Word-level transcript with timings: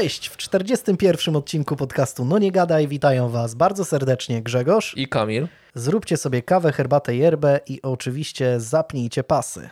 Cześć, 0.00 0.28
w 0.28 0.36
41 0.36 1.36
odcinku 1.36 1.76
podcastu 1.76 2.24
No 2.24 2.38
Nie 2.38 2.52
Gadaj 2.52 2.88
witają 2.88 3.28
Was 3.28 3.54
bardzo 3.54 3.84
serdecznie 3.84 4.42
Grzegorz 4.42 4.96
i 4.96 5.08
Kamil. 5.08 5.48
Zróbcie 5.74 6.16
sobie 6.16 6.42
kawę, 6.42 6.72
herbatę, 6.72 7.16
yerbę 7.16 7.60
i 7.68 7.82
oczywiście 7.82 8.60
zapnijcie 8.60 9.24
pasy. 9.24 9.70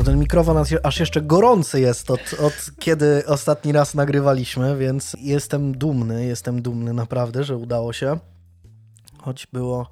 No 0.00 0.04
ten 0.04 0.18
mikrofon 0.18 0.64
aż 0.82 1.00
jeszcze 1.00 1.22
gorący 1.22 1.80
jest 1.80 2.10
od, 2.10 2.20
od 2.38 2.70
kiedy 2.78 3.26
ostatni 3.26 3.72
raz 3.72 3.94
nagrywaliśmy, 3.94 4.76
więc 4.76 5.16
jestem 5.18 5.78
dumny, 5.78 6.24
jestem 6.24 6.62
dumny 6.62 6.92
naprawdę, 6.92 7.44
że 7.44 7.56
udało 7.56 7.92
się. 7.92 8.18
Choć 9.18 9.46
było, 9.46 9.88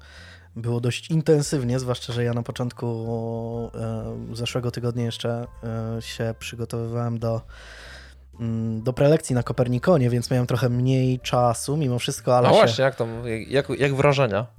było 0.55 0.79
dość 0.79 1.09
intensywnie, 1.09 1.79
zwłaszcza, 1.79 2.13
że 2.13 2.23
ja 2.23 2.33
na 2.33 2.43
początku 2.43 2.85
e, 3.75 4.35
zeszłego 4.35 4.71
tygodnia 4.71 5.05
jeszcze 5.05 5.47
e, 5.97 6.01
się 6.01 6.33
przygotowywałem 6.39 7.19
do, 7.19 7.41
mm, 8.39 8.83
do 8.83 8.93
prelekcji 8.93 9.35
na 9.35 9.43
Kopernikonie, 9.43 10.09
więc 10.09 10.31
miałem 10.31 10.47
trochę 10.47 10.69
mniej 10.69 11.19
czasu 11.19 11.77
mimo 11.77 11.99
wszystko, 11.99 12.37
ale. 12.37 12.47
No 12.47 12.53
się... 12.53 12.59
właśnie, 12.59 12.83
jak, 12.83 12.95
tam, 12.95 13.09
jak, 13.47 13.69
jak 13.69 13.95
wrażenia? 13.95 14.58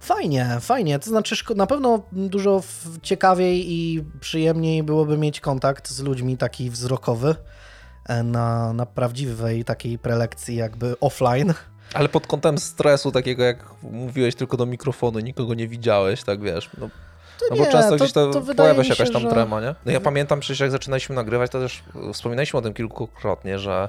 Fajnie, 0.00 0.56
fajnie. 0.60 0.98
To 0.98 1.10
znaczy, 1.10 1.36
na 1.56 1.66
pewno 1.66 2.02
dużo 2.12 2.62
ciekawiej 3.02 3.72
i 3.72 4.04
przyjemniej 4.20 4.82
byłoby 4.82 5.18
mieć 5.18 5.40
kontakt 5.40 5.88
z 5.88 6.00
ludźmi 6.00 6.36
taki 6.36 6.70
wzrokowy 6.70 7.34
e, 8.08 8.22
na, 8.22 8.72
na 8.72 8.86
prawdziwej 8.86 9.64
takiej 9.64 9.98
prelekcji, 9.98 10.56
jakby 10.56 11.00
offline. 11.00 11.54
Ale 11.94 12.08
pod 12.08 12.26
kątem 12.26 12.58
stresu, 12.58 13.12
takiego 13.12 13.44
jak 13.44 13.64
mówiłeś 13.82 14.34
tylko 14.34 14.56
do 14.56 14.66
mikrofonu, 14.66 15.18
nikogo 15.18 15.54
nie 15.54 15.68
widziałeś, 15.68 16.22
tak 16.22 16.40
wiesz. 16.40 16.70
No, 16.78 16.88
no 17.50 17.56
bo 17.56 17.66
często 17.66 17.90
to, 17.90 17.96
gdzieś 17.96 18.12
to, 18.12 18.30
to 18.30 18.54
pojawia 18.54 18.84
się 18.84 18.90
jakaś 18.90 19.12
tam 19.12 19.22
że... 19.22 19.30
trema, 19.30 19.60
nie? 19.60 19.74
No 19.86 19.92
ja 19.92 20.00
pamiętam 20.00 20.40
przecież 20.40 20.60
jak 20.60 20.70
zaczynaliśmy 20.70 21.14
nagrywać, 21.14 21.50
to 21.50 21.60
też 21.60 21.82
wspominaliśmy 22.12 22.58
o 22.58 22.62
tym 22.62 22.74
kilkukrotnie, 22.74 23.58
że 23.58 23.88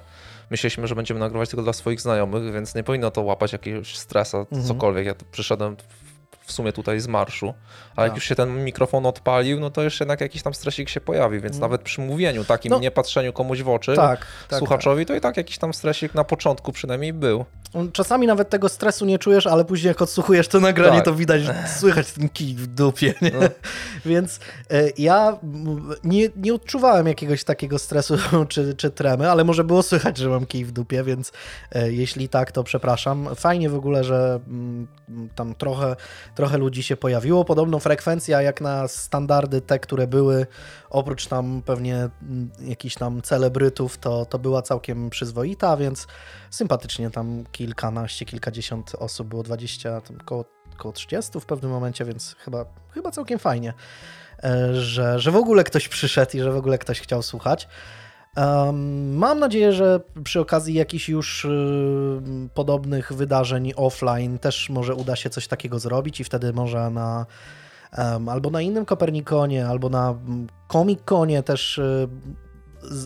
myśleliśmy, 0.52 0.88
że 0.88 0.96
będziemy 0.96 1.20
nagrywać 1.20 1.50
tylko 1.50 1.64
dla 1.64 1.74
swoich 1.74 2.02
znajomych, 2.02 2.54
więc 2.54 2.76
nie 2.76 2.84
powinno 2.84 3.12
to 3.12 3.22
łapać 3.22 3.54
jakiegoś 3.54 3.98
stresa, 3.98 4.38
mhm. 4.38 4.64
cokolwiek. 4.64 5.06
Ja 5.06 5.16
przyszedłem 5.32 5.76
w 6.46 6.52
sumie 6.52 6.74
tutaj 6.74 7.00
z 7.00 7.08
marszu, 7.08 7.54
ale 7.96 8.06
jak 8.06 8.12
tak. 8.12 8.16
już 8.16 8.26
się 8.26 8.36
ten 8.36 8.64
mikrofon 8.64 9.06
odpalił, 9.06 9.60
no 9.60 9.70
to 9.70 9.84
już 9.84 10.00
jednak 10.00 10.22
jakiś 10.22 10.44
tam 10.44 10.54
stresik 10.54 10.90
się 10.90 11.02
pojawi, 11.02 11.40
więc 11.40 11.56
mm. 11.56 11.62
nawet 11.62 11.82
przy 11.82 12.02
mówieniu, 12.02 12.44
takim 12.44 12.70
no, 12.70 12.80
niepatrzeniu 12.80 13.34
komuś 13.34 13.62
w 13.62 13.70
oczy, 13.70 13.96
tak, 13.96 14.26
tak, 14.48 14.60
słuchaczowi, 14.60 15.06
to 15.06 15.16
i 15.16 15.22
tak 15.22 15.38
jakiś 15.38 15.58
tam 15.58 15.74
stresik 15.74 16.14
na 16.14 16.24
początku 16.24 16.72
przynajmniej 16.72 17.14
był. 17.14 17.46
Czasami 17.94 18.28
nawet 18.28 18.50
tego 18.50 18.70
stresu 18.70 19.06
nie 19.06 19.20
czujesz, 19.20 19.48
ale 19.48 19.66
później 19.66 19.88
jak 19.88 20.02
odsłuchujesz 20.02 20.48
to 20.48 20.60
nagranie, 20.60 20.96
tak. 20.96 21.06
to 21.06 21.16
widać, 21.16 21.42
słychać 21.80 22.12
ten 22.12 22.30
kij 22.30 22.56
w 22.56 22.68
dupie, 22.68 23.14
nie? 23.22 23.32
No. 23.32 23.40
Więc 24.06 24.40
e, 24.72 24.90
ja 24.98 25.38
nie, 26.04 26.30
nie 26.36 26.54
odczuwałem 26.54 27.08
jakiegoś 27.08 27.44
takiego 27.44 27.80
stresu 27.80 28.18
czy, 28.50 28.74
czy 28.74 28.90
tremy, 28.90 29.32
ale 29.32 29.44
może 29.44 29.64
było 29.64 29.84
słychać, 29.84 30.18
że 30.18 30.30
mam 30.30 30.46
kij 30.46 30.66
w 30.66 30.72
dupie, 30.72 31.04
więc 31.04 31.32
e, 31.72 31.92
jeśli 31.92 32.30
tak, 32.30 32.52
to 32.52 32.64
przepraszam. 32.64 33.30
Fajnie 33.36 33.70
w 33.70 33.76
ogóle, 33.76 34.04
że 34.04 34.40
mm, 34.48 34.88
tam 35.36 35.56
trochę, 35.56 35.96
trochę 36.36 36.58
ludzi 36.58 36.84
się 36.84 36.98
pojawiło. 36.98 37.46
Podobną 37.46 37.80
frekwencja 37.80 38.42
jak 38.42 38.62
na 38.62 38.88
standardy 38.88 39.62
te, 39.62 39.80
które 39.80 40.08
były, 40.08 40.48
oprócz 40.90 41.28
tam 41.28 41.62
pewnie 41.66 41.96
mm, 41.96 42.52
jakichś 42.60 42.96
tam 42.96 43.22
celebrytów, 43.22 43.98
to, 43.98 44.26
to 44.26 44.40
była 44.40 44.62
całkiem 44.62 45.10
przyzwoita, 45.10 45.78
więc 45.78 46.08
sympatycznie 46.50 47.10
tam 47.10 47.44
kilkanaście, 47.52 48.26
kilkadziesiąt 48.26 48.92
osób, 49.00 49.28
było 49.28 49.44
20, 49.44 50.02
tam 50.02 50.18
około, 50.22 50.46
około 50.74 50.92
30 50.92 51.40
w 51.40 51.46
pewnym 51.46 51.72
momencie, 51.72 52.06
więc 52.06 52.36
chyba, 52.40 52.66
chyba 52.94 53.12
całkiem 53.12 53.40
fajnie, 53.40 53.74
e, 54.44 54.76
że, 54.76 55.20
że 55.20 55.32
w 55.32 55.36
ogóle 55.36 55.64
ktoś 55.64 55.88
przyszedł 55.88 56.38
i 56.38 56.40
że 56.40 56.52
w 56.52 56.58
ogóle 56.58 56.78
ktoś 56.78 57.02
chciał 57.02 57.22
słuchać. 57.22 57.68
Mam 59.14 59.40
nadzieję, 59.40 59.74
że 59.74 60.00
przy 60.24 60.40
okazji 60.40 60.74
jakichś 60.74 61.10
już 61.10 61.46
y, 61.46 62.50
podobnych 62.54 63.14
wydarzeń 63.14 63.74
offline 63.76 64.40
też 64.40 64.70
może 64.70 64.96
uda 64.96 65.16
się 65.16 65.30
coś 65.30 65.48
takiego 65.48 65.80
zrobić 65.80 66.20
i 66.20 66.24
wtedy 66.24 66.54
może 66.54 66.90
na 66.90 67.26
albo 68.28 68.50
na 68.50 68.62
innym 68.62 68.86
Kopernikonie, 68.86 69.68
albo 69.68 69.90
na 69.90 70.10
mm, 70.10 70.48
Comic 70.68 71.00
Conie 71.06 71.44
też 71.44 71.78
y, 71.78 72.08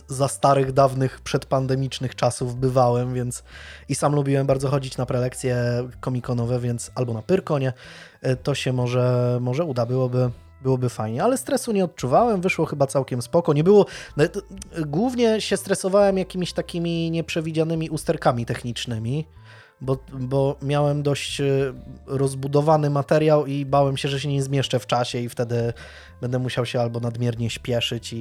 za 0.08 0.28
starych, 0.28 0.72
dawnych, 0.72 1.20
przedpandemicznych 1.20 2.14
czasów 2.14 2.56
bywałem, 2.56 3.14
więc 3.14 3.44
i 3.88 3.94
sam 3.94 4.14
lubiłem 4.14 4.46
bardzo 4.46 4.68
chodzić 4.68 4.96
na 4.96 5.06
prelekcje 5.06 5.56
komikonowe, 6.00 6.60
więc 6.60 6.90
albo 6.94 7.14
na 7.14 7.22
Pyrkonie, 7.22 7.72
y, 8.26 8.36
to 8.36 8.54
się 8.54 8.72
może, 8.72 9.38
może 9.40 9.64
uda, 9.64 9.86
byłoby, 9.86 10.30
byłoby 10.66 10.88
fajnie, 10.88 11.22
ale 11.22 11.38
stresu 11.38 11.72
nie 11.72 11.84
odczuwałem, 11.84 12.40
wyszło 12.40 12.66
chyba 12.66 12.86
całkiem 12.86 13.22
spoko, 13.22 13.52
nie 13.52 13.64
było, 13.64 13.86
no, 14.16 14.24
głównie 14.86 15.40
się 15.40 15.56
stresowałem 15.56 16.18
jakimiś 16.18 16.52
takimi 16.52 17.10
nieprzewidzianymi 17.10 17.90
usterkami 17.90 18.46
technicznymi, 18.46 19.26
bo, 19.80 19.98
bo 20.12 20.56
miałem 20.62 21.02
dość 21.02 21.40
y, 21.40 21.72
rozbudowany 22.06 22.90
materiał 22.90 23.46
i 23.46 23.66
bałem 23.66 23.96
się, 23.96 24.08
że 24.08 24.20
się 24.20 24.28
nie 24.28 24.42
zmieszczę 24.42 24.78
w 24.78 24.86
czasie 24.86 25.18
i 25.18 25.28
wtedy 25.28 25.72
będę 26.20 26.38
musiał 26.38 26.66
się 26.66 26.80
albo 26.80 27.00
nadmiernie 27.00 27.50
śpieszyć 27.50 28.12
i, 28.12 28.16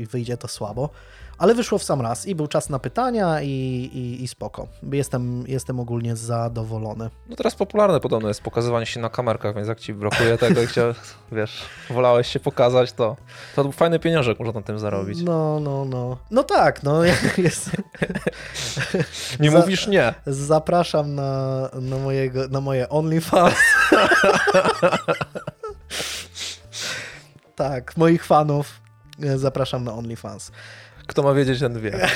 i 0.00 0.06
wyjdzie 0.06 0.36
to 0.36 0.48
słabo. 0.48 0.90
Ale 1.38 1.54
wyszło 1.54 1.78
w 1.78 1.82
sam 1.82 2.00
raz 2.00 2.26
i 2.26 2.34
był 2.34 2.46
czas 2.46 2.70
na 2.70 2.78
pytania 2.78 3.42
i, 3.42 3.48
i, 3.94 4.22
i 4.22 4.28
spoko. 4.28 4.68
Jestem, 4.92 5.44
jestem 5.46 5.80
ogólnie 5.80 6.16
zadowolony. 6.16 7.10
No 7.28 7.36
teraz 7.36 7.54
popularne 7.54 8.00
podobno 8.00 8.28
jest 8.28 8.42
pokazywanie 8.42 8.86
się 8.86 9.00
na 9.00 9.08
kamerkach, 9.08 9.54
więc 9.54 9.68
jak 9.68 9.80
ci 9.80 9.94
brakuje 9.94 10.38
tego 10.38 10.62
i 10.62 10.66
chciał, 10.66 10.94
wiesz, 11.32 11.62
wolałeś 11.90 12.28
się 12.28 12.40
pokazać, 12.40 12.92
to, 12.92 13.16
to 13.56 13.72
fajny 13.72 13.98
pieniążek 13.98 14.38
można 14.38 14.60
na 14.60 14.66
tym 14.66 14.78
zarobić. 14.78 15.22
No, 15.22 15.60
no, 15.60 15.84
no. 15.84 16.16
No 16.30 16.42
tak, 16.42 16.82
no. 16.82 17.04
Jest... 17.38 17.70
nie 19.40 19.50
Za, 19.50 19.58
mówisz 19.58 19.86
nie. 19.86 20.14
Zapraszam 20.26 21.14
na, 21.14 21.68
na, 21.80 21.98
mojego, 21.98 22.48
na 22.48 22.60
moje 22.60 22.88
OnlyFans. 22.88 23.54
tak, 27.56 27.96
moich 27.96 28.24
fanów 28.24 28.80
e, 29.22 29.38
zapraszam 29.38 29.84
na 29.84 29.92
OnlyFans. 29.92 30.50
Kto 31.06 31.22
ma 31.22 31.34
wiedzieć, 31.34 31.60
ten 31.60 31.80
wie. 31.80 31.98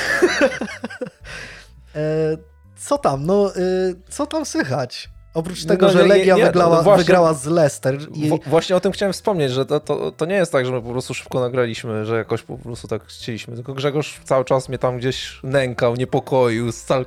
E, 1.94 2.36
co 2.76 2.98
tam? 2.98 3.26
No, 3.26 3.54
e, 3.56 3.60
co 4.08 4.26
tam 4.26 4.46
słychać? 4.46 5.10
Oprócz 5.34 5.64
tego, 5.64 5.86
no, 5.86 5.92
że 5.92 6.06
Legia 6.06 6.34
nie, 6.34 6.40
nie, 6.40 6.46
wygrała, 6.46 6.76
no 6.76 6.82
właśnie, 6.82 7.04
wygrała 7.04 7.34
z 7.34 7.46
Leicester. 7.46 7.98
I... 8.14 8.30
Właśnie 8.46 8.76
o 8.76 8.80
tym 8.80 8.92
chciałem 8.92 9.12
wspomnieć, 9.12 9.52
że 9.52 9.66
to, 9.66 9.80
to, 9.80 10.12
to, 10.12 10.26
nie 10.26 10.34
jest 10.34 10.52
tak, 10.52 10.66
że 10.66 10.72
my 10.72 10.82
po 10.82 10.90
prostu 10.90 11.14
szybko 11.14 11.40
nagraliśmy, 11.40 12.04
że 12.04 12.16
jakoś 12.16 12.42
po 12.42 12.58
prostu 12.58 12.88
tak 12.88 13.04
chcieliśmy, 13.04 13.54
tylko 13.54 13.74
Grzegorz 13.74 14.20
cały 14.24 14.44
czas 14.44 14.68
mnie 14.68 14.78
tam 14.78 14.98
gdzieś 14.98 15.40
nękał, 15.42 15.96
niepokoił, 15.96 16.72
stal, 16.72 17.06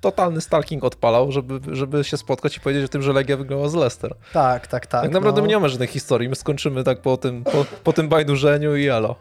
totalny 0.00 0.40
stalking 0.40 0.84
odpalał, 0.84 1.32
żeby, 1.32 1.76
żeby 1.76 2.04
się 2.04 2.16
spotkać 2.16 2.56
i 2.56 2.60
powiedzieć 2.60 2.84
o 2.84 2.88
tym, 2.88 3.02
że 3.02 3.12
Legia 3.12 3.36
wygrała 3.36 3.68
z 3.68 3.74
Leicester. 3.74 4.14
Tak, 4.32 4.66
tak, 4.66 4.86
tak. 4.86 5.02
Tak 5.02 5.10
naprawdę 5.10 5.40
no. 5.40 5.46
nie 5.46 5.54
mamy 5.54 5.68
żadnej 5.68 5.88
historii, 5.88 6.28
my 6.28 6.36
skończymy 6.36 6.84
tak 6.84 7.02
po 7.02 7.16
tym, 7.16 7.44
po, 7.44 7.64
po 7.84 7.92
tym 7.92 8.08
bajdurzeniu 8.08 8.76
i 8.76 8.88
elo. 8.88 9.16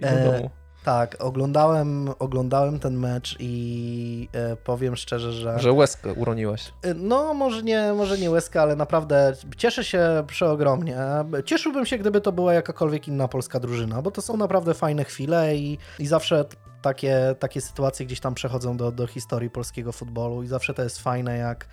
I 0.00 0.04
e... 0.04 0.24
do 0.24 0.32
domu. 0.32 0.50
Tak, 0.84 1.16
oglądałem, 1.18 2.08
oglądałem 2.18 2.78
ten 2.78 2.98
mecz 2.98 3.36
i 3.38 4.28
e, 4.32 4.56
powiem 4.56 4.96
szczerze, 4.96 5.32
że... 5.32 5.58
Że 5.58 5.72
łezkę 5.72 6.12
uroniłeś. 6.12 6.72
E, 6.82 6.94
no, 6.94 7.34
może 7.34 7.62
nie, 7.62 7.92
może 7.92 8.18
nie 8.18 8.30
łezkę, 8.30 8.62
ale 8.62 8.76
naprawdę 8.76 9.32
cieszę 9.56 9.84
się 9.84 10.24
przeogromnie. 10.26 10.96
Cieszyłbym 11.44 11.86
się, 11.86 11.98
gdyby 11.98 12.20
to 12.20 12.32
była 12.32 12.54
jakakolwiek 12.54 13.08
inna 13.08 13.28
polska 13.28 13.60
drużyna, 13.60 14.02
bo 14.02 14.10
to 14.10 14.22
są 14.22 14.36
naprawdę 14.36 14.74
fajne 14.74 15.04
chwile 15.04 15.56
i, 15.56 15.78
i 15.98 16.06
zawsze 16.06 16.44
takie, 16.82 17.34
takie 17.38 17.60
sytuacje 17.60 18.06
gdzieś 18.06 18.20
tam 18.20 18.34
przechodzą 18.34 18.76
do, 18.76 18.92
do 18.92 19.06
historii 19.06 19.50
polskiego 19.50 19.92
futbolu 19.92 20.42
i 20.42 20.46
zawsze 20.46 20.74
to 20.74 20.82
jest 20.82 20.98
fajne, 20.98 21.36
jak 21.36 21.66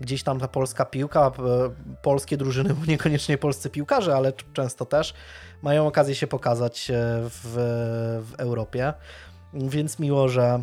gdzieś 0.00 0.22
tam 0.22 0.40
ta 0.40 0.48
polska 0.48 0.84
piłka, 0.84 1.32
polskie 2.02 2.36
drużyny, 2.36 2.74
bo 2.74 2.86
niekoniecznie 2.86 3.38
polscy 3.38 3.70
piłkarze, 3.70 4.16
ale 4.16 4.32
często 4.52 4.84
też 4.84 5.14
mają 5.62 5.86
okazję 5.86 6.14
się 6.14 6.26
pokazać 6.26 6.90
e, 6.90 6.94
w, 7.30 7.52
w 8.30 8.34
Europie. 8.40 8.92
Więc 9.54 9.98
miło, 9.98 10.28
że, 10.28 10.62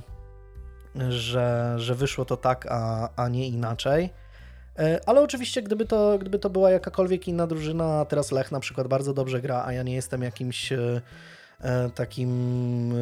że, 1.10 1.76
że 1.78 1.96
wyszło 1.96 2.26
to 2.26 2.38
tak, 2.38 2.68
a, 2.70 3.10
a 3.16 3.30
nie 3.30 3.48
inaczej. 3.48 4.10
E, 4.80 5.00
ale 5.06 5.22
oczywiście, 5.22 5.62
gdyby 5.62 5.86
to, 5.86 6.18
gdyby 6.20 6.40
to 6.40 6.50
była 6.50 6.72
jakakolwiek 6.72 7.28
inna 7.28 7.48
drużyna, 7.48 8.06
teraz 8.06 8.32
Lech 8.32 8.52
na 8.52 8.60
przykład 8.60 8.88
bardzo 8.88 9.14
dobrze 9.14 9.42
gra, 9.42 9.64
a 9.66 9.74
ja 9.74 9.84
nie 9.84 9.96
jestem 9.96 10.22
jakimś 10.22 10.72
e, 10.72 11.02
takim 11.96 12.94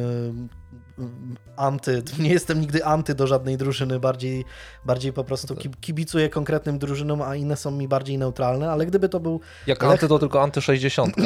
anty, 1.56 2.02
nie 2.18 2.30
jestem 2.30 2.60
nigdy 2.60 2.84
anty 2.84 3.14
do 3.14 3.26
żadnej 3.26 3.56
drużyny, 3.56 4.00
bardziej, 4.00 4.44
bardziej 4.84 5.12
po 5.12 5.24
prostu 5.24 5.56
kibicuję 5.80 6.28
konkretnym 6.28 6.78
drużynom, 6.78 7.22
a 7.22 7.36
inne 7.36 7.56
są 7.56 7.70
mi 7.70 7.88
bardziej 7.88 8.18
neutralne, 8.18 8.70
ale 8.70 8.86
gdyby 8.86 9.08
to 9.08 9.20
był... 9.20 9.40
Jak 9.66 9.82
Lech... 9.82 9.90
anty 9.90 10.08
to 10.08 10.18
tylko 10.18 10.42
anty 10.42 10.62
60. 10.62 11.16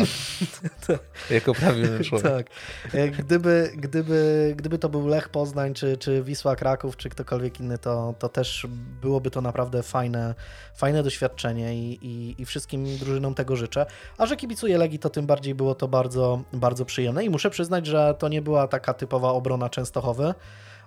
jako 1.30 1.54
prawilny 1.54 2.04
człowiek. 2.04 2.26
Tak. 2.26 2.46
E, 2.94 3.08
gdyby, 3.08 3.72
gdyby, 3.76 4.54
gdyby 4.56 4.78
to 4.78 4.88
był 4.88 5.06
Lech 5.06 5.28
Poznań, 5.28 5.74
czy, 5.74 5.96
czy 5.96 6.22
Wisła 6.22 6.56
Kraków, 6.56 6.96
czy 6.96 7.08
ktokolwiek 7.08 7.60
inny, 7.60 7.78
to, 7.78 8.14
to 8.18 8.28
też 8.28 8.66
byłoby 9.02 9.30
to 9.30 9.40
naprawdę 9.40 9.82
fajne, 9.82 10.34
fajne 10.74 11.02
doświadczenie 11.02 11.74
i, 11.74 12.06
i, 12.06 12.42
i 12.42 12.44
wszystkim 12.44 12.98
drużynom 12.98 13.34
tego 13.34 13.56
życzę. 13.56 13.86
A 14.18 14.26
że 14.26 14.36
kibicuję 14.36 14.78
Legii, 14.78 14.98
to 14.98 15.10
tym 15.10 15.26
bardziej 15.26 15.54
było 15.54 15.74
to 15.74 15.88
bardzo, 15.88 16.42
bardzo 16.52 16.84
przyjemne 16.84 17.24
i 17.24 17.30
muszę 17.30 17.50
przyznać, 17.50 17.86
że 17.86 18.14
to 18.18 18.28
nie 18.28 18.42
była 18.42 18.68
taka 18.68 18.94
typowa 18.94 19.28
obrona 19.28 19.65
Częstochowy, 19.68 20.34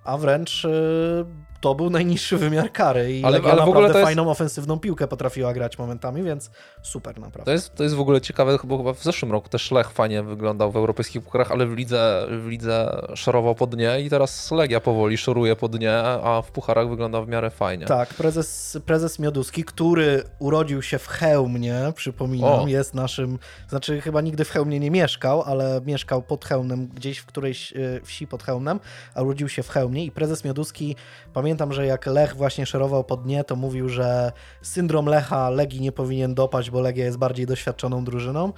a 0.04 0.18
wręcz 0.18 0.66
y, 0.66 1.26
to 1.62 1.76
był 1.76 1.90
najniższy 1.90 2.38
wymiar 2.38 2.72
kary 2.72 3.14
i 3.14 3.24
ale, 3.24 3.40
ale 3.52 3.66
w 3.66 3.70
ogóle 3.70 3.92
to 3.92 3.98
jest... 3.98 4.08
fajną 4.08 4.32
ofensywną 4.32 4.80
piłkę 4.80 5.08
potrafiła 5.08 5.54
grać 5.54 5.78
momentami, 5.78 6.24
więc 6.24 6.52
super 6.82 7.20
naprawdę. 7.20 7.46
To 7.46 7.52
jest, 7.52 7.76
to 7.76 7.84
jest 7.84 7.96
w 7.96 8.00
ogóle 8.00 8.22
ciekawe, 8.22 8.58
chyba 8.58 8.94
w 8.94 9.04
zeszłym 9.04 9.32
roku 9.32 9.50
też 9.50 9.72
Lech 9.72 9.92
fajnie 9.92 10.24
wyglądał 10.24 10.72
w 10.72 10.76
europejskich 10.76 11.24
pucharach, 11.24 11.52
ale 11.52 11.66
w 11.66 11.74
lidze, 11.74 12.28
w 12.30 12.48
lidze 12.48 13.02
szorował 13.16 13.56
pod 13.56 13.76
dnie 13.76 14.02
i 14.02 14.10
teraz 14.10 14.52
Legia 14.52 14.80
powoli 14.80 15.18
szoruje 15.18 15.56
pod 15.56 15.78
dnie, 15.78 15.98
a 15.98 16.42
w 16.42 16.52
pucharach 16.52 16.90
wygląda 16.90 17.22
w 17.22 17.28
miarę 17.28 17.50
fajnie. 17.50 17.86
Tak, 17.86 18.14
prezes, 18.14 18.78
prezes 18.86 19.20
Mioduski, 19.20 19.64
który 19.64 20.24
urodził 20.40 20.82
się 20.82 21.00
w 21.00 21.08
Chełmie, 21.08 21.76
przypominam, 21.96 22.60
o. 22.60 22.68
jest 22.68 22.94
naszym, 22.94 23.40
znaczy 23.70 24.02
chyba 24.02 24.22
nigdy 24.22 24.46
w 24.46 24.50
Chełmie 24.50 24.80
nie 24.80 24.92
mieszkał, 24.92 25.42
ale 25.42 25.82
mieszkał 25.86 26.22
pod 26.22 26.46
Chełmem, 26.46 26.88
gdzieś 26.88 27.18
w 27.18 27.26
którejś 27.26 27.74
y, 27.74 28.02
wsi 28.04 28.28
pod 28.28 28.44
Chełmem, 28.44 28.80
a 29.16 29.22
urodził 29.22 29.50
się 29.50 29.64
w 29.64 29.70
Chełmie 29.70 30.06
i 30.06 30.12
prezes 30.12 30.44
Mioduski, 30.44 30.96
pamiętam 31.34 31.49
pamiętam, 31.50 31.74
że 31.74 31.86
jak 31.86 32.06
Lech 32.06 32.36
właśnie 32.36 32.66
szerował 32.66 33.04
po 33.04 33.18
dnie, 33.18 33.44
to 33.44 33.56
mówił, 33.56 33.90
że 33.90 34.32
syndrom 34.62 35.06
Lecha 35.06 35.50
Legii 35.50 35.82
nie 35.82 35.92
powinien 35.92 36.36
dopaść, 36.36 36.70
bo 36.70 36.82
Legia 36.82 37.06
jest 37.06 37.18
bardziej 37.18 37.46
doświadczoną 37.46 38.04
drużyną. 38.04 38.54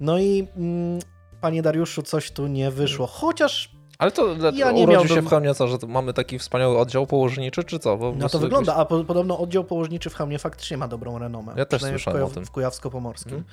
No 0.00 0.18
i 0.18 0.48
mm, 0.56 0.98
panie 1.40 1.62
Dariuszu, 1.62 2.02
coś 2.02 2.30
tu 2.30 2.46
nie 2.46 2.70
wyszło. 2.70 3.06
Chociaż 3.06 3.70
ale 3.98 4.10
to 4.10 4.36
ja 4.54 4.72
nie 4.72 4.82
urodził 4.82 5.16
się 5.16 5.22
w 5.22 5.28
Chełmie 5.28 5.54
co, 5.54 5.68
że 5.68 5.76
mamy 5.88 6.12
taki 6.12 6.38
wspaniały 6.38 6.78
oddział 6.78 7.06
położniczy, 7.06 7.64
czy 7.64 7.78
co? 7.78 8.12
no 8.16 8.28
to 8.28 8.38
wygląda, 8.38 8.74
a 8.74 8.84
po, 8.84 9.04
podobno 9.04 9.38
oddział 9.38 9.64
położniczy 9.64 10.10
w 10.10 10.14
Chełmie 10.14 10.38
faktycznie 10.38 10.76
ma 10.76 10.88
dobrą 10.88 11.18
renomę. 11.18 11.52
Ja 11.56 11.64
też 11.64 11.82
słyszałem 11.82 12.20
w, 12.20 12.24
o 12.24 12.30
tym. 12.30 12.46
W 12.46 12.50
Kujawsko-Pomorskim. 12.50 13.30
Hmm. 13.30 13.44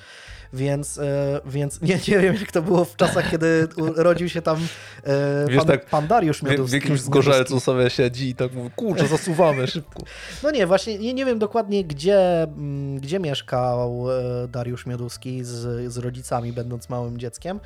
Więc, 0.53 0.97
e, 0.97 1.41
więc 1.45 1.81
nie, 1.81 1.99
nie 2.07 2.19
wiem, 2.19 2.35
jak 2.35 2.51
to 2.51 2.61
było 2.61 2.85
w 2.85 2.95
czasach, 2.95 3.31
kiedy 3.31 3.67
urodził 3.77 4.29
się 4.29 4.41
tam 4.41 4.57
e, 5.03 5.45
Wiesz, 5.47 5.57
pan, 5.57 5.67
tak, 5.67 5.85
pan 5.85 6.07
Dariusz 6.07 6.43
Miodowski. 6.43 6.79
W 6.79 6.81
jakimś 6.81 7.01
zgorzelcu 7.01 7.59
sobie 7.59 7.89
siedzi 7.89 8.29
i 8.29 8.35
tak 8.35 8.53
mówi, 8.53 8.69
kurczę, 8.75 9.07
zasuwamy 9.07 9.67
szybko. 9.67 10.03
No 10.43 10.51
nie, 10.51 10.67
właśnie 10.67 10.97
nie, 10.97 11.13
nie 11.13 11.25
wiem 11.25 11.39
dokładnie, 11.39 11.83
gdzie, 11.83 12.43
mm, 12.43 12.99
gdzie 12.99 13.19
mieszkał 13.19 14.05
e, 14.11 14.47
Dariusz 14.47 14.85
Miodowski 14.85 15.43
z, 15.43 15.91
z 15.93 15.97
rodzicami, 15.97 16.53
będąc 16.53 16.89
małym 16.89 17.17
dzieckiem. 17.17 17.59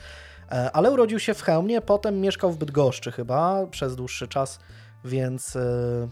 E, 0.52 0.72
ale 0.72 0.92
urodził 0.92 1.20
się 1.20 1.34
w 1.34 1.42
Chełmie, 1.42 1.82
potem 1.82 2.22
mieszkał 2.22 2.52
w 2.52 2.58
Bydgoszczy 2.58 3.12
chyba 3.12 3.68
przez 3.72 3.96
dłuższy 3.96 4.28
czas 4.28 4.60
więc, 5.06 5.56
e, 5.56 5.60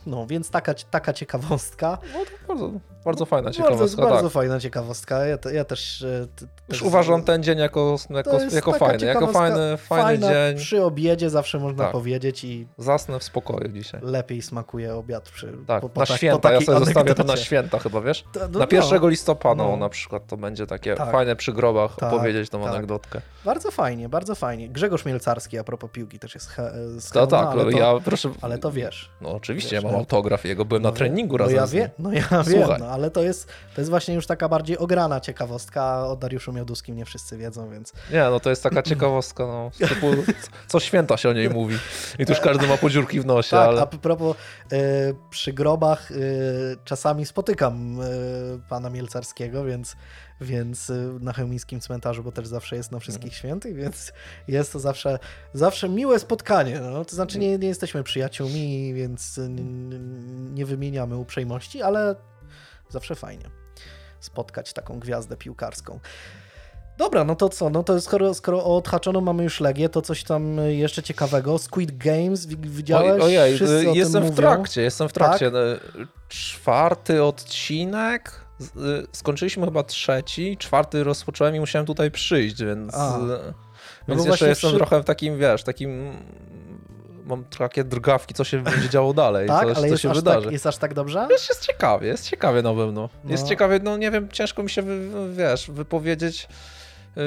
no, 0.05 0.27
więc 0.27 0.49
taka, 0.49 0.73
taka 0.91 1.13
ciekawostka. 1.13 1.97
No 2.13 2.25
to 2.25 2.47
bardzo, 2.47 2.71
bardzo 3.05 3.25
fajna 3.25 3.51
ciekawostka. 3.51 4.01
Bardzo, 4.01 4.15
bardzo 4.15 4.27
tak. 4.29 4.33
fajna 4.33 4.59
ciekawostka. 4.59 5.25
Ja, 5.25 5.37
ja 5.53 5.65
też, 5.65 6.01
e, 6.01 6.27
też. 6.67 6.81
uważam 6.81 7.23
ten 7.23 7.43
dzień 7.43 7.59
jako, 7.59 7.95
jako, 8.09 8.39
jako 8.55 8.73
fajny. 8.73 9.05
Jako 9.05 9.27
fajny, 9.27 9.77
fajny 9.77 10.27
dzień. 10.27 10.57
Przy 10.57 10.83
obiedzie 10.83 11.29
zawsze 11.29 11.59
można 11.59 11.83
tak. 11.83 11.91
powiedzieć 11.91 12.43
i. 12.43 12.67
Zasnę 12.77 13.19
w 13.19 13.23
spokoju 13.23 13.67
dzisiaj. 13.67 14.01
Lepiej 14.03 14.41
smakuje 14.41 14.95
obiad 14.95 15.29
przy. 15.29 15.53
Tak, 15.67 15.81
po, 15.81 15.89
po 15.89 15.99
na 15.99 16.05
tak, 16.05 16.17
święta. 16.17 16.51
Ja 16.51 16.61
sobie 16.61 16.79
zostawię 16.79 17.15
to 17.15 17.23
na 17.23 17.37
święta 17.37 17.79
chyba, 17.79 18.01
wiesz? 18.01 18.25
no, 18.51 18.59
na 18.59 18.67
1 18.71 19.01
no, 19.01 19.07
listopada 19.07 19.63
no. 19.63 19.77
na 19.77 19.89
przykład 19.89 20.27
to 20.27 20.37
będzie 20.37 20.67
takie 20.67 20.95
tak. 20.95 21.11
fajne 21.11 21.35
przy 21.35 21.53
grobach 21.53 21.95
tak, 21.95 22.13
opowiedzieć 22.13 22.49
tą 22.49 22.61
tak. 22.61 22.73
anegdotkę. 22.73 23.21
Bardzo 23.45 23.71
fajnie, 23.71 24.09
bardzo 24.09 24.35
fajnie. 24.35 24.69
Grzegorz 24.69 25.05
Mielcarski 25.05 25.57
a 25.57 25.63
propos 25.63 25.91
piłki 25.91 26.19
też 26.19 26.35
jest 26.35 26.55
z 26.97 27.09
To 27.09 27.27
tak, 27.27 27.47
ale 27.47 27.63
to, 27.63 27.69
ja 27.69 27.93
proszę. 28.05 28.29
Ale 28.41 28.57
to 28.57 28.71
wie 28.71 28.82
wiesz. 28.85 29.09
No 29.21 29.31
oczywiście, 29.31 29.75
wiesz, 29.75 29.83
ja 29.83 29.89
mam 29.89 29.99
autograf 29.99 30.45
jego, 30.45 30.65
byłem 30.65 30.83
no, 30.83 30.89
na 30.89 30.95
treningu 30.95 31.37
no 31.37 31.37
razem 31.37 31.57
ja 31.57 31.67
wie, 31.67 31.89
No 31.99 32.13
ja 32.13 32.43
wiem, 32.47 32.69
no, 32.79 32.85
ale 32.85 33.11
to 33.11 33.23
jest, 33.23 33.47
to 33.75 33.81
jest 33.81 33.89
właśnie 33.89 34.15
już 34.15 34.27
taka 34.27 34.49
bardziej 34.49 34.77
ograna 34.77 35.19
ciekawostka. 35.19 36.07
O 36.07 36.15
Dariuszu 36.15 36.53
Mioduskim 36.53 36.95
nie 36.95 37.05
wszyscy 37.05 37.37
wiedzą, 37.37 37.69
więc... 37.69 37.93
Nie, 38.11 38.23
no 38.23 38.39
to 38.39 38.49
jest 38.49 38.63
taka 38.63 38.83
ciekawostka, 38.91 39.47
no, 39.47 39.71
typu, 39.87 40.07
co 40.67 40.79
święta 40.79 41.17
się 41.17 41.29
o 41.29 41.33
niej 41.33 41.49
mówi. 41.49 41.77
I 42.19 42.25
tu 42.25 42.31
już 42.31 42.41
każdy 42.41 42.67
ma 42.67 42.77
podziurki 42.77 43.21
w 43.21 43.25
nosie, 43.25 43.51
tak, 43.51 43.67
ale... 43.67 43.81
a 43.81 43.85
propos, 43.85 44.37
y, 44.73 45.15
przy 45.29 45.53
grobach 45.53 46.11
y, 46.11 46.77
czasami 46.83 47.25
spotykam 47.25 48.01
y, 48.01 48.59
pana 48.69 48.89
Mielcarskiego, 48.89 49.63
więc 49.65 49.95
więc 50.41 50.89
y, 50.89 51.17
na 51.19 51.33
chełmińskim 51.33 51.79
cmentarzu, 51.79 52.23
bo 52.23 52.31
też 52.31 52.47
zawsze 52.47 52.75
jest 52.75 52.91
na 52.91 52.99
wszystkich 52.99 53.33
mhm. 53.33 53.39
świętych, 53.39 53.75
więc 53.75 54.13
jest 54.47 54.73
to 54.73 54.79
zawsze, 54.79 55.19
zawsze 55.53 55.89
miłe 55.89 56.19
spotkanie. 56.19 56.79
No. 56.79 57.05
To 57.05 57.15
znaczy 57.15 57.39
nie, 57.39 57.57
nie 57.57 57.67
jesteśmy 57.67 58.03
przyjaciółmi, 58.03 58.93
więc 58.93 59.39
nie, 59.49 59.63
nie 60.53 60.65
wymieniamy 60.65 61.17
uprzejmości, 61.17 61.81
ale 61.81 62.15
zawsze 62.89 63.15
fajnie 63.15 63.45
spotkać 64.19 64.73
taką 64.73 64.99
gwiazdę 64.99 65.37
piłkarską. 65.37 65.99
Dobra, 66.97 67.23
no 67.23 67.35
to 67.35 67.49
co? 67.49 67.69
No 67.69 67.83
to 67.83 68.01
skoro, 68.01 68.33
skoro 68.33 68.65
odhaczono 68.65 69.21
mamy 69.21 69.43
już 69.43 69.59
Legię, 69.59 69.89
to 69.89 70.01
coś 70.01 70.23
tam 70.23 70.57
jeszcze 70.57 71.03
ciekawego. 71.03 71.57
Squid 71.57 71.97
Games, 71.97 72.45
widziałeś? 72.45 73.23
Ojej, 73.23 73.55
Wszyscy 73.55 73.85
jestem 73.93 74.23
w 74.23 74.35
trakcie, 74.35 74.81
jestem 74.81 75.09
w 75.09 75.13
trakcie. 75.13 75.51
Tak? 75.51 75.53
No, 75.95 76.05
czwarty 76.29 77.23
odcinek 77.23 78.42
Y, 78.42 78.42
skończyliśmy 79.11 79.65
chyba 79.65 79.83
trzeci, 79.83 80.57
czwarty 80.57 81.03
rozpocząłem 81.03 81.55
i 81.55 81.59
musiałem 81.59 81.85
tutaj 81.85 82.11
przyjść, 82.11 82.63
więc, 82.63 82.95
A. 82.95 83.17
No 84.07 84.15
więc 84.15 84.25
jeszcze 84.25 84.47
jestem 84.49 84.69
przy... 84.69 84.77
trochę 84.77 85.01
w 85.01 85.05
takim, 85.05 85.37
wiesz, 85.37 85.63
takim 85.63 86.11
mam 87.25 87.43
takie 87.43 87.83
drgawki, 87.83 88.33
co 88.33 88.43
się 88.43 88.63
będzie 88.63 88.89
działo 88.89 89.13
dalej, 89.13 89.47
tak, 89.47 89.67
co, 89.71 89.77
ale 89.77 89.89
co 89.89 89.97
się 89.97 90.07
tak- 90.07 90.17
wydarzy. 90.17 90.43
Tak, 90.43 90.53
jest 90.53 90.67
aż 90.67 90.77
tak 90.77 90.93
dobrze? 90.93 91.27
Wiesz, 91.29 91.49
jest 91.49 91.65
ciekawie, 91.65 92.07
jest 92.07 92.29
ciekawie 92.29 92.61
na 92.61 92.73
pewno. 92.73 93.09
Jest 93.25 93.43
no. 93.43 93.49
ciekawie, 93.49 93.79
no 93.83 93.97
nie 93.97 94.11
wiem, 94.11 94.29
ciężko 94.29 94.63
mi 94.63 94.69
się, 94.69 94.83
wiesz, 95.33 95.71
wypowiedzieć. 95.71 96.47
Yy, 97.15 97.23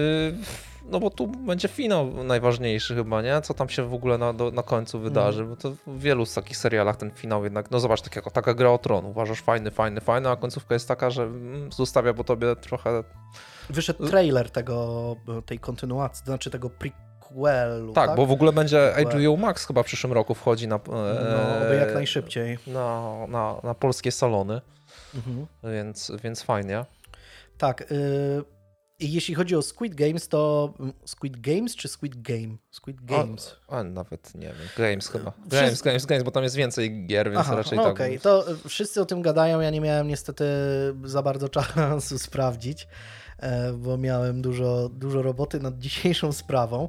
no 0.90 1.00
bo 1.00 1.10
tu 1.10 1.26
będzie 1.26 1.68
finał 1.68 2.24
najważniejszy 2.24 2.94
chyba, 2.94 3.22
nie? 3.22 3.40
Co 3.40 3.54
tam 3.54 3.68
się 3.68 3.88
w 3.88 3.94
ogóle 3.94 4.18
na, 4.18 4.32
do, 4.32 4.50
na 4.50 4.62
końcu 4.62 4.98
wydarzy, 4.98 5.42
mm. 5.42 5.54
bo 5.54 5.60
to 5.60 5.70
w 5.86 6.00
wielu 6.00 6.26
z 6.26 6.34
takich 6.34 6.56
serialach 6.56 6.96
ten 6.96 7.10
finał 7.10 7.44
jednak, 7.44 7.70
no 7.70 7.80
zobacz, 7.80 8.00
tak 8.02 8.16
jak, 8.16 8.32
taka 8.32 8.54
gra 8.54 8.70
o 8.70 8.78
tron, 8.78 9.04
uważasz 9.04 9.40
fajny, 9.40 9.70
fajny, 9.70 10.00
fajny, 10.00 10.30
a 10.30 10.36
końcówka 10.36 10.74
jest 10.74 10.88
taka, 10.88 11.10
że 11.10 11.22
mm, 11.22 11.72
zostawia 11.72 12.14
po 12.14 12.24
tobie 12.24 12.56
trochę... 12.56 13.04
Wyszedł 13.70 14.06
trailer 14.06 14.50
tego, 14.50 15.16
tej 15.46 15.58
kontynuacji, 15.58 16.24
to 16.24 16.30
znaczy 16.30 16.50
tego 16.50 16.70
prequelu, 16.70 17.92
tak, 17.92 18.08
tak? 18.08 18.16
bo 18.16 18.26
w 18.26 18.32
ogóle 18.32 18.52
będzie 18.52 18.92
HBO 18.98 19.36
Max 19.36 19.66
chyba 19.66 19.82
w 19.82 19.86
przyszłym 19.86 20.12
roku 20.12 20.34
wchodzi 20.34 20.68
na... 20.68 20.80
No, 20.88 21.74
jak 21.74 21.94
najszybciej. 21.94 22.58
Na, 22.66 23.12
na, 23.28 23.56
na 23.62 23.74
polskie 23.74 24.12
salony, 24.12 24.60
mhm. 25.14 25.46
więc, 25.64 26.12
więc 26.22 26.42
fajnie. 26.42 26.84
Tak, 27.58 27.92
y 27.92 28.55
jeśli 29.00 29.34
chodzi 29.34 29.56
o 29.56 29.62
Squid 29.62 29.94
Games, 29.94 30.28
to 30.28 30.74
mm, 30.80 30.92
Squid 31.04 31.40
Games 31.40 31.76
czy 31.76 31.88
Squid 31.88 32.22
Game? 32.22 32.56
Squid 32.70 33.04
Games. 33.04 33.56
A, 33.68 33.78
a 33.78 33.84
nawet 33.84 34.34
nie 34.34 34.46
wiem. 34.46 34.68
Games 34.76 35.08
chyba. 35.08 35.32
Games, 35.46 35.66
Wszyscy... 35.66 35.84
Games, 35.84 36.06
Games, 36.06 36.24
bo 36.24 36.30
tam 36.30 36.42
jest 36.42 36.56
więcej 36.56 37.06
gier, 37.06 37.30
więc 37.30 37.40
Aha, 37.40 37.56
raczej 37.56 37.78
no 37.78 37.84
tak. 37.84 37.92
Okej, 37.92 38.18
okay. 38.18 38.20
to 38.20 38.44
wszyscy 38.68 39.00
o 39.00 39.04
tym 39.06 39.22
gadają. 39.22 39.60
Ja 39.60 39.70
nie 39.70 39.80
miałem 39.80 40.08
niestety 40.08 40.44
za 41.04 41.22
bardzo 41.22 41.48
czasu 41.56 42.18
sprawdzić, 42.18 42.88
e, 43.38 43.72
bo 43.72 43.98
miałem 43.98 44.42
dużo, 44.42 44.88
dużo 44.88 45.22
roboty 45.22 45.60
nad 45.60 45.78
dzisiejszą 45.78 46.32
sprawą. 46.32 46.88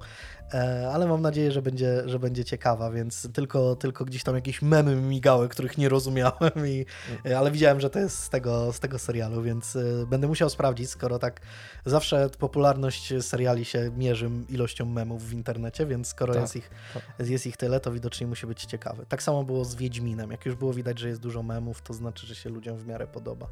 E, 0.53 0.89
ale 0.93 1.07
mam 1.07 1.21
nadzieję, 1.21 1.51
że 1.51 1.61
będzie, 1.61 2.03
że 2.05 2.19
będzie 2.19 2.45
ciekawa, 2.45 2.91
więc 2.91 3.27
tylko, 3.33 3.75
tylko 3.75 4.05
gdzieś 4.05 4.23
tam 4.23 4.35
jakieś 4.35 4.61
memy 4.61 4.95
migały, 4.95 5.49
których 5.49 5.77
nie 5.77 5.89
rozumiałem, 5.89 6.67
i, 6.67 6.85
e, 7.25 7.39
ale 7.39 7.51
widziałem, 7.51 7.79
że 7.79 7.89
to 7.89 7.99
jest 7.99 8.19
z 8.19 8.29
tego, 8.29 8.73
z 8.73 8.79
tego 8.79 8.99
serialu, 8.99 9.41
więc 9.41 9.75
e, 9.75 9.81
będę 10.05 10.27
musiał 10.27 10.49
sprawdzić, 10.49 10.89
skoro 10.89 11.19
tak 11.19 11.41
zawsze 11.85 12.29
popularność 12.29 13.13
seriali 13.21 13.65
się 13.65 13.91
mierzy 13.97 14.29
ilością 14.49 14.85
memów 14.85 15.29
w 15.29 15.33
internecie, 15.33 15.85
więc 15.85 16.07
skoro 16.07 16.33
tak, 16.33 16.41
jest, 16.41 16.55
ich, 16.55 16.69
tak. 16.93 17.29
jest 17.29 17.47
ich 17.47 17.57
tyle, 17.57 17.79
to 17.79 17.91
widocznie 17.91 18.27
musi 18.27 18.47
być 18.47 18.65
ciekawy. 18.65 19.05
Tak 19.05 19.23
samo 19.23 19.43
było 19.43 19.65
z 19.65 19.75
Wiedźminem. 19.75 20.31
Jak 20.31 20.45
już 20.45 20.55
było 20.55 20.73
widać, 20.73 20.99
że 20.99 21.07
jest 21.07 21.21
dużo 21.21 21.43
memów, 21.43 21.81
to 21.81 21.93
znaczy, 21.93 22.27
że 22.27 22.35
się 22.35 22.49
ludziom 22.49 22.77
w 22.77 22.87
miarę 22.87 23.07
podoba. 23.07 23.47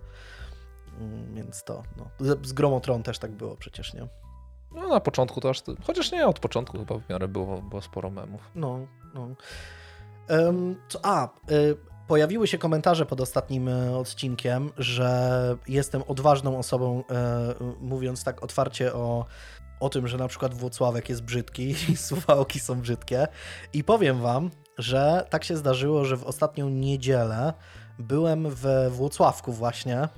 Mm, 0.99 1.35
więc 1.35 1.63
to, 1.63 1.83
no. 1.97 2.09
Z 2.43 2.53
Gromotron 2.53 3.03
też 3.03 3.19
tak 3.19 3.31
było 3.31 3.55
przecież, 3.55 3.93
nie? 3.93 4.07
No 4.75 4.87
na 4.87 4.99
początku 4.99 5.41
to 5.41 5.49
aż, 5.49 5.63
chociaż 5.87 6.11
nie, 6.11 6.27
od 6.27 6.39
początku 6.39 6.77
chyba 6.77 6.97
w 6.97 7.09
miarę 7.09 7.27
było, 7.27 7.61
było 7.61 7.81
sporo 7.81 8.09
memów. 8.09 8.41
No, 8.55 8.79
no. 9.13 9.27
Um, 10.29 10.75
co, 10.87 10.99
a, 11.03 11.29
y, 11.51 11.77
pojawiły 12.07 12.47
się 12.47 12.57
komentarze 12.57 13.05
pod 13.05 13.21
ostatnim 13.21 13.67
y, 13.67 13.97
odcinkiem, 13.97 14.71
że 14.77 15.57
jestem 15.67 16.03
odważną 16.07 16.57
osobą, 16.57 17.03
y, 17.61 17.63
mówiąc 17.81 18.23
tak 18.23 18.43
otwarcie 18.43 18.93
o 18.93 19.25
o 19.79 19.89
tym, 19.89 20.07
że 20.07 20.17
na 20.17 20.27
przykład 20.27 20.53
Włocławek 20.53 21.09
jest 21.09 21.23
brzydki 21.23 21.75
i 21.89 21.97
Suwałki 21.97 22.59
są 22.59 22.81
brzydkie. 22.81 23.27
I 23.73 23.83
powiem 23.83 24.21
wam, 24.21 24.51
że 24.77 25.25
tak 25.29 25.43
się 25.43 25.57
zdarzyło, 25.57 26.05
że 26.05 26.17
w 26.17 26.23
ostatnią 26.23 26.69
niedzielę 26.69 27.53
byłem 27.99 28.49
we 28.49 28.89
Włocławku 28.89 29.53
właśnie 29.53 30.09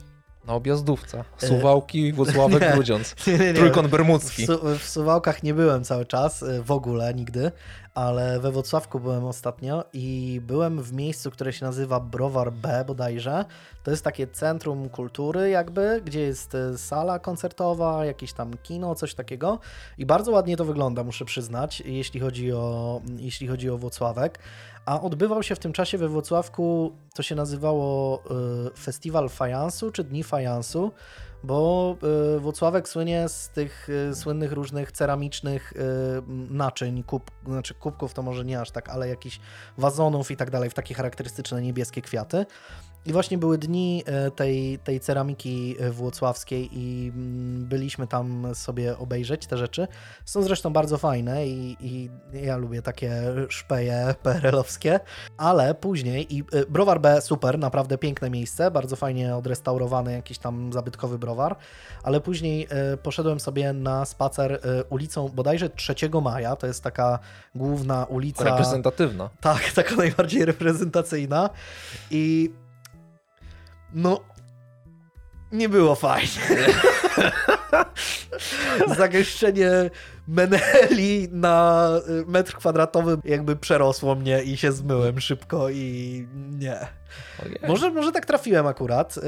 na 0.47 0.53
objazdówce. 0.53 1.23
E, 1.43 1.47
Suwałki, 1.47 2.13
Włocławek, 2.13 2.61
nie, 2.61 2.71
Grudziądz. 2.71 3.15
Nie, 3.27 3.37
nie, 3.37 3.53
Trójkąt 3.53 3.87
bermudzki. 3.87 4.43
W, 4.43 4.45
su 4.45 4.59
w, 4.79 4.83
Suwałkach 4.83 5.43
nie 5.43 5.53
byłem 5.53 5.83
cały 5.83 6.05
czas, 6.05 6.43
e, 6.43 6.61
w 6.61 6.71
ogóle 6.71 7.13
nigdy, 7.13 7.51
ale 7.97 8.39
we 8.39 8.51
Włocławku 8.51 8.99
byłem 8.99 9.25
ostatnio 9.25 9.83
i 9.93 10.41
byłem 10.43 10.81
w 10.81 10.93
miejscu, 10.93 11.31
które 11.31 11.53
się 11.53 11.65
nazywa 11.65 11.99
Browar 11.99 12.53
B 12.53 12.83
bodajże. 12.87 13.45
To 13.83 13.91
jest 13.91 14.03
takie 14.03 14.27
centrum 14.27 14.89
kultury 14.89 15.49
jakby, 15.49 16.01
gdzie 16.05 16.21
jest 16.21 16.55
e, 16.55 16.77
sala 16.77 17.19
koncertowa, 17.19 18.05
jakieś 18.05 18.33
tam 18.33 18.53
kino, 18.63 18.95
coś 18.95 19.13
takiego 19.13 19.59
i 19.97 20.05
bardzo 20.05 20.31
ładnie 20.31 20.57
to 20.57 20.65
wygląda, 20.65 21.03
muszę 21.03 21.25
przyznać, 21.25 21.81
jeśli 21.85 22.19
chodzi 22.19 22.53
o, 22.53 23.01
jeśli 23.17 23.47
chodzi 23.47 23.69
o 23.69 23.77
Włocławek. 23.77 24.39
A 24.85 25.01
odbywał 25.01 25.43
się 25.43 25.55
w 25.55 25.59
tym 25.59 25.73
czasie 25.73 25.97
we 25.97 26.07
Włocławku, 26.07 26.91
to 27.15 27.23
się 27.23 27.35
nazywało 27.35 28.23
y, 28.75 28.77
Festiwal 28.79 29.29
Fajansu, 29.29 29.91
czy 29.91 30.03
Dni 30.03 30.23
Fajansu, 30.23 30.91
bo 31.43 31.95
y, 32.35 32.39
Włocławek 32.39 32.89
słynie 32.89 33.29
z 33.29 33.49
tych 33.49 33.89
y, 33.89 34.15
słynnych 34.15 34.51
różnych 34.51 34.91
ceramicznych 34.91 35.73
naczyń, 36.49 37.03
kub, 37.03 37.31
znaczy 37.45 37.73
kubków 37.73 38.13
to 38.13 38.21
może 38.21 38.45
nie 38.45 38.61
aż 38.61 38.71
tak, 38.71 38.89
ale 38.89 39.09
jakichś 39.09 39.39
wazonów 39.77 40.31
i 40.31 40.37
tak 40.37 40.51
dalej, 40.51 40.69
w 40.69 40.73
takie 40.73 40.93
charakterystyczne 40.93 41.61
niebieskie 41.61 42.01
kwiaty. 42.01 42.45
I 43.05 43.13
właśnie 43.13 43.37
były 43.37 43.57
dni 43.57 44.03
e, 44.05 44.31
tej, 44.31 44.79
tej 44.79 44.99
ceramiki 44.99 45.75
e, 45.79 45.91
włocławskiej 45.91 46.69
i 46.71 47.11
mm, 47.15 47.65
byliśmy 47.65 48.07
tam 48.07 48.47
sobie 48.53 48.97
obejrzeć 48.97 49.47
te 49.47 49.57
rzeczy. 49.57 49.87
Są 50.25 50.43
zresztą 50.43 50.73
bardzo 50.73 50.97
fajne 50.97 51.47
i, 51.47 51.77
i 51.79 52.09
ja 52.33 52.57
lubię 52.57 52.81
takie 52.81 53.21
szpeje 53.49 54.15
PRL-owskie, 54.23 54.99
ale 55.37 55.75
później 55.75 56.35
i 56.35 56.43
e, 56.53 56.65
Browar 56.69 57.01
B 57.01 57.21
super, 57.21 57.59
naprawdę 57.59 57.97
piękne 57.97 58.29
miejsce, 58.29 58.71
bardzo 58.71 58.95
fajnie 58.95 59.35
odrestaurowany 59.35 60.13
jakiś 60.13 60.37
tam 60.37 60.73
zabytkowy 60.73 61.17
browar, 61.17 61.55
ale 62.03 62.21
później 62.21 62.67
poszedłem 63.03 63.39
sobie 63.39 63.73
na 63.73 64.05
spacer 64.05 64.61
ulicą 64.89 65.29
bodajże 65.29 65.69
3 65.69 65.95
maja, 66.21 66.55
to 66.55 66.67
jest 66.67 66.83
taka 66.83 67.19
główna 67.55 68.05
ulica... 68.05 68.43
Reprezentatywna. 68.43 69.29
Tak, 69.41 69.71
taka 69.75 69.95
najbardziej 69.95 70.45
reprezentacyjna. 70.45 71.49
I 72.11 72.51
no, 73.97 74.19
nie 75.51 75.69
było 75.69 75.95
fajnie. 75.95 76.29
Zagęszczenie 78.97 79.69
Meneli 80.27 81.27
na 81.31 81.89
metr 82.27 82.53
kwadratowy 82.53 83.17
jakby 83.23 83.55
przerosło 83.55 84.15
mnie 84.15 84.43
i 84.43 84.57
się 84.57 84.71
zmyłem 84.71 85.19
szybko 85.19 85.69
i 85.69 86.27
nie. 86.49 86.77
Może, 87.67 87.91
może 87.91 88.11
tak 88.11 88.25
trafiłem 88.25 88.67
akurat. 88.67 89.19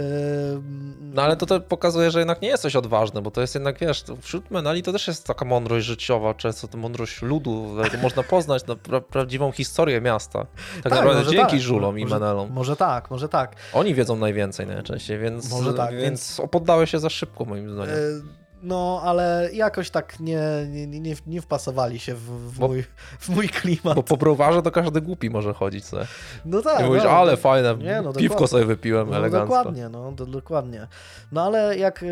No 1.02 1.22
ale 1.22 1.38
to, 1.38 1.46
to 1.46 1.60
pokazuje, 1.62 2.12
że 2.12 2.20
jednak 2.20 2.42
nie 2.42 2.48
jesteś 2.48 2.76
odważny, 2.76 3.22
bo 3.22 3.32
to 3.32 3.42
jest 3.42 3.56
jednak, 3.56 3.80
wiesz, 3.80 4.04
wśród 4.22 4.52
Meneli 4.52 4.84
to 4.84 4.92
też 4.92 5.08
jest 5.08 5.28
taka 5.28 5.46
mądrość 5.46 5.86
życiowa, 5.86 6.34
często 6.34 6.68
to 6.68 6.78
mądrość 6.78 7.22
ludu, 7.22 7.76
można 8.02 8.24
poznać 8.24 8.68
na 8.68 8.76
pra 8.76 9.02
prawdziwą 9.02 9.52
historię 9.52 10.02
miasta. 10.02 10.40
Tak, 10.40 10.84
tak 10.84 10.94
naprawdę 10.94 11.32
dzięki 11.32 11.52
tak. 11.52 11.62
Żulom 11.62 12.00
i 12.00 12.04
może, 12.04 12.20
Menelom. 12.20 12.52
Może 12.52 12.76
tak, 12.76 13.12
może 13.12 13.30
tak. 13.30 13.56
Oni 13.74 13.96
wiedzą 13.96 14.16
najwięcej 14.16 14.68
najczęściej, 14.68 15.20
więc, 15.20 15.52
może 15.52 15.74
tak, 15.74 15.92
więc, 15.92 16.02
więc 16.04 16.42
poddałeś 16.52 16.92
się 16.92 17.00
za 17.00 17.10
szybko 17.10 17.46
moim 17.46 17.74
zdaniem. 17.74 17.96
E 17.96 18.39
no, 18.64 19.02
ale 19.04 19.50
jakoś 19.54 19.90
tak 19.90 20.20
nie, 20.20 20.42
nie, 20.70 20.88
nie, 20.88 21.16
nie 21.28 21.42
wpasowali 21.42 22.00
się 22.00 22.16
w, 22.16 22.52
w, 22.52 22.60
mój, 22.60 22.84
w 23.20 23.30
mój 23.30 23.50
klimat. 23.50 23.96
Bo 23.96 24.04
po 24.04 24.18
browarze 24.18 24.62
to 24.62 24.72
każdy 24.72 25.02
głupi 25.02 25.30
może 25.30 25.54
chodzić 25.54 25.86
sobie. 25.86 26.08
No 26.46 26.62
tak. 26.62 26.82
I 26.82 26.84
mówisz, 26.84 27.04
no, 27.04 27.10
ale 27.10 27.38
fajne, 27.38 27.76
nie, 27.76 28.02
no, 28.02 28.14
piwko 28.14 28.48
sobie 28.48 28.66
wypiłem 28.66 29.10
no, 29.10 29.18
elegancko. 29.18 29.56
Dokładnie, 29.56 29.90
no, 29.90 30.12
do, 30.12 30.26
dokładnie. 30.26 30.88
No 31.32 31.44
ale 31.44 31.78
jak 31.78 32.04
y, 32.04 32.06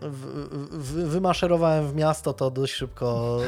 w, 0.00 0.26
w, 0.72 0.92
wymaszerowałem 0.92 1.88
w 1.88 1.94
miasto, 1.94 2.32
to 2.32 2.50
dość 2.50 2.74
szybko 2.74 3.38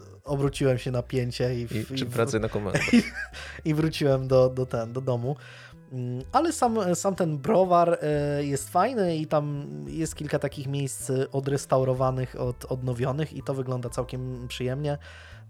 y, 0.00 0.14
obróciłem 0.24 0.78
się 0.78 0.90
na 0.90 1.02
pięcie 1.02 1.54
i, 1.54 1.62
I, 1.62 1.98
czy 1.98 2.06
pracę 2.06 2.38
na 2.38 2.48
komendę. 2.48 2.80
I, 2.92 3.02
I, 3.64 3.74
wróciłem 3.74 4.28
do, 4.28 4.48
do, 4.48 4.66
ten, 4.66 4.92
do 4.92 5.00
domu. 5.00 5.36
Mm, 5.94 6.24
ale 6.32 6.52
sam, 6.52 6.94
sam 6.94 7.14
ten 7.14 7.38
browar 7.38 7.98
e, 8.02 8.44
jest 8.44 8.70
fajny 8.70 9.16
i 9.16 9.26
tam 9.26 9.66
jest 9.86 10.14
kilka 10.14 10.38
takich 10.38 10.66
miejsc 10.66 11.10
odrestaurowanych, 11.32 12.40
od, 12.40 12.64
odnowionych 12.64 13.32
i 13.32 13.42
to 13.42 13.54
wygląda 13.54 13.88
całkiem 13.88 14.48
przyjemnie. 14.48 14.98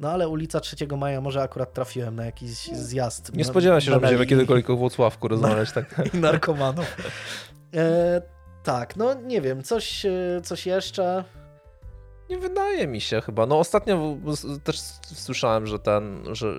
No 0.01 0.11
ale 0.11 0.29
ulica 0.29 0.61
3 0.61 0.77
Maja 0.97 1.21
może 1.21 1.43
akurat 1.43 1.73
trafiłem 1.73 2.17
na 2.17 2.27
jakiś 2.27 2.67
zjazd. 2.73 3.37
Nie 3.37 3.45
spodziewałem 3.45 3.81
się, 3.81 3.93
że 3.93 4.01
będziemy 4.01 4.27
kiedykolwiek 4.27 4.71
o 4.71 4.77
Włocławku 4.77 5.29
rozmawiać. 5.29 5.73
Tak. 5.75 6.15
I 6.15 6.19
narkomanów. 6.19 6.97
E, 7.75 8.23
tak, 8.63 8.97
no 8.97 9.15
nie 9.15 9.41
wiem, 9.41 9.63
coś, 9.63 10.07
e, 10.07 10.41
coś 10.43 10.67
jeszcze. 10.67 11.25
Nie 12.31 12.39
wydaje 12.39 12.87
mi 12.87 13.01
się 13.01 13.21
chyba. 13.21 13.47
No 13.47 13.59
ostatnio 13.59 14.17
też 14.65 14.81
słyszałem, 15.05 15.67
że 15.67 15.79
ten, 15.79 16.25
że, 16.33 16.55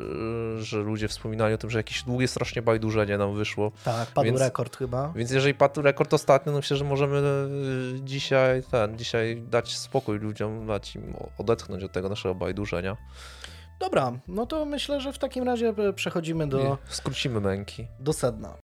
że 0.63 0.77
ludzie 0.77 1.07
wspominali 1.07 1.53
o 1.53 1.57
tym, 1.57 1.69
że 1.69 1.79
jakieś 1.79 2.03
długie 2.03 2.27
strasznie 2.27 2.61
bajdurzenie 2.61 3.17
nam 3.17 3.35
wyszło. 3.35 3.71
Tak, 3.85 4.07
padł 4.07 4.25
więc, 4.25 4.39
rekord 4.39 4.77
chyba. 4.77 5.13
Więc 5.15 5.31
jeżeli 5.31 5.53
padł 5.53 5.81
rekord 5.81 6.13
ostatnio, 6.13 6.51
no 6.51 6.57
myślę, 6.57 6.77
że 6.77 6.85
możemy 6.85 7.17
e, 7.17 8.03
dzisiaj 8.03 8.63
ten, 8.71 8.97
dzisiaj 8.97 9.41
dać 9.41 9.77
spokój 9.77 10.19
ludziom, 10.19 10.67
dać 10.67 10.95
im 10.95 11.13
odetchnąć 11.37 11.83
od 11.83 11.91
tego 11.91 12.09
naszego 12.09 12.35
bajdurzenia. 12.35 12.97
Dobra, 13.79 14.13
no 14.27 14.45
to 14.45 14.65
myślę, 14.65 15.01
że 15.01 15.13
w 15.13 15.17
takim 15.17 15.43
razie 15.43 15.73
przechodzimy 15.95 16.47
do... 16.47 16.77
I 16.89 16.93
skrócimy 16.93 17.41
męki. 17.41 17.87
Do 17.99 18.13
sedna. 18.13 18.64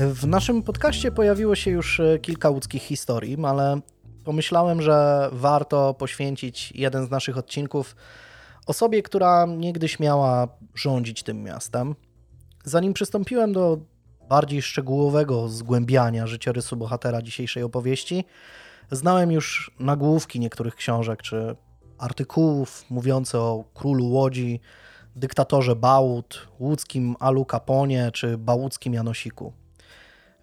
W 0.00 0.26
naszym 0.26 0.62
podcaście 0.62 1.12
pojawiło 1.12 1.54
się 1.54 1.70
już 1.70 2.00
e, 2.00 2.18
kilka 2.18 2.50
łódzkich 2.50 2.82
historii, 2.82 3.38
ale 3.44 3.80
pomyślałem, 4.24 4.82
że 4.82 5.28
warto 5.32 5.94
poświęcić 5.94 6.72
jeden 6.74 7.06
z 7.06 7.10
naszych 7.10 7.38
odcinków 7.38 7.96
osobie, 8.66 9.02
która 9.02 9.46
niegdyś 9.46 10.00
miała 10.00 10.48
rządzić 10.74 11.22
tym 11.22 11.42
miastem. 11.42 11.94
Zanim 12.64 12.92
przystąpiłem 12.92 13.52
do 13.52 13.78
bardziej 14.28 14.62
szczegółowego 14.62 15.48
zgłębiania 15.48 16.26
życiorysu 16.26 16.76
bohatera 16.76 17.22
dzisiejszej 17.22 17.62
opowieści, 17.62 18.24
znałem 18.90 19.32
już 19.32 19.70
nagłówki 19.80 20.40
niektórych 20.40 20.74
książek 20.74 21.22
czy 21.22 21.56
artykułów 21.98 22.84
mówiące 22.90 23.38
o 23.38 23.64
królu 23.74 24.06
Łodzi, 24.10 24.60
dyktatorze 25.16 25.76
Bałut, 25.76 26.48
łódzkim 26.60 27.16
Alu 27.20 27.44
Caponie 27.44 28.10
czy 28.12 28.38
bałuckim 28.38 28.94
Janosiku. 28.94 29.52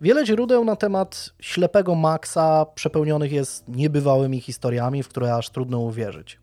Wiele 0.06 0.26
źródeł 0.26 0.66
na 0.66 0.76
temat 0.76 1.30
ślepego 1.40 1.96
Maxa 1.96 2.66
przepełnionych 2.76 3.32
jest 3.32 3.68
niebywałymi 3.68 4.42
historiami, 4.42 5.04
w 5.04 5.08
które 5.08 5.36
aż 5.36 5.50
trudno 5.50 5.80
uwierzyć. 5.80 6.40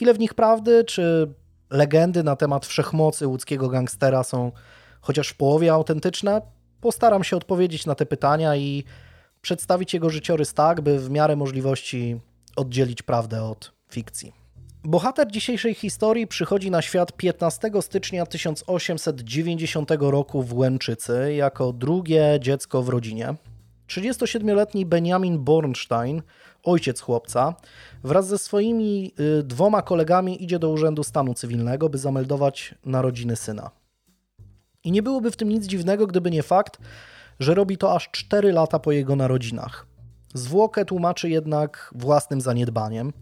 Ile 0.00 0.14
w 0.14 0.18
nich 0.18 0.34
prawdy, 0.34 0.84
czy 0.84 1.34
legendy 1.70 2.22
na 2.22 2.36
temat 2.36 2.66
wszechmocy 2.66 3.26
łódzkiego 3.26 3.68
gangstera 3.68 4.22
są 4.24 4.52
chociaż 5.00 5.28
w 5.28 5.36
połowie 5.36 5.72
autentyczne? 5.72 6.42
Postaram 6.80 7.24
się 7.24 7.36
odpowiedzieć 7.36 7.86
na 7.86 7.94
te 7.94 8.06
pytania 8.06 8.56
i 8.56 8.84
przedstawić 9.40 9.94
jego 9.94 10.10
życiorys 10.10 10.54
tak, 10.54 10.80
by 10.80 10.98
w 10.98 11.10
miarę 11.10 11.36
możliwości 11.36 12.20
oddzielić 12.56 13.02
prawdę 13.02 13.42
od 13.42 13.72
fikcji. 13.90 14.41
Bohater 14.84 15.30
dzisiejszej 15.32 15.74
historii 15.74 16.26
przychodzi 16.26 16.70
na 16.70 16.82
świat 16.82 17.12
15 17.12 17.70
stycznia 17.80 18.26
1890 18.26 19.90
roku 19.98 20.42
w 20.42 20.54
Łęczycy 20.54 21.34
jako 21.34 21.72
drugie 21.72 22.38
dziecko 22.40 22.82
w 22.82 22.88
rodzinie. 22.88 23.34
37-letni 23.88 24.86
Benjamin 24.86 25.38
Bornstein, 25.38 26.22
ojciec 26.62 27.00
chłopca, 27.00 27.54
wraz 28.04 28.26
ze 28.26 28.38
swoimi 28.38 29.12
y, 29.40 29.42
dwoma 29.42 29.82
kolegami 29.82 30.44
idzie 30.44 30.58
do 30.58 30.70
Urzędu 30.70 31.04
Stanu 31.04 31.34
Cywilnego, 31.34 31.88
by 31.88 31.98
zameldować 31.98 32.74
narodziny 32.84 33.36
syna. 33.36 33.70
I 34.84 34.92
nie 34.92 35.02
byłoby 35.02 35.30
w 35.30 35.36
tym 35.36 35.48
nic 35.48 35.66
dziwnego, 35.66 36.06
gdyby 36.06 36.30
nie 36.30 36.42
fakt, 36.42 36.78
że 37.40 37.54
robi 37.54 37.78
to 37.78 37.94
aż 37.94 38.10
4 38.10 38.52
lata 38.52 38.78
po 38.78 38.92
jego 38.92 39.16
narodzinach. 39.16 39.86
Zwłokę 40.34 40.84
tłumaczy 40.84 41.30
jednak 41.30 41.90
własnym 41.94 42.40
zaniedbaniem. 42.40 43.12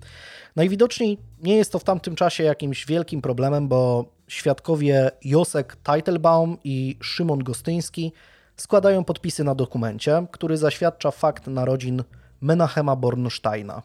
Najwidoczniej 0.61 1.19
nie 1.43 1.57
jest 1.57 1.73
to 1.73 1.79
w 1.79 1.85
tamtym 1.85 2.15
czasie 2.15 2.45
jakimś 2.45 2.87
wielkim 2.87 3.23
problemem, 3.23 3.69
bo 3.69 4.05
świadkowie 4.29 5.11
Josek 5.25 5.77
Teitelbaum 5.77 6.57
i 6.65 6.97
Szymon 7.03 7.39
Gostyński 7.39 8.13
składają 8.57 9.05
podpisy 9.05 9.45
na 9.45 9.55
dokumencie, 9.55 10.27
który 10.31 10.57
zaświadcza 10.57 11.11
fakt 11.11 11.47
narodzin 11.47 12.03
Menachema 12.41 12.97
Bornsteina. 12.97 13.83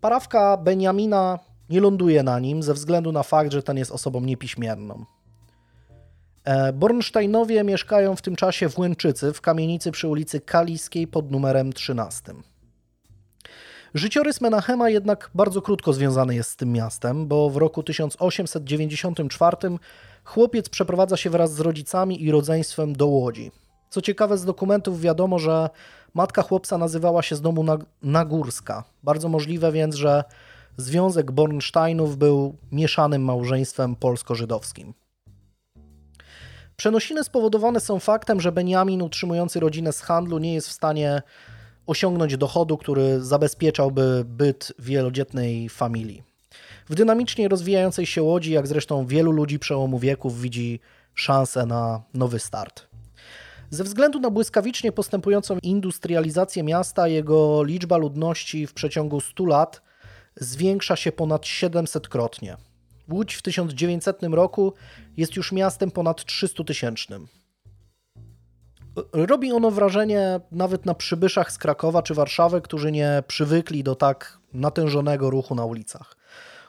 Parawka 0.00 0.56
Beniamina 0.56 1.38
nie 1.70 1.80
ląduje 1.80 2.22
na 2.22 2.38
nim 2.38 2.62
ze 2.62 2.74
względu 2.74 3.12
na 3.12 3.22
fakt, 3.22 3.52
że 3.52 3.62
ten 3.62 3.76
jest 3.76 3.90
osobą 3.90 4.20
niepiśmierną. 4.20 5.04
E, 6.44 6.72
Bornsteinowie 6.72 7.64
mieszkają 7.64 8.16
w 8.16 8.22
tym 8.22 8.36
czasie 8.36 8.68
w 8.68 8.78
Łęczycy, 8.78 9.32
w 9.32 9.40
kamienicy 9.40 9.92
przy 9.92 10.08
ulicy 10.08 10.40
Kaliskiej 10.40 11.06
pod 11.06 11.30
numerem 11.30 11.72
13. 11.72 12.34
Życiorys 13.96 14.40
Menachema 14.40 14.90
jednak 14.90 15.30
bardzo 15.34 15.62
krótko 15.62 15.92
związany 15.92 16.34
jest 16.34 16.50
z 16.50 16.56
tym 16.56 16.72
miastem, 16.72 17.26
bo 17.26 17.50
w 17.50 17.56
roku 17.56 17.82
1894 17.82 19.56
chłopiec 20.24 20.68
przeprowadza 20.68 21.16
się 21.16 21.30
wraz 21.30 21.54
z 21.54 21.60
rodzicami 21.60 22.22
i 22.24 22.30
rodzeństwem 22.30 22.92
do 22.92 23.06
Łodzi. 23.06 23.52
Co 23.90 24.02
ciekawe, 24.02 24.38
z 24.38 24.44
dokumentów 24.44 25.00
wiadomo, 25.00 25.38
że 25.38 25.70
matka 26.14 26.42
chłopca 26.42 26.78
nazywała 26.78 27.22
się 27.22 27.36
z 27.36 27.40
domu 27.40 27.64
Nagórska. 28.02 28.84
Bardzo 29.02 29.28
możliwe 29.28 29.72
więc, 29.72 29.94
że 29.94 30.24
związek 30.76 31.32
Bornsteinów 31.32 32.16
był 32.16 32.56
mieszanym 32.72 33.22
małżeństwem 33.22 33.96
polsko-żydowskim. 33.96 34.94
Przenosiny 36.76 37.24
spowodowane 37.24 37.80
są 37.80 37.98
faktem, 37.98 38.40
że 38.40 38.52
Benjamin 38.52 39.02
utrzymujący 39.02 39.60
rodzinę 39.60 39.92
z 39.92 40.00
handlu 40.00 40.38
nie 40.38 40.54
jest 40.54 40.68
w 40.68 40.72
stanie 40.72 41.22
osiągnąć 41.86 42.36
dochodu, 42.36 42.78
który 42.78 43.24
zabezpieczałby 43.24 44.24
byt 44.26 44.72
wielodzietnej 44.78 45.68
familii. 45.68 46.22
W 46.88 46.94
dynamicznie 46.94 47.48
rozwijającej 47.48 48.06
się 48.06 48.22
łodzi, 48.22 48.52
jak 48.52 48.66
zresztą 48.66 49.06
wielu 49.06 49.32
ludzi 49.32 49.58
przełomu 49.58 49.98
wieków, 49.98 50.40
widzi 50.40 50.80
szansę 51.14 51.66
na 51.66 52.02
nowy 52.14 52.38
start. 52.38 52.86
Ze 53.70 53.84
względu 53.84 54.20
na 54.20 54.30
błyskawicznie 54.30 54.92
postępującą 54.92 55.58
industrializację 55.62 56.62
miasta, 56.62 57.08
jego 57.08 57.62
liczba 57.62 57.96
ludności 57.96 58.66
w 58.66 58.74
przeciągu 58.74 59.20
100 59.20 59.46
lat 59.46 59.82
zwiększa 60.36 60.96
się 60.96 61.12
ponad 61.12 61.42
700-krotnie. 61.42 62.56
Łódź 63.10 63.34
w 63.34 63.42
1900 63.42 64.22
roku 64.22 64.72
jest 65.16 65.36
już 65.36 65.52
miastem 65.52 65.90
ponad 65.90 66.24
300 66.24 66.64
tysięcznym. 66.64 67.26
Robi 69.12 69.52
ono 69.52 69.70
wrażenie 69.70 70.40
nawet 70.52 70.86
na 70.86 70.94
przybyszach 70.94 71.52
z 71.52 71.58
Krakowa 71.58 72.02
czy 72.02 72.14
Warszawy, 72.14 72.60
którzy 72.60 72.92
nie 72.92 73.22
przywykli 73.26 73.82
do 73.84 73.94
tak 73.94 74.38
natężonego 74.52 75.30
ruchu 75.30 75.54
na 75.54 75.64
ulicach. 75.64 76.16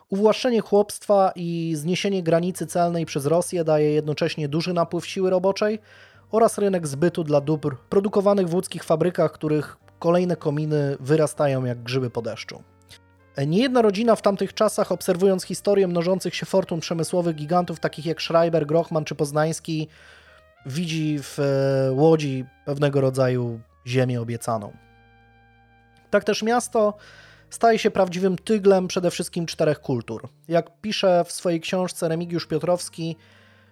Uwłaszczenie 0.09 0.61
chłopstwa 0.61 1.31
i 1.35 1.73
zniesienie 1.75 2.23
granicy 2.23 2.67
celnej 2.67 3.05
przez 3.05 3.25
Rosję 3.25 3.63
daje 3.63 3.91
jednocześnie 3.91 4.47
duży 4.47 4.73
napływ 4.73 5.07
siły 5.07 5.29
roboczej 5.29 5.79
oraz 6.31 6.57
rynek 6.57 6.87
zbytu 6.87 7.23
dla 7.23 7.41
dóbr 7.41 7.75
produkowanych 7.89 8.49
w 8.49 8.53
łódzkich 8.53 8.83
fabrykach, 8.83 9.31
których 9.31 9.77
kolejne 9.99 10.35
kominy 10.35 10.97
wyrastają 10.99 11.65
jak 11.65 11.83
grzyby 11.83 12.09
po 12.09 12.21
deszczu. 12.21 12.63
Niejedna 13.47 13.81
rodzina 13.81 14.15
w 14.15 14.21
tamtych 14.21 14.53
czasach, 14.53 14.91
obserwując 14.91 15.43
historię 15.43 15.87
mnożących 15.87 16.35
się 16.35 16.45
fortun 16.45 16.79
przemysłowych 16.79 17.35
gigantów 17.35 17.79
takich 17.79 18.05
jak 18.05 18.21
Schreiber, 18.21 18.65
Grochman 18.65 19.05
czy 19.05 19.15
Poznański, 19.15 19.87
widzi 20.67 21.19
w 21.19 21.39
e, 21.39 21.91
Łodzi 21.91 22.45
pewnego 22.65 23.01
rodzaju 23.01 23.59
ziemię 23.87 24.21
obiecaną. 24.21 24.71
Tak 26.09 26.23
też 26.23 26.43
miasto 26.43 26.93
staje 27.49 27.79
się 27.79 27.91
prawdziwym 27.91 28.37
tyglem 28.37 28.87
przede 28.87 29.11
wszystkim 29.11 29.45
czterech 29.45 29.79
kultur. 29.79 30.29
Jak 30.47 30.81
pisze 30.81 31.23
w 31.25 31.31
swojej 31.31 31.61
książce 31.61 32.07
Remigiusz 32.07 32.47
Piotrowski, 32.47 33.15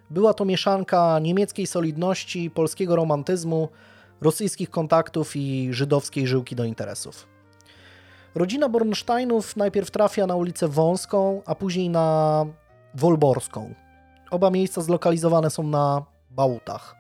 była 0.10 0.34
to 0.34 0.46
mieszanka 0.46 1.20
niemieckiej 1.20 1.68
solidności, 1.68 2.50
polskiego 2.50 2.96
romantyzmu, 2.96 3.70
rosyjskich 4.22 4.70
kontaktów 4.70 5.36
i 5.36 5.68
żydowskiej 5.72 6.28
żyłki 6.28 6.56
do 6.56 6.64
interesów. 6.64 7.28
Rodzina 8.36 8.70
Bornsteinów 8.70 9.56
najpierw 9.56 9.92
trafia 9.92 10.28
na 10.28 10.36
ulicę 10.36 10.68
Wąską, 10.68 11.42
a 11.46 11.56
później 11.56 11.90
na 11.90 12.46
Wolborską. 12.94 13.74
Oba 14.32 14.50
miejsca 14.50 14.82
zlokalizowane 14.82 15.50
są 15.50 15.64
na 15.64 16.06
Bałutach. 16.36 16.96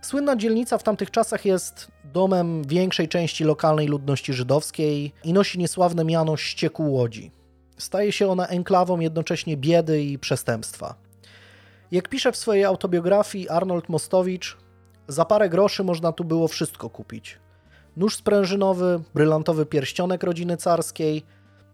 Słynna 0.00 0.36
dzielnica 0.36 0.78
w 0.78 0.82
tamtych 0.82 1.10
czasach 1.10 1.44
jest 1.44 1.88
domem 2.04 2.62
większej 2.62 3.08
części 3.08 3.44
lokalnej 3.44 3.86
ludności 3.86 4.32
żydowskiej 4.32 5.12
i 5.24 5.32
nosi 5.32 5.58
niesławne 5.58 6.04
miano 6.04 6.36
Ścieku 6.36 6.92
Łodzi. 6.92 7.30
Staje 7.78 8.12
się 8.12 8.30
ona 8.30 8.46
enklawą 8.46 9.00
jednocześnie 9.00 9.56
biedy 9.56 10.02
i 10.02 10.18
przestępstwa. 10.18 10.94
Jak 11.90 12.08
pisze 12.08 12.32
w 12.32 12.36
swojej 12.36 12.64
autobiografii 12.64 13.48
Arnold 13.48 13.88
Mostowicz, 13.88 14.56
za 15.08 15.24
parę 15.24 15.48
groszy 15.48 15.84
można 15.84 16.12
tu 16.12 16.24
było 16.24 16.48
wszystko 16.48 16.90
kupić. 16.90 17.38
Nóż 17.96 18.16
sprężynowy, 18.16 19.00
brylantowy 19.14 19.66
pierścionek 19.66 20.22
rodziny 20.22 20.56
carskiej, 20.56 21.22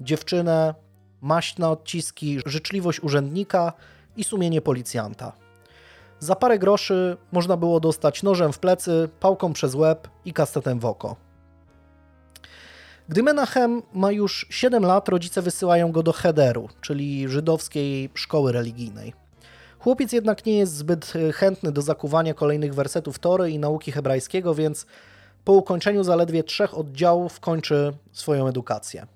dziewczynę, 0.01 0.75
maść 1.21 1.59
na 1.59 1.71
odciski, 1.71 2.39
życzliwość 2.47 3.01
urzędnika 3.01 3.73
i 4.17 4.25
sumienie 4.25 4.61
policjanta. 4.61 5.33
Za 6.21 6.37
parę 6.37 6.59
groszy 6.59 7.17
można 7.33 7.57
było 7.57 7.81
dostać 7.81 8.23
nożem 8.23 8.53
w 8.53 8.59
plecy, 8.59 9.09
pałką 9.21 9.53
przez 9.53 9.75
łeb 9.75 10.09
i 10.25 10.33
kastetem 10.33 10.79
w 10.79 10.85
oko. 10.85 11.17
Gdy 13.09 13.23
Menachem 13.23 13.83
ma 13.93 14.13
już 14.13 14.47
7 14.51 14.85
lat, 14.85 15.09
rodzice 15.09 15.43
wysyłają 15.43 15.93
go 15.93 16.03
do 16.03 16.13
Hederu, 16.13 16.69
czyli 16.81 17.29
żydowskiej 17.29 18.11
szkoły 18.15 18.53
religijnej. 18.53 19.13
Chłopiec 19.79 20.13
jednak 20.13 20.47
nie 20.47 20.59
jest 20.59 20.75
zbyt 20.75 21.13
e, 21.17 21.33
chętny 21.33 21.73
do 21.73 21.83
zakuwania 21.83 22.35
kolejnych 22.35 22.75
wersetów 22.75 23.19
Tory 23.19 23.51
i 23.51 23.59
nauki 23.59 23.93
hebrajskiego, 23.93 24.55
więc 24.55 24.87
po 25.45 25.53
ukończeniu 25.53 26.05
zaledwie 26.05 26.45
trzech 26.45 26.79
oddziałów 26.79 27.41
kończy 27.41 27.93
swoją 28.13 28.49
edukację. 28.49 29.07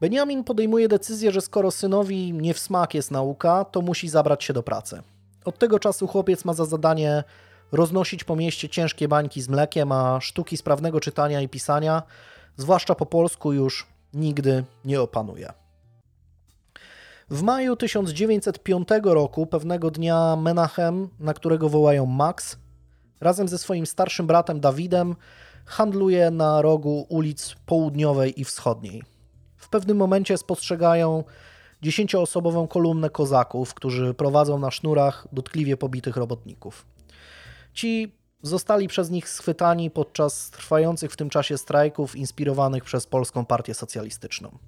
Benjamin 0.00 0.44
podejmuje 0.44 0.88
decyzję, 0.88 1.32
że 1.32 1.40
skoro 1.40 1.70
synowi 1.70 2.32
nie 2.32 2.54
w 2.54 2.58
smak 2.58 2.94
jest 2.94 3.10
nauka, 3.10 3.64
to 3.64 3.80
musi 3.80 4.08
zabrać 4.08 4.44
się 4.44 4.52
do 4.52 4.62
pracy. 4.62 5.02
Od 5.44 5.58
tego 5.58 5.78
czasu 5.78 6.06
chłopiec 6.06 6.44
ma 6.44 6.54
za 6.54 6.64
zadanie 6.64 7.24
roznosić 7.72 8.24
po 8.24 8.36
mieście 8.36 8.68
ciężkie 8.68 9.08
bańki 9.08 9.42
z 9.42 9.48
mlekiem, 9.48 9.92
a 9.92 10.20
sztuki 10.20 10.56
sprawnego 10.56 11.00
czytania 11.00 11.40
i 11.40 11.48
pisania, 11.48 12.02
zwłaszcza 12.56 12.94
po 12.94 13.06
polsku, 13.06 13.52
już 13.52 13.86
nigdy 14.14 14.64
nie 14.84 15.00
opanuje. 15.00 15.52
W 17.30 17.42
maju 17.42 17.76
1905 17.76 18.88
roku, 19.04 19.46
pewnego 19.46 19.90
dnia 19.90 20.36
Menachem, 20.36 21.08
na 21.20 21.34
którego 21.34 21.68
wołają 21.68 22.06
Max, 22.06 22.56
razem 23.20 23.48
ze 23.48 23.58
swoim 23.58 23.86
starszym 23.86 24.26
bratem 24.26 24.60
Dawidem 24.60 25.16
handluje 25.66 26.30
na 26.30 26.62
rogu 26.62 27.06
ulic 27.08 27.54
południowej 27.66 28.40
i 28.40 28.44
wschodniej. 28.44 29.02
W 29.56 29.68
pewnym 29.68 29.96
momencie 29.96 30.38
spostrzegają 30.38 31.24
dziesięcioosobową 31.84 32.66
kolumnę 32.68 33.10
kozaków, 33.10 33.74
którzy 33.74 34.14
prowadzą 34.14 34.58
na 34.58 34.70
sznurach 34.70 35.28
dotkliwie 35.32 35.76
pobitych 35.76 36.16
robotników. 36.16 36.86
Ci 37.72 38.12
zostali 38.42 38.88
przez 38.88 39.10
nich 39.10 39.28
schwytani 39.28 39.90
podczas 39.90 40.50
trwających 40.50 41.12
w 41.12 41.16
tym 41.16 41.30
czasie 41.30 41.58
strajków 41.58 42.16
inspirowanych 42.16 42.84
przez 42.84 43.06
Polską 43.06 43.44
Partię 43.44 43.74
Socjalistyczną. 43.74 44.58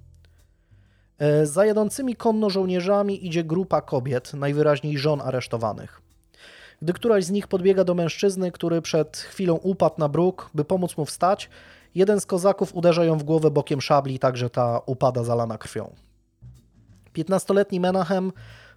E, 1.19 1.45
za 1.45 1.65
jadącymi 1.65 2.15
konno 2.15 2.49
żołnierzami 2.49 3.27
idzie 3.27 3.43
grupa 3.43 3.81
kobiet, 3.81 4.33
najwyraźniej 4.33 4.97
żon 4.97 5.21
aresztowanych. 5.21 6.01
Gdy 6.81 6.93
któraś 6.93 7.25
z 7.25 7.31
nich 7.31 7.47
podbiega 7.47 7.83
do 7.83 7.95
mężczyzny, 7.95 8.51
który 8.51 8.81
przed 8.81 9.17
chwilą 9.17 9.55
upadł 9.55 9.95
na 9.97 10.09
bruk, 10.09 10.49
by 10.53 10.65
pomóc 10.65 10.97
mu 10.97 11.05
wstać, 11.05 11.49
jeden 11.95 12.21
z 12.21 12.25
kozaków 12.25 12.75
uderza 12.75 13.05
ją 13.05 13.17
w 13.17 13.23
głowę 13.23 13.51
bokiem 13.51 13.81
szabli, 13.81 14.19
tak 14.19 14.37
że 14.37 14.49
ta 14.49 14.81
upada 14.85 15.23
zalana 15.23 15.57
krwią. 15.57 16.06
Piętnastoletni 17.17 17.79
Menachem 17.79 18.31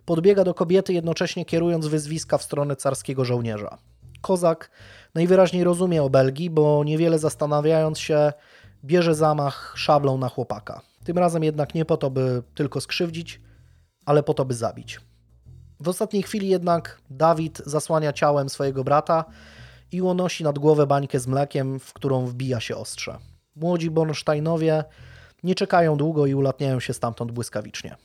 podbiega 0.05 0.45
do 0.45 0.55
kobiety, 0.55 0.93
jednocześnie 0.93 1.45
kierując 1.45 1.87
wyzwiska 1.87 2.39
w 2.39 2.43
stronę 2.43 2.77
carskiego 2.77 3.25
żołnierza. 3.25 3.79
Kozak 4.21 4.71
najwyraźniej 5.15 5.65
rozumie 5.65 6.03
o 6.03 6.11
Belgii, 6.11 6.51
bo 6.51 6.85
niewiele 6.85 7.19
zastanawiając 7.19 7.99
się, 7.99 8.33
bierze 8.85 9.15
zamach 9.15 9.75
szablą 9.77 10.19
na 10.19 10.29
chłopaka. 10.29 10.81
Tym 11.05 11.19
razem 11.19 11.45
jednak 11.45 11.75
nie 11.75 11.85
po 11.85 11.97
to, 11.97 12.11
by 12.11 12.43
tylko 12.55 12.81
skrzywdzić, 12.81 13.41
ale 14.07 14.23
po 14.23 14.35
to, 14.35 14.45
by 14.45 14.55
zabić. 14.55 15.01
W 15.81 15.89
ostatniej 15.89 16.23
chwili 16.23 16.49
jednak 16.49 17.01
Dawid 17.11 17.63
zasłania 17.67 18.13
ciałem 18.13 18.49
swojego 18.49 18.85
brata 18.85 19.25
i 19.93 20.03
unosi 20.03 20.45
nad 20.45 20.59
głowę 20.59 20.87
bańkę 20.87 21.21
z 21.21 21.27
mlekiem, 21.27 21.81
w 21.81 21.93
którą 21.93 22.27
wbija 22.27 22.61
się 22.61 22.77
ostrze. 22.77 23.19
Młodzi 23.57 23.91
Bornsteinowie 23.91 24.85
nie 25.43 25.55
czekają 25.55 25.97
długo 25.97 26.27
i 26.27 26.35
ulatniają 26.35 26.81
się 26.81 26.93
stamtąd 26.95 27.33
błyskawicznie. 27.33 27.97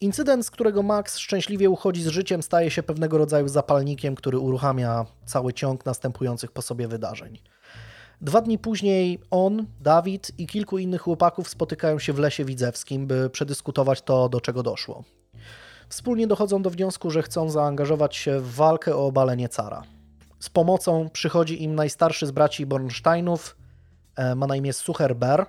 Incydent, 0.00 0.46
z 0.46 0.50
którego 0.50 0.82
Max 0.82 1.18
szczęśliwie 1.18 1.70
uchodzi 1.70 2.02
z 2.02 2.06
życiem, 2.06 2.42
staje 2.42 2.70
się 2.70 2.82
pewnego 2.82 3.18
rodzaju 3.18 3.48
zapalnikiem, 3.48 4.14
który 4.14 4.38
uruchamia 4.38 5.06
cały 5.24 5.52
ciąg 5.52 5.86
następujących 5.86 6.52
po 6.52 6.62
sobie 6.62 6.88
wydarzeń. 6.88 7.38
Dwa 8.20 8.40
dni 8.40 8.58
później 8.58 9.18
on, 9.30 9.66
Dawid 9.80 10.32
i 10.38 10.46
kilku 10.46 10.78
innych 10.78 11.00
chłopaków 11.00 11.48
spotykają 11.48 11.98
się 11.98 12.12
w 12.12 12.18
lesie 12.18 12.44
widzewskim, 12.44 13.06
by 13.06 13.30
przedyskutować 13.30 14.02
to, 14.02 14.28
do 14.28 14.40
czego 14.40 14.62
doszło. 14.62 15.04
Wspólnie 15.88 16.26
dochodzą 16.26 16.62
do 16.62 16.70
wniosku, 16.70 17.10
że 17.10 17.22
chcą 17.22 17.50
zaangażować 17.50 18.16
się 18.16 18.40
w 18.40 18.54
walkę 18.54 18.96
o 18.96 19.06
obalenie 19.06 19.48
cara. 19.48 19.82
Z 20.40 20.50
pomocą 20.50 21.08
przychodzi 21.12 21.62
im 21.62 21.74
najstarszy 21.74 22.26
z 22.26 22.30
braci 22.30 22.66
Bornsteinów, 22.66 23.56
e, 24.16 24.34
ma 24.34 24.46
na 24.46 24.56
imię 24.56 24.72
Sucher 24.72 25.16
Ber, 25.16 25.46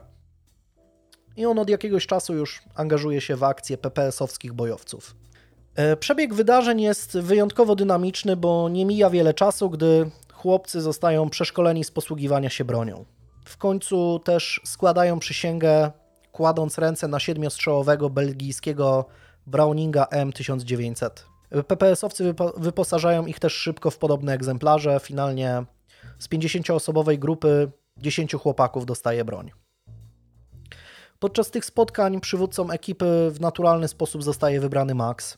i 1.37 1.45
on 1.45 1.59
od 1.59 1.69
jakiegoś 1.69 2.07
czasu 2.07 2.33
już 2.33 2.61
angażuje 2.75 3.21
się 3.21 3.35
w 3.35 3.43
akcje 3.43 3.77
PPS-owskich 3.77 4.53
bojowców. 4.53 5.15
E, 5.75 5.97
przebieg 5.97 6.33
wydarzeń 6.33 6.81
jest 6.81 7.17
wyjątkowo 7.17 7.75
dynamiczny, 7.75 8.35
bo 8.35 8.69
nie 8.69 8.85
mija 8.85 9.09
wiele 9.09 9.33
czasu, 9.33 9.69
gdy 9.69 10.09
chłopcy 10.33 10.81
zostają 10.81 11.29
przeszkoleni 11.29 11.83
z 11.83 11.91
posługiwania 11.91 12.49
się 12.49 12.65
bronią. 12.65 13.05
W 13.45 13.57
końcu 13.57 14.19
też 14.19 14.61
składają 14.65 15.19
przysięgę, 15.19 15.91
kładąc 16.31 16.77
ręce 16.77 17.07
na 17.07 17.19
siedmiostrzałowego 17.19 18.09
belgijskiego 18.09 19.05
Browninga 19.47 20.03
M1900. 20.03 21.09
PPS-owcy 21.67 22.33
wyposażają 22.57 23.25
ich 23.25 23.39
też 23.39 23.53
szybko 23.53 23.91
w 23.91 23.97
podobne 23.97 24.33
egzemplarze. 24.33 24.99
Finalnie 24.99 25.63
z 26.19 26.29
50-osobowej 26.29 27.19
grupy 27.19 27.71
10 27.97 28.33
chłopaków 28.33 28.85
dostaje 28.85 29.25
broń. 29.25 29.51
Podczas 31.19 31.51
tych 31.51 31.65
spotkań 31.65 32.19
przywódcą 32.19 32.71
ekipy 32.71 33.31
w 33.31 33.41
naturalny 33.41 33.87
sposób 33.87 34.23
zostaje 34.23 34.59
wybrany 34.59 34.95
Max. 34.95 35.37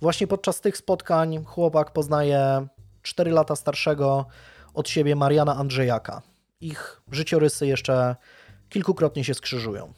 Właśnie 0.00 0.26
podczas 0.26 0.60
tych 0.60 0.76
spotkań 0.76 1.44
chłopak 1.44 1.92
poznaje 1.92 2.66
4 3.02 3.30
lata 3.30 3.56
starszego 3.56 4.26
od 4.74 4.88
siebie 4.88 5.16
Mariana 5.16 5.56
Andrzejaka. 5.56 6.22
Ich 6.60 7.02
życiorysy 7.12 7.66
jeszcze 7.66 8.16
kilkukrotnie 8.68 9.24
się 9.24 9.34
skrzyżują. 9.34 9.92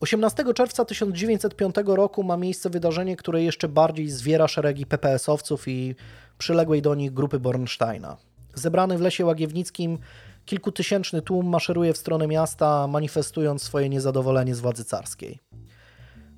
18 0.00 0.44
czerwca 0.54 0.84
1905 0.84 1.74
roku 1.86 2.22
ma 2.22 2.36
miejsce 2.36 2.70
wydarzenie, 2.70 3.16
które 3.16 3.42
jeszcze 3.42 3.68
bardziej 3.68 4.10
zwiera 4.10 4.48
szeregi 4.48 4.86
PPS-owców 4.86 5.68
i 5.68 5.94
przyległej 6.38 6.82
do 6.82 6.94
nich 6.94 7.12
grupy 7.12 7.38
Bornsteina. 7.38 8.16
Zebrany 8.54 8.98
w 8.98 9.00
lesie 9.00 9.24
łagiewnickim 9.24 9.98
kilkutysięczny 10.44 11.22
tłum 11.22 11.46
maszeruje 11.46 11.92
w 11.92 11.98
stronę 11.98 12.26
miasta, 12.26 12.86
manifestując 12.86 13.62
swoje 13.62 13.88
niezadowolenie 13.88 14.54
z 14.54 14.60
władzy 14.60 14.84
carskiej. 14.84 15.38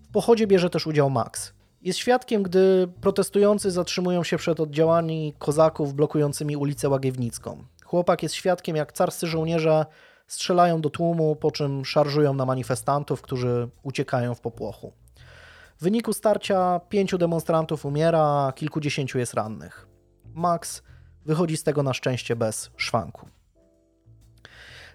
W 0.03 0.09
pochodzie 0.13 0.47
bierze 0.47 0.71
też 0.71 0.87
udział 0.87 1.11
Max. 1.11 1.53
Jest 1.83 1.99
świadkiem, 1.99 2.43
gdy 2.43 2.89
protestujący 3.01 3.71
zatrzymują 3.71 4.25
się 4.25 4.37
przed 4.37 4.61
oddziałami 4.61 5.35
kozaków 5.39 5.95
blokującymi 5.95 6.57
ulicę 6.57 6.89
Łagiewnicką. 6.89 7.65
Chłopak 7.85 8.23
jest 8.23 8.35
świadkiem, 8.35 8.77
jak 8.77 8.93
carscy 8.93 9.27
żołnierze 9.27 9.87
strzelają 10.27 10.81
do 10.81 10.91
tłumu, 10.91 11.37
po 11.37 11.51
czym 11.51 11.85
szarżują 11.85 12.35
na 12.35 12.47
manifestantów, 12.47 13.23
którzy 13.23 13.69
uciekają 13.83 14.35
w 14.35 14.41
popłochu. 14.41 14.93
W 15.79 15.83
wyniku 15.83 16.13
starcia 16.13 16.81
pięciu 16.89 17.19
demonstrantów 17.19 17.87
umiera, 17.87 18.21
a 18.21 18.53
kilkudziesięciu 18.53 19.19
jest 19.19 19.35
rannych. 19.35 19.87
Max 20.35 20.83
wychodzi 21.25 21.57
z 21.57 21.63
tego 21.63 21.83
na 21.83 21.95
szczęście 21.95 22.37
bez 22.37 22.71
szwanku. 22.77 23.29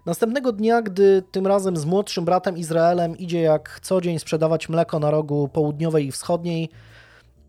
Następnego 0.05 0.51
dnia, 0.51 0.81
gdy 0.81 1.23
tym 1.31 1.47
razem 1.47 1.77
z 1.77 1.85
młodszym 1.85 2.25
bratem 2.25 2.57
Izraelem 2.57 3.17
idzie 3.17 3.41
jak 3.41 3.79
co 3.83 4.01
dzień 4.01 4.19
sprzedawać 4.19 4.69
mleko 4.69 4.99
na 4.99 5.11
rogu 5.11 5.47
południowej 5.47 6.05
i 6.07 6.11
wschodniej, 6.11 6.69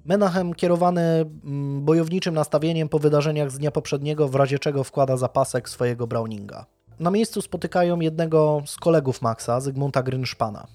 Menachem, 0.05 0.55
kierowany 0.55 1.01
mm, 1.45 1.85
bojowniczym 1.85 2.35
nastawieniem 2.35 2.89
po 2.89 2.99
wydarzeniach 2.99 3.51
z 3.51 3.59
dnia 3.59 3.71
poprzedniego, 3.71 4.29
w 4.29 4.35
razie 4.35 4.59
czego 4.59 4.85
wkłada 4.85 5.17
zapasek 5.17 5.69
swojego 5.69 6.07
Browninga. 6.07 6.67
Na 7.01 7.11
miejscu 7.11 7.43
spotykają 7.43 8.01
jednego 8.01 8.63
z 8.67 8.77
kolegów 8.77 9.23
Maxa, 9.23 9.61
Zygmunta 9.61 10.03
Grynszpana. 10.03 10.67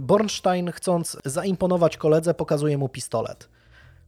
Bornstein, 0.00 0.70
chcąc 0.70 1.16
zaimponować 1.24 1.96
koledze, 1.96 2.34
pokazuje 2.34 2.78
mu 2.78 2.88
pistolet. 2.88 3.48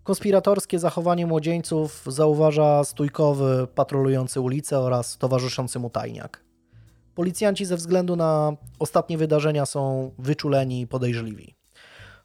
Konspiratorskie 0.05 0.79
zachowanie 0.79 1.27
młodzieńców 1.27 2.05
zauważa 2.07 2.85
stójkowy, 2.85 3.66
patrolujący 3.74 4.40
ulicę 4.40 4.79
oraz 4.79 5.18
towarzyszący 5.18 5.79
mu 5.79 5.90
tajniak. 5.90 6.43
Policjanci 7.14 7.64
ze 7.64 7.77
względu 7.77 8.16
na 8.16 8.53
ostatnie 8.79 9.18
wydarzenia 9.18 9.66
są 9.66 10.11
wyczuleni 10.18 10.81
i 10.81 10.87
podejrzliwi. 10.87 11.55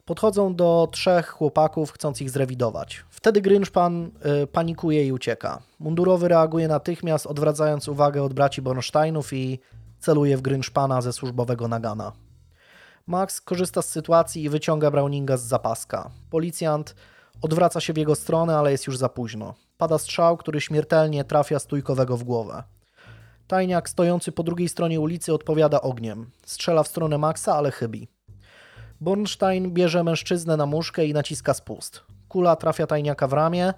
Podchodzą 0.05 0.55
do 0.55 0.87
trzech 0.91 1.27
chłopaków, 1.27 1.91
chcąc 1.91 2.21
ich 2.21 2.29
zrewidować. 2.29 3.03
Wtedy 3.09 3.41
Grynszpan 3.41 4.11
y, 4.43 4.47
panikuje 4.47 5.07
i 5.07 5.11
ucieka. 5.11 5.61
Mundurowy 5.79 6.27
reaguje 6.27 6.67
natychmiast, 6.67 7.27
odwracając 7.27 7.87
uwagę 7.87 8.23
od 8.23 8.33
braci 8.33 8.61
Bornsteinów 8.61 9.33
i 9.33 9.59
celuje 9.99 10.37
w 10.37 10.41
Grynszpana 10.41 11.01
ze 11.01 11.13
służbowego 11.13 11.67
nagana. 11.67 12.11
Max 13.07 13.41
korzysta 13.41 13.81
z 13.81 13.89
sytuacji 13.89 14.43
i 14.43 14.49
wyciąga 14.49 14.91
Browninga 14.91 15.37
z 15.37 15.41
zapaska. 15.41 16.09
Policjant 16.29 16.95
odwraca 17.41 17.79
się 17.79 17.93
w 17.93 17.97
jego 17.97 18.15
stronę, 18.15 18.57
ale 18.57 18.71
jest 18.71 18.87
już 18.87 18.97
za 18.97 19.09
późno. 19.09 19.53
Pada 19.77 19.97
strzał, 19.97 20.37
który 20.37 20.61
śmiertelnie 20.61 21.23
trafia 21.23 21.59
stójkowego 21.59 22.17
w 22.17 22.23
głowę. 22.23 22.63
Tajniak 23.49 23.89
stojący 23.89 24.31
po 24.31 24.43
drugiej 24.43 24.69
stronie 24.69 24.99
ulicy 24.99 25.33
odpowiada 25.33 25.81
ogniem. 25.81 26.31
Strzela 26.45 26.83
w 26.83 26.87
stronę 26.87 27.17
Maxa, 27.17 27.55
ale 27.55 27.71
chybi. 27.71 28.07
Bornstein 29.01 29.73
bierze 29.73 30.03
mężczyznę 30.03 30.57
na 30.57 30.65
muszkę 30.65 31.05
i 31.05 31.13
naciska 31.13 31.53
spust. 31.53 32.03
Kula 32.27 32.55
trafia 32.55 32.87
tajniaka 32.87 33.27
w 33.27 33.33
ramię 33.33 33.73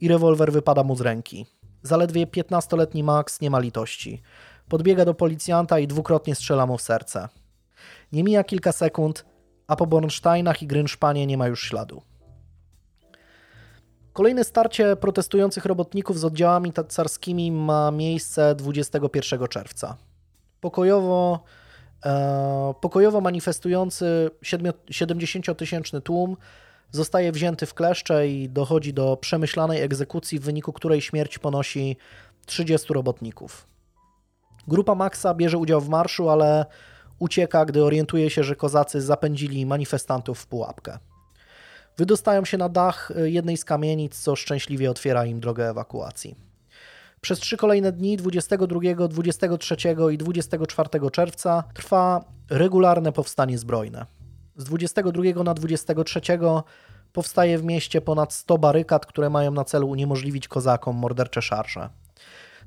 i 0.00 0.08
rewolwer 0.08 0.52
wypada 0.52 0.82
mu 0.82 0.96
z 0.96 1.00
ręki. 1.00 1.46
Zaledwie 1.82 2.26
15-letni 2.26 3.02
Max 3.02 3.40
nie 3.40 3.50
ma 3.50 3.58
litości. 3.58 4.22
Podbiega 4.68 5.04
do 5.04 5.14
policjanta 5.14 5.78
i 5.78 5.86
dwukrotnie 5.86 6.34
strzela 6.34 6.66
mu 6.66 6.78
w 6.78 6.82
serce. 6.82 7.28
Nie 8.12 8.24
mija 8.24 8.44
kilka 8.44 8.72
sekund, 8.72 9.24
a 9.66 9.76
po 9.76 9.86
Bornsteinach 9.86 10.62
i 10.62 10.66
Grynszpanie 10.66 11.26
nie 11.26 11.38
ma 11.38 11.46
już 11.46 11.62
śladu. 11.62 12.02
Kolejne 14.12 14.44
starcie 14.44 14.96
protestujących 14.96 15.64
robotników 15.64 16.18
z 16.18 16.24
oddziałami 16.24 16.72
carskimi 16.88 17.52
ma 17.52 17.90
miejsce 17.90 18.54
21 18.54 19.48
czerwca. 19.48 19.96
Pokojowo, 20.60 21.40
e, 22.04 22.74
pokojowo 22.80 23.20
manifestujący 23.20 24.30
70-tysięczny 24.90 26.00
tłum 26.00 26.36
zostaje 26.90 27.32
wzięty 27.32 27.66
w 27.66 27.74
kleszcze 27.74 28.28
i 28.28 28.48
dochodzi 28.48 28.94
do 28.94 29.16
przemyślanej 29.16 29.82
egzekucji, 29.82 30.38
w 30.38 30.42
wyniku 30.42 30.72
której 30.72 31.00
śmierć 31.00 31.38
ponosi 31.38 31.96
30 32.46 32.92
robotników. 32.92 33.66
Grupa 34.68 34.94
Maxa 34.94 35.34
bierze 35.34 35.58
udział 35.58 35.80
w 35.80 35.88
marszu, 35.88 36.28
ale 36.28 36.66
ucieka, 37.18 37.64
gdy 37.64 37.84
orientuje 37.84 38.30
się, 38.30 38.44
że 38.44 38.56
kozacy 38.56 39.00
zapędzili 39.00 39.66
manifestantów 39.66 40.38
w 40.38 40.46
pułapkę. 40.46 40.98
Wydostają 41.96 42.44
się 42.44 42.58
na 42.58 42.68
dach 42.68 43.12
e, 43.16 43.30
jednej 43.30 43.56
z 43.56 43.64
kamienic, 43.64 44.18
co 44.18 44.36
szczęśliwie 44.36 44.90
otwiera 44.90 45.26
im 45.26 45.40
drogę 45.40 45.70
ewakuacji. 45.70 46.36
Przez 47.20 47.38
trzy 47.38 47.56
kolejne 47.56 47.92
dni, 47.92 48.16
22, 48.16 49.08
23 49.08 49.76
i 50.12 50.18
24 50.18 51.10
czerwca, 51.10 51.64
trwa 51.74 52.24
regularne 52.50 53.12
powstanie 53.12 53.58
zbrojne. 53.58 54.06
Z 54.56 54.64
22 54.64 55.44
na 55.44 55.54
23 55.54 56.20
powstaje 57.12 57.58
w 57.58 57.64
mieście 57.64 58.00
ponad 58.00 58.32
100 58.32 58.58
barykad, 58.58 59.06
które 59.06 59.30
mają 59.30 59.50
na 59.50 59.64
celu 59.64 59.88
uniemożliwić 59.88 60.48
kozakom 60.48 60.96
mordercze 60.96 61.42
szarże. 61.42 61.88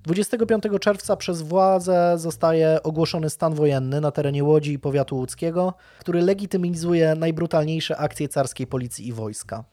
25 0.05 0.63
czerwca 0.79 1.15
przez 1.15 1.41
władze 1.41 2.13
zostaje 2.17 2.83
ogłoszony 2.83 3.29
stan 3.29 3.53
wojenny 3.53 4.01
na 4.01 4.11
terenie 4.11 4.43
Łodzi 4.43 4.73
i 4.73 4.79
powiatu 4.79 5.15
łódzkiego, 5.15 5.73
który 5.99 6.21
legitymizuje 6.21 7.15
najbrutalniejsze 7.15 7.97
akcje 7.97 8.27
carskiej 8.27 8.67
policji 8.67 9.07
i 9.07 9.13
wojska. 9.13 9.63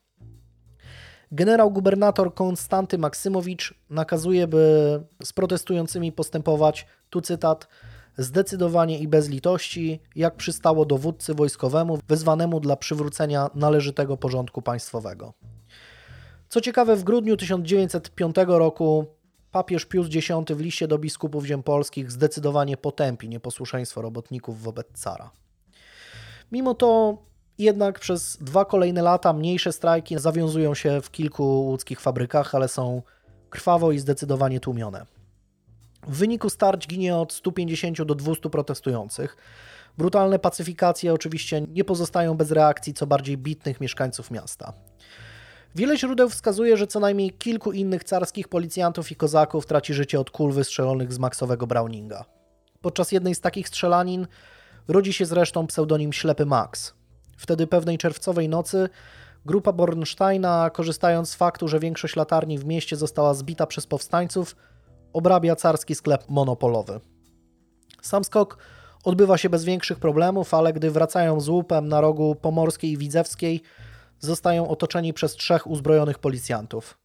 Generał 1.32 1.70
gubernator 1.70 2.34
Konstanty 2.34 2.98
Maksymowicz 2.98 3.74
nakazuje, 3.90 4.46
by 4.46 5.02
z 5.24 5.32
protestującymi 5.32 6.12
postępować, 6.12 6.86
tu 7.10 7.20
cytat, 7.20 7.68
zdecydowanie 8.18 8.98
i 8.98 9.08
bez 9.08 9.28
litości, 9.28 10.00
jak 10.16 10.36
przystało 10.36 10.84
dowódcy 10.84 11.34
wojskowemu 11.34 11.98
wezwanemu 12.08 12.60
dla 12.60 12.76
przywrócenia 12.76 13.50
należytego 13.54 14.16
porządku 14.16 14.62
państwowego. 14.62 15.32
Co 16.48 16.60
ciekawe, 16.60 16.96
w 16.96 17.04
grudniu 17.04 17.36
1905 17.36 18.36
roku 18.46 19.06
papież 19.52 19.84
Pius 19.84 20.06
X 20.16 20.28
w 20.50 20.60
liście 20.60 20.88
do 20.88 20.98
biskupów 20.98 21.44
ziem 21.44 21.62
polskich 21.62 22.10
zdecydowanie 22.10 22.76
potępi 22.76 23.28
nieposłuszeństwo 23.28 24.02
robotników 24.02 24.62
wobec 24.62 24.86
cara. 24.94 25.30
Mimo 26.52 26.74
to 26.74 27.18
jednak 27.58 27.98
przez 27.98 28.36
dwa 28.36 28.64
kolejne 28.64 29.02
lata 29.02 29.32
mniejsze 29.32 29.72
strajki 29.72 30.18
zawiązują 30.18 30.74
się 30.74 31.00
w 31.00 31.10
kilku 31.10 31.44
łódzkich 31.44 32.00
fabrykach, 32.00 32.54
ale 32.54 32.68
są 32.68 33.02
krwawo 33.50 33.92
i 33.92 33.98
zdecydowanie 33.98 34.60
tłumione. 34.60 35.06
W 36.06 36.16
wyniku 36.16 36.50
starć 36.50 36.86
ginie 36.86 37.16
od 37.16 37.32
150 37.32 38.02
do 38.02 38.14
200 38.14 38.50
protestujących. 38.50 39.36
Brutalne 39.98 40.38
pacyfikacje 40.38 41.14
oczywiście 41.14 41.60
nie 41.60 41.84
pozostają 41.84 42.36
bez 42.36 42.50
reakcji 42.50 42.94
co 42.94 43.06
bardziej 43.06 43.38
bitnych 43.38 43.80
mieszkańców 43.80 44.30
miasta. 44.30 44.72
Wiele 45.74 45.98
źródeł 45.98 46.28
wskazuje, 46.28 46.76
że 46.76 46.86
co 46.86 47.00
najmniej 47.00 47.30
kilku 47.30 47.72
innych 47.72 48.04
carskich 48.04 48.48
policjantów 48.48 49.12
i 49.12 49.16
kozaków 49.16 49.66
traci 49.66 49.94
życie 49.94 50.20
od 50.20 50.30
kul 50.30 50.52
wystrzelonych 50.52 51.12
z 51.12 51.18
maksowego 51.18 51.66
Browninga. 51.66 52.24
Podczas 52.80 53.12
jednej 53.12 53.34
z 53.34 53.40
takich 53.40 53.68
strzelanin 53.68 54.26
rodzi 54.88 55.12
się 55.12 55.26
zresztą 55.26 55.66
pseudonim 55.66 56.12
Ślepy 56.12 56.46
Max. 56.46 56.94
Wtedy 57.36 57.66
pewnej 57.66 57.98
czerwcowej 57.98 58.48
nocy 58.48 58.88
grupa 59.46 59.72
Bornsteina, 59.72 60.70
korzystając 60.70 61.30
z 61.30 61.34
faktu, 61.34 61.68
że 61.68 61.80
większość 61.80 62.16
latarni 62.16 62.58
w 62.58 62.64
mieście 62.64 62.96
została 62.96 63.34
zbita 63.34 63.66
przez 63.66 63.86
powstańców, 63.86 64.56
obrabia 65.12 65.56
carski 65.56 65.94
sklep 65.94 66.24
monopolowy. 66.28 67.00
Sam 68.02 68.24
skok 68.24 68.58
Odbywa 69.04 69.38
się 69.38 69.48
bez 69.50 69.64
większych 69.64 69.98
problemów, 69.98 70.54
ale 70.54 70.72
gdy 70.72 70.90
wracają 70.90 71.40
z 71.40 71.48
łupem 71.48 71.88
na 71.88 72.00
rogu 72.00 72.34
Pomorskiej 72.34 72.90
i 72.90 72.98
Widzewskiej, 72.98 73.62
zostają 74.22 74.68
otoczeni 74.68 75.12
przez 75.12 75.32
trzech 75.32 75.66
uzbrojonych 75.66 76.18
policjantów. 76.18 76.98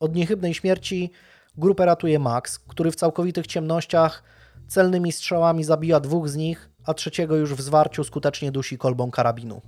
Od 0.00 0.14
niechybnej 0.14 0.54
śmierci 0.54 1.10
grupę 1.56 1.86
ratuje 1.86 2.18
Max, 2.18 2.58
który 2.58 2.90
w 2.90 2.96
całkowitych 2.96 3.46
ciemnościach 3.46 4.22
celnymi 4.68 5.12
strzałami 5.12 5.64
zabija 5.64 6.00
dwóch 6.00 6.28
z 6.28 6.36
nich, 6.36 6.70
a 6.84 6.94
trzeciego 6.94 7.36
już 7.36 7.54
w 7.54 7.60
zwarciu 7.60 8.04
skutecznie 8.04 8.52
dusi 8.52 8.78
kolbą 8.78 9.10
karabinu. 9.10 9.62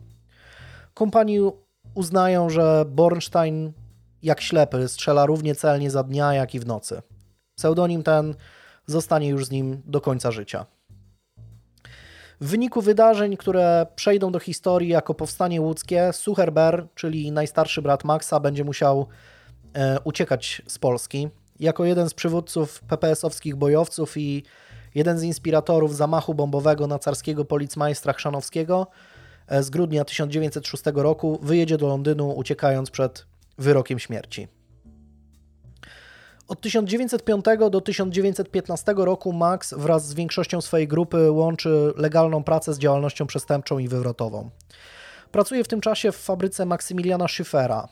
Kompanii 0.95 1.41
uznają, 1.95 2.51
że 2.51 2.85
Bornstein 2.89 3.73
jak 4.23 4.41
ślepy 4.41 4.89
strzela 4.89 5.27
równie 5.27 5.55
celnie 5.55 5.91
za 5.91 6.03
dnia, 6.03 6.35
jak 6.35 6.55
i 6.55 6.61
w 6.61 6.67
nocy. 6.67 7.03
Pseudonim 7.57 8.03
ten 8.03 8.35
zostanie 8.87 9.29
już 9.29 9.47
z 9.47 9.51
nim 9.51 9.83
do 9.85 10.01
końca 10.01 10.31
życia. 10.31 10.67
W 12.41 12.49
wyniku 12.49 12.83
wydarzeń, 12.83 13.37
które 13.37 13.87
przejdą 13.97 14.33
do 14.33 14.39
historii 14.39 14.89
jako 14.89 15.15
powstanie 15.15 15.61
łódzkie, 15.61 16.13
Sucherber, 16.13 16.87
czyli 16.95 17.33
najstarszy 17.33 17.83
brat 17.83 18.05
Maxa, 18.05 18.41
będzie 18.41 18.65
musiał 18.65 19.07
e, 19.75 20.01
uciekać 20.05 20.63
z 20.67 20.79
Polski. 20.79 21.29
Jako 21.61 21.85
jeden 21.85 22.09
z 22.09 22.15
przywódców 22.15 22.83
PPS-owskich 22.89 23.55
bojowców 23.55 24.17
i 24.17 24.43
jeden 24.95 25.19
z 25.19 25.23
inspiratorów 25.23 25.97
zamachu 25.97 26.35
bombowego 26.35 26.87
na 26.87 26.99
carskiego 26.99 27.45
policmajstra 27.45 28.13
Chrzanowskiego 28.13 28.87
e, 29.49 29.63
z 29.63 29.71
grudnia 29.71 30.05
1906 30.05 30.85
roku 30.95 31.39
wyjedzie 31.43 31.79
do 31.79 31.87
Londynu, 31.87 32.31
uciekając 32.31 32.91
przed 32.91 33.27
wyrokiem 33.59 33.99
śmierci. 33.99 34.49
Od 36.49 36.61
1905 36.61 37.45
do 37.71 37.81
1915 37.81 38.95
roku 38.97 39.33
Max 39.33 39.75
wraz 39.75 40.07
z 40.07 40.15
większością 40.15 40.61
swojej 40.61 40.89
grupy 40.89 41.31
łączy 41.31 41.93
legalną 41.97 42.45
pracę 42.45 42.75
z 42.75 42.79
działalnością 42.79 43.27
przestępczą 43.27 43.79
i 43.79 43.89
wywrotową. 43.89 44.51
Pracuje 45.33 45.65
w 45.65 45.69
tym 45.69 45.81
czasie 45.81 46.13
w 46.13 46.17
fabryce 46.17 46.67
Maksymiliana 46.67 47.29
Schiffera. 47.29 47.89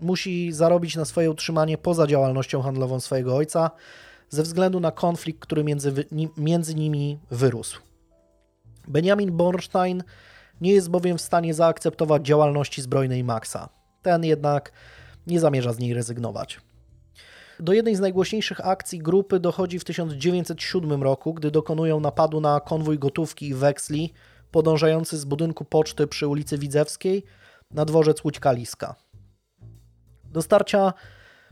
Musi 0.00 0.52
zarobić 0.52 0.96
na 0.96 1.04
swoje 1.04 1.30
utrzymanie 1.30 1.78
poza 1.78 2.06
działalnością 2.06 2.62
handlową 2.62 3.00
swojego 3.00 3.36
ojca, 3.36 3.70
ze 4.30 4.42
względu 4.42 4.80
na 4.80 4.90
konflikt, 4.90 5.40
który 5.40 5.64
między, 5.64 5.92
między 6.36 6.74
nimi 6.74 7.18
wyrósł. 7.30 7.80
Benjamin 8.88 9.36
Bornstein 9.36 10.04
nie 10.60 10.72
jest 10.72 10.90
bowiem 10.90 11.18
w 11.18 11.22
stanie 11.22 11.54
zaakceptować 11.54 12.26
działalności 12.26 12.82
zbrojnej 12.82 13.24
Maxa. 13.24 13.68
Ten 14.02 14.24
jednak 14.24 14.72
nie 15.26 15.40
zamierza 15.40 15.72
z 15.72 15.78
niej 15.78 15.94
rezygnować. 15.94 16.60
Do 17.62 17.72
jednej 17.72 17.96
z 17.96 18.00
najgłośniejszych 18.00 18.66
akcji 18.66 18.98
grupy 18.98 19.40
dochodzi 19.40 19.78
w 19.78 19.84
1907 19.84 21.02
roku, 21.02 21.34
gdy 21.34 21.50
dokonują 21.50 22.00
napadu 22.00 22.40
na 22.40 22.60
konwój 22.60 22.98
gotówki 22.98 23.48
i 23.48 23.54
weksli 23.54 24.12
podążający 24.50 25.18
z 25.18 25.24
budynku 25.24 25.64
poczty 25.64 26.06
przy 26.06 26.26
ulicy 26.26 26.58
Widzewskiej 26.58 27.24
na 27.70 27.84
dworzec 27.84 28.20
Łódź-Kaliska. 28.24 28.94
Do 30.24 30.42
starcia 30.42 30.92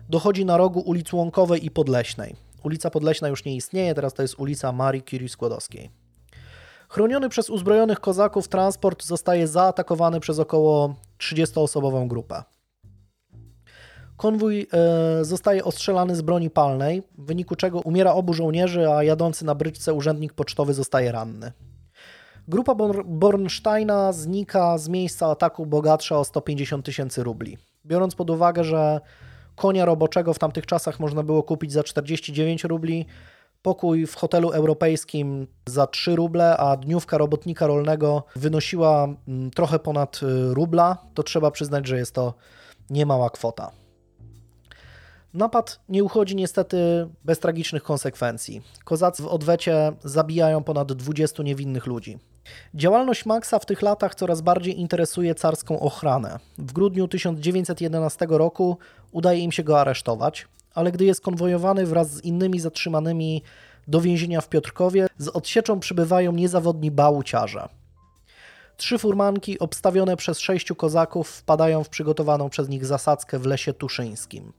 dochodzi 0.08 0.44
na 0.44 0.56
rogu 0.56 0.80
ulic 0.80 1.12
Łąkowej 1.12 1.66
i 1.66 1.70
Podleśnej. 1.70 2.36
Ulica 2.64 2.90
Podleśna 2.90 3.28
już 3.28 3.44
nie 3.44 3.56
istnieje, 3.56 3.94
teraz 3.94 4.14
to 4.14 4.22
jest 4.22 4.34
ulica 4.38 4.72
Marii 4.72 5.02
Curie 5.02 5.28
Skłodowskiej. 5.28 5.90
Chroniony 6.88 7.28
przez 7.28 7.50
uzbrojonych 7.50 8.00
kozaków 8.00 8.48
transport 8.48 9.04
zostaje 9.04 9.48
zaatakowany 9.48 10.20
przez 10.20 10.38
około 10.38 10.94
30-osobową 11.18 12.08
grupę. 12.08 12.42
Konwój 14.20 14.66
e, 14.72 15.24
zostaje 15.24 15.64
ostrzelany 15.64 16.16
z 16.16 16.22
broni 16.22 16.50
palnej, 16.50 17.02
w 17.18 17.26
wyniku 17.26 17.56
czego 17.56 17.80
umiera 17.80 18.12
obu 18.14 18.34
żołnierzy, 18.34 18.90
a 18.90 19.02
jadący 19.04 19.44
na 19.44 19.54
bryczce 19.54 19.94
urzędnik 19.94 20.32
pocztowy 20.32 20.74
zostaje 20.74 21.12
ranny. 21.12 21.52
Grupa 22.48 22.74
Bornsteina 23.04 24.12
znika 24.12 24.78
z 24.78 24.88
miejsca 24.88 25.26
ataku 25.26 25.66
bogatsza 25.66 26.18
o 26.18 26.24
150 26.24 26.84
tysięcy 26.84 27.22
rubli. 27.22 27.58
Biorąc 27.86 28.14
pod 28.14 28.30
uwagę, 28.30 28.64
że 28.64 29.00
konia 29.56 29.84
roboczego 29.84 30.34
w 30.34 30.38
tamtych 30.38 30.66
czasach 30.66 31.00
można 31.00 31.22
było 31.22 31.42
kupić 31.42 31.72
za 31.72 31.82
49 31.82 32.64
rubli, 32.64 33.06
pokój 33.62 34.06
w 34.06 34.14
hotelu 34.14 34.50
europejskim 34.50 35.46
za 35.66 35.86
3 35.86 36.16
ruble, 36.16 36.56
a 36.56 36.76
dniówka 36.76 37.18
robotnika 37.18 37.66
rolnego 37.66 38.24
wynosiła 38.36 39.08
mm, 39.28 39.50
trochę 39.50 39.78
ponad 39.78 40.20
y, 40.22 40.54
rubla, 40.54 40.98
to 41.14 41.22
trzeba 41.22 41.50
przyznać, 41.50 41.86
że 41.86 41.96
jest 41.98 42.14
to 42.14 42.34
niemała 42.90 43.30
kwota. 43.30 43.79
Napad 45.34 45.80
nie 45.88 46.04
uchodzi 46.04 46.36
niestety 46.36 47.08
bez 47.24 47.38
tragicznych 47.38 47.82
konsekwencji. 47.82 48.62
Kozacy 48.84 49.22
w 49.22 49.26
odwecie 49.26 49.92
zabijają 50.04 50.64
ponad 50.64 50.92
20 50.92 51.42
niewinnych 51.42 51.86
ludzi. 51.86 52.18
Działalność 52.74 53.26
Maxa 53.26 53.58
w 53.58 53.66
tych 53.66 53.82
latach 53.82 54.14
coraz 54.14 54.40
bardziej 54.40 54.80
interesuje 54.80 55.34
carską 55.34 55.80
ochranę. 55.80 56.38
W 56.58 56.72
grudniu 56.72 57.08
1911 57.08 58.26
roku 58.28 58.78
udaje 59.12 59.40
im 59.40 59.52
się 59.52 59.62
go 59.62 59.80
aresztować, 59.80 60.48
ale 60.74 60.92
gdy 60.92 61.04
jest 61.04 61.20
konwojowany 61.20 61.86
wraz 61.86 62.10
z 62.10 62.24
innymi 62.24 62.60
zatrzymanymi 62.60 63.42
do 63.88 64.00
więzienia 64.00 64.40
w 64.40 64.48
Piotrkowie, 64.48 65.06
z 65.18 65.28
odsieczą 65.28 65.80
przybywają 65.80 66.32
niezawodni 66.32 66.90
bałuciarze. 66.90 67.68
Trzy 68.76 68.98
furmanki 68.98 69.58
obstawione 69.58 70.16
przez 70.16 70.38
sześciu 70.38 70.74
kozaków 70.74 71.30
wpadają 71.30 71.84
w 71.84 71.88
przygotowaną 71.88 72.50
przez 72.50 72.68
nich 72.68 72.86
zasadzkę 72.86 73.38
w 73.38 73.46
lesie 73.46 73.72
tuszyńskim. 73.72 74.52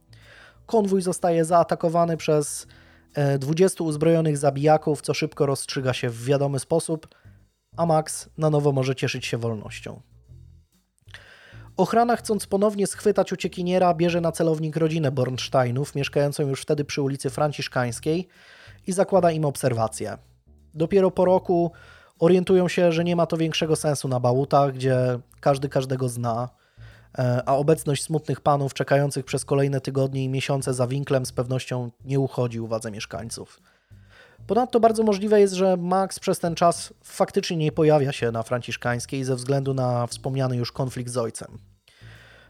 Konwój 0.72 1.02
zostaje 1.02 1.46
zaatakowany 1.46 2.18
przez 2.18 2.68
20 3.40 3.84
e, 3.84 3.88
uzbrojonych 3.88 4.38
zabijaków, 4.38 5.02
co 5.02 5.14
szybko 5.14 5.46
rozstrzyga 5.46 5.94
się 5.94 6.10
w 6.10 6.26
wiadomy 6.26 6.60
sposób, 6.60 7.08
a 7.78 7.86
Max 7.86 8.30
na 8.38 8.50
nowo 8.50 8.72
może 8.72 8.96
cieszyć 8.96 9.26
się 9.26 9.38
wolnością. 9.38 10.02
Ochrana, 11.78 12.16
chcąc 12.16 12.48
ponownie 12.48 12.88
schwytać 12.88 13.34
uciekiniera, 13.34 13.94
bierze 13.94 14.22
na 14.22 14.32
celownik 14.32 14.76
rodzinę 14.76 15.12
Bornsteinów, 15.12 15.96
mieszkającą 15.96 16.48
już 16.48 16.62
wtedy 16.62 16.86
przy 16.86 17.02
ulicy 17.02 17.30
Franciszkańskiej 17.30 18.28
i 18.88 18.92
zakłada 18.92 19.32
im 19.32 19.46
obserwację. 19.46 20.18
Dopiero 20.74 21.12
po 21.12 21.26
roku 21.26 21.72
orientują 22.20 22.68
się, 22.68 22.92
że 22.92 23.04
nie 23.04 23.16
ma 23.16 23.26
to 23.26 23.38
większego 23.38 23.76
sensu 23.76 24.08
na 24.08 24.20
bałutach, 24.20 24.74
gdzie 24.74 25.20
każdy 25.40 25.70
każdego 25.70 26.10
zna, 26.10 26.50
a 27.45 27.58
obecność 27.58 28.04
smutnych 28.04 28.41
panów 28.41 28.74
czekających 28.74 29.26
przez 29.26 29.45
kolejne 29.45 29.82
tygodnie 29.82 30.24
i 30.24 30.30
miesiące 30.30 30.74
za 30.74 30.88
winklem 30.88 31.26
z 31.26 31.32
pewnością 31.32 31.91
nie 32.06 32.19
uchodzi 32.19 32.60
uwadze 32.60 32.91
mieszkańców. 32.91 33.62
Ponadto 34.47 34.80
bardzo 34.80 35.04
możliwe 35.04 35.39
jest, 35.39 35.54
że 35.54 35.78
Max 35.78 36.19
przez 36.19 36.39
ten 36.39 36.56
czas 36.56 36.93
faktycznie 37.04 37.58
nie 37.58 37.71
pojawia 37.71 38.12
się 38.12 38.32
na 38.32 38.43
Franciszkańskiej 38.43 39.24
ze 39.24 39.36
względu 39.36 39.74
na 39.74 40.08
wspomniany 40.08 40.58
już 40.58 40.71
konflikt 40.71 41.12
z 41.12 41.17
ojcem. 41.17 41.58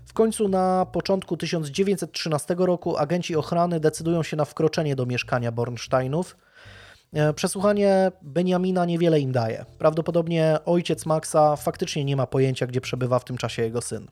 W 0.06 0.14
końcu 0.14 0.48
na 0.48 0.86
początku 0.86 1.38
1913 1.38 2.56
roku 2.58 2.98
agenci 2.98 3.36
ochrany 3.36 3.80
decydują 3.80 4.24
się 4.24 4.38
na 4.38 4.46
wkroczenie 4.46 4.96
do 4.96 5.06
mieszkania 5.06 5.52
Bornsteinów. 5.52 6.38
E, 7.14 7.34
przesłuchanie 7.34 8.12
Benjamina 8.22 8.86
niewiele 8.86 9.20
im 9.20 9.32
daje. 9.32 9.66
Prawdopodobnie 9.78 10.60
ojciec 10.66 11.06
Maxa 11.06 11.56
faktycznie 11.56 12.06
nie 12.06 12.16
ma 12.16 12.28
pojęcia, 12.28 12.68
gdzie 12.68 12.82
przebywa 12.82 13.20
w 13.20 13.26
tym 13.26 13.38
czasie 13.38 13.62
jego 13.62 13.82
syn. 13.82 14.08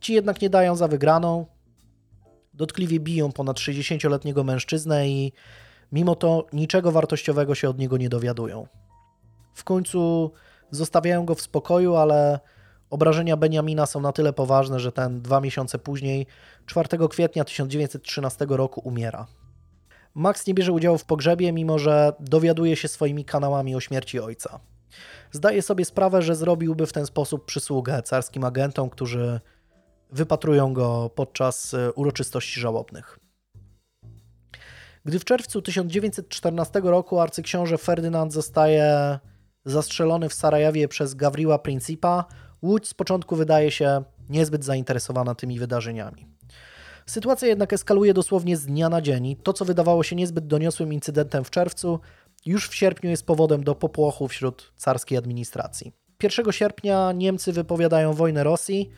Ci 0.00 0.14
jednak 0.14 0.42
nie 0.42 0.50
dają 0.50 0.76
za 0.76 0.88
wygraną. 0.88 1.46
Dotkliwie 2.54 3.00
biją 3.00 3.32
ponad 3.32 3.56
60-letniego 3.56 4.44
mężczyznę 4.44 5.08
i 5.08 5.32
mimo 5.92 6.14
to 6.14 6.46
niczego 6.52 6.92
wartościowego 6.92 7.54
się 7.54 7.68
od 7.68 7.78
niego 7.78 7.96
nie 7.96 8.08
dowiadują. 8.08 8.66
W 9.54 9.64
końcu 9.64 10.30
zostawiają 10.70 11.24
go 11.26 11.34
w 11.34 11.40
spokoju, 11.40 11.96
ale 11.96 12.40
obrażenia 12.90 13.36
Benjamina 13.36 13.86
są 13.86 14.00
na 14.00 14.12
tyle 14.12 14.32
poważne, 14.32 14.80
że 14.80 14.92
ten 14.92 15.22
dwa 15.22 15.40
miesiące 15.40 15.78
później, 15.78 16.26
4 16.66 17.08
kwietnia 17.08 17.44
1913 17.44 18.46
roku, 18.48 18.80
umiera. 18.84 19.26
Max 20.14 20.46
nie 20.46 20.54
bierze 20.54 20.72
udziału 20.72 20.98
w 20.98 21.04
pogrzebie, 21.04 21.52
mimo 21.52 21.78
że 21.78 22.12
dowiaduje 22.20 22.76
się 22.76 22.88
swoimi 22.88 23.24
kanałami 23.24 23.74
o 23.74 23.80
śmierci 23.80 24.20
ojca. 24.20 24.60
Zdaje 25.32 25.62
sobie 25.62 25.84
sprawę, 25.84 26.22
że 26.22 26.34
zrobiłby 26.34 26.86
w 26.86 26.92
ten 26.92 27.06
sposób 27.06 27.44
przysługę 27.44 28.02
carskim 28.02 28.44
agentom, 28.44 28.90
którzy 28.90 29.40
wypatrują 30.12 30.74
go 30.74 31.10
podczas 31.14 31.74
e, 31.74 31.92
uroczystości 31.92 32.60
żałobnych. 32.60 33.18
Gdy 35.04 35.18
w 35.18 35.24
czerwcu 35.24 35.62
1914 35.62 36.80
roku 36.84 37.20
arcyksiąże 37.20 37.78
Ferdynand 37.78 38.32
zostaje 38.32 39.18
zastrzelony 39.64 40.28
w 40.28 40.34
Sarajewie 40.34 40.88
przez 40.88 41.14
Gawriła 41.14 41.58
Principa, 41.58 42.24
Łódź 42.62 42.88
z 42.88 42.94
początku 42.94 43.36
wydaje 43.36 43.70
się 43.70 44.02
niezbyt 44.28 44.64
zainteresowana 44.64 45.34
tymi 45.34 45.58
wydarzeniami. 45.58 46.26
Sytuacja 47.06 47.48
jednak 47.48 47.72
eskaluje 47.72 48.14
dosłownie 48.14 48.56
z 48.56 48.66
dnia 48.66 48.88
na 48.88 49.02
dzień 49.02 49.36
to, 49.42 49.52
co 49.52 49.64
wydawało 49.64 50.02
się 50.02 50.16
niezbyt 50.16 50.46
doniosłym 50.46 50.92
incydentem 50.92 51.44
w 51.44 51.50
czerwcu, 51.50 52.00
już 52.46 52.68
w 52.68 52.74
sierpniu 52.74 53.10
jest 53.10 53.26
powodem 53.26 53.64
do 53.64 53.74
popłochu 53.74 54.28
wśród 54.28 54.72
carskiej 54.76 55.18
administracji. 55.18 55.92
1 56.22 56.52
sierpnia 56.52 57.12
Niemcy 57.12 57.52
wypowiadają 57.52 58.14
wojnę 58.14 58.44
Rosji, 58.44 58.90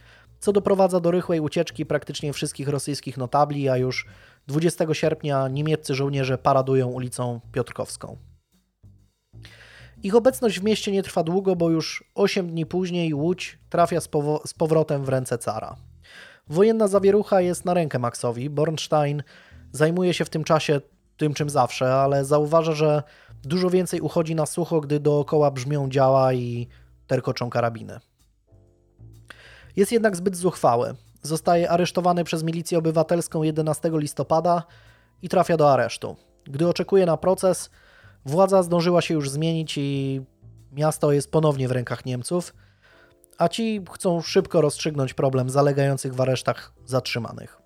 co 0.43 0.53
doprowadza 0.53 1.01
do 1.01 1.11
rychłej 1.11 1.41
ucieczki 1.41 1.87
praktycznie 1.87 2.33
wszystkich 2.33 2.69
rosyjskich 2.69 3.17
notabli, 3.17 3.69
a 3.69 3.77
już 3.77 4.07
20 4.47 4.95
sierpnia 4.95 5.49
niemieccy 5.49 5.95
żołnierze 5.95 6.39
paradują 6.39 6.89
ulicą 6.89 7.41
Piotrkowską. 7.53 8.17
Ich 10.03 10.15
obecność 10.15 10.61
w 10.61 10.65
mieście 10.65 10.93
nie 10.93 11.03
trwa 11.03 11.23
długo, 11.23 11.57
bo 11.57 11.71
już 11.71 12.05
8 12.15 12.51
dni 12.51 12.67
później 12.67 13.15
Łódź 13.15 13.59
trafia 13.71 14.01
z, 14.01 14.09
z 14.47 14.55
powrotem 14.55 15.05
w 15.05 15.09
ręce 15.09 15.39
cara. 15.39 15.77
Wojenna 16.49 16.89
zawierucha 16.89 17.41
jest 17.41 17.65
na 17.65 17.75
rękę 17.75 17.99
Maxowi. 17.99 18.51
Bornstein 18.51 19.23
zajmuje 19.73 20.15
się 20.15 20.25
w 20.25 20.31
tym 20.31 20.45
czasie 20.45 20.81
tym, 21.17 21.35
czym 21.35 21.51
zawsze, 21.51 21.95
ale 21.95 22.25
zauważa, 22.25 22.73
że 22.73 23.03
dużo 23.45 23.71
więcej 23.71 24.01
uchodzi 24.01 24.35
na 24.35 24.47
sucho, 24.47 24.81
gdy 24.81 25.01
dookoła 25.01 25.51
brzmią 25.51 25.89
działa 25.89 26.33
i 26.33 26.69
terkoczą 27.07 27.51
karabiny. 27.51 28.01
Jest 29.77 29.93
jednak 29.93 30.17
zbyt 30.17 30.37
zuchwały. 30.37 30.95
Zostaje 31.23 31.71
aresztowany 31.71 32.25
przez 32.25 32.43
milicję 32.43 32.79
obywatelską 32.79 33.43
11 33.43 33.91
listopada 33.95 34.63
i 35.23 35.29
trafia 35.29 35.57
do 35.57 35.73
aresztu. 35.73 36.17
Gdy 36.45 36.69
oczekuje 36.69 37.07
na 37.07 37.17
proces, 37.17 37.71
władza 38.25 38.63
zdążyła 38.63 39.01
się 39.01 39.15
już 39.15 39.31
zmienić 39.31 39.79
i 39.79 40.23
miasto 40.73 41.13
jest 41.13 41.31
ponownie 41.31 41.69
w 41.69 41.73
rękach 41.73 42.05
Niemców, 42.07 42.55
a 43.39 43.49
ci 43.49 43.85
chcą 43.93 44.21
szybko 44.21 44.61
rozstrzygnąć 44.61 45.15
problem 45.15 45.51
zalegających 45.51 46.15
w 46.15 46.21
aresztach 46.21 46.73
zatrzymanych. 46.87 47.63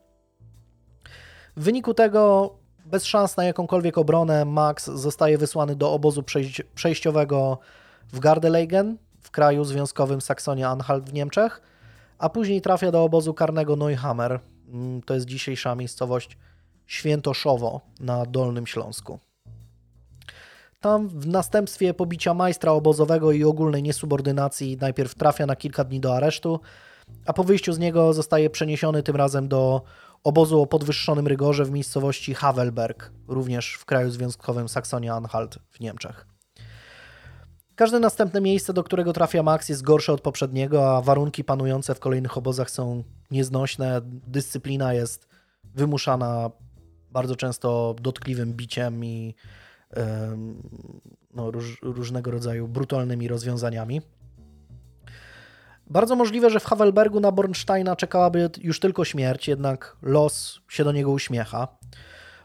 W 1.57 1.62
wyniku 1.62 1.95
tego, 1.95 2.55
bez 2.87 3.05
szans 3.05 3.37
na 3.37 3.45
jakąkolwiek 3.45 3.99
obronę, 3.99 4.45
Max 4.45 4.87
zostaje 4.87 5.38
wysłany 5.38 5.77
do 5.77 5.92
obozu 5.92 6.23
przejściowego 6.75 7.59
w 8.12 8.19
Gardelegen, 8.19 8.99
w 9.21 9.31
kraju 9.31 9.64
związkowym 9.64 10.21
Saksonia-Anhalt 10.21 11.11
w 11.11 11.12
Niemczech, 11.12 11.62
a 12.18 12.29
później 12.29 12.61
trafia 12.61 12.90
do 12.90 13.05
obozu 13.05 13.35
karnego 13.35 13.76
Neuhammer. 13.76 14.40
Mm, 14.68 15.02
to 15.02 15.14
jest 15.14 15.26
dzisiejsza 15.26 15.74
miejscowość 15.74 16.38
Świętoszowo 16.87 17.81
na 18.00 18.26
Dolnym 18.26 18.66
Śląsku. 18.66 19.18
Tam 20.81 21.09
w 21.09 21.26
następstwie 21.26 21.94
pobicia 21.94 22.35
majstra 22.35 22.72
obozowego 22.72 23.33
i 23.33 23.44
ogólnej 23.44 23.83
niesubordynacji 23.83 24.76
najpierw 24.81 25.14
trafia 25.14 25.46
na 25.46 25.57
kilka 25.57 25.85
dni 25.85 26.00
do 26.00 26.16
aresztu, 26.16 26.61
a 27.26 27.33
po 27.33 27.44
wyjściu 27.44 27.72
z 27.72 27.79
niego 27.79 28.12
zostaje 28.12 28.50
przeniesiony 28.50 29.02
tym 29.02 29.16
razem 29.16 29.48
do 29.48 29.83
obozu 30.24 30.61
o 30.61 30.66
podwyższonym 30.66 31.26
rygorze 31.26 31.64
w 31.64 31.70
miejscowości 31.70 32.35
Havelberg, 32.35 33.12
również 33.29 33.74
w 33.74 33.85
kraju 33.85 34.11
związkowym 34.11 34.66
Saksonia-Anhalt 34.66 35.59
w 35.70 35.81
Niemczech. 35.81 36.36
Każde 37.76 38.00
następne 38.00 38.40
miejsce, 38.40 38.72
do 38.72 38.84
którego 38.84 39.12
trafia 39.12 39.42
Max, 39.42 39.68
jest 39.68 39.82
gorsze 39.82 40.12
od 40.12 40.20
poprzedniego, 40.20 40.96
a 40.96 41.02
warunki 41.02 41.44
panujące 41.44 41.94
w 41.94 42.00
kolejnych 42.00 42.36
obozach 42.36 42.70
są 42.70 43.04
nieznośne. 43.30 44.00
Dyscyplina 44.04 44.94
jest 44.94 45.28
wymuszana 45.74 46.50
bardzo 47.10 47.36
często 47.36 47.94
dotkliwym 48.00 48.52
biciem 48.52 49.04
i 49.04 49.34
no, 51.34 51.50
róż, 51.50 51.78
różnego 51.82 52.30
rodzaju 52.30 52.68
brutalnymi 52.68 53.28
rozwiązaniami. 53.28 54.02
Bardzo 55.86 56.16
możliwe, 56.16 56.50
że 56.50 56.60
w 56.60 56.64
Havelbergu 56.64 57.20
na 57.20 57.32
Bornsteina 57.32 57.96
czekałaby 57.96 58.50
już 58.62 58.80
tylko 58.80 59.04
śmierć, 59.04 59.48
jednak 59.48 59.96
los 60.02 60.60
się 60.68 60.84
do 60.84 60.92
niego 60.92 61.10
uśmiecha. 61.10 61.68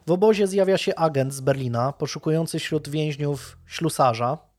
W 0.08 0.12
obozie 0.12 0.48
zjawia 0.48 0.78
się 0.78 0.96
agent 0.96 1.34
z 1.34 1.42
Berlina, 1.42 1.94
poszukujący 1.94 2.60
wśród 2.60 2.90
więźniów 2.90 3.58
ślusarza. 3.66 4.51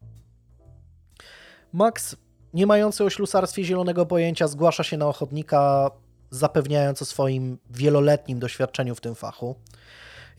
Max, 1.72 2.16
nie 2.54 2.66
mający 2.66 3.04
o 3.04 3.10
ślusarstwie 3.10 3.64
zielonego 3.64 4.06
pojęcia, 4.06 4.48
zgłasza 4.48 4.82
się 4.82 4.96
na 4.96 5.06
ochotnika, 5.06 5.90
zapewniając 6.30 7.02
o 7.02 7.04
swoim 7.04 7.58
wieloletnim 7.70 8.38
doświadczeniu 8.38 8.94
w 8.94 9.00
tym 9.00 9.14
fachu. 9.14 9.56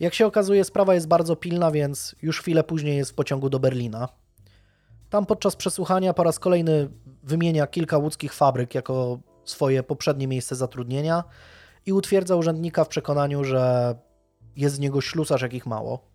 Jak 0.00 0.14
się 0.14 0.26
okazuje, 0.26 0.64
sprawa 0.64 0.94
jest 0.94 1.08
bardzo 1.08 1.36
pilna, 1.36 1.70
więc 1.70 2.16
już 2.22 2.40
chwilę 2.40 2.64
później 2.64 2.96
jest 2.96 3.10
w 3.10 3.14
pociągu 3.14 3.50
do 3.50 3.60
Berlina. 3.60 4.08
Tam 5.10 5.26
podczas 5.26 5.56
przesłuchania 5.56 6.14
po 6.14 6.24
raz 6.24 6.38
kolejny 6.38 6.88
wymienia 7.22 7.66
kilka 7.66 7.98
łódzkich 7.98 8.32
fabryk 8.32 8.74
jako 8.74 9.18
swoje 9.44 9.82
poprzednie 9.82 10.28
miejsce 10.28 10.56
zatrudnienia 10.56 11.24
i 11.86 11.92
utwierdza 11.92 12.36
urzędnika 12.36 12.84
w 12.84 12.88
przekonaniu, 12.88 13.44
że 13.44 13.94
jest 14.56 14.74
z 14.74 14.78
niego 14.78 15.00
ślusarz 15.00 15.42
jakich 15.42 15.66
mało. 15.66 16.13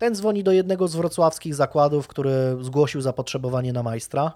Ten 0.00 0.14
dzwoni 0.14 0.44
do 0.44 0.52
jednego 0.52 0.88
z 0.88 0.96
wrocławskich 0.96 1.54
zakładów, 1.54 2.08
który 2.08 2.56
zgłosił 2.60 3.00
zapotrzebowanie 3.00 3.72
na 3.72 3.82
majstra 3.82 4.32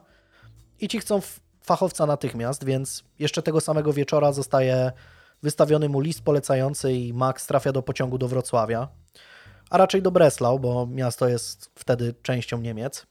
i 0.80 0.88
ci 0.88 0.98
chcą 1.00 1.20
fachowca 1.62 2.06
natychmiast, 2.06 2.64
więc 2.64 3.04
jeszcze 3.18 3.42
tego 3.42 3.60
samego 3.60 3.92
wieczora 3.92 4.32
zostaje 4.32 4.92
wystawiony 5.42 5.88
mu 5.88 6.00
list 6.00 6.22
polecający 6.22 6.92
i 6.92 7.12
Max 7.12 7.46
trafia 7.46 7.72
do 7.72 7.82
pociągu 7.82 8.18
do 8.18 8.28
Wrocławia, 8.28 8.88
a 9.70 9.78
raczej 9.78 10.02
do 10.02 10.10
Breslau, 10.10 10.58
bo 10.58 10.86
miasto 10.86 11.28
jest 11.28 11.70
wtedy 11.74 12.14
częścią 12.22 12.60
Niemiec. 12.60 13.06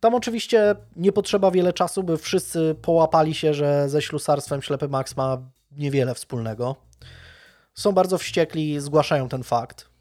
Tam 0.00 0.14
oczywiście 0.14 0.74
nie 0.96 1.12
potrzeba 1.12 1.50
wiele 1.50 1.72
czasu, 1.72 2.02
by 2.02 2.18
wszyscy 2.18 2.76
połapali 2.82 3.34
się, 3.34 3.54
że 3.54 3.88
ze 3.88 4.02
ślusarstwem 4.02 4.62
ślepy 4.62 4.88
Max 4.88 5.16
ma 5.16 5.38
niewiele 5.72 6.14
wspólnego. 6.14 6.76
Są 7.74 7.92
bardzo 7.92 8.18
wściekli, 8.18 8.80
zgłaszają 8.80 9.28
ten 9.28 9.42
fakt. 9.42 9.91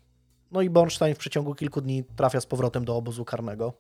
No 0.52 0.62
i 0.62 0.70
Bornstein 0.70 1.16
w 1.16 1.18
przeciągu 1.18 1.56
kilku 1.56 1.82
dni 1.82 2.04
trafia 2.16 2.42
z 2.42 2.46
powrotem 2.46 2.86
do 2.86 2.96
obozu 2.96 3.26
karnego. 3.26 3.74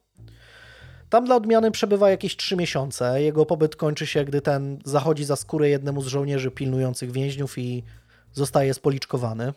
Tam 1.10 1.26
dla 1.26 1.36
odmiany 1.36 1.72
przebywa 1.72 2.10
jakieś 2.10 2.38
trzy 2.38 2.56
miesiące. 2.56 3.22
Jego 3.22 3.46
pobyt 3.46 3.76
kończy 3.76 4.08
się, 4.08 4.26
gdy 4.26 4.42
ten 4.42 4.80
zachodzi 4.86 5.26
za 5.26 5.36
skórę 5.36 5.70
jednemu 5.70 6.02
z 6.02 6.08
żołnierzy 6.08 6.52
pilnujących 6.52 7.12
więźniów 7.12 7.58
i 7.58 7.84
zostaje 8.34 8.74
spoliczkowany. 8.74 9.54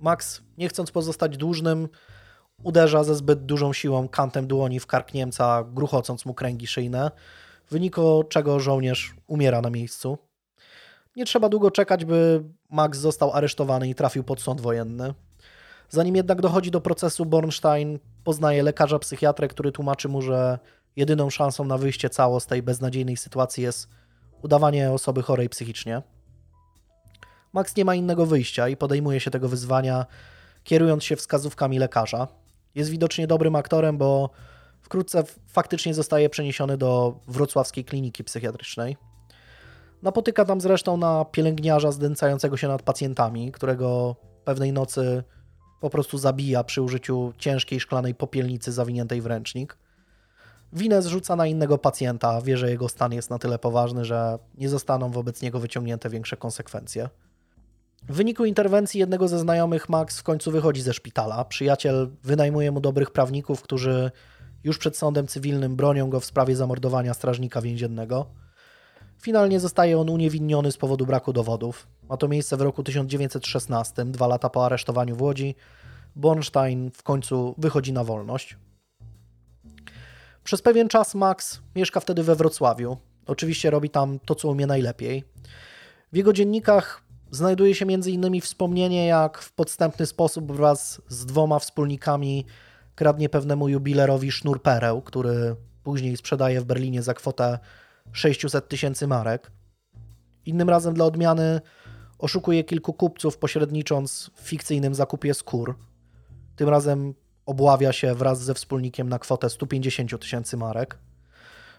Max, 0.00 0.42
nie 0.58 0.68
chcąc 0.68 0.90
pozostać 0.90 1.36
dłużnym, 1.36 1.88
uderza 2.62 3.04
ze 3.04 3.14
zbyt 3.14 3.46
dużą 3.46 3.72
siłą 3.72 4.08
kantem 4.08 4.46
dłoni 4.46 4.80
w 4.80 4.86
kark 4.86 5.14
Niemca, 5.14 5.64
gruchocąc 5.72 6.26
mu 6.26 6.34
kręgi 6.34 6.66
szyjne, 6.66 7.10
w 7.66 7.70
wyniku 7.70 8.24
czego 8.28 8.60
żołnierz 8.60 9.14
umiera 9.26 9.60
na 9.60 9.70
miejscu. 9.70 10.18
Nie 11.16 11.24
trzeba 11.24 11.48
długo 11.48 11.70
czekać, 11.70 12.04
by 12.04 12.44
Max 12.70 12.98
został 12.98 13.32
aresztowany 13.32 13.88
i 13.88 13.94
trafił 13.94 14.24
pod 14.24 14.40
sąd 14.40 14.60
wojenny. 14.60 15.14
Zanim 15.88 16.16
jednak 16.16 16.40
dochodzi 16.40 16.70
do 16.70 16.80
procesu, 16.80 17.26
Bornstein 17.26 17.98
poznaje 18.24 18.62
lekarza 18.62 18.98
psychiatrę, 18.98 19.48
który 19.48 19.72
tłumaczy 19.72 20.08
mu, 20.08 20.22
że 20.22 20.58
jedyną 20.96 21.30
szansą 21.30 21.64
na 21.64 21.78
wyjście 21.78 22.10
cało 22.10 22.40
z 22.40 22.46
tej 22.46 22.62
beznadziejnej 22.62 23.16
sytuacji 23.16 23.62
jest 23.62 23.88
udawanie 24.42 24.92
osoby 24.92 25.22
chorej 25.22 25.48
psychicznie. 25.48 26.02
Max 27.52 27.76
nie 27.76 27.84
ma 27.84 27.94
innego 27.94 28.26
wyjścia 28.26 28.68
i 28.68 28.76
podejmuje 28.76 29.20
się 29.20 29.30
tego 29.30 29.48
wyzwania, 29.48 30.06
kierując 30.64 31.04
się 31.04 31.16
wskazówkami 31.16 31.78
lekarza. 31.78 32.28
Jest 32.74 32.90
widocznie 32.90 33.26
dobrym 33.26 33.56
aktorem, 33.56 33.98
bo 33.98 34.30
wkrótce 34.80 35.24
faktycznie 35.46 35.94
zostaje 35.94 36.30
przeniesiony 36.30 36.76
do 36.76 37.20
wrocławskiej 37.28 37.84
kliniki 37.84 38.24
psychiatrycznej. 38.24 38.96
Napotyka 40.02 40.44
tam 40.44 40.60
zresztą 40.60 40.96
na 40.96 41.24
pielęgniarza 41.24 41.92
zdęcającego 41.92 42.56
się 42.56 42.68
nad 42.68 42.82
pacjentami, 42.82 43.52
którego 43.52 44.16
pewnej 44.44 44.72
nocy 44.72 45.24
po 45.80 45.90
prostu 45.90 46.18
zabija 46.18 46.64
przy 46.64 46.82
użyciu 46.82 47.32
ciężkiej 47.38 47.80
szklanej 47.80 48.14
popielnicy 48.14 48.72
zawiniętej 48.72 49.20
w 49.20 49.26
ręcznik. 49.26 49.76
Winę 50.72 51.02
zrzuca 51.02 51.36
na 51.36 51.46
innego 51.46 51.78
pacjenta, 51.78 52.40
wie, 52.40 52.56
że 52.56 52.70
jego 52.70 52.88
stan 52.88 53.12
jest 53.12 53.30
na 53.30 53.38
tyle 53.38 53.58
poważny, 53.58 54.04
że 54.04 54.38
nie 54.58 54.68
zostaną 54.68 55.10
wobec 55.10 55.42
niego 55.42 55.60
wyciągnięte 55.60 56.10
większe 56.10 56.36
konsekwencje. 56.36 57.08
W 58.08 58.14
wyniku 58.14 58.44
interwencji 58.44 59.00
jednego 59.00 59.28
ze 59.28 59.38
znajomych 59.38 59.88
Max 59.88 60.18
w 60.18 60.22
końcu 60.22 60.50
wychodzi 60.50 60.82
ze 60.82 60.94
szpitala. 60.94 61.44
Przyjaciel 61.44 62.10
wynajmuje 62.24 62.70
mu 62.70 62.80
dobrych 62.80 63.10
prawników, 63.10 63.62
którzy 63.62 64.10
już 64.64 64.78
przed 64.78 64.96
sądem 64.96 65.26
cywilnym 65.26 65.76
bronią 65.76 66.10
go 66.10 66.20
w 66.20 66.24
sprawie 66.24 66.56
zamordowania 66.56 67.14
strażnika 67.14 67.62
więziennego. 67.62 68.26
Finalnie 69.22 69.60
zostaje 69.60 69.98
on 69.98 70.10
uniewinniony 70.10 70.72
z 70.72 70.76
powodu 70.76 71.06
braku 71.06 71.32
dowodów. 71.32 71.86
Ma 72.08 72.16
to 72.16 72.28
miejsce 72.28 72.56
w 72.56 72.60
roku 72.60 72.82
1916, 72.82 74.04
dwa 74.04 74.26
lata 74.26 74.50
po 74.50 74.66
aresztowaniu 74.66 75.16
w 75.16 75.22
Łodzi. 75.22 75.54
Bornstein 76.16 76.90
w 76.90 77.02
końcu 77.02 77.54
wychodzi 77.58 77.92
na 77.92 78.04
wolność. 78.04 78.56
Przez 80.44 80.62
pewien 80.62 80.88
czas 80.88 81.14
Max 81.14 81.60
mieszka 81.76 82.00
wtedy 82.00 82.22
we 82.22 82.34
Wrocławiu. 82.34 82.96
Oczywiście 83.26 83.70
robi 83.70 83.90
tam 83.90 84.18
to, 84.18 84.34
co 84.34 84.48
umie 84.48 84.66
najlepiej. 84.66 85.24
W 86.12 86.16
jego 86.16 86.32
dziennikach 86.32 87.02
znajduje 87.30 87.74
się 87.74 87.86
m.in. 87.86 88.40
wspomnienie, 88.40 89.06
jak 89.06 89.38
w 89.38 89.52
podstępny 89.52 90.06
sposób 90.06 90.52
wraz 90.52 91.02
z 91.08 91.26
dwoma 91.26 91.58
wspólnikami 91.58 92.46
kradnie 92.94 93.28
pewnemu 93.28 93.68
jubilerowi 93.68 94.32
sznur 94.32 94.62
pereł, 94.62 95.02
który 95.02 95.56
później 95.82 96.16
sprzedaje 96.16 96.60
w 96.60 96.64
Berlinie 96.64 97.02
za 97.02 97.14
kwotę 97.14 97.58
600 98.12 98.68
tysięcy 98.68 99.06
marek. 99.06 99.50
Innym 100.46 100.70
razem 100.70 100.94
dla 100.94 101.04
odmiany 101.04 101.60
oszukuje 102.18 102.64
kilku 102.64 102.92
kupców, 102.92 103.38
pośrednicząc 103.38 104.30
w 104.34 104.40
fikcyjnym 104.40 104.94
zakupie 104.94 105.34
skór. 105.34 105.76
Tym 106.56 106.68
razem 106.68 107.14
obławia 107.46 107.92
się 107.92 108.14
wraz 108.14 108.42
ze 108.42 108.54
wspólnikiem 108.54 109.08
na 109.08 109.18
kwotę 109.18 109.50
150 109.50 110.20
tysięcy 110.20 110.56
marek. 110.56 110.98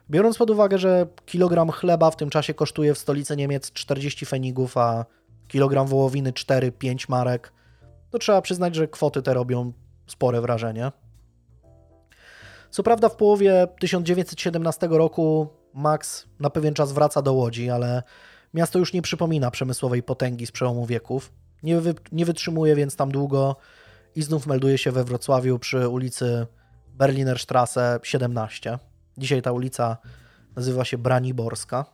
Biorąc 0.10 0.38
pod 0.38 0.50
uwagę, 0.50 0.78
że 0.78 1.08
kilogram 1.26 1.72
chleba 1.72 2.12
w 2.12 2.16
tym 2.16 2.30
czasie 2.30 2.54
kosztuje 2.54 2.94
w 2.94 2.98
stolicy 2.98 3.36
Niemiec 3.36 3.72
40 3.72 4.26
fenigów, 4.26 4.78
a 4.78 5.06
kilogram 5.48 5.88
wołowiny 5.88 6.32
4-5 6.32 7.10
marek, 7.10 7.54
to 8.10 8.20
trzeba 8.20 8.42
przyznać, 8.42 8.76
że 8.76 8.88
kwoty 8.88 9.22
te 9.22 9.34
robią 9.34 9.74
spore 10.08 10.42
wrażenie. 10.42 10.92
Co 12.70 12.84
prawda 12.84 13.10
w 13.10 13.16
połowie 13.16 13.68
1917 13.80 14.88
roku 14.88 15.48
Max 15.80 16.26
na 16.40 16.50
pewien 16.50 16.74
czas 16.74 16.92
wraca 16.92 17.22
do 17.22 17.34
Łodzi, 17.34 17.70
ale 17.70 18.04
miasto 18.54 18.80
już 18.80 18.94
nie 18.94 19.02
przypomina 19.02 19.52
przemysłowej 19.52 20.04
potęgi 20.04 20.46
z 20.46 20.52
przełomu 20.52 20.86
wieków. 20.86 21.32
Nie, 21.64 21.82
wy, 21.82 21.96
nie 22.12 22.26
wytrzymuje 22.26 22.76
więc 22.76 22.96
tam 22.96 23.12
długo 23.12 23.56
i 24.16 24.24
znów 24.24 24.48
melduje 24.48 24.78
się 24.78 24.92
we 24.92 25.04
Wrocławiu 25.04 25.60
przy 25.60 25.88
ulicy 25.88 26.48
Berlinerstrasse 26.88 28.00
17. 28.04 28.80
Dzisiaj 29.18 29.42
ta 29.42 29.52
ulica 29.52 29.98
nazywa 30.56 30.86
się 30.86 30.98
Braniborska. 30.98 31.86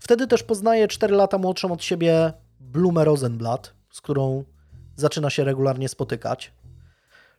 Wtedy 0.00 0.26
też 0.26 0.42
poznaje 0.42 0.88
4 0.88 1.14
lata 1.14 1.38
młodszą 1.38 1.72
od 1.72 1.84
siebie 1.84 2.32
Blumę 2.60 3.04
Rosenblatt, 3.04 3.74
z 3.90 4.00
którą 4.00 4.44
zaczyna 4.96 5.30
się 5.30 5.44
regularnie 5.44 5.88
spotykać. 5.88 6.52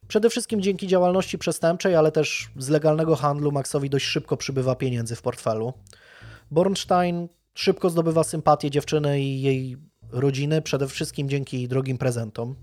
Przede 0.10 0.30
wszystkim 0.30 0.62
dzięki 0.62 0.88
działalności 0.88 1.38
przestępczej, 1.38 1.95
ale 1.95 2.12
też 2.12 2.49
z 2.57 2.70
legalnego 2.70 3.16
handlu 3.16 3.51
Maxowi 3.51 3.89
dość 3.89 4.05
szybko 4.05 4.38
przybywa 4.38 4.76
pieniędzy 4.76 5.16
w 5.16 5.22
portfelu. 5.22 5.74
Bornstein 6.51 7.28
szybko 7.53 7.89
zdobywa 7.89 8.24
sympatię 8.24 8.72
dziewczyny 8.72 9.22
i 9.22 9.41
jej 9.41 9.78
rodziny, 10.12 10.62
przede 10.62 10.88
wszystkim 10.88 11.30
dzięki 11.30 11.68
drogim 11.68 11.97
prezentom. 11.97 12.55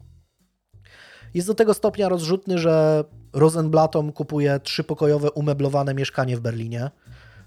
Jest 1.34 1.48
do 1.48 1.54
tego 1.54 1.74
stopnia 1.74 2.08
rozrzutny, 2.08 2.58
że 2.58 3.04
Rosenblattom 3.32 4.12
kupuje 4.12 4.60
trzypokojowe 4.60 5.30
umeblowane 5.30 5.94
mieszkanie 5.94 6.36
w 6.36 6.40
Berlinie. 6.40 6.90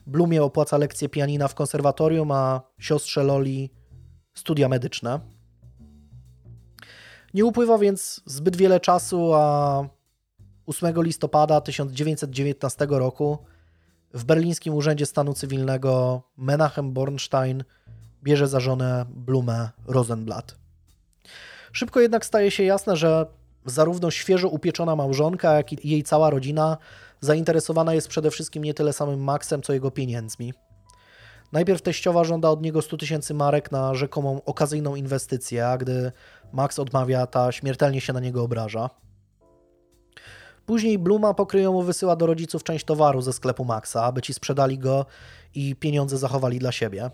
Blumie 0.08 0.44
opłaca 0.44 0.78
lekcje 0.78 1.10
pianina 1.10 1.48
w 1.48 1.56
konserwatorium, 1.56 2.32
a 2.32 2.62
siostrze 2.80 3.24
Loli 3.24 3.70
studia 4.34 4.70
medyczne. 4.70 5.20
Nie 7.34 7.46
upływa 7.46 7.78
więc 7.78 8.22
zbyt 8.26 8.56
wiele 8.56 8.80
czasu, 8.80 9.34
a 9.34 9.84
8 10.66 11.04
listopada 11.04 11.62
1919 11.62 12.88
roku 12.90 13.38
w 14.14 14.24
berlińskim 14.24 14.74
Urzędzie 14.74 15.06
Stanu 15.06 15.34
Cywilnego 15.34 16.22
Menachem 16.38 16.94
Bornstein 16.94 17.64
bierze 18.24 18.48
za 18.48 18.60
żonę 18.60 19.06
Blumę 19.10 19.70
Rosenblatt. 19.88 20.56
Szybko 21.72 22.00
jednak 22.00 22.26
staje 22.26 22.52
się 22.52 22.64
jasne, 22.64 22.98
że 22.98 23.26
zarówno 23.66 24.12
świeżo 24.12 24.50
upieczona 24.50 24.96
małżonka, 24.96 25.54
jak 25.54 25.74
i 25.74 25.90
jej 25.90 26.04
cała 26.04 26.30
rodzina 26.30 26.78
zainteresowana 27.22 27.94
jest 27.94 28.08
przede 28.08 28.32
wszystkim 28.32 28.64
nie 28.64 28.74
tyle 28.74 28.94
samym 28.94 29.24
Maxem, 29.24 29.62
co 29.62 29.74
jego 29.74 29.92
pieniędzmi. 29.92 30.54
Najpierw 31.52 31.82
teściowa 31.82 32.24
żąda 32.24 32.50
od 32.50 32.62
niego 32.62 32.82
100 32.82 32.98
tysięcy 32.98 33.34
marek 33.34 33.72
na 33.72 33.96
rzekomą 33.96 34.42
okazyjną 34.46 34.96
inwestycję, 34.96 35.68
a 35.68 35.78
gdy 35.78 36.12
Max 36.52 36.80
odmawia, 36.80 37.28
ta 37.28 37.52
śmiertelnie 37.52 38.02
się 38.02 38.14
na 38.14 38.20
niego 38.20 38.44
obraża. 38.44 38.90
Później 40.66 41.00
Bluma 41.00 41.34
pokryjomu 41.34 41.84
wysyła 41.84 42.16
do 42.16 42.26
rodziców 42.26 42.64
część 42.64 42.86
towaru 42.86 43.22
ze 43.22 43.34
sklepu 43.34 43.66
Maxa, 43.66 44.04
aby 44.04 44.22
ci 44.22 44.34
sprzedali 44.34 44.80
go 44.80 45.06
i 45.56 45.76
pieniądze 45.76 46.18
zachowali 46.18 46.60
dla 46.60 46.72
siebie. 46.72 47.12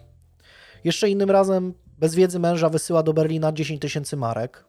Jeszcze 0.83 1.09
innym 1.09 1.31
razem, 1.31 1.73
bez 1.99 2.15
wiedzy 2.15 2.39
męża, 2.39 2.69
wysyła 2.69 3.03
do 3.03 3.13
Berlina 3.13 3.51
10 3.51 3.81
tysięcy 3.81 4.17
marek. 4.17 4.65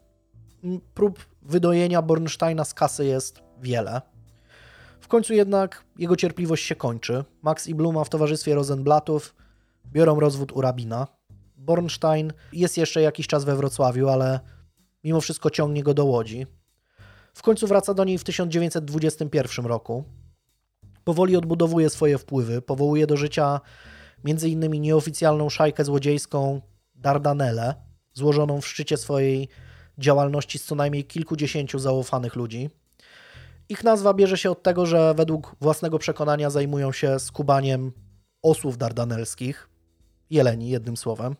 Prób 0.94 1.26
wydojenia 1.42 2.02
Bornsteina 2.02 2.64
z 2.64 2.74
kasy 2.74 3.04
jest 3.04 3.42
wiele. 3.60 4.02
W 5.00 5.08
końcu 5.08 5.34
jednak 5.34 5.84
jego 5.98 6.16
cierpliwość 6.16 6.66
się 6.66 6.74
kończy. 6.74 7.24
Max 7.42 7.66
i 7.68 7.74
Bluma 7.74 8.04
w 8.04 8.08
towarzystwie 8.08 8.54
Rosenblattów 8.54 9.34
biorą 9.92 10.20
rozwód 10.20 10.52
u 10.52 10.60
rabina. 10.60 11.06
Bornstein 11.56 12.32
jest 12.52 12.76
jeszcze 12.76 13.02
jakiś 13.02 13.26
czas 13.26 13.44
we 13.44 13.56
Wrocławiu, 13.56 14.08
ale 14.08 14.40
mimo 15.04 15.20
wszystko 15.20 15.50
ciągnie 15.50 15.82
go 15.82 15.94
do 15.94 16.04
Łodzi. 16.04 16.46
W 17.34 17.42
końcu 17.42 17.66
wraca 17.66 17.94
do 17.94 18.04
niej 18.04 18.18
w 18.18 18.24
1921 18.24 19.66
roku. 19.66 20.04
Powoli 21.04 21.36
odbudowuje 21.36 21.90
swoje 21.90 22.18
wpływy, 22.18 22.62
powołuje 22.62 23.06
do 23.06 23.16
życia 23.16 23.60
m.in. 24.24 24.70
nieoficjalną 24.80 25.50
szajkę 25.50 25.84
złodziejską 25.84 26.60
Dardanelle, 26.94 27.74
złożoną 28.12 28.60
w 28.60 28.66
szczycie 28.66 28.96
swojej 28.96 29.48
działalności 29.98 30.58
z 30.58 30.64
co 30.64 30.74
najmniej 30.74 31.04
kilkudziesięciu 31.04 31.78
zaufanych 31.78 32.36
ludzi. 32.36 32.70
Ich 33.68 33.84
nazwa 33.84 34.14
bierze 34.14 34.38
się 34.38 34.50
od 34.50 34.62
tego, 34.62 34.86
że 34.86 35.14
według 35.14 35.56
własnego 35.60 35.98
przekonania 35.98 36.50
zajmują 36.50 36.92
się 36.92 37.18
skubaniem 37.18 37.92
osłów 38.42 38.78
dardanelskich, 38.78 39.68
jeleni 40.30 40.68
jednym 40.68 40.96
słowem. 40.96 41.36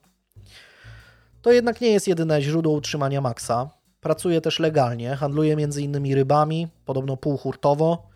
To 1.43 1.53
jednak 1.53 1.81
nie 1.81 1.89
jest 1.89 2.09
jedyne 2.09 2.43
źródło 2.43 2.73
utrzymania 2.73 3.21
Maxa. 3.21 3.71
Pracuje 4.01 4.41
też 4.41 4.59
legalnie, 4.59 5.17
handluje 5.17 5.53
m.in. 5.53 6.15
rybami, 6.15 6.69
podobno 6.85 7.17
półhurtowo, 7.17 8.09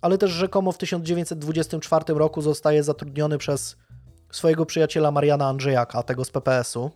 ale 0.00 0.18
też 0.18 0.30
rzekomo 0.30 0.72
w 0.72 0.78
1924 0.78 2.04
roku 2.14 2.42
zostaje 2.42 2.82
zatrudniony 2.82 3.38
przez 3.38 3.76
swojego 4.30 4.66
przyjaciela 4.66 5.10
Mariana 5.10 5.48
Andrzejaka, 5.48 6.02
tego 6.02 6.24
z 6.24 6.30
PPS-u. 6.30 6.90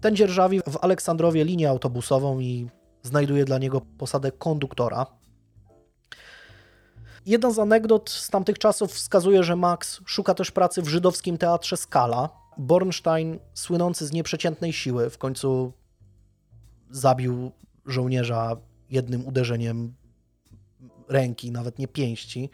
Ten 0.00 0.16
dzierżawi 0.16 0.60
w 0.60 0.78
Aleksandrowie 0.80 1.44
linię 1.44 1.70
autobusową 1.70 2.40
i 2.40 2.68
znajduje 3.02 3.44
dla 3.44 3.58
niego 3.58 3.80
posadę 3.98 4.32
konduktora. 4.32 5.06
Jedna 7.26 7.50
z 7.50 7.58
anegdot 7.58 8.10
z 8.10 8.30
tamtych 8.30 8.58
czasów 8.58 8.92
wskazuje, 8.92 9.44
że 9.44 9.56
Max 9.56 10.00
szuka 10.06 10.34
też 10.34 10.50
pracy 10.50 10.82
w 10.82 10.88
żydowskim 10.88 11.38
teatrze 11.38 11.76
Skala. 11.76 12.28
Bornstein, 12.58 13.38
słynący 13.54 14.06
z 14.06 14.12
nieprzeciętnej 14.12 14.72
siły, 14.72 15.10
w 15.10 15.18
końcu 15.18 15.72
zabił 16.90 17.52
żołnierza 17.86 18.56
jednym 18.90 19.26
uderzeniem 19.26 19.94
ręki, 21.08 21.50
nawet 21.50 21.78
nie 21.78 21.88
pięści. 21.88 22.50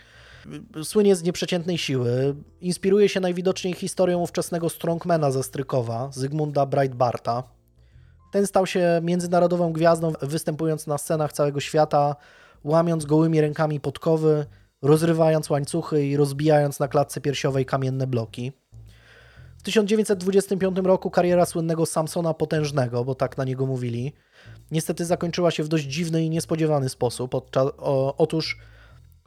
Słynie 0.82 1.16
z 1.16 1.22
nieprzeciętnej 1.22 1.78
siły. 1.78 2.34
Inspiruje 2.60 3.08
się 3.08 3.20
najwidoczniej 3.20 3.74
historią 3.74 4.18
ówczesnego 4.18 4.68
strongmana 4.68 5.30
ze 5.30 5.42
Strykowa, 5.42 6.10
Zygmunda 6.12 6.66
Breitbarta. 6.66 7.42
Ten 8.32 8.46
stał 8.46 8.66
się 8.66 9.00
międzynarodową 9.02 9.72
gwiazdą, 9.72 10.12
występując 10.22 10.86
na 10.86 10.98
scenach 10.98 11.32
całego 11.32 11.60
świata, 11.60 12.16
łamiąc 12.64 13.04
gołymi 13.04 13.40
rękami 13.40 13.80
podkowy, 13.80 14.46
rozrywając 14.82 15.50
łańcuchy 15.50 16.06
i 16.06 16.16
rozbijając 16.16 16.80
na 16.80 16.88
klatce 16.88 17.20
piersiowej 17.20 17.66
kamienne 17.66 18.06
bloki. 18.06 18.52
W 19.58 19.62
1925 19.62 20.78
roku 20.84 21.10
kariera 21.10 21.46
słynnego 21.46 21.86
Samsona 21.86 22.34
Potężnego, 22.34 23.04
bo 23.04 23.14
tak 23.14 23.38
na 23.38 23.44
niego 23.44 23.66
mówili, 23.66 24.12
niestety 24.70 25.04
zakończyła 25.04 25.50
się 25.50 25.62
w 25.62 25.68
dość 25.68 25.84
dziwny 25.84 26.24
i 26.24 26.30
niespodziewany 26.30 26.88
sposób. 26.88 27.34
O, 27.78 28.16
otóż 28.16 28.58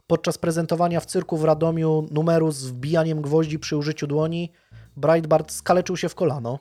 podczas 0.06 0.38
prezentowania 0.38 1.00
w 1.00 1.06
cyrku 1.06 1.36
w 1.36 1.44
Radomiu 1.44 2.06
numeru 2.10 2.52
z 2.52 2.66
wbijaniem 2.66 3.22
gwoździ 3.22 3.58
przy 3.58 3.76
użyciu 3.76 4.06
dłoni, 4.06 4.52
Breitbart 4.96 5.52
skaleczył 5.52 5.96
się 5.96 6.08
w 6.08 6.14
kolano. 6.14 6.58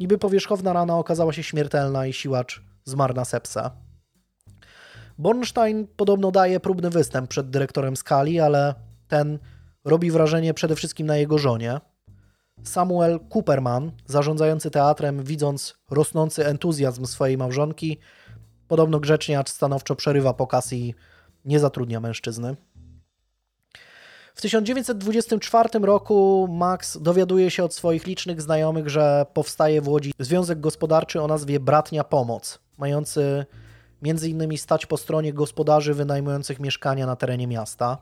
Niby 0.00 0.18
powierzchowna 0.18 0.72
rana 0.72 0.98
okazała 0.98 1.32
się 1.32 1.42
śmiertelna 1.42 2.06
i 2.06 2.12
siłacz 2.12 2.62
zmarł 2.84 3.14
na 3.14 3.24
sepsa. 3.24 3.85
Bornstein 5.18 5.86
podobno 5.96 6.30
daje 6.30 6.60
próbny 6.60 6.90
występ 6.90 7.30
przed 7.30 7.50
dyrektorem 7.50 7.96
Skali, 7.96 8.40
ale 8.40 8.74
ten 9.08 9.38
robi 9.84 10.10
wrażenie 10.10 10.54
przede 10.54 10.76
wszystkim 10.76 11.06
na 11.06 11.16
jego 11.16 11.38
żonie. 11.38 11.80
Samuel 12.62 13.20
Cooperman, 13.34 13.92
zarządzający 14.06 14.70
teatrem, 14.70 15.24
widząc 15.24 15.74
rosnący 15.90 16.46
entuzjazm 16.46 17.06
swojej 17.06 17.38
małżonki, 17.38 17.98
podobno 18.68 19.00
grzecznie, 19.00 19.38
acz 19.38 19.50
stanowczo 19.50 19.96
przerywa 19.96 20.34
pokaz 20.34 20.72
i 20.72 20.94
nie 21.44 21.60
zatrudnia 21.60 22.00
mężczyzny. 22.00 22.56
W 24.34 24.40
1924 24.40 25.68
roku 25.82 26.48
Max 26.50 26.98
dowiaduje 27.02 27.50
się 27.50 27.64
od 27.64 27.74
swoich 27.74 28.06
licznych 28.06 28.42
znajomych, 28.42 28.88
że 28.88 29.26
powstaje 29.34 29.80
w 29.80 29.88
Łodzi 29.88 30.12
związek 30.18 30.60
gospodarczy 30.60 31.22
o 31.22 31.26
nazwie 31.26 31.60
Bratnia 31.60 32.04
Pomoc, 32.04 32.58
mający 32.78 33.46
między 34.02 34.28
innymi 34.30 34.58
stać 34.58 34.86
po 34.86 34.96
stronie 34.96 35.32
gospodarzy 35.32 35.94
wynajmujących 35.94 36.60
mieszkania 36.60 37.06
na 37.06 37.16
terenie 37.16 37.46
miasta. 37.46 37.98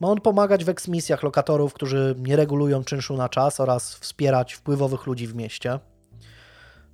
Ma 0.00 0.08
on 0.08 0.20
pomagać 0.20 0.64
w 0.64 0.68
eksmisjach 0.68 1.22
lokatorów, 1.22 1.74
którzy 1.74 2.14
nie 2.18 2.36
regulują 2.36 2.84
czynszu 2.84 3.16
na 3.16 3.28
czas 3.28 3.60
oraz 3.60 3.94
wspierać 3.94 4.52
wpływowych 4.52 5.06
ludzi 5.06 5.26
w 5.26 5.34
mieście. 5.34 5.78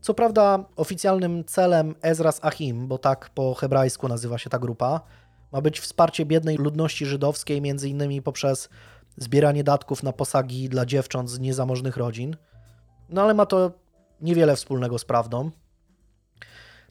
Co 0.01 0.15
prawda 0.15 0.65
oficjalnym 0.77 1.45
celem 1.45 1.95
Ezras 2.03 2.41
Achim, 2.43 2.89
bo 2.89 2.99
tak 2.99 3.31
po 3.35 3.55
hebrajsku 3.55 4.09
nazywa 4.09 4.39
się 4.39 4.51
ta 4.51 4.59
grupa, 4.59 5.01
ma 5.53 5.61
być 5.61 5.81
wsparcie 5.81 6.27
biednej 6.27 6.57
ludności 6.57 7.07
żydowskiej, 7.07 7.61
między 7.61 7.89
innymi 7.89 8.23
poprzez 8.23 8.69
zbieranie 9.17 9.65
datków 9.65 10.03
na 10.03 10.13
posagi 10.13 10.69
dla 10.69 10.87
dziewcząt 10.87 11.31
z 11.31 11.39
niezamożnych 11.39 11.97
rodzin. 11.97 12.37
No 13.09 13.23
ale 13.23 13.35
ma 13.35 13.47
to 13.47 13.73
niewiele 14.21 14.57
wspólnego 14.57 14.99
z 14.99 15.05
prawdą. 15.05 15.51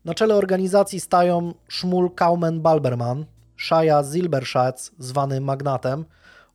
Na 0.07 0.13
czele 0.13 0.35
organizacji 0.35 0.99
stają 0.99 1.53
Szmul 1.67 2.11
Kaumen 2.11 2.61
Balberman, 2.61 3.25
Shaya 3.57 4.03
Zilberschatz, 4.03 4.91
zwany 4.99 5.41
Magnatem, 5.41 6.05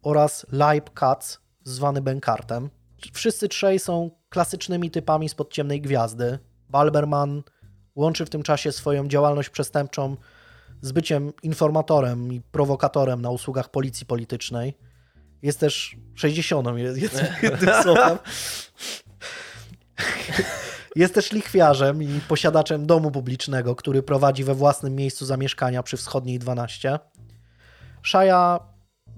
oraz 0.03 0.47
Leib 0.53 0.91
Katz, 0.91 1.41
zwany 1.65 2.01
Benkartem. 2.01 2.71
Wszyscy 3.13 3.49
trzej 3.49 3.79
są 3.79 4.11
klasycznymi 4.29 4.91
typami 4.91 5.29
spod 5.29 5.53
ciemnej 5.53 5.81
gwiazdy. 5.81 6.39
Balberman 6.69 7.43
łączy 7.95 8.27
w 8.27 8.31
tym 8.31 8.43
czasie 8.43 8.73
swoją 8.73 9.09
działalność 9.09 9.51
przestępczą 9.51 10.17
z 10.81 10.93
byciem 10.93 11.33
informatorem 11.43 12.33
i 12.33 12.41
prowokatorem 12.41 13.23
na 13.23 13.31
usługach 13.31 13.71
policji 13.71 14.07
politycznej. 14.07 14.77
Jest 15.43 15.61
też 15.61 15.97
60 16.15 16.79
jest, 16.79 17.03
jest 17.03 17.17
słowem. 17.83 18.19
Jest 20.97 21.15
też 21.15 21.33
lichwiarzem 21.33 22.03
i 22.03 22.21
posiadaczem 22.29 22.87
domu 22.87 23.11
publicznego, 23.11 23.77
który 23.77 24.03
prowadzi 24.03 24.45
we 24.45 24.55
własnym 24.55 24.95
miejscu 24.95 25.27
zamieszkania 25.27 25.83
przy 25.83 25.97
wschodniej 25.97 26.39
12. 26.39 26.99
Szaja 28.03 28.61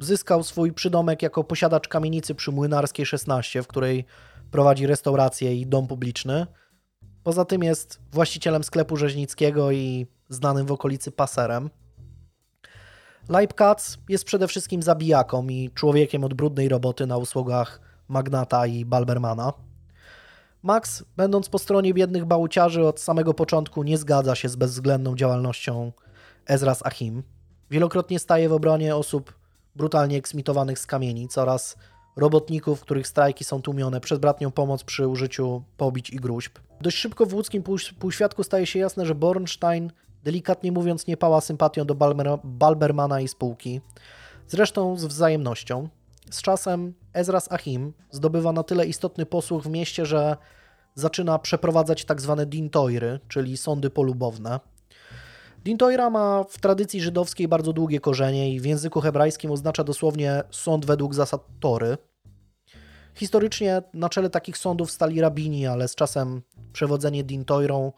zyskał 0.01 0.43
swój 0.43 0.73
przydomek 0.73 1.23
jako 1.23 1.45
posiadacz 1.45 1.89
kamienicy 1.89 2.35
przy 2.35 2.53
Młynarskiej 2.53 3.07
16, 3.07 3.63
w 3.63 3.67
której 3.67 4.05
prowadzi 4.51 4.87
restaurację 4.87 5.55
i 5.55 5.67
dom 5.67 5.87
publiczny. 5.87 6.47
Poza 7.23 7.45
tym 7.45 7.63
jest 7.63 8.01
właścicielem 8.13 8.65
sklepu 8.65 8.97
rzeźnickiego 8.97 9.73
i 9.73 10.07
znanym 10.29 10.67
w 10.67 10.73
okolicy 10.73 11.13
paserem. 11.13 11.71
Leibkatz 13.29 13.99
jest 14.09 14.25
przede 14.25 14.49
wszystkim 14.49 14.83
zabijaką 14.83 15.49
i 15.49 15.71
człowiekiem 15.75 16.25
od 16.25 16.35
brudnej 16.35 16.69
roboty 16.69 17.07
na 17.07 17.17
usługach 17.17 17.81
Magnata 18.09 18.67
i 18.67 18.85
Balbermana. 18.85 19.53
Max, 20.65 21.05
będąc 21.17 21.49
po 21.49 21.59
stronie 21.59 21.95
biednych 21.95 22.25
bałuciarzy 22.25 22.87
od 22.87 23.01
samego 23.01 23.35
początku, 23.35 23.83
nie 23.83 23.99
zgadza 23.99 24.35
się 24.35 24.49
z 24.49 24.57
bezwzględną 24.57 25.17
działalnością 25.17 25.93
Ezras 26.47 26.87
Achim. 26.87 27.23
Wielokrotnie 27.71 28.19
staje 28.19 28.49
w 28.49 28.53
obronie 28.53 28.97
osób 28.97 29.35
brutalnie 29.77 30.17
eksmitowanych 30.17 30.79
z 30.79 30.87
kamienic 30.87 31.39
oraz 31.39 31.77
robotników, 32.17 32.81
których 32.81 33.09
strajki 33.09 33.45
są 33.45 33.63
tłumione 33.63 34.01
przez 34.01 34.19
bratnią 34.19 34.51
pomoc 34.51 34.85
przy 34.85 35.09
użyciu 35.09 35.63
pobić 35.77 36.11
i 36.11 36.17
gruźb. 36.17 36.59
Dość 36.81 36.97
szybko 36.97 37.27
w 37.27 37.35
łódzkim 37.35 37.63
półświadku 37.99 38.43
staje 38.43 38.67
się 38.67 38.79
jasne, 38.79 39.07
że 39.07 39.15
Bornstein, 39.15 39.93
delikatnie 40.23 40.73
mówiąc, 40.73 41.07
nie 41.07 41.17
pała 41.17 41.41
sympatią 41.41 41.85
do 41.85 41.95
Balbermana 42.45 43.21
i 43.21 43.29
spółki. 43.29 43.81
Zresztą 44.49 44.97
z 44.97 45.05
wzajemnością. 45.05 45.89
Z 46.31 46.43
czasem 46.43 46.95
Ezras 47.13 47.53
Achim 47.53 47.93
zdobywa 48.11 48.53
na 48.53 48.63
tyle 48.63 48.87
istotny 48.87 49.27
posłuch 49.27 49.63
w 49.63 49.71
mieście, 49.71 50.07
że 50.07 50.37
zaczyna 50.95 51.39
przeprowadzać 51.39 52.05
tak 52.05 52.21
zwane 52.21 52.47
dintoiry, 52.47 53.21
czyli 53.29 53.57
sądy 53.57 53.91
polubowne. 53.91 54.61
Dintoira 55.65 56.11
ma 56.11 56.45
w 56.45 56.59
tradycji 56.59 57.01
żydowskiej 57.01 57.49
bardzo 57.49 57.73
długie 57.73 58.01
korzenie 58.01 58.55
i 58.55 58.61
w 58.61 58.65
języku 58.65 59.01
hebrajskim 59.01 59.51
oznacza 59.51 59.85
dosłownie 59.85 60.43
sąd 60.51 60.87
według 60.87 61.15
zasad 61.15 61.43
Tory. 61.61 61.97
Historycznie 63.15 63.83
na 63.95 64.09
czele 64.09 64.31
takich 64.31 64.59
sądów 64.59 64.91
stali 64.91 65.21
rabini, 65.21 65.67
ale 65.67 65.89
z 65.89 65.95
czasem 65.95 66.43
przewodzenie 66.73 67.25
dintoirą 67.25 67.93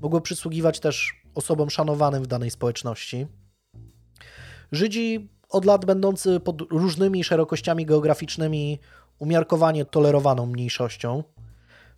mogło 0.00 0.20
przysługiwać 0.20 0.80
też 0.80 1.22
osobom 1.34 1.70
szanowanym 1.70 2.22
w 2.22 2.26
danej 2.26 2.50
społeczności. 2.50 3.26
Żydzi 4.72 5.30
od 5.50 5.64
lat 5.64 5.84
będący 5.84 6.40
pod 6.40 6.60
różnymi 6.60 7.24
szerokościami 7.24 7.86
geograficznymi 7.86 8.78
umiarkowanie 9.18 9.84
tolerowaną 9.84 10.46
mniejszością, 10.46 11.24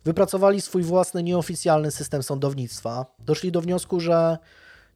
wypracowali 0.05 0.61
swój 0.61 0.83
własny 0.83 1.23
nieoficjalny 1.23 1.91
system 1.91 2.23
sądownictwa. 2.23 3.05
Doszli 3.19 3.51
do 3.51 3.61
wniosku, 3.61 3.99
że 3.99 4.37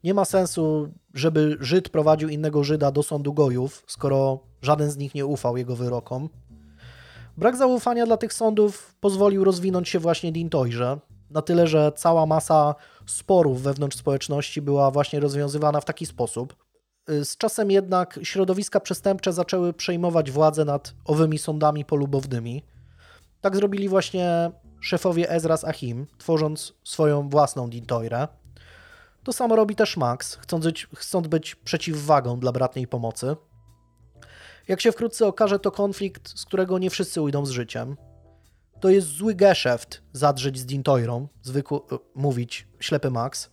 nie 0.04 0.14
ma 0.14 0.24
sensu, 0.24 0.88
żeby 1.14 1.56
Żyd 1.60 1.88
prowadził 1.88 2.28
innego 2.28 2.64
Żyda 2.64 2.90
do 2.90 3.02
sądu 3.02 3.34
gojów, 3.34 3.84
skoro 3.86 4.38
żaden 4.62 4.90
z 4.90 4.96
nich 4.96 5.14
nie 5.14 5.26
ufał 5.26 5.56
jego 5.56 5.76
wyrokom. 5.76 6.28
Brak 7.36 7.56
zaufania 7.56 8.06
dla 8.06 8.16
tych 8.16 8.32
sądów 8.32 8.94
pozwolił 9.00 9.44
rozwinąć 9.44 9.88
się 9.88 9.98
właśnie 9.98 10.32
Dintojrze, 10.32 10.98
na 11.30 11.42
tyle, 11.42 11.66
że 11.66 11.92
cała 11.96 12.26
masa 12.26 12.74
sporów 13.06 13.62
wewnątrz 13.62 13.96
społeczności 13.96 14.62
była 14.62 14.90
właśnie 14.90 15.20
rozwiązywana 15.20 15.80
w 15.80 15.84
taki 15.84 16.06
sposób. 16.06 16.67
Z 17.08 17.36
czasem 17.36 17.70
jednak 17.70 18.18
środowiska 18.22 18.80
przestępcze 18.80 19.32
zaczęły 19.32 19.72
przejmować 19.72 20.30
władzę 20.30 20.64
nad 20.64 20.94
owymi 21.04 21.38
sądami 21.38 21.84
polubownymi. 21.84 22.62
Tak 23.40 23.56
zrobili 23.56 23.88
właśnie 23.88 24.50
szefowie 24.80 25.30
Ezras 25.30 25.64
Achim, 25.64 26.06
tworząc 26.18 26.72
swoją 26.84 27.28
własną 27.28 27.70
Dintoirę. 27.70 28.28
To 29.24 29.32
samo 29.32 29.56
robi 29.56 29.76
też 29.76 29.96
Max, 29.96 30.34
chcąc 30.34 30.64
być, 30.64 30.86
chcąc 30.94 31.26
być 31.26 31.54
przeciwwagą 31.54 32.40
dla 32.40 32.52
bratniej 32.52 32.86
pomocy. 32.86 33.36
Jak 34.68 34.80
się 34.80 34.92
wkrótce 34.92 35.26
okaże, 35.26 35.58
to 35.58 35.70
konflikt, 35.70 36.38
z 36.38 36.44
którego 36.44 36.78
nie 36.78 36.90
wszyscy 36.90 37.22
ujdą 37.22 37.46
z 37.46 37.50
życiem. 37.50 37.96
To 38.80 38.88
jest 38.88 39.06
zły 39.06 39.34
geszeft 39.34 40.02
zadrzeć 40.12 40.58
z 40.58 40.66
Dintoirą, 40.66 41.28
zwykł 41.42 41.76
e, 41.76 41.80
mówić 42.14 42.68
ślepy 42.80 43.10
Max. 43.10 43.50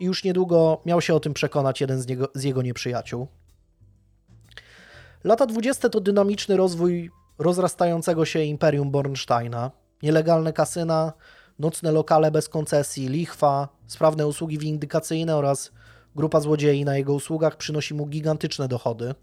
I 0.00 0.04
już 0.04 0.24
niedługo 0.24 0.80
miał 0.86 1.00
się 1.00 1.14
o 1.14 1.20
tym 1.20 1.34
przekonać 1.34 1.80
jeden 1.80 2.00
z, 2.00 2.06
niego, 2.06 2.28
z 2.34 2.42
jego 2.42 2.62
nieprzyjaciół. 2.62 3.28
Lata 5.24 5.46
20 5.46 5.88
to 5.88 6.00
dynamiczny 6.00 6.56
rozwój 6.56 7.10
rozrastającego 7.38 8.24
się 8.24 8.42
imperium 8.42 8.90
Bornsteina. 8.90 9.70
Nielegalne 10.02 10.52
kasyna, 10.52 11.12
nocne 11.58 11.92
lokale 11.92 12.30
bez 12.30 12.48
koncesji, 12.48 13.08
lichwa, 13.08 13.68
sprawne 13.86 14.26
usługi 14.26 14.58
windykacyjne 14.58 15.36
oraz 15.36 15.72
grupa 16.16 16.40
złodziei 16.40 16.84
na 16.84 16.96
jego 16.96 17.14
usługach 17.14 17.56
przynosi 17.56 17.94
mu 17.94 18.06
gigantyczne 18.06 18.68
dochody. 18.68 19.14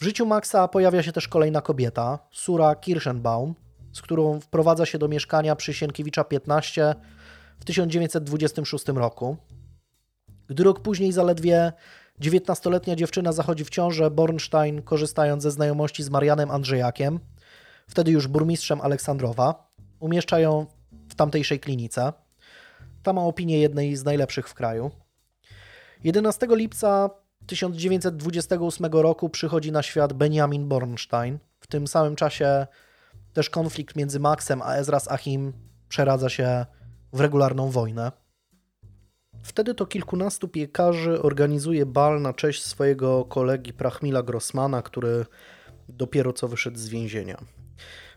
W 0.00 0.04
życiu 0.04 0.26
Maxa 0.26 0.68
pojawia 0.68 1.02
się 1.02 1.12
też 1.12 1.28
kolejna 1.28 1.60
kobieta, 1.60 2.18
Sura 2.30 2.74
Kirschenbaum, 2.74 3.54
z 3.92 4.02
którą 4.02 4.40
wprowadza 4.40 4.86
się 4.86 4.98
do 4.98 5.08
mieszkania 5.08 5.56
przy 5.56 5.74
Sienkiewicza 5.74 6.24
15 6.24 6.94
w 7.60 7.64
1926 7.64 8.88
roku. 8.88 9.36
Gdy 10.48 10.64
rok 10.64 10.80
później 10.80 11.12
zaledwie 11.12 11.72
19-letnia 12.20 12.96
dziewczyna 12.96 13.32
zachodzi 13.32 13.64
w 13.64 13.70
ciążę, 13.70 14.10
Bornstein, 14.10 14.82
korzystając 14.82 15.42
ze 15.42 15.50
znajomości 15.50 16.02
z 16.02 16.10
Marianem 16.10 16.50
Andrzejakiem, 16.50 17.20
wtedy 17.88 18.10
już 18.10 18.26
burmistrzem 18.26 18.80
Aleksandrowa, 18.80 19.70
umieszcza 20.00 20.40
ją 20.40 20.66
w 21.08 21.14
tamtejszej 21.14 21.60
klinice. 21.60 22.12
Ta 23.02 23.12
ma 23.12 23.22
opinię 23.22 23.58
jednej 23.58 23.96
z 23.96 24.04
najlepszych 24.04 24.48
w 24.48 24.54
kraju. 24.54 24.90
11 26.04 26.46
lipca 26.50 27.10
1928 27.46 28.92
roku 28.92 29.28
przychodzi 29.28 29.72
na 29.72 29.82
świat 29.82 30.12
Benjamin 30.12 30.68
Bornstein. 30.68 31.38
W 31.60 31.66
tym 31.66 31.86
samym 31.86 32.16
czasie 32.16 32.66
też 33.32 33.50
konflikt 33.50 33.96
między 33.96 34.20
Maxem 34.20 34.62
a 34.62 34.74
Ezras 34.74 35.10
Achim 35.10 35.52
przeradza 35.88 36.28
się 36.28 36.66
w 37.12 37.20
regularną 37.20 37.70
wojnę. 37.70 38.12
Wtedy 39.42 39.74
to 39.74 39.86
kilkunastu 39.86 40.48
piekarzy 40.48 41.22
organizuje 41.22 41.86
bal 41.86 42.22
na 42.22 42.32
cześć 42.32 42.64
swojego 42.64 43.24
kolegi 43.24 43.72
Prachmila 43.72 44.22
Grossmana, 44.22 44.82
który 44.82 45.26
dopiero 45.88 46.32
co 46.32 46.48
wyszedł 46.48 46.78
z 46.78 46.88
więzienia. 46.88 47.38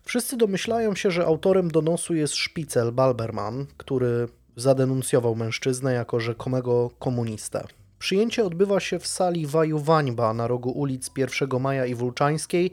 Wszyscy 0.03 0.37
domyślają 0.37 0.95
się, 0.95 1.11
że 1.11 1.25
autorem 1.25 1.71
donosu 1.71 2.15
jest 2.15 2.35
szpicel 2.35 2.91
Balberman, 2.91 3.65
który 3.77 4.27
zadenuncjował 4.55 5.35
mężczyznę 5.35 5.93
jako 5.93 6.19
rzekomego 6.19 6.89
komunistę. 6.99 7.63
Przyjęcie 7.99 8.45
odbywa 8.45 8.79
się 8.79 8.99
w 8.99 9.07
sali 9.07 9.47
Waju 9.47 9.79
Wańba 9.79 10.33
na 10.33 10.47
rogu 10.47 10.69
ulic 10.69 11.11
1 11.17 11.61
Maja 11.61 11.85
i 11.85 11.95
Wulczańskiej, 11.95 12.71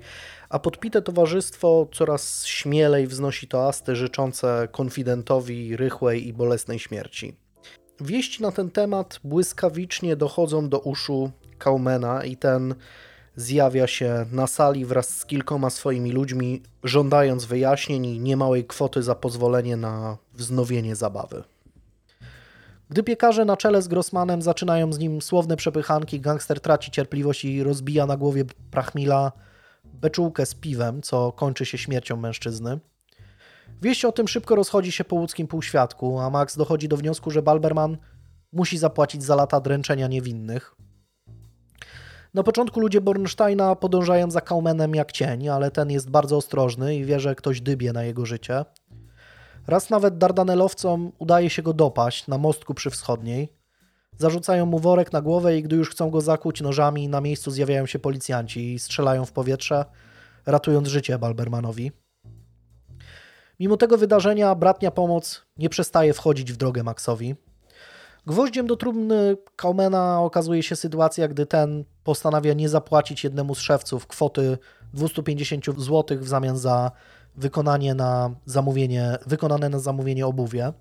a 0.49 0.59
podpite 0.59 1.03
towarzystwo 1.03 1.88
coraz 1.92 2.46
śmielej 2.46 3.07
wznosi 3.07 3.49
toasty 3.49 3.96
życzące 3.96 4.68
konfidentowi 4.72 5.76
rychłej 5.76 6.28
i 6.28 6.32
bolesnej 6.32 6.78
śmierci. 6.78 7.36
Wieści 8.01 8.42
na 8.42 8.53
ten 8.53 8.70
temat 8.70 9.20
błyskawicznie 9.24 10.16
dochodzą 10.16 10.68
do 10.68 10.78
uszu 10.78 11.30
Kaumena 11.59 12.24
i 12.24 12.36
ten 12.36 12.74
zjawia 13.36 13.86
się 13.86 14.26
na 14.32 14.46
sali 14.46 14.84
wraz 14.84 15.16
z 15.16 15.26
kilkoma 15.26 15.70
swoimi 15.70 16.12
ludźmi, 16.12 16.62
żądając 16.84 17.44
wyjaśnień 17.44 18.07
i 18.07 18.20
niemałej 18.20 18.64
kwoty 18.64 19.03
za 19.03 19.14
pozwolenie 19.14 19.76
na 19.76 20.16
wznowienie 20.34 20.96
zabawy. 20.96 21.44
Gdy 22.90 23.03
piekarze 23.03 23.44
na 23.44 23.57
czele 23.57 23.82
z 23.82 23.88
Grossmanem 23.88 24.42
zaczynają 24.42 24.92
z 24.92 24.99
nim 24.99 25.22
słowne 25.22 25.57
przepychanki, 25.57 26.20
gangster 26.20 26.61
traci 26.61 26.90
cierpliwość 26.90 27.44
i 27.44 27.62
rozbija 27.62 28.07
na 28.07 28.16
głowie 28.16 28.44
Prachmila 28.70 29.32
beczułkę 29.84 30.46
z 30.46 30.55
piwem, 30.55 31.03
co 31.03 31.32
kończy 31.32 31.66
się 31.66 31.78
śmiercią 31.78 32.16
mężczyzny. 32.16 32.78
Wieść 33.83 34.05
o 34.05 34.12
tym 34.12 34.29
szybko 34.29 34.55
rozchodzi 34.55 34.93
się 34.93 35.05
po 35.05 35.16
łódzkim 35.16 35.47
półświadku, 35.47 36.20
a 36.20 36.31
Max 36.31 36.57
dochodzi 36.57 36.89
do 36.89 36.97
wniosku, 36.97 37.31
że 37.31 37.43
Balberman 37.43 37.99
musi 38.53 38.79
zapłacić 38.79 39.22
za 39.22 39.35
lata 39.35 39.61
dręczenia 39.61 40.07
niewinnych. 40.07 40.74
Na 42.35 42.43
początku 42.43 42.81
ludzie 42.81 43.01
Bornsteina 43.01 43.74
podążają 43.74 44.31
za 44.31 44.41
Kaumenem 44.41 44.95
jak 44.95 45.12
cień, 45.12 45.49
ale 45.49 45.70
ten 45.70 45.91
jest 45.91 46.11
bardzo 46.11 46.37
ostrożny 46.37 46.97
i 46.97 47.05
wie, 47.05 47.20
że 47.20 47.35
ktoś 47.35 47.61
dybie 47.61 47.93
na 47.93 48.05
jego 48.05 48.26
życie. 48.26 48.64
Raz 49.66 49.91
nawet 49.91 50.18
Dardanelowcom 50.18 51.12
udaje 51.18 51.51
się 51.51 51.62
go 51.62 51.72
dopaść 51.72 52.26
na 52.26 52.39
mostku 52.39 52.74
przy 52.74 52.91
wschodniej. 52.91 53.53
Zarzucają 54.18 54.66
mu 54.66 54.79
worek 54.79 55.12
na 55.12 55.22
głowę 55.22 55.59
i 55.59 55.62
gdy 55.62 55.76
już 55.76 55.91
chcą 55.91 56.11
go 56.11 56.20
zakuć 56.20 56.61
nożami, 56.61 57.09
na 57.09 57.20
miejscu 57.20 57.51
zjawiają 57.51 57.87
się 57.87 57.99
policjanci 57.99 58.74
i 58.74 58.79
strzelają 58.79 59.24
w 59.24 59.33
powietrze, 59.33 59.85
ratując 60.47 60.89
życie 60.89 61.18
Balbermanowi. 61.18 61.93
Mimo 63.61 63.76
tego 63.76 63.98
wydarzenia 63.98 64.54
bratnia 64.54 64.90
pomoc 64.90 65.42
nie 65.56 65.68
przestaje 65.68 66.14
wchodzić 66.14 66.52
w 66.52 66.56
drogę 66.56 66.82
Maxowi. 66.82 67.34
Gwoździem 68.26 68.66
do 68.66 68.76
trumny 68.76 69.36
Kaumena 69.56 70.20
okazuje 70.20 70.62
się 70.62 70.76
sytuacja, 70.76 71.28
gdy 71.28 71.46
ten 71.46 71.84
postanawia 72.04 72.52
nie 72.52 72.68
zapłacić 72.68 73.24
jednemu 73.24 73.54
z 73.54 73.59
szewców 73.59 74.06
kwoty 74.06 74.59
250 74.92 75.64
zł 75.78 76.18
w 76.20 76.28
zamian 76.28 76.59
za 76.59 76.90
wykonanie 77.36 77.94
na 77.94 78.30
zamówienie, 78.46 79.18
wykonane 79.26 79.68
na 79.68 79.78
zamówienie 79.78 80.26
obuwie. 80.26 80.72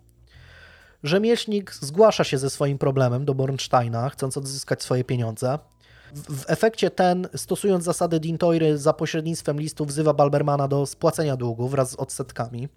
Rzemieślnik 1.04 1.74
zgłasza 1.74 2.24
się 2.24 2.38
ze 2.38 2.50
swoim 2.50 2.78
problemem 2.78 3.26
do 3.26 3.36
Bornsteina, 3.36 4.10
chcąc 4.10 4.38
odzyskać 4.38 4.84
swoje 4.84 5.04
pieniądze. 5.04 5.60
W, 6.14 6.44
efekcie 6.48 6.92
ten, 6.92 7.28
stosując 7.36 7.84
zasady 7.84 8.20
Dintoiry 8.20 8.78
za 8.78 8.94
pośrednictwem 8.94 9.60
listu, 9.60 9.86
wzywa 9.86 10.14
Balbermana 10.14 10.68
do 10.68 10.86
spłacenia 10.86 11.38
długu 11.38 11.68
wraz 11.68 11.92
z 11.92 11.96
odsetkami. 11.96 12.70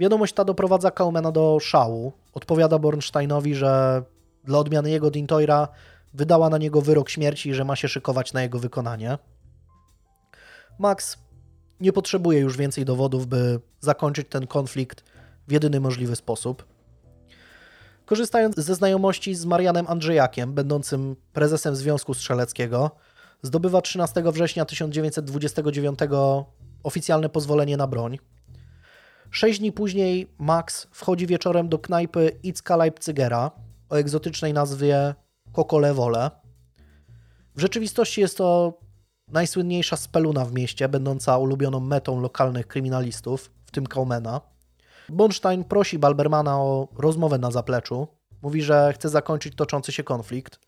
Wiadomość 0.00 0.34
ta 0.34 0.44
doprowadza 0.44 0.90
Kaumena 0.90 1.32
do 1.32 1.58
szału. 1.60 2.12
Odpowiada 2.34 2.78
Bornsteinowi, 2.78 3.54
że 3.54 4.02
dla 4.44 4.58
odmiany 4.58 4.90
jego 4.90 5.10
Dintoira 5.10 5.68
wydała 6.14 6.50
na 6.50 6.58
niego 6.58 6.80
wyrok 6.80 7.10
śmierci 7.10 7.48
i 7.48 7.54
że 7.54 7.64
ma 7.64 7.76
się 7.76 7.88
szykować 7.88 8.32
na 8.32 8.42
jego 8.42 8.58
wykonanie. 8.58 9.18
Max 10.78 11.18
nie 11.80 11.92
potrzebuje 11.92 12.40
już 12.40 12.56
więcej 12.56 12.84
dowodów, 12.84 13.26
by 13.26 13.60
zakończyć 13.80 14.28
ten 14.30 14.46
konflikt 14.46 15.04
w 15.48 15.52
jedyny 15.52 15.80
możliwy 15.80 16.16
sposób. 16.16 16.64
Korzystając 18.08 18.56
ze 18.56 18.74
znajomości 18.74 19.34
z 19.34 19.44
Marianem 19.44 19.86
Andrzejakiem, 19.88 20.54
będącym 20.54 21.16
prezesem 21.32 21.76
Związku 21.76 22.14
Strzeleckiego, 22.14 22.90
zdobywa 23.42 23.80
13 23.80 24.22
września 24.32 24.64
1929 24.64 25.98
oficjalne 26.82 27.28
pozwolenie 27.28 27.76
na 27.76 27.86
broń. 27.86 28.18
Sześć 29.30 29.58
dni 29.58 29.72
później 29.72 30.26
Max 30.38 30.86
wchodzi 30.90 31.26
wieczorem 31.26 31.68
do 31.68 31.78
knajpy 31.78 32.38
Itzka 32.42 32.76
Leipzigera 32.76 33.50
o 33.90 33.94
egzotycznej 33.94 34.52
nazwie 34.52 35.14
Kokole 35.52 35.94
Wole. 35.94 36.30
W 37.56 37.60
rzeczywistości 37.60 38.20
jest 38.20 38.36
to 38.38 38.78
najsłynniejsza 39.32 39.96
speluna 39.96 40.44
w 40.44 40.52
mieście, 40.52 40.88
będąca 40.88 41.38
ulubioną 41.38 41.80
metą 41.80 42.20
lokalnych 42.20 42.66
kryminalistów, 42.66 43.50
w 43.66 43.70
tym 43.70 43.86
Kaumena. 43.86 44.40
Bonstein 45.08 45.64
prosi 45.64 45.98
Balbermana 45.98 46.60
o 46.60 46.88
rozmowę 46.98 47.38
na 47.38 47.50
zapleczu. 47.50 48.08
Mówi, 48.42 48.62
że 48.62 48.92
chce 48.92 49.08
zakończyć 49.08 49.54
toczący 49.54 49.92
się 49.92 50.04
konflikt. 50.04 50.60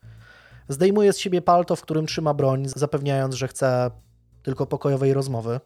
Zdejmuje 0.69 1.13
z 1.13 1.17
siebie 1.17 1.41
palto, 1.41 1.75
w 1.75 1.81
którym 1.81 2.05
trzyma 2.05 2.33
broń, 2.33 2.63
zapewniając, 2.67 3.35
że 3.35 3.47
chce 3.47 3.91
tylko 4.43 4.65
pokojowej 4.65 5.13
rozmowy. 5.13 5.59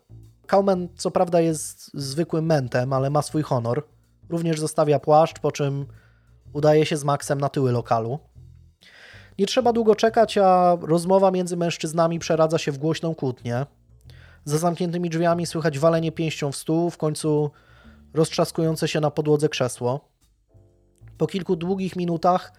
Kaumen 0.48 0.90
co 0.98 1.12
prawda 1.12 1.42
jest 1.42 1.92
zwykłym 1.94 2.46
mentem, 2.46 2.94
ale 2.94 3.10
ma 3.10 3.22
swój 3.22 3.44
honor. 3.44 3.84
Również 4.30 4.60
zostawia 4.60 5.00
płaszcz, 5.00 5.40
po 5.40 5.52
czym 5.52 5.86
udaje 6.54 6.86
się 6.86 6.98
z 6.98 7.04
Maxem 7.04 7.42
na 7.42 7.50
tyły 7.50 7.72
lokalu. 7.72 8.20
Nie 9.40 9.46
trzeba 9.46 9.74
długo 9.74 9.96
czekać, 9.96 10.38
a 10.38 10.78
rozmowa 10.82 11.32
między 11.32 11.58
mężczyznami 11.58 12.20
przeradza 12.20 12.58
się 12.58 12.72
w 12.72 12.78
głośną 12.78 13.16
kłótnię. 13.16 13.66
Za 14.46 14.58
zamkniętymi 14.58 15.10
drzwiami 15.10 15.46
słychać 15.46 15.80
walenie 15.80 16.12
pięścią 16.12 16.52
w 16.52 16.56
stół, 16.56 16.90
w 16.90 16.98
końcu 16.98 17.52
roztrzaskujące 18.16 18.88
się 18.88 19.00
na 19.00 19.12
podłodze 19.12 19.50
krzesło. 19.50 20.10
Po 21.18 21.28
kilku 21.28 21.56
długich 21.56 21.96
minutach 21.96 22.54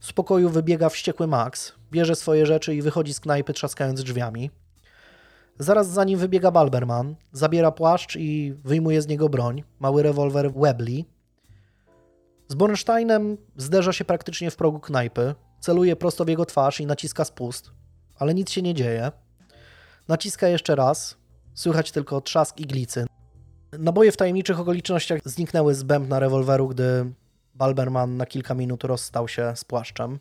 z 0.00 0.12
pokoju 0.12 0.50
wybiega 0.50 0.88
wściekły 0.88 1.26
Max, 1.26 1.72
bierze 1.92 2.16
swoje 2.16 2.46
rzeczy 2.46 2.74
i 2.74 2.82
wychodzi 2.82 3.14
z 3.14 3.20
knajpy 3.20 3.52
trzaskając 3.52 4.02
drzwiami. 4.02 4.50
Zaraz 5.58 5.88
za 5.88 6.04
nim 6.04 6.18
wybiega 6.18 6.50
Balberman, 6.50 7.14
zabiera 7.32 7.72
płaszcz 7.72 8.16
i 8.16 8.54
wyjmuje 8.64 9.02
z 9.02 9.06
niego 9.06 9.28
broń, 9.28 9.64
mały 9.78 10.02
rewolwer 10.02 10.52
Webley. 10.52 11.04
Z 12.48 12.54
Bornsteinem 12.54 13.36
zderza 13.56 13.92
się 13.92 14.04
praktycznie 14.04 14.50
w 14.50 14.56
progu 14.56 14.80
knajpy, 14.80 15.34
celuje 15.60 15.96
prosto 15.96 16.24
w 16.24 16.28
jego 16.28 16.46
twarz 16.46 16.80
i 16.80 16.86
naciska 16.86 17.24
spust, 17.24 17.70
ale 18.18 18.34
nic 18.34 18.50
się 18.50 18.62
nie 18.62 18.74
dzieje. 18.74 19.12
Naciska 20.08 20.48
jeszcze 20.48 20.76
raz, 20.76 21.16
słychać 21.54 21.92
tylko 21.92 22.20
trzask 22.20 22.60
iglicy. 22.60 23.06
Naboje 23.72 24.12
w 24.12 24.16
tajemniczych 24.16 24.60
okolicznościach 24.60 25.20
zniknęły 25.24 25.74
z 25.74 25.82
bębna 25.82 26.18
rewolweru, 26.18 26.68
gdy 26.68 27.12
Balberman 27.54 28.16
na 28.16 28.26
kilka 28.26 28.54
minut 28.54 28.84
rozstał 28.84 29.28
się 29.28 29.52
z 29.56 29.64
płaszczem. 29.64 30.18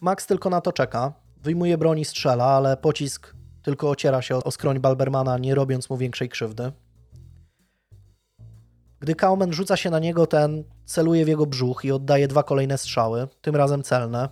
Max 0.00 0.26
tylko 0.26 0.50
na 0.50 0.60
to 0.60 0.72
czeka. 0.72 1.12
Wyjmuje 1.42 1.78
broń 1.78 1.98
i 1.98 2.04
strzela, 2.04 2.44
ale 2.44 2.76
pocisk 2.76 3.34
tylko 3.62 3.90
ociera 3.90 4.22
się 4.22 4.36
o 4.36 4.50
skroń 4.50 4.80
Balbermana, 4.80 5.38
nie 5.38 5.54
robiąc 5.54 5.90
mu 5.90 5.96
większej 5.96 6.28
krzywdy. 6.28 6.72
Gdy 9.00 9.14
Kaumen 9.14 9.52
rzuca 9.52 9.76
się 9.76 9.90
na 9.90 9.98
niego, 9.98 10.26
ten 10.26 10.64
celuje 10.84 11.24
w 11.24 11.28
jego 11.28 11.46
brzuch 11.46 11.84
i 11.84 11.92
oddaje 11.92 12.28
dwa 12.28 12.42
kolejne 12.42 12.78
strzały, 12.78 13.28
tym 13.40 13.56
razem 13.56 13.82
celne. 13.82 14.28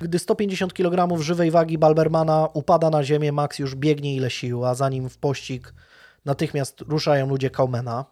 Gdy 0.00 0.18
150 0.18 0.74
kg 0.74 1.22
żywej 1.22 1.50
wagi 1.50 1.78
Balbermana 1.78 2.48
upada 2.54 2.90
na 2.90 3.04
ziemię, 3.04 3.32
Max 3.32 3.58
już 3.58 3.74
biegnie 3.74 4.16
ile 4.16 4.30
sił, 4.30 4.64
a 4.64 4.74
za 4.74 4.88
nim 4.88 5.08
w 5.08 5.18
pościg 5.18 5.74
natychmiast 6.24 6.80
ruszają 6.80 7.28
ludzie 7.28 7.50
Kaumena. 7.50 8.04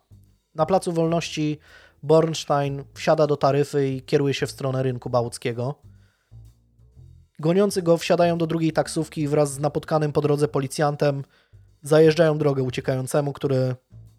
Na 0.55 0.67
Placu 0.67 0.93
Wolności 0.93 1.59
Bornstein 2.03 2.85
wsiada 2.95 3.27
do 3.27 3.37
taryfy 3.37 3.89
i 3.89 4.03
kieruje 4.03 4.35
się 4.35 4.47
w 4.47 4.51
stronę 4.51 4.83
rynku 4.83 5.11
bałuckiego. 5.11 5.75
Goniący 7.39 7.83
go 7.83 7.97
wsiadają 7.97 8.39
do 8.39 8.47
drugiej 8.47 8.73
taksówki 8.73 9.21
i 9.21 9.29
wraz 9.29 9.53
z 9.53 9.59
napotkanym 9.59 10.13
po 10.13 10.21
drodze 10.21 10.49
policjantem 10.49 11.25
zajeżdżają 11.83 12.39
drogę 12.39 12.63
uciekającemu, 12.63 13.33
który 13.33 13.77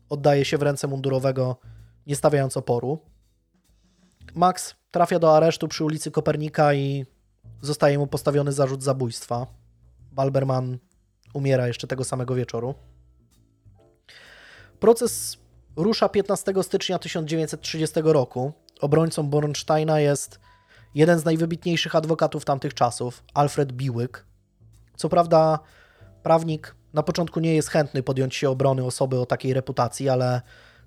oddaje 0.09 0.45
się 0.45 0.57
w 0.57 0.61
ręce 0.61 0.87
mundurowego, 0.87 1.57
nie 2.07 2.15
stawiając 2.15 2.57
oporu. 2.57 2.99
Max 4.35 4.75
trafia 4.91 5.19
do 5.19 5.35
aresztu 5.35 5.67
przy 5.67 5.83
ulicy 5.83 6.11
Kopernika 6.11 6.73
i 6.73 7.05
zostaje 7.61 7.97
mu 7.97 8.07
postawiony 8.07 8.51
zarzut 8.51 8.83
zabójstwa. 8.83 9.47
Balberman 10.11 10.77
umiera 11.33 11.67
jeszcze 11.67 11.87
tego 11.87 12.03
samego 12.03 12.35
wieczoru. 12.35 12.75
Proces 14.79 15.37
rusza 15.75 16.09
15 16.09 16.53
stycznia 16.61 16.99
1930 16.99 17.95
roku. 18.03 18.53
Obrońcą 18.81 19.29
Bornsteina 19.29 19.99
jest 19.99 20.39
jeden 20.95 21.19
z 21.19 21.25
najwybitniejszych 21.25 21.95
adwokatów 21.95 22.45
tamtych 22.45 22.73
czasów, 22.73 23.23
Alfred 23.33 23.71
Biłyk. 23.71 24.25
Co 24.95 25.09
prawda, 25.09 25.59
prawnik 26.23 26.75
na 26.93 27.03
początku 27.03 27.39
nie 27.39 27.55
jest 27.55 27.69
chętny 27.69 28.03
podjąć 28.03 28.35
się 28.35 28.49
obrony 28.49 28.83
osoby 28.85 29.19
o 29.19 29.25
takiej 29.25 29.53
reputacji, 29.53 30.09
ale 30.09 30.41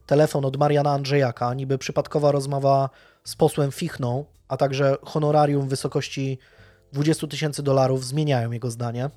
telefon 0.06 0.44
od 0.44 0.56
Mariana 0.56 0.90
Andrzejaka, 0.90 1.54
niby 1.54 1.78
przypadkowa 1.78 2.32
rozmowa 2.32 2.90
z 3.24 3.36
posłem 3.36 3.72
Fichną, 3.72 4.24
a 4.48 4.56
także 4.56 4.96
honorarium 5.02 5.66
w 5.66 5.70
wysokości 5.70 6.38
20 6.92 7.26
tysięcy 7.26 7.62
dolarów 7.62 8.04
zmieniają 8.04 8.52
jego 8.52 8.70
zdanie. 8.70 9.10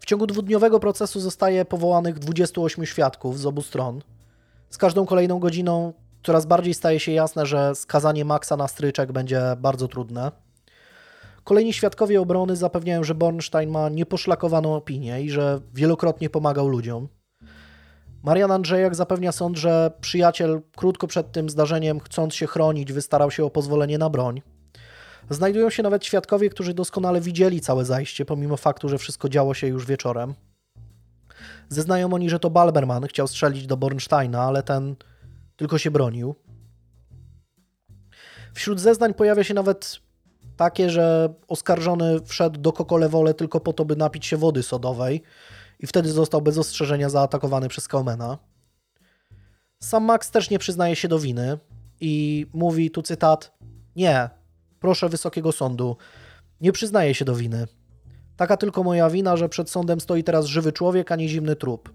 W 0.00 0.06
ciągu 0.06 0.26
dwudniowego 0.26 0.80
procesu 0.80 1.20
zostaje 1.20 1.64
powołanych 1.64 2.18
28 2.18 2.86
świadków 2.86 3.38
z 3.38 3.46
obu 3.46 3.62
stron. 3.62 4.02
Z 4.70 4.78
każdą 4.78 5.06
kolejną 5.06 5.38
godziną 5.38 5.92
coraz 6.22 6.46
bardziej 6.46 6.74
staje 6.74 7.00
się 7.00 7.12
jasne, 7.12 7.46
że 7.46 7.74
skazanie 7.74 8.24
Maxa 8.24 8.56
na 8.56 8.68
stryczek 8.68 9.12
będzie 9.12 9.42
bardzo 9.58 9.88
trudne. 9.88 10.32
Kolejni 11.44 11.72
świadkowie 11.72 12.20
obrony 12.20 12.56
zapewniają, 12.56 13.04
że 13.04 13.14
Bornstein 13.14 13.70
ma 13.70 13.88
nieposzlakowaną 13.88 14.74
opinię 14.74 15.22
i 15.22 15.30
że 15.30 15.60
wielokrotnie 15.74 16.30
pomagał 16.30 16.68
ludziom. 16.68 17.08
Marian 18.22 18.50
Andrzejak 18.50 18.94
zapewnia 18.94 19.32
sąd, 19.32 19.58
że 19.58 19.92
przyjaciel 20.00 20.60
krótko 20.76 21.06
przed 21.06 21.32
tym 21.32 21.50
zdarzeniem, 21.50 22.00
chcąc 22.00 22.34
się 22.34 22.46
chronić, 22.46 22.92
wystarał 22.92 23.30
się 23.30 23.44
o 23.44 23.50
pozwolenie 23.50 23.98
na 23.98 24.10
broń. 24.10 24.42
Znajdują 25.30 25.70
się 25.70 25.82
nawet 25.82 26.04
świadkowie, 26.04 26.50
którzy 26.50 26.74
doskonale 26.74 27.20
widzieli 27.20 27.60
całe 27.60 27.84
zajście, 27.84 28.24
pomimo 28.24 28.56
faktu, 28.56 28.88
że 28.88 28.98
wszystko 28.98 29.28
działo 29.28 29.54
się 29.54 29.66
już 29.66 29.86
wieczorem. 29.86 30.34
Zeznają 31.68 32.12
oni, 32.12 32.30
że 32.30 32.38
to 32.38 32.50
Balberman 32.50 33.06
chciał 33.06 33.26
strzelić 33.26 33.66
do 33.66 33.76
Bornsteina, 33.76 34.42
ale 34.42 34.62
ten 34.62 34.96
tylko 35.56 35.78
się 35.78 35.90
bronił. 35.90 36.34
Wśród 38.54 38.80
zeznań 38.80 39.14
pojawia 39.14 39.44
się 39.44 39.54
nawet 39.54 40.00
takie, 40.56 40.90
że 40.90 41.34
oskarżony 41.48 42.20
wszedł 42.24 42.60
do 42.60 42.72
Kokolewole 42.72 43.34
tylko 43.34 43.60
po 43.60 43.72
to, 43.72 43.84
by 43.84 43.96
napić 43.96 44.26
się 44.26 44.36
wody 44.36 44.62
sodowej 44.62 45.22
i 45.78 45.86
wtedy 45.86 46.12
został 46.12 46.42
bez 46.42 46.58
ostrzeżenia 46.58 47.08
zaatakowany 47.08 47.68
przez 47.68 47.88
Kaumena. 47.88 48.38
Sam 49.82 50.04
Max 50.04 50.30
też 50.30 50.50
nie 50.50 50.58
przyznaje 50.58 50.96
się 50.96 51.08
do 51.08 51.18
winy 51.18 51.58
i 52.00 52.46
mówi 52.52 52.90
tu 52.90 53.02
cytat: 53.02 53.58
Nie, 53.96 54.30
proszę 54.80 55.08
wysokiego 55.08 55.52
sądu, 55.52 55.96
nie 56.60 56.72
przyznaję 56.72 57.14
się 57.14 57.24
do 57.24 57.34
winy. 57.34 57.66
Taka 58.36 58.56
tylko 58.56 58.82
moja 58.82 59.10
wina, 59.10 59.36
że 59.36 59.48
przed 59.48 59.70
sądem 59.70 60.00
stoi 60.00 60.24
teraz 60.24 60.46
żywy 60.46 60.72
człowiek, 60.72 61.12
a 61.12 61.16
nie 61.16 61.28
zimny 61.28 61.56
trup. 61.56 61.92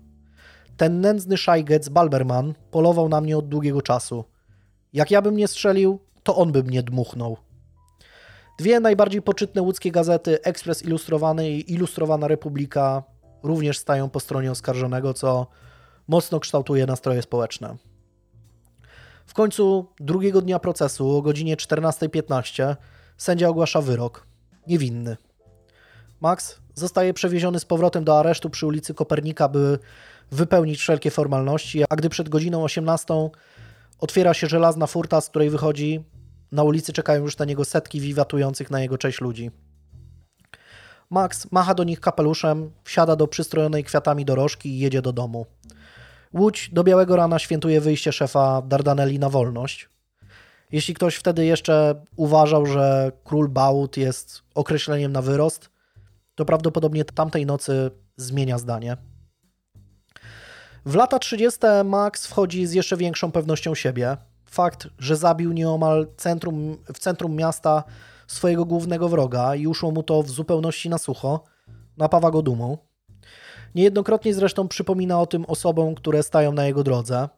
Ten 0.78 1.02
nędzny 1.02 1.38
szajgec 1.38 1.90
Balberman 1.90 2.54
polował 2.72 3.10
na 3.10 3.22
mnie 3.22 3.38
od 3.38 3.48
długiego 3.48 3.82
czasu. 3.82 4.24
Jak 4.94 5.12
ja 5.12 5.22
bym 5.22 5.38
nie 5.38 5.48
strzelił, 5.48 6.00
to 6.24 6.36
on 6.36 6.52
by 6.52 6.64
mnie 6.64 6.84
dmuchnął. 6.84 7.38
Dwie 8.60 8.80
najbardziej 8.80 9.22
poczytne 9.22 9.62
łódzkie 9.62 9.92
gazety, 9.92 10.42
Ekspres 10.42 10.84
Ilustrowany 10.84 11.50
i 11.50 11.74
Ilustrowana 11.74 12.28
Republika, 12.28 13.04
również 13.44 13.78
stają 13.78 14.10
po 14.10 14.20
stronie 14.20 14.52
oskarżonego, 14.52 15.14
co 15.14 15.48
mocno 16.08 16.40
kształtuje 16.40 16.86
nastroje 16.86 17.22
społeczne. 17.22 17.76
W 19.26 19.34
końcu 19.34 19.88
drugiego 20.00 20.42
dnia 20.42 20.60
procesu 20.60 21.18
o 21.18 21.22
godzinie 21.22 21.58
14.15 21.58 22.76
sędzia 23.18 23.50
ogłasza 23.50 23.82
wyrok. 23.82 24.28
Niewinny. 24.68 25.18
Max 26.22 26.60
zostaje 26.76 27.14
przewieziony 27.14 27.60
z 27.60 27.66
powrotem 27.66 28.04
do 28.04 28.20
aresztu 28.20 28.50
przy 28.50 28.68
ulicy 28.68 28.94
Kopernika, 28.94 29.50
by 29.50 29.80
wypełnić 30.32 30.80
wszelkie 30.80 31.12
formalności, 31.12 31.84
a 31.90 31.96
gdy 31.96 32.10
przed 32.10 32.30
godziną 32.30 32.64
18 32.64 33.30
otwiera 34.00 34.34
się 34.34 34.48
żelazna 34.48 34.88
furta, 34.88 35.22
z 35.22 35.30
której 35.30 35.50
wychodzi, 35.50 36.04
na 36.52 36.64
ulicy 36.64 36.94
czekają 36.94 37.24
już 37.24 37.38
na 37.38 37.46
niego 37.46 37.66
setki 37.66 38.02
wiwatujących 38.02 38.72
na 38.72 38.82
jego 38.82 38.98
cześć 38.98 39.22
ludzi. 39.22 39.52
Max 41.10 41.52
macha 41.52 41.74
do 41.74 41.84
nich 41.84 42.00
kapeluszem, 42.00 42.72
wsiada 42.84 43.16
do 43.16 43.28
przystrojonej 43.28 43.84
kwiatami 43.84 44.26
dorożki 44.26 44.70
i 44.70 44.80
jedzie 44.80 45.02
do 45.02 45.14
domu. 45.14 45.46
Łódź 46.36 46.70
do 46.74 46.84
białego 46.84 47.16
rana 47.16 47.40
świętuje 47.40 47.82
wyjście 47.82 48.12
szefa 48.12 48.62
Dardanelli 48.62 49.20
na 49.20 49.30
wolność. 49.30 49.90
Jeśli 50.72 50.94
ktoś 50.94 51.16
wtedy 51.16 51.46
jeszcze 51.46 52.04
uważał, 52.16 52.66
że 52.66 53.12
król 53.24 53.50
Bałut 53.50 53.98
jest 53.98 54.42
określeniem 54.56 55.12
na 55.12 55.22
wyrost, 55.22 55.70
to 56.36 56.46
prawdopodobnie 56.46 57.06
tamtej 57.06 57.46
nocy 57.46 57.92
zmienia 58.18 58.58
zdanie. 58.58 58.98
W 60.86 60.96
lata 60.96 61.20
30. 61.20 61.60
Max 61.86 62.28
wchodzi 62.28 62.66
z 62.66 62.74
jeszcze 62.74 62.98
większą 62.98 63.32
pewnością 63.32 63.76
siebie. 63.76 64.18
Fakt, 64.46 64.88
że 65.00 65.16
zabił 65.16 65.54
nieomal 65.54 66.08
centrum, 66.18 66.78
w 66.94 67.00
centrum 67.00 67.36
miasta 67.36 67.84
swojego 68.28 68.66
głównego 68.66 69.10
wroga 69.10 69.56
i 69.56 69.68
uszło 69.68 69.92
mu 69.92 70.04
to 70.04 70.24
w 70.24 70.30
zupełności 70.30 70.90
na 70.90 70.98
sucho, 70.98 71.44
napawa 71.98 72.32
go 72.32 72.42
dumą. 72.42 72.78
Niejednokrotnie 73.76 74.34
zresztą 74.34 74.68
przypomina 74.68 75.22
o 75.22 75.26
tym 75.26 75.46
osobom, 75.46 75.96
które 75.96 76.24
stają 76.24 76.52
na 76.52 76.66
jego 76.66 76.84
drodze. 76.84 77.30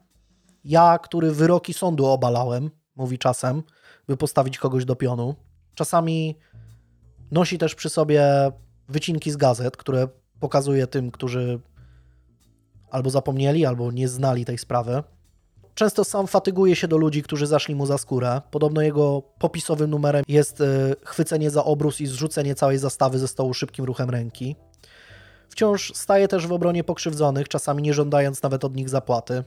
Ja, 0.64 0.98
który 0.98 1.32
wyroki 1.32 1.74
sądu 1.74 2.06
obalałem, 2.06 2.70
mówi 2.96 3.18
czasem, 3.18 3.62
by 4.06 4.16
postawić 4.16 4.58
kogoś 4.58 4.84
do 4.84 4.96
pionu. 4.96 5.34
Czasami 5.74 6.38
nosi 7.30 7.58
też 7.58 7.74
przy 7.74 7.88
sobie 7.88 8.52
wycinki 8.88 9.30
z 9.30 9.36
gazet, 9.36 9.76
które 9.76 10.08
pokazuje 10.40 10.86
tym, 10.86 11.10
którzy 11.10 11.60
albo 12.90 13.10
zapomnieli, 13.10 13.66
albo 13.66 13.92
nie 13.92 14.08
znali 14.08 14.44
tej 14.44 14.58
sprawy. 14.58 15.02
Często 15.74 16.04
sam 16.04 16.26
fatyguje 16.26 16.76
się 16.76 16.88
do 16.88 16.96
ludzi, 16.96 17.22
którzy 17.22 17.46
zaszli 17.46 17.74
mu 17.74 17.86
za 17.86 17.98
skórę. 17.98 18.42
Podobno 18.50 18.82
jego 18.82 19.22
popisowym 19.38 19.90
numerem 19.90 20.24
jest 20.28 20.60
e, 20.60 20.64
chwycenie 21.04 21.50
za 21.50 21.64
obrus 21.64 22.00
i 22.00 22.06
zrzucenie 22.06 22.54
całej 22.54 22.78
zastawy 22.78 23.18
ze 23.18 23.28
stołu 23.28 23.54
szybkim 23.54 23.84
ruchem 23.84 24.10
ręki. 24.10 24.56
Wciąż 25.48 25.92
staje 25.94 26.28
też 26.28 26.46
w 26.46 26.52
obronie 26.52 26.84
pokrzywdzonych, 26.84 27.48
czasami 27.48 27.82
nie 27.82 27.94
żądając 27.94 28.42
nawet 28.42 28.64
od 28.64 28.76
nich 28.76 28.88
zapłaty. 28.88 29.44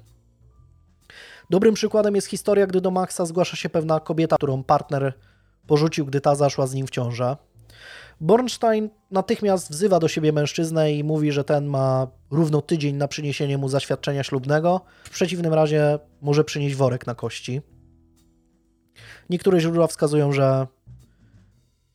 Dobrym 1.49 1.73
przykładem 1.73 2.15
jest 2.15 2.27
historia, 2.27 2.67
gdy 2.67 2.81
do 2.81 2.91
Maxa 2.91 3.25
zgłasza 3.25 3.57
się 3.57 3.69
pewna 3.69 3.99
kobieta, 3.99 4.35
którą 4.35 4.63
partner 4.63 5.13
porzucił, 5.67 6.05
gdy 6.05 6.21
ta 6.21 6.35
zaszła 6.35 6.67
z 6.67 6.73
nim 6.73 6.87
w 6.87 6.89
ciążę. 6.89 7.37
Bornstein 8.21 8.89
natychmiast 9.11 9.71
wzywa 9.71 9.99
do 9.99 10.07
siebie 10.07 10.33
mężczyznę 10.33 10.93
i 10.93 11.03
mówi, 11.03 11.31
że 11.31 11.43
ten 11.43 11.65
ma 11.65 12.07
równo 12.31 12.61
tydzień 12.61 12.95
na 12.95 13.07
przyniesienie 13.07 13.57
mu 13.57 13.69
zaświadczenia 13.69 14.23
ślubnego. 14.23 14.81
W 15.03 15.09
przeciwnym 15.09 15.53
razie 15.53 15.99
może 16.21 16.43
przynieść 16.43 16.75
worek 16.75 17.07
na 17.07 17.15
kości. 17.15 17.61
Niektóre 19.29 19.59
źródła 19.59 19.87
wskazują, 19.87 20.31
że 20.31 20.67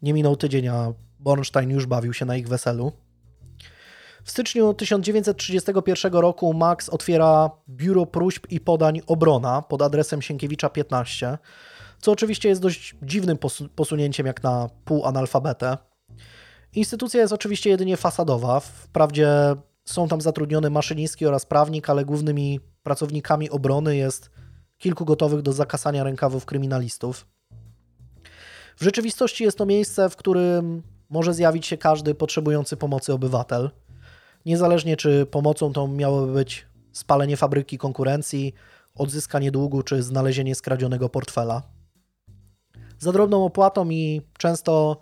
nie 0.03 0.15
minął 0.15 0.37
tydzień, 0.37 0.69
a 0.69 0.93
Bornstein 1.21 1.71
już 1.71 1.87
bawił 1.87 2.13
się 2.13 2.25
na 2.25 2.37
ich 2.37 2.49
weselu. 2.49 2.93
W 4.27 4.31
styczniu 4.31 4.75
1931 4.75 6.13
roku 6.13 6.55
Max 6.55 6.89
otwiera 6.89 7.51
biuro 7.69 8.07
próśb 8.07 8.47
i 8.51 8.61
podań 8.61 9.01
Obrona 9.07 9.63
pod 9.63 9.83
adresem 9.83 10.23
Sienkiewicza 10.23 10.69
15, 10.69 11.39
co 12.01 12.13
oczywiście 12.13 12.49
jest 12.49 12.63
dość 12.63 12.97
dziwnym 13.03 13.39
posunięciem 13.75 14.27
jak 14.27 14.43
na 14.43 14.71
półanalfabetę. 14.85 15.79
Instytucja 16.75 17.21
jest 17.21 17.33
oczywiście 17.33 17.71
jedynie 17.71 17.97
fasadowa. 17.97 18.61
Wprawdzie 18.61 19.29
są 19.85 20.09
tam 20.09 20.21
zatrudnione 20.21 20.71
maszynistki 20.71 21.27
oraz 21.27 21.47
prawnik, 21.47 21.91
ale 21.91 22.05
głównymi 22.05 22.61
pracownikami 22.83 23.51
obrony 23.51 23.97
jest 23.97 24.31
kilku 24.79 25.05
gotowych 25.05 25.43
do 25.43 25.53
zakasania 25.53 26.05
rękawów 26.05 26.47
kryminalistów. 26.47 27.27
W 28.77 28.85
rzeczywistości 28.85 29.45
jest 29.45 29.59
to 29.59 29.67
miejsce, 29.67 30.11
w 30.11 30.17
którym 30.17 30.83
może 31.11 31.35
zjawić 31.35 31.67
się 31.67 31.77
każdy 31.77 32.15
potrzebujący 32.15 32.77
pomocy 32.77 33.13
obywatel. 33.13 33.71
Niezależnie 34.47 34.97
czy 34.97 35.27
pomocą 35.27 35.73
tą 35.73 35.89
miałoby 35.89 36.33
być 36.33 36.67
spalenie 36.93 37.37
fabryki 37.37 37.79
konkurencji, 37.79 38.55
odzyskanie 38.95 39.51
długu 39.51 39.83
czy 39.83 40.03
znalezienie 40.03 40.55
skradzionego 40.55 41.09
portfela. 41.09 41.63
Za 42.99 43.13
drobną 43.13 43.45
opłatą 43.45 43.91
i 43.91 44.23
często 44.39 44.99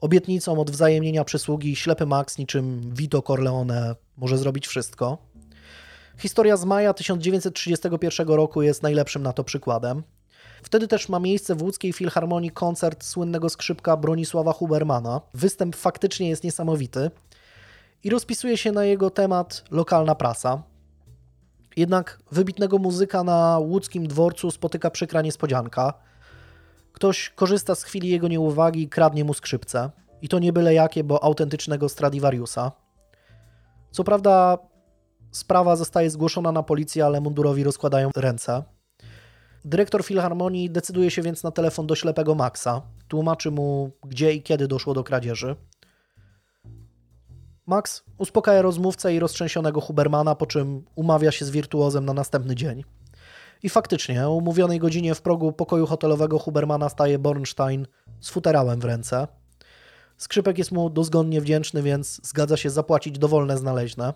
obietnicą 0.00 0.60
odwzajemnienia 0.60 1.24
przysługi 1.24 1.76
ślepy 1.76 2.06
Max 2.06 2.38
niczym 2.38 2.94
Vito 2.94 3.22
Corleone 3.22 3.96
może 4.16 4.38
zrobić 4.38 4.66
wszystko. 4.66 5.18
Historia 6.18 6.56
z 6.56 6.64
maja 6.64 6.94
1931 6.94 8.28
roku 8.28 8.62
jest 8.62 8.82
najlepszym 8.82 9.22
na 9.22 9.32
to 9.32 9.44
przykładem. 9.44 10.02
Wtedy 10.62 10.88
też 10.88 11.08
ma 11.08 11.18
miejsce 11.18 11.54
w 11.54 11.62
łódzkiej 11.62 11.92
filharmonii 11.92 12.50
koncert 12.50 13.04
słynnego 13.04 13.48
skrzypka 13.48 13.96
Bronisława 13.96 14.52
Hubermana. 14.52 15.20
Występ 15.34 15.76
faktycznie 15.76 16.28
jest 16.28 16.44
niesamowity 16.44 17.10
i 18.04 18.10
rozpisuje 18.10 18.56
się 18.56 18.72
na 18.72 18.84
jego 18.84 19.10
temat 19.10 19.64
lokalna 19.70 20.14
prasa. 20.14 20.62
Jednak 21.76 22.18
wybitnego 22.32 22.78
muzyka 22.78 23.24
na 23.24 23.58
łódzkim 23.58 24.06
dworcu 24.06 24.50
spotyka 24.50 24.90
przykra 24.90 25.22
niespodzianka– 25.22 25.94
Ktoś 26.92 27.30
korzysta 27.30 27.74
z 27.74 27.82
chwili 27.82 28.08
jego 28.08 28.28
nieuwagi 28.28 28.82
i 28.82 28.88
kradnie 28.88 29.24
mu 29.24 29.34
skrzypce. 29.34 29.90
I 30.22 30.28
to 30.28 30.38
nie 30.38 30.52
byle 30.52 30.74
jakie, 30.74 31.04
bo 31.04 31.24
autentycznego 31.24 31.88
Stradivariusa. 31.88 32.72
Co 33.90 34.04
prawda 34.04 34.58
sprawa 35.30 35.76
zostaje 35.76 36.10
zgłoszona 36.10 36.52
na 36.52 36.62
policję, 36.62 37.06
ale 37.06 37.20
mundurowi 37.20 37.64
rozkładają 37.64 38.10
ręce. 38.16 38.62
Dyrektor 39.64 40.04
filharmonii 40.04 40.70
decyduje 40.70 41.10
się 41.10 41.22
więc 41.22 41.42
na 41.42 41.50
telefon 41.50 41.86
do 41.86 41.94
ślepego 41.94 42.34
Maxa. 42.34 42.82
Tłumaczy 43.08 43.50
mu, 43.50 43.90
gdzie 44.06 44.32
i 44.32 44.42
kiedy 44.42 44.68
doszło 44.68 44.94
do 44.94 45.04
kradzieży. 45.04 45.56
Max 47.66 48.04
uspokaja 48.18 48.62
rozmówcę 48.62 49.14
i 49.14 49.18
roztrzęsionego 49.18 49.80
Hubermana, 49.80 50.34
po 50.34 50.46
czym 50.46 50.84
umawia 50.94 51.30
się 51.32 51.44
z 51.44 51.50
wirtuozem 51.50 52.04
na 52.04 52.12
następny 52.12 52.54
dzień. 52.54 52.84
I 53.62 53.68
faktycznie, 53.68 54.26
o 54.28 54.34
umówionej 54.34 54.78
godzinie 54.78 55.14
w 55.14 55.22
progu 55.22 55.52
pokoju 55.52 55.86
hotelowego 55.86 56.38
Hubermana 56.38 56.88
staje 56.88 57.18
Bornstein 57.18 57.86
z 58.20 58.30
futerałem 58.30 58.80
w 58.80 58.84
ręce. 58.84 59.28
Skrzypek 60.16 60.58
jest 60.58 60.72
mu 60.72 60.90
dozgonnie 60.90 61.40
wdzięczny, 61.40 61.82
więc 61.82 62.20
zgadza 62.28 62.56
się 62.56 62.70
zapłacić 62.70 63.18
dowolne 63.18 63.58
znaleźne. 63.58 64.14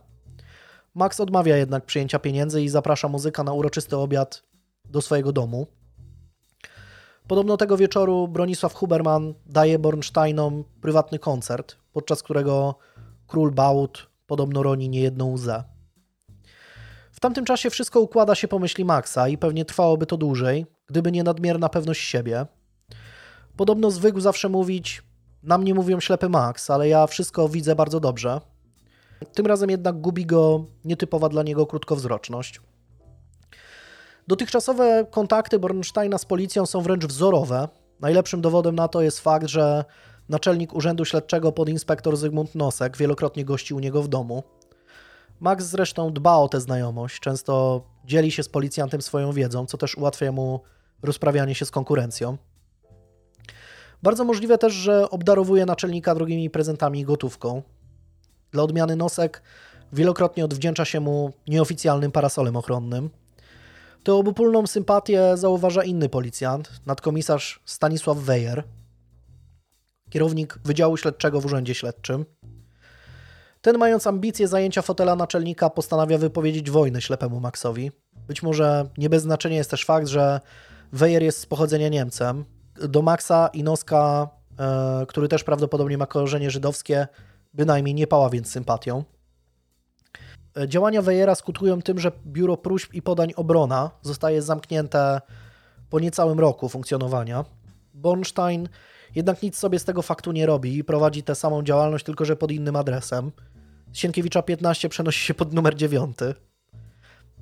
Max 0.94 1.20
odmawia 1.20 1.56
jednak 1.56 1.86
przyjęcia 1.86 2.18
pieniędzy 2.18 2.62
i 2.62 2.68
zaprasza 2.68 3.08
muzyka 3.08 3.44
na 3.44 3.52
uroczysty 3.52 3.96
obiad 3.96 4.42
do 4.84 5.02
swojego 5.02 5.32
domu. 5.32 5.66
Podobno 7.28 7.56
tego 7.56 7.76
wieczoru 7.76 8.28
Bronisław 8.28 8.74
Huberman 8.74 9.34
daje 9.46 9.78
Bornsteinom 9.78 10.64
prywatny 10.80 11.18
koncert, 11.18 11.76
podczas 11.92 12.22
którego 12.22 12.78
król 13.26 13.50
Baut 13.50 14.06
podobno 14.26 14.62
roni 14.62 14.88
niejedną 14.88 15.32
łzę. 15.32 15.64
W 17.12 17.20
tamtym 17.20 17.44
czasie 17.44 17.70
wszystko 17.70 18.00
układa 18.00 18.34
się 18.34 18.48
po 18.48 18.58
myśli 18.58 18.84
Maxa 18.84 19.28
i 19.28 19.38
pewnie 19.38 19.64
trwałoby 19.64 20.06
to 20.06 20.16
dłużej, 20.16 20.66
gdyby 20.86 21.12
nie 21.12 21.22
nadmierna 21.22 21.68
pewność 21.68 22.08
siebie. 22.08 22.46
Podobno 23.56 23.90
zwykł 23.90 24.20
zawsze 24.20 24.48
mówić: 24.48 25.02
Na 25.42 25.58
mnie 25.58 25.74
mówią 25.74 26.00
ślepy 26.00 26.28
Max, 26.28 26.70
ale 26.70 26.88
ja 26.88 27.06
wszystko 27.06 27.48
widzę 27.48 27.76
bardzo 27.76 28.00
dobrze. 28.00 28.40
Tym 29.34 29.46
razem 29.46 29.70
jednak 29.70 30.00
gubi 30.00 30.26
go 30.26 30.64
nietypowa 30.84 31.28
dla 31.28 31.42
niego 31.42 31.66
krótkowzroczność. 31.66 32.60
Dotychczasowe 34.28 35.06
kontakty 35.10 35.58
Bornsteina 35.58 36.18
z 36.18 36.24
policją 36.24 36.66
są 36.66 36.80
wręcz 36.80 37.04
wzorowe. 37.04 37.68
Najlepszym 38.00 38.40
dowodem 38.40 38.74
na 38.74 38.88
to 38.88 39.02
jest 39.02 39.20
fakt, 39.20 39.46
że 39.46 39.84
naczelnik 40.28 40.74
Urzędu 40.74 41.04
Śledczego 41.04 41.52
podinspektor 41.52 42.16
Zygmunt 42.16 42.54
Nosek 42.54 42.96
wielokrotnie 42.96 43.44
gościł 43.44 43.76
u 43.76 43.80
niego 43.80 44.02
w 44.02 44.08
domu. 44.08 44.42
Max 45.40 45.64
zresztą 45.64 46.12
dba 46.12 46.36
o 46.36 46.48
tę 46.48 46.60
znajomość, 46.60 47.20
często 47.20 47.82
dzieli 48.04 48.30
się 48.30 48.42
z 48.42 48.48
policjantem 48.48 49.02
swoją 49.02 49.32
wiedzą, 49.32 49.66
co 49.66 49.78
też 49.78 49.94
ułatwia 49.94 50.32
mu 50.32 50.60
rozprawianie 51.02 51.54
się 51.54 51.64
z 51.64 51.70
konkurencją. 51.70 52.36
Bardzo 54.02 54.24
możliwe 54.24 54.58
też, 54.58 54.72
że 54.72 55.10
obdarowuje 55.10 55.66
naczelnika 55.66 56.14
drogimi 56.14 56.50
prezentami 56.50 57.00
i 57.00 57.04
gotówką. 57.04 57.62
Dla 58.50 58.62
odmiany 58.62 58.96
Nosek 58.96 59.42
wielokrotnie 59.92 60.44
odwdzięcza 60.44 60.84
się 60.84 61.00
mu 61.00 61.32
nieoficjalnym 61.48 62.12
parasolem 62.12 62.56
ochronnym. 62.56 63.10
Tę 64.04 64.14
obopólną 64.14 64.66
sympatię 64.66 65.36
zauważa 65.36 65.84
inny 65.84 66.08
policjant, 66.08 66.70
nadkomisarz 66.86 67.60
Stanisław 67.64 68.18
Wejer, 68.18 68.64
kierownik 70.10 70.58
Wydziału 70.64 70.96
Śledczego 70.96 71.40
w 71.40 71.46
Urzędzie 71.46 71.74
Śledczym. 71.74 72.24
Ten, 73.60 73.78
mając 73.78 74.06
ambicje 74.06 74.48
zajęcia 74.48 74.82
fotela 74.82 75.16
naczelnika, 75.16 75.70
postanawia 75.70 76.18
wypowiedzieć 76.18 76.70
wojnę 76.70 77.00
ślepemu 77.00 77.40
Maxowi. 77.40 77.90
Być 78.28 78.42
może 78.42 78.88
nie 78.98 79.10
bez 79.10 79.22
znaczenia 79.22 79.56
jest 79.56 79.70
też 79.70 79.84
fakt, 79.84 80.06
że 80.06 80.40
Weyer 80.92 81.22
jest 81.22 81.38
z 81.38 81.46
pochodzenia 81.46 81.88
Niemcem. 81.88 82.44
Do 82.74 83.02
Maxa 83.02 83.50
i 83.52 83.62
Noska, 83.62 84.28
e, 84.58 85.06
który 85.08 85.28
też 85.28 85.44
prawdopodobnie 85.44 85.98
ma 85.98 86.06
korzenie 86.06 86.50
żydowskie, 86.50 87.06
bynajmniej 87.54 87.94
nie 87.94 88.06
pała 88.06 88.30
więc 88.30 88.50
sympatią. 88.50 89.04
E, 90.56 90.68
działania 90.68 91.02
Weyera 91.02 91.34
skutkują 91.34 91.82
tym, 91.82 91.98
że 91.98 92.12
Biuro 92.26 92.56
Próśb 92.56 92.94
i 92.94 93.02
Podań 93.02 93.32
Obrona 93.36 93.90
zostaje 94.02 94.42
zamknięte 94.42 95.20
po 95.90 96.00
niecałym 96.00 96.40
roku 96.40 96.68
funkcjonowania. 96.68 97.44
Bornstein 97.94 98.68
jednak 99.16 99.42
nic 99.42 99.58
sobie 99.58 99.78
z 99.78 99.84
tego 99.84 100.02
faktu 100.02 100.32
nie 100.32 100.46
robi 100.46 100.78
i 100.78 100.84
prowadzi 100.84 101.22
tę 101.22 101.34
samą 101.34 101.62
działalność, 101.62 102.04
tylko 102.04 102.24
że 102.24 102.36
pod 102.36 102.52
innym 102.52 102.76
adresem. 102.76 103.32
Sienkiewicza 103.92 104.42
15 104.42 104.88
przenosi 104.88 105.24
się 105.24 105.34
pod 105.34 105.52
numer 105.52 105.74
9. 105.74 106.16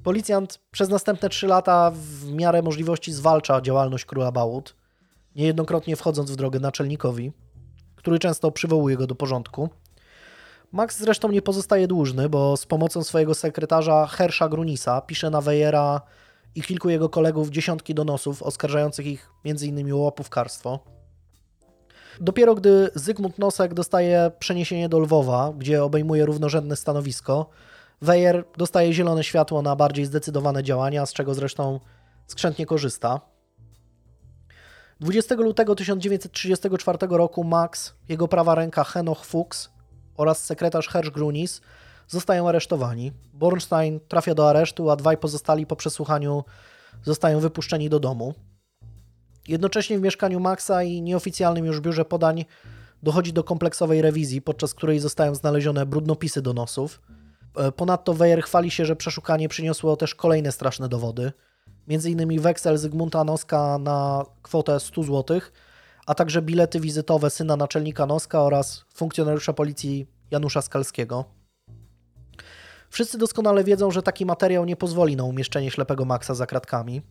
Policjant 0.02 0.60
przez 0.70 0.88
następne 0.88 1.28
3 1.28 1.46
lata 1.46 1.92
w 1.94 2.32
miarę 2.32 2.62
możliwości 2.62 3.12
zwalcza 3.12 3.60
działalność 3.60 4.04
króla 4.04 4.32
Bałut, 4.32 4.76
niejednokrotnie 5.36 5.96
wchodząc 5.96 6.30
w 6.30 6.36
drogę 6.36 6.60
naczelnikowi, 6.60 7.32
który 7.96 8.18
często 8.18 8.50
przywołuje 8.50 8.96
go 8.96 9.06
do 9.06 9.14
porządku. 9.14 9.68
Max 10.72 10.98
zresztą 10.98 11.30
nie 11.30 11.42
pozostaje 11.42 11.86
dłużny, 11.86 12.28
bo 12.28 12.56
z 12.56 12.66
pomocą 12.66 13.04
swojego 13.04 13.34
sekretarza 13.34 14.06
Hersza 14.06 14.48
Grunisa 14.48 15.00
pisze 15.00 15.30
na 15.30 15.40
Wejera 15.40 16.00
i 16.54 16.62
kilku 16.62 16.88
jego 16.88 17.08
kolegów 17.08 17.50
dziesiątki 17.50 17.94
donosów 17.94 18.42
oskarżających 18.42 19.06
ich 19.06 19.30
m.in. 19.44 19.92
o 19.92 19.96
łapówkarstwo. 19.96 21.03
Dopiero 22.20 22.54
gdy 22.54 22.90
Zygmunt 22.94 23.38
Nosek 23.38 23.74
dostaje 23.74 24.30
przeniesienie 24.38 24.88
do 24.88 24.98
Lwowa, 24.98 25.52
gdzie 25.58 25.84
obejmuje 25.84 26.26
równorzędne 26.26 26.76
stanowisko, 26.76 27.50
Weyer 28.02 28.44
dostaje 28.56 28.92
zielone 28.92 29.24
światło 29.24 29.62
na 29.62 29.76
bardziej 29.76 30.04
zdecydowane 30.04 30.62
działania, 30.62 31.06
z 31.06 31.12
czego 31.12 31.34
zresztą 31.34 31.80
skrzętnie 32.26 32.66
korzysta. 32.66 33.20
20 35.00 35.34
lutego 35.34 35.74
1934 35.74 36.98
roku 37.10 37.44
Max, 37.44 37.94
jego 38.08 38.28
prawa 38.28 38.54
ręka 38.54 38.84
Henoch 38.84 39.24
Fuchs 39.24 39.70
oraz 40.16 40.44
sekretarz 40.44 40.88
Hersch 40.88 41.10
Grunis 41.10 41.60
zostają 42.08 42.48
aresztowani. 42.48 43.12
Bornstein 43.32 44.00
trafia 44.08 44.34
do 44.34 44.50
aresztu, 44.50 44.90
a 44.90 44.96
dwaj 44.96 45.16
pozostali 45.16 45.66
po 45.66 45.76
przesłuchaniu 45.76 46.44
zostają 47.02 47.40
wypuszczeni 47.40 47.88
do 47.88 48.00
domu. 48.00 48.34
Jednocześnie 49.48 49.98
w 49.98 50.02
mieszkaniu 50.02 50.40
Maxa 50.40 50.82
i 50.82 51.02
nieoficjalnym 51.02 51.66
już 51.66 51.80
biurze 51.80 52.04
podań 52.04 52.44
dochodzi 53.02 53.32
do 53.32 53.44
kompleksowej 53.44 54.02
rewizji, 54.02 54.42
podczas 54.42 54.74
której 54.74 55.00
zostają 55.00 55.34
znalezione 55.34 55.86
brudnopisy 55.86 56.42
donosów. 56.42 57.02
E, 57.56 57.72
ponadto 57.72 58.14
Weyer 58.14 58.42
chwali 58.42 58.70
się, 58.70 58.86
że 58.86 58.96
przeszukanie 58.96 59.48
przyniosło 59.48 59.96
też 59.96 60.14
kolejne 60.14 60.52
straszne 60.52 60.88
dowody, 60.88 61.32
m.in. 61.88 62.40
weksel 62.40 62.78
Zygmunta 62.78 63.24
Noska 63.24 63.78
na 63.78 64.24
kwotę 64.42 64.80
100 64.80 65.02
zł, 65.02 65.40
a 66.06 66.14
także 66.14 66.42
bilety 66.42 66.80
wizytowe 66.80 67.30
syna 67.30 67.56
naczelnika 67.56 68.06
Noska 68.06 68.42
oraz 68.42 68.84
funkcjonariusza 68.94 69.52
policji 69.52 70.06
Janusza 70.30 70.62
Skalskiego. 70.62 71.24
Wszyscy 72.90 73.18
doskonale 73.18 73.64
wiedzą, 73.64 73.90
że 73.90 74.02
taki 74.02 74.26
materiał 74.26 74.64
nie 74.64 74.76
pozwoli 74.76 75.16
na 75.16 75.24
umieszczenie 75.24 75.70
ślepego 75.70 76.04
Maxa 76.04 76.34
za 76.34 76.46
kratkami. 76.46 77.02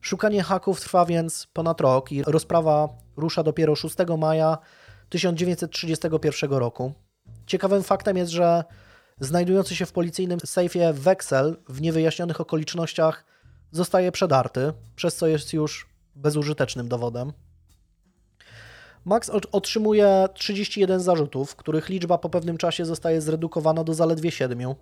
Szukanie 0.00 0.42
haków 0.42 0.80
trwa 0.80 1.04
więc 1.04 1.46
ponad 1.52 1.80
rok 1.80 2.12
i 2.12 2.22
rozprawa 2.22 2.88
rusza 3.16 3.42
dopiero 3.42 3.76
6 3.76 3.96
maja 4.18 4.58
1931 5.08 6.50
roku. 6.50 6.92
Ciekawym 7.46 7.82
faktem 7.82 8.16
jest, 8.16 8.32
że 8.32 8.64
znajdujący 9.20 9.76
się 9.76 9.86
w 9.86 9.92
policyjnym 9.92 10.40
sejfie 10.44 10.92
weksel 10.92 11.56
w 11.68 11.80
niewyjaśnionych 11.80 12.40
okolicznościach 12.40 13.24
zostaje 13.70 14.12
przedarty, 14.12 14.72
przez 14.96 15.16
co 15.16 15.26
jest 15.26 15.52
już 15.52 15.88
bezużytecznym 16.14 16.88
dowodem. 16.88 17.32
Max 19.04 19.30
otrzymuje 19.52 20.28
31 20.34 21.00
zarzutów, 21.00 21.56
których 21.56 21.88
liczba 21.88 22.18
po 22.18 22.30
pewnym 22.30 22.58
czasie 22.58 22.84
zostaje 22.84 23.20
zredukowana 23.20 23.84
do 23.84 23.94
zaledwie 23.94 24.30
7. 24.30 24.74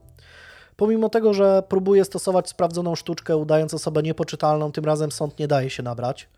Pomimo 0.79 1.09
tego, 1.09 1.35
że 1.35 1.63
próbuje 1.69 2.05
stosować 2.05 2.49
sprawdzoną 2.49 2.95
sztuczkę, 2.95 3.37
udając 3.37 3.75
osobę 3.75 4.03
niepoczytalną, 4.03 4.73
tym 4.73 4.85
razem 4.85 5.13
sąd 5.13 5.39
nie 5.39 5.49
daje 5.49 5.71
się 5.71 5.83
nabrać. 5.83 6.29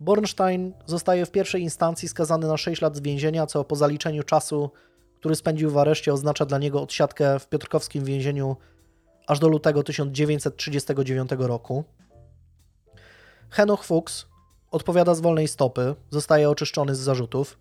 Bornstein 0.00 0.72
zostaje 0.86 1.26
w 1.26 1.30
pierwszej 1.30 1.62
instancji 1.62 2.08
skazany 2.08 2.46
na 2.46 2.56
6 2.56 2.82
lat 2.82 3.00
więzienia, 3.00 3.46
co 3.46 3.64
po 3.64 3.76
zaliczeniu 3.76 4.22
czasu, 4.22 4.70
który 5.16 5.34
spędził 5.34 5.70
w 5.70 5.78
areszcie, 5.78 6.12
oznacza 6.12 6.46
dla 6.46 6.58
niego 6.58 6.82
odsiadkę 6.82 7.38
w 7.38 7.48
piotrkowskim 7.48 8.04
więzieniu 8.04 8.56
aż 9.26 9.38
do 9.38 9.48
lutego 9.48 9.82
1939 9.82 11.30
roku. 11.38 11.84
Henoch 13.50 13.84
Fuchs 13.84 14.26
odpowiada 14.70 15.14
z 15.14 15.20
wolnej 15.20 15.48
stopy, 15.48 15.94
zostaje 16.10 16.50
oczyszczony 16.50 16.94
z 16.94 16.98
zarzutów. 16.98 17.58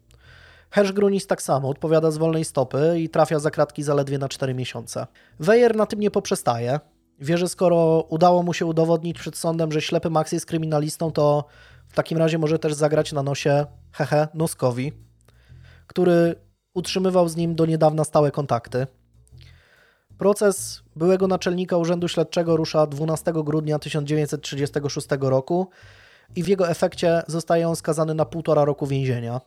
Grunis 0.94 1.28
tak 1.28 1.42
samo, 1.42 1.70
odpowiada 1.70 2.12
z 2.12 2.18
wolnej 2.18 2.46
stopy 2.46 3.00
i 3.00 3.10
trafia 3.10 3.40
za 3.40 3.52
kratki 3.52 3.84
zaledwie 3.84 4.18
na 4.18 4.30
4 4.30 4.54
miesiące. 4.54 5.08
Weyer 5.40 5.76
na 5.76 5.86
tym 5.86 6.00
nie 6.00 6.12
poprzestaje. 6.12 6.80
Wie, 7.20 7.38
że 7.38 7.50
skoro 7.50 8.06
udało 8.10 8.44
mu 8.44 8.54
się 8.54 8.66
udowodnić 8.66 9.20
przed 9.20 9.38
sądem, 9.38 9.72
że 9.72 9.82
ślepy 9.82 10.10
Max 10.10 10.32
jest 10.32 10.46
kryminalistą, 10.46 11.12
to 11.12 11.46
w 11.88 11.96
takim 11.96 12.18
razie 12.18 12.38
może 12.38 12.60
też 12.60 12.74
zagrać 12.74 13.12
na 13.12 13.24
nosie 13.24 13.66
hehe 13.92 14.28
Noskowi, 14.34 14.94
który 15.88 16.36
utrzymywał 16.74 17.30
z 17.30 17.36
nim 17.36 17.56
do 17.56 17.66
niedawna 17.66 18.04
stałe 18.04 18.32
kontakty. 18.32 18.88
Proces 20.18 20.84
byłego 20.96 21.28
naczelnika 21.28 21.78
Urzędu 21.78 22.08
Śledczego 22.08 22.58
rusza 22.58 22.88
12 22.88 23.34
grudnia 23.34 23.80
1936 23.80 25.08
roku 25.22 25.70
i 26.36 26.44
w 26.44 26.48
jego 26.48 26.70
efekcie 26.70 27.24
zostaje 27.28 27.68
on 27.68 27.76
skazany 27.76 28.14
na 28.14 28.26
półtora 28.26 28.66
roku 28.66 28.88
więzienia. 28.88 29.42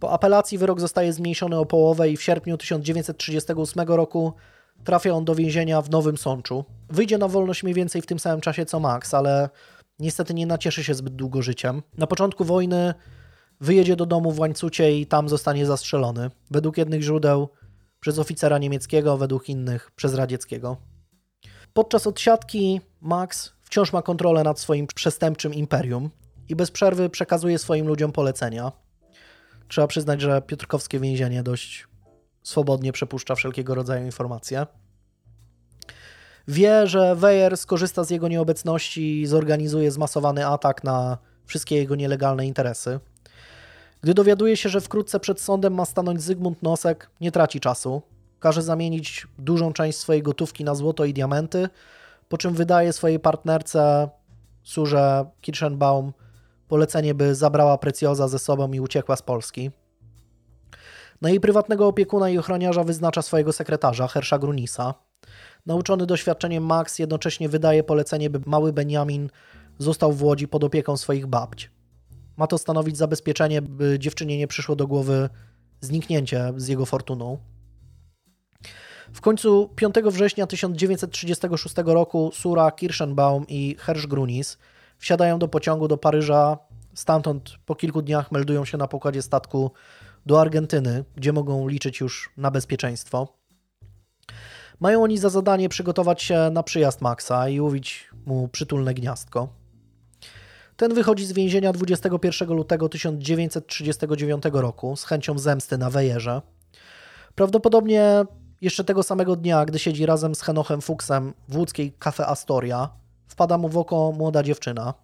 Po 0.00 0.12
apelacji 0.12 0.58
wyrok 0.58 0.80
zostaje 0.80 1.12
zmniejszony 1.12 1.58
o 1.58 1.66
połowę 1.66 2.10
i 2.10 2.16
w 2.16 2.22
sierpniu 2.22 2.56
1938 2.56 3.88
roku 3.88 4.32
trafia 4.84 5.12
on 5.12 5.24
do 5.24 5.34
więzienia 5.34 5.82
w 5.82 5.90
Nowym 5.90 6.16
Sączu. 6.16 6.64
Wyjdzie 6.88 7.18
na 7.18 7.28
wolność 7.28 7.62
mniej 7.62 7.74
więcej 7.74 8.02
w 8.02 8.06
tym 8.06 8.18
samym 8.18 8.40
czasie 8.40 8.66
co 8.66 8.80
Max, 8.80 9.14
ale 9.14 9.48
niestety 9.98 10.34
nie 10.34 10.46
nacieszy 10.46 10.84
się 10.84 10.94
zbyt 10.94 11.16
długo 11.16 11.42
życiem. 11.42 11.82
Na 11.98 12.06
początku 12.06 12.44
wojny 12.44 12.94
wyjedzie 13.60 13.96
do 13.96 14.06
domu 14.06 14.32
w 14.32 14.38
Łańcucie 14.38 14.98
i 14.98 15.06
tam 15.06 15.28
zostanie 15.28 15.66
zastrzelony. 15.66 16.30
Według 16.50 16.78
jednych 16.78 17.02
źródeł 17.02 17.48
przez 18.00 18.18
oficera 18.18 18.58
niemieckiego, 18.58 19.16
według 19.16 19.48
innych 19.48 19.90
przez 19.96 20.14
radzieckiego. 20.14 20.76
Podczas 21.72 22.06
odsiadki 22.06 22.80
Max 23.00 23.52
wciąż 23.62 23.92
ma 23.92 24.02
kontrolę 24.02 24.44
nad 24.44 24.60
swoim 24.60 24.86
przestępczym 24.86 25.54
imperium 25.54 26.10
i 26.48 26.56
bez 26.56 26.70
przerwy 26.70 27.10
przekazuje 27.10 27.58
swoim 27.58 27.86
ludziom 27.86 28.12
polecenia. 28.12 28.72
Trzeba 29.70 29.86
przyznać, 29.86 30.20
że 30.20 30.42
Piotrkowskie 30.42 31.00
więzienie 31.00 31.42
dość 31.42 31.88
swobodnie 32.42 32.92
przepuszcza 32.92 33.34
wszelkiego 33.34 33.74
rodzaju 33.74 34.04
informacje. 34.04 34.66
Wie, 36.48 36.86
że 36.86 37.16
Weyer 37.16 37.56
skorzysta 37.56 38.04
z 38.04 38.10
jego 38.10 38.28
nieobecności 38.28 39.20
i 39.20 39.26
zorganizuje 39.26 39.90
zmasowany 39.90 40.46
atak 40.46 40.84
na 40.84 41.18
wszystkie 41.46 41.76
jego 41.76 41.96
nielegalne 41.96 42.46
interesy. 42.46 43.00
Gdy 44.00 44.14
dowiaduje 44.14 44.56
się, 44.56 44.68
że 44.68 44.80
wkrótce 44.80 45.20
przed 45.20 45.40
sądem 45.40 45.74
ma 45.74 45.84
stanąć 45.84 46.22
Zygmunt 46.22 46.62
Nosek, 46.62 47.10
nie 47.20 47.32
traci 47.32 47.60
czasu. 47.60 48.02
Każe 48.40 48.62
zamienić 48.62 49.26
dużą 49.38 49.72
część 49.72 49.98
swojej 49.98 50.22
gotówki 50.22 50.64
na 50.64 50.74
złoto 50.74 51.04
i 51.04 51.14
diamenty, 51.14 51.68
po 52.28 52.38
czym 52.38 52.54
wydaje 52.54 52.92
swojej 52.92 53.20
partnerce 53.20 54.08
Surze 54.62 55.24
Kirschenbaum 55.40 56.12
polecenie, 56.70 57.14
by 57.14 57.34
zabrała 57.34 57.78
Precjoza 57.78 58.28
ze 58.28 58.38
sobą 58.38 58.72
i 58.72 58.80
uciekła 58.80 59.16
z 59.16 59.22
Polski. 59.22 59.70
Na 61.20 61.30
jej 61.30 61.40
prywatnego 61.40 61.86
opiekuna 61.86 62.30
i 62.30 62.38
ochroniarza 62.38 62.84
wyznacza 62.84 63.22
swojego 63.22 63.52
sekretarza, 63.52 64.08
Hersza 64.08 64.38
Grunisa. 64.38 64.94
Nauczony 65.66 66.06
doświadczeniem 66.06 66.64
Max 66.64 66.98
jednocześnie 66.98 67.48
wydaje 67.48 67.82
polecenie, 67.82 68.30
by 68.30 68.40
mały 68.46 68.72
Benjamin 68.72 69.30
został 69.78 70.12
w 70.12 70.22
Łodzi 70.22 70.48
pod 70.48 70.64
opieką 70.64 70.96
swoich 70.96 71.26
babć. 71.26 71.70
Ma 72.36 72.46
to 72.46 72.58
stanowić 72.58 72.96
zabezpieczenie, 72.96 73.62
by 73.62 73.98
dziewczynie 73.98 74.38
nie 74.38 74.46
przyszło 74.46 74.76
do 74.76 74.86
głowy 74.86 75.28
zniknięcie 75.80 76.52
z 76.56 76.68
jego 76.68 76.86
fortuną. 76.86 77.38
W 79.12 79.20
końcu 79.20 79.68
5 79.76 79.94
września 80.04 80.46
1936 80.46 81.74
roku 81.84 82.30
Sura 82.34 82.70
Kirschenbaum 82.70 83.44
i 83.48 83.76
Hersch 83.78 84.06
Grunis 84.06 84.58
wsiadają 85.00 85.38
do 85.38 85.48
pociągu 85.48 85.88
do 85.88 85.98
Paryża. 85.98 86.58
Stamtąd 86.94 87.50
po 87.66 87.74
kilku 87.74 88.02
dniach 88.02 88.32
meldują 88.32 88.64
się 88.64 88.78
na 88.78 88.88
pokładzie 88.88 89.22
statku 89.22 89.70
do 90.26 90.40
Argentyny, 90.40 91.04
gdzie 91.16 91.32
mogą 91.32 91.68
liczyć 91.68 92.00
już 92.00 92.32
na 92.36 92.50
bezpieczeństwo. 92.50 93.28
Mają 94.80 95.02
oni 95.02 95.18
za 95.18 95.28
zadanie 95.28 95.68
przygotować 95.68 96.22
się 96.22 96.50
na 96.52 96.62
przyjazd 96.62 97.00
Maxa 97.00 97.48
i 97.48 97.60
uwić 97.60 98.10
mu 98.26 98.48
przytulne 98.48 98.94
gniazdko. 98.94 99.48
Ten 100.76 100.94
wychodzi 100.94 101.26
z 101.26 101.32
więzienia 101.32 101.72
21 101.72 102.48
lutego 102.48 102.88
1939 102.88 104.42
roku 104.52 104.96
z 104.96 105.04
chęcią 105.04 105.38
zemsty 105.38 105.78
na 105.78 105.90
Wejerze. 105.90 106.42
Prawdopodobnie 107.34 108.24
jeszcze 108.60 108.84
tego 108.84 109.02
samego 109.02 109.36
dnia, 109.36 109.64
gdy 109.64 109.78
siedzi 109.78 110.06
razem 110.06 110.34
z 110.34 110.42
Henochem 110.42 110.80
Fuchsem 110.80 111.32
w 111.48 111.56
łódzkiej 111.56 111.92
Cafe 111.98 112.26
Astoria, 112.26 112.99
wpada 113.30 113.58
mu 113.58 113.68
w 113.68 113.78
oko 113.78 114.12
młoda 114.12 114.42
dziewczyna. 114.42 114.94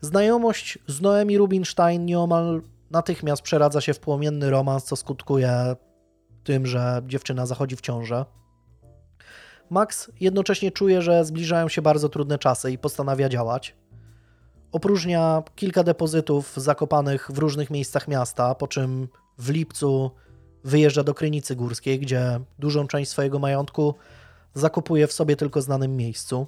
Znajomość 0.00 0.78
z 0.86 1.00
Noemi 1.00 1.38
Rubinstein 1.38 2.04
nieomal 2.04 2.62
natychmiast 2.90 3.42
przeradza 3.42 3.80
się 3.80 3.94
w 3.94 4.00
płomienny 4.00 4.50
romans, 4.50 4.84
co 4.84 4.96
skutkuje 4.96 5.76
tym, 6.44 6.66
że 6.66 7.02
dziewczyna 7.06 7.46
zachodzi 7.46 7.76
w 7.76 7.80
ciążę. 7.80 8.24
Max 9.70 10.10
jednocześnie 10.20 10.70
czuje, 10.70 11.02
że 11.02 11.24
zbliżają 11.24 11.68
się 11.68 11.82
bardzo 11.82 12.08
trudne 12.08 12.38
czasy 12.38 12.70
i 12.70 12.78
postanawia 12.78 13.28
działać. 13.28 13.76
Opróżnia 14.72 15.42
kilka 15.56 15.84
depozytów 15.84 16.52
zakopanych 16.56 17.30
w 17.32 17.38
różnych 17.38 17.70
miejscach 17.70 18.08
miasta, 18.08 18.54
po 18.54 18.68
czym 18.68 19.08
w 19.38 19.50
lipcu 19.50 20.10
wyjeżdża 20.64 21.04
do 21.04 21.14
Krynicy 21.14 21.56
Górskiej, 21.56 21.98
gdzie 21.98 22.40
dużą 22.58 22.86
część 22.86 23.10
swojego 23.10 23.38
majątku 23.38 23.94
zakupuje 24.54 25.06
w 25.06 25.12
sobie 25.12 25.36
tylko 25.36 25.62
znanym 25.62 25.96
miejscu. 25.96 26.46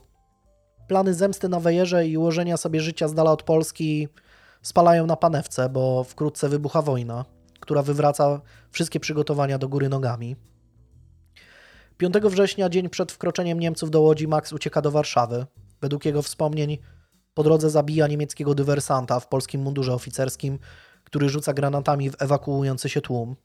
Plany 0.91 1.15
zemsty 1.15 1.49
na 1.49 1.61
Wejerze 1.61 2.07
i 2.07 2.17
ułożenia 2.17 2.57
sobie 2.57 2.81
życia 2.81 3.09
z 3.09 3.15
dala 3.15 3.33
od 3.33 3.43
Polski 3.43 4.09
spalają 4.63 5.07
na 5.07 5.17
panewce, 5.17 5.69
bo 5.69 6.05
wkrótce 6.05 6.49
wybucha 6.49 6.83
wojna, 6.83 7.25
która 7.61 7.83
wywraca 7.83 8.41
wszystkie 8.71 9.01
przygotowania 9.01 9.59
do 9.59 9.69
góry 9.69 9.89
nogami. 9.89 10.37
5 11.97 12.15
września, 12.15 12.69
dzień 12.69 12.89
przed 12.89 13.13
wkroczeniem 13.13 13.61
Niemców 13.61 13.91
do 13.91 14.01
Łodzi, 14.01 14.29
Max 14.29 14.53
ucieka 14.53 14.83
do 14.83 14.91
Warszawy. 14.91 15.47
Według 15.81 16.05
jego 16.05 16.23
wspomnień 16.23 16.79
po 17.35 17.43
drodze 17.43 17.71
zabija 17.71 18.07
niemieckiego 18.07 18.55
dywersanta 18.55 19.21
w 19.21 19.29
polskim 19.29 19.63
mundurze 19.63 19.95
oficerskim, 19.95 20.59
który 21.05 21.29
rzuca 21.29 21.53
granatami 21.53 22.11
w 22.11 22.23
ewakuujący 22.23 22.89
się 22.89 23.01
tłum. 23.01 23.37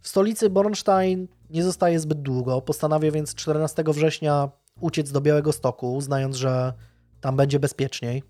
W 0.00 0.08
stolicy 0.08 0.50
Bornstein 0.50 1.28
nie 1.50 1.62
zostaje 1.62 2.00
zbyt 2.00 2.22
długo, 2.22 2.62
postanawia 2.62 3.10
więc 3.10 3.34
14 3.34 3.84
września 3.86 4.50
uciec 4.80 5.12
do 5.12 5.20
Białego 5.20 5.52
Stoku, 5.52 5.94
uznając, 5.94 6.36
że 6.36 6.72
tam 7.20 7.36
będzie 7.36 7.60
bezpieczniej. 7.60 8.22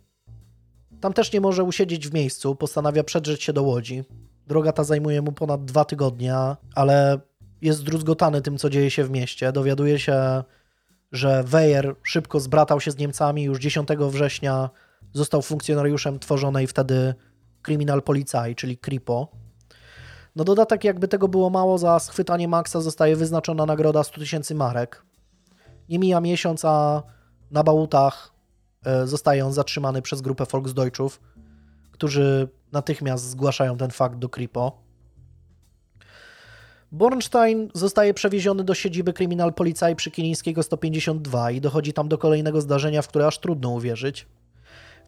Tam 1.01 1.13
też 1.13 1.33
nie 1.33 1.41
może 1.41 1.65
usiedzieć 1.65 2.09
w 2.09 2.15
miejscu, 2.15 2.55
postanawia 2.55 3.05
przedrzeć 3.05 3.43
się 3.43 3.53
do 3.53 3.63
Łodzi. 3.63 4.05
Droga 4.47 4.73
ta 4.73 4.85
zajmuje 4.85 5.23
mu 5.23 5.33
ponad 5.33 5.65
dwa 5.65 5.85
tygodnie, 5.85 6.35
ale 6.75 7.21
jest 7.63 7.79
zdruzgotany 7.79 8.43
tym, 8.43 8.59
co 8.59 8.71
dzieje 8.71 8.91
się 8.91 9.05
w 9.05 9.11
mieście. 9.11 9.53
Dowiaduje 9.53 9.99
się, 9.99 10.45
że 11.13 11.45
Weyer 11.45 11.97
szybko 12.03 12.41
zbratał 12.41 12.81
się 12.81 12.91
z 12.91 12.99
Niemcami. 12.99 13.43
Już 13.43 13.59
10 13.59 13.89
września 14.11 14.71
został 15.13 15.43
funkcjonariuszem 15.43 16.19
tworzonej 16.19 16.67
wtedy 16.67 17.15
Criminal 17.63 18.03
Polizei, 18.03 18.55
czyli 18.55 18.79
KRIPO. 18.79 19.29
No 20.37 20.45
dodatek, 20.45 20.85
jakby 20.85 21.09
tego 21.09 21.29
było 21.29 21.51
mało, 21.51 21.79
za 21.79 21.99
schwytanie 21.99 22.49
Maxa 22.49 22.81
zostaje 22.81 23.17
wyznaczona 23.17 23.67
nagroda 23.67 24.05
100 24.05 24.21
tysięcy 24.21 24.55
marek. 24.55 25.03
Nie 25.91 25.99
mija 25.99 26.21
miesiąc, 26.21 26.65
a 26.65 27.03
na 27.51 27.63
bałutach 27.63 28.35
e, 28.85 29.07
zostaje 29.07 29.47
on 29.47 29.53
zatrzymany 29.53 30.03
przez 30.03 30.21
grupę 30.21 30.45
Volksdeutschów, 30.53 31.21
którzy 31.93 32.49
natychmiast 32.73 33.25
zgłaszają 33.25 33.77
ten 33.77 33.91
fakt 33.91 34.19
do 34.19 34.29
Kripo. 34.29 34.83
Bornstein 36.93 37.71
zostaje 37.75 38.15
przewieziony 38.15 38.65
do 38.65 38.75
siedziby 38.75 39.13
Kryminal 39.13 39.55
Policaj 39.55 39.97
przy 39.97 40.11
Kilińskiego 40.11 40.63
152 40.63 41.51
i 41.51 41.61
dochodzi 41.61 41.93
tam 41.93 42.09
do 42.09 42.19
kolejnego 42.19 42.61
zdarzenia, 42.61 43.03
w 43.03 43.09
które 43.09 43.27
aż 43.27 43.39
trudno 43.39 43.71
uwierzyć. 43.71 44.27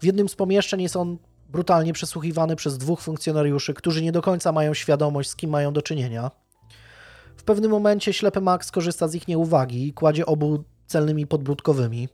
W 0.00 0.04
jednym 0.04 0.28
z 0.28 0.34
pomieszczeń 0.34 0.82
jest 0.82 0.96
on 0.96 1.18
brutalnie 1.48 1.92
przesłuchiwany 1.92 2.56
przez 2.56 2.78
dwóch 2.78 3.00
funkcjonariuszy, 3.00 3.74
którzy 3.74 4.02
nie 4.02 4.12
do 4.12 4.22
końca 4.22 4.52
mają 4.52 4.74
świadomość, 4.74 5.30
z 5.30 5.36
kim 5.36 5.50
mają 5.50 5.72
do 5.72 5.82
czynienia. 5.82 6.30
W 7.36 7.44
pewnym 7.44 7.70
momencie 7.70 8.12
ślepy 8.12 8.40
Max 8.40 8.70
korzysta 8.70 9.08
z 9.08 9.14
ich 9.14 9.28
nieuwagi 9.28 9.88
i 9.88 9.92
kładzie 9.92 10.26
obu 10.26 10.64
celnymi 10.93 11.26
podbródkowymi. 11.26 12.09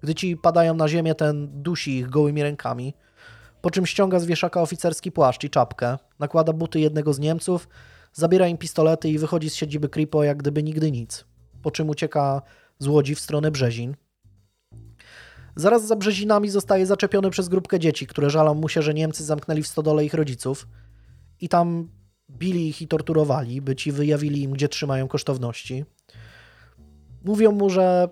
Gdy 0.00 0.14
ci 0.14 0.36
padają 0.36 0.74
na 0.74 0.88
ziemię, 0.88 1.14
ten 1.14 1.62
dusi 1.62 1.98
ich 1.98 2.08
gołymi 2.08 2.42
rękami, 2.42 2.94
po 3.60 3.70
czym 3.70 3.86
ściąga 3.86 4.20
z 4.20 4.26
wieszaka 4.26 4.62
oficerski 4.62 5.12
płaszcz 5.12 5.44
i 5.44 5.50
czapkę, 5.50 5.98
nakłada 6.18 6.52
buty 6.52 6.80
jednego 6.80 7.12
z 7.12 7.18
Niemców, 7.18 7.68
zabiera 8.12 8.48
im 8.48 8.58
pistolety 8.58 9.08
i 9.08 9.18
wychodzi 9.18 9.50
z 9.50 9.54
siedziby 9.54 9.88
Kripo 9.88 10.24
jak 10.24 10.36
gdyby 10.36 10.62
nigdy 10.62 10.90
nic, 10.90 11.24
po 11.62 11.70
czym 11.70 11.88
ucieka 11.88 12.42
z 12.78 12.86
Łodzi 12.86 13.14
w 13.14 13.20
stronę 13.20 13.50
Brzezin. 13.50 13.96
Zaraz 15.56 15.86
za 15.86 15.96
Brzezinami 15.96 16.48
zostaje 16.50 16.86
zaczepiony 16.86 17.30
przez 17.30 17.48
grupkę 17.48 17.78
dzieci, 17.78 18.06
które 18.06 18.30
żalą 18.30 18.54
mu 18.54 18.68
się, 18.68 18.82
że 18.82 18.94
Niemcy 18.94 19.24
zamknęli 19.24 19.62
w 19.62 19.66
stodole 19.66 20.04
ich 20.04 20.14
rodziców 20.14 20.68
i 21.40 21.48
tam 21.48 21.88
bili 22.30 22.68
ich 22.68 22.82
i 22.82 22.88
torturowali, 22.88 23.62
by 23.62 23.76
ci 23.76 23.92
wyjawili 23.92 24.42
im, 24.42 24.50
gdzie 24.50 24.68
trzymają 24.68 25.08
kosztowności. 25.08 25.84
Mówią 27.26 27.52
mu, 27.52 27.70
że 27.70 28.08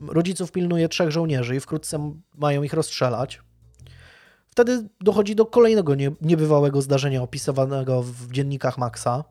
rodziców 0.00 0.52
pilnuje 0.52 0.88
trzech 0.88 1.10
żołnierzy 1.10 1.56
i 1.56 1.60
wkrótce 1.60 2.12
mają 2.34 2.62
ich 2.62 2.72
rozstrzelać. 2.72 3.40
Wtedy 4.46 4.88
dochodzi 5.00 5.34
do 5.34 5.46
kolejnego 5.46 5.94
niebywałego 6.20 6.82
zdarzenia 6.82 7.22
opisywanego 7.22 8.02
w 8.02 8.32
dziennikach 8.32 8.78
Maxa. 8.78 9.24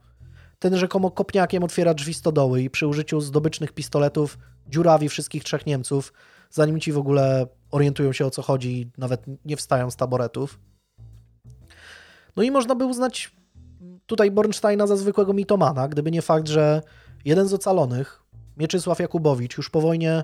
Ten 0.59 0.77
rzekomo 0.77 1.11
kopniakiem 1.11 1.63
otwiera 1.63 1.93
drzwi 1.93 2.13
stodoły 2.13 2.61
i 2.61 2.69
przy 2.69 2.87
użyciu 2.87 3.21
zdobycznych 3.21 3.73
pistoletów 3.73 4.37
dziurawi 4.67 5.09
wszystkich 5.09 5.43
trzech 5.43 5.65
Niemców, 5.65 6.13
zanim 6.49 6.79
ci 6.79 6.91
w 6.91 6.97
ogóle 6.97 7.47
orientują 7.71 8.13
się 8.13 8.25
o 8.25 8.31
co 8.31 8.41
chodzi 8.41 8.81
i 8.81 8.91
nawet 8.97 9.25
nie 9.45 9.57
wstają 9.57 9.91
z 9.91 9.95
taboretów. 9.95 10.59
No 12.35 12.43
i 12.43 12.51
można 12.51 12.75
by 12.75 12.85
uznać 12.85 13.35
tutaj 14.05 14.31
Bornsteina 14.31 14.87
za 14.87 14.97
zwykłego 14.97 15.33
mitomana, 15.33 15.87
gdyby 15.87 16.11
nie 16.11 16.21
fakt, 16.21 16.47
że 16.47 16.81
jeden 17.25 17.47
z 17.47 17.53
ocalonych, 17.53 18.24
Mieczysław 18.57 18.99
Jakubowicz, 18.99 19.57
już 19.57 19.69
po 19.69 19.81
wojnie 19.81 20.23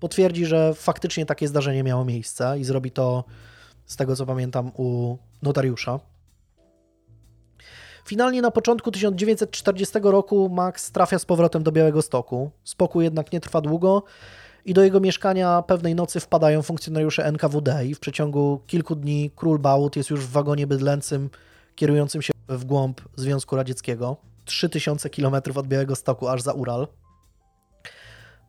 potwierdzi, 0.00 0.46
że 0.46 0.74
faktycznie 0.74 1.26
takie 1.26 1.48
zdarzenie 1.48 1.82
miało 1.82 2.04
miejsce 2.04 2.58
i 2.58 2.64
zrobi 2.64 2.90
to, 2.90 3.24
z 3.86 3.96
tego 3.96 4.16
co 4.16 4.26
pamiętam, 4.26 4.70
u 4.74 5.16
notariusza. 5.42 6.00
Finalnie 8.04 8.42
na 8.42 8.50
początku 8.50 8.90
1940 8.90 9.98
roku 10.02 10.48
Max 10.48 10.92
trafia 10.92 11.18
z 11.18 11.24
powrotem 11.24 11.62
do 11.62 11.72
Białego 11.72 12.02
Stoku. 12.02 12.50
Spokój 12.64 13.04
jednak 13.04 13.32
nie 13.32 13.40
trwa 13.40 13.60
długo 13.60 14.02
i 14.64 14.74
do 14.74 14.84
jego 14.84 15.00
mieszkania 15.00 15.62
pewnej 15.62 15.94
nocy 15.94 16.20
wpadają 16.20 16.62
funkcjonariusze 16.62 17.24
NKWD 17.24 17.86
i 17.86 17.94
w 17.94 18.00
przeciągu 18.00 18.60
kilku 18.66 18.94
dni 18.94 19.30
król 19.36 19.58
Bałut 19.58 19.96
jest 19.96 20.10
już 20.10 20.20
w 20.20 20.30
wagonie 20.30 20.66
bydlęcym 20.66 21.30
kierującym 21.74 22.22
się 22.22 22.32
w 22.48 22.64
głąb 22.64 23.00
Związku 23.16 23.56
Radzieckiego. 23.56 24.16
3000 24.44 25.10
km 25.10 25.34
od 25.54 25.66
Białego 25.66 25.96
Stoku 25.96 26.28
aż 26.28 26.42
za 26.42 26.52
Ural. 26.52 26.88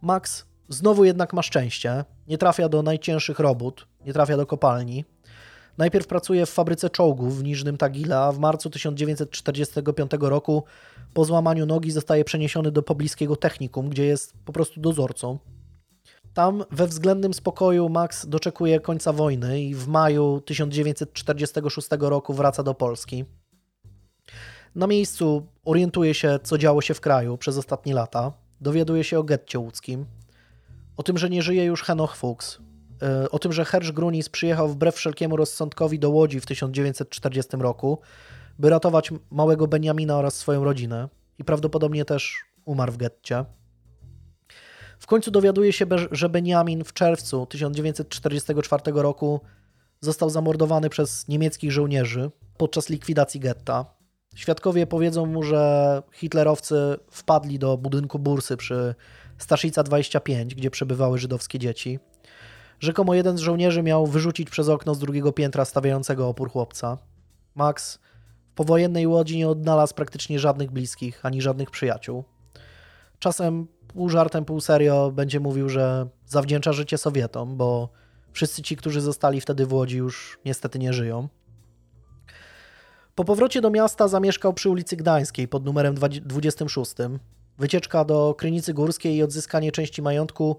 Max 0.02 0.46
znowu 0.70 1.06
jednak 1.06 1.34
ma 1.34 1.42
szczęście. 1.42 2.06
Nie 2.28 2.38
trafia 2.38 2.70
do 2.70 2.84
najcięższych 2.84 3.40
robót, 3.40 3.88
nie 4.06 4.14
trafia 4.14 4.38
do 4.38 4.46
kopalni. 4.46 5.06
Najpierw 5.78 6.08
pracuje 6.08 6.46
w 6.46 6.50
fabryce 6.50 6.90
czołgów 6.90 7.40
w 7.40 7.44
Niżnym 7.44 7.78
Tagile, 7.78 8.18
a 8.18 8.32
w 8.32 8.40
marcu 8.40 8.70
1945 8.70 10.12
roku 10.20 10.64
po 11.14 11.26
złamaniu 11.26 11.66
nogi 11.66 11.92
zostaje 11.92 12.26
przeniesiony 12.26 12.72
do 12.72 12.84
pobliskiego 12.84 13.36
technikum, 13.36 13.90
gdzie 13.90 14.06
jest 14.06 14.34
po 14.46 14.54
prostu 14.54 14.80
dozorcą. 14.80 15.40
Tam 16.34 16.64
we 16.72 16.88
względnym 16.88 17.34
spokoju 17.34 17.90
Max 17.90 18.26
doczekuje 18.28 18.80
końca 18.80 19.14
wojny 19.14 19.62
i 19.62 19.76
w 19.76 19.88
maju 19.88 20.42
1946 20.42 21.90
roku 22.00 22.34
wraca 22.34 22.64
do 22.64 22.74
Polski. 22.74 23.26
Na 24.76 24.88
miejscu 24.88 25.46
orientuje 25.66 26.14
się, 26.14 26.40
co 26.44 26.58
działo 26.58 26.82
się 26.82 26.94
w 26.94 27.02
kraju 27.02 27.38
przez 27.38 27.58
ostatnie 27.58 27.94
lata. 27.94 28.34
Dowiaduje 28.62 29.04
się 29.04 29.20
o 29.20 29.24
getcie 29.24 29.60
łódzkim, 29.60 30.06
o 30.98 31.04
tym, 31.04 31.18
że 31.18 31.30
nie 31.30 31.42
żyje 31.42 31.66
już 31.66 31.84
Henoch 31.84 32.16
Fuchs, 32.16 32.60
e, 33.02 33.32
o 33.32 33.40
tym, 33.40 33.54
że 33.54 33.66
Hersz 33.66 33.92
Grunis 33.92 34.30
przyjechał 34.30 34.70
wbrew 34.70 34.96
wszelkiemu 34.96 35.38
rozsądkowi 35.38 36.00
do 36.00 36.10
Łodzi 36.10 36.40
w 36.40 36.46
1940 36.46 37.58
roku, 37.58 38.00
by 38.60 38.70
ratować 38.70 39.12
małego 39.32 39.68
Benjamina 39.68 40.18
oraz 40.18 40.36
swoją 40.36 40.64
rodzinę 40.64 41.10
i 41.38 41.44
prawdopodobnie 41.44 42.06
też 42.06 42.44
umarł 42.66 42.92
w 42.92 42.98
getcie. 42.98 43.46
W 45.00 45.08
końcu 45.08 45.32
dowiaduje 45.32 45.74
się, 45.74 45.86
że 46.12 46.30
Benjamin 46.30 46.84
w 46.84 46.94
czerwcu 46.94 47.46
1944 47.46 48.82
roku 49.02 49.42
został 50.02 50.30
zamordowany 50.30 50.90
przez 50.90 51.28
niemieckich 51.28 51.72
żołnierzy 51.72 52.32
podczas 52.58 52.90
likwidacji 52.90 53.40
getta. 53.40 53.99
Świadkowie 54.36 54.88
powiedzą 54.88 55.26
mu, 55.26 55.44
że 55.44 56.04
hitlerowcy 56.14 56.76
wpadli 57.12 57.60
do 57.60 57.78
budynku 57.78 58.20
bursy 58.20 58.58
przy 58.58 58.96
Staszica 59.38 59.84
25, 59.84 60.56
gdzie 60.56 60.72
przebywały 60.72 61.18
żydowskie 61.18 61.60
dzieci. 61.60 62.00
Rzekomo 62.80 63.14
jeden 63.14 63.38
z 63.38 63.42
żołnierzy 63.42 63.84
miał 63.84 64.08
wyrzucić 64.08 64.50
przez 64.50 64.70
okno 64.70 64.96
z 64.96 65.00
drugiego 65.00 65.32
piętra 65.32 65.66
stawiającego 65.66 66.28
opór 66.28 66.52
chłopca. 66.52 66.98
Max 67.56 68.00
w 68.52 68.54
powojennej 68.56 69.08
łodzi 69.08 69.38
nie 69.38 69.50
odnalazł 69.50 69.96
praktycznie 69.96 70.40
żadnych 70.40 70.72
bliskich 70.72 71.26
ani 71.26 71.42
żadnych 71.42 71.72
przyjaciół. 71.72 72.24
Czasem 73.20 73.68
pół 73.88 74.10
żartem, 74.10 74.46
pół 74.46 74.62
serio 74.62 75.12
będzie 75.12 75.40
mówił, 75.40 75.70
że 75.70 76.08
zawdzięcza 76.26 76.74
życie 76.74 76.98
Sowietom, 76.98 77.58
bo 77.58 77.90
wszyscy 78.32 78.62
ci, 78.62 78.76
którzy 78.76 79.02
zostali 79.02 79.42
wtedy 79.42 79.66
w 79.66 79.74
Łodzi, 79.74 79.98
już 79.98 80.40
niestety 80.46 80.80
nie 80.80 80.94
żyją. 80.94 81.28
Po 83.20 83.26
powrocie 83.26 83.62
do 83.62 83.70
miasta 83.70 84.08
zamieszkał 84.08 84.54
przy 84.54 84.70
ulicy 84.70 84.96
Gdańskiej 84.96 85.48
pod 85.48 85.66
numerem 85.66 85.96
26. 85.96 86.96
Wycieczka 87.58 88.06
do 88.06 88.36
Krynicy 88.38 88.74
Górskiej 88.74 89.16
i 89.16 89.24
odzyskanie 89.24 89.72
części 89.72 90.02
majątku 90.02 90.58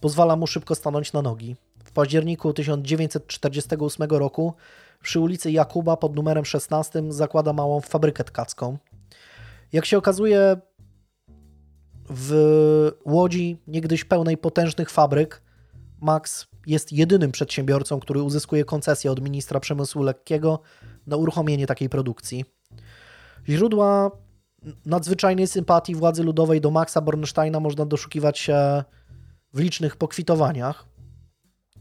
pozwala 0.00 0.36
mu 0.36 0.46
szybko 0.46 0.74
stanąć 0.74 1.12
na 1.12 1.22
nogi. 1.22 1.56
W 1.84 1.92
październiku 1.92 2.52
1948 2.52 4.10
roku 4.10 4.54
przy 5.02 5.20
ulicy 5.20 5.50
Jakuba 5.50 5.96
pod 5.96 6.16
numerem 6.16 6.44
16 6.44 7.02
zakłada 7.08 7.52
małą 7.52 7.80
fabrykę 7.80 8.24
tkacką. 8.24 8.78
Jak 9.72 9.86
się 9.86 9.98
okazuje, 9.98 10.56
w 12.10 12.92
Łodzi, 13.04 13.58
niegdyś 13.66 14.04
pełnej 14.04 14.36
potężnych 14.36 14.90
fabryk, 14.90 15.42
Max 16.00 16.46
jest 16.66 16.92
jedynym 16.92 17.32
przedsiębiorcą, 17.32 18.00
który 18.00 18.22
uzyskuje 18.22 18.64
koncesję 18.64 19.12
od 19.12 19.20
ministra 19.20 19.60
przemysłu 19.60 20.02
lekkiego 20.02 20.60
na 21.06 21.16
uruchomienie 21.16 21.66
takiej 21.66 21.88
produkcji. 21.88 22.44
Źródła 23.48 24.10
nadzwyczajnej 24.86 25.46
sympatii 25.46 25.94
władzy 25.94 26.22
ludowej 26.22 26.60
do 26.60 26.70
Maxa 26.70 27.00
Bornsteina 27.00 27.60
można 27.60 27.86
doszukiwać 27.86 28.38
się 28.38 28.84
w 29.52 29.60
licznych 29.60 29.96
pokwitowaniach, 29.96 30.86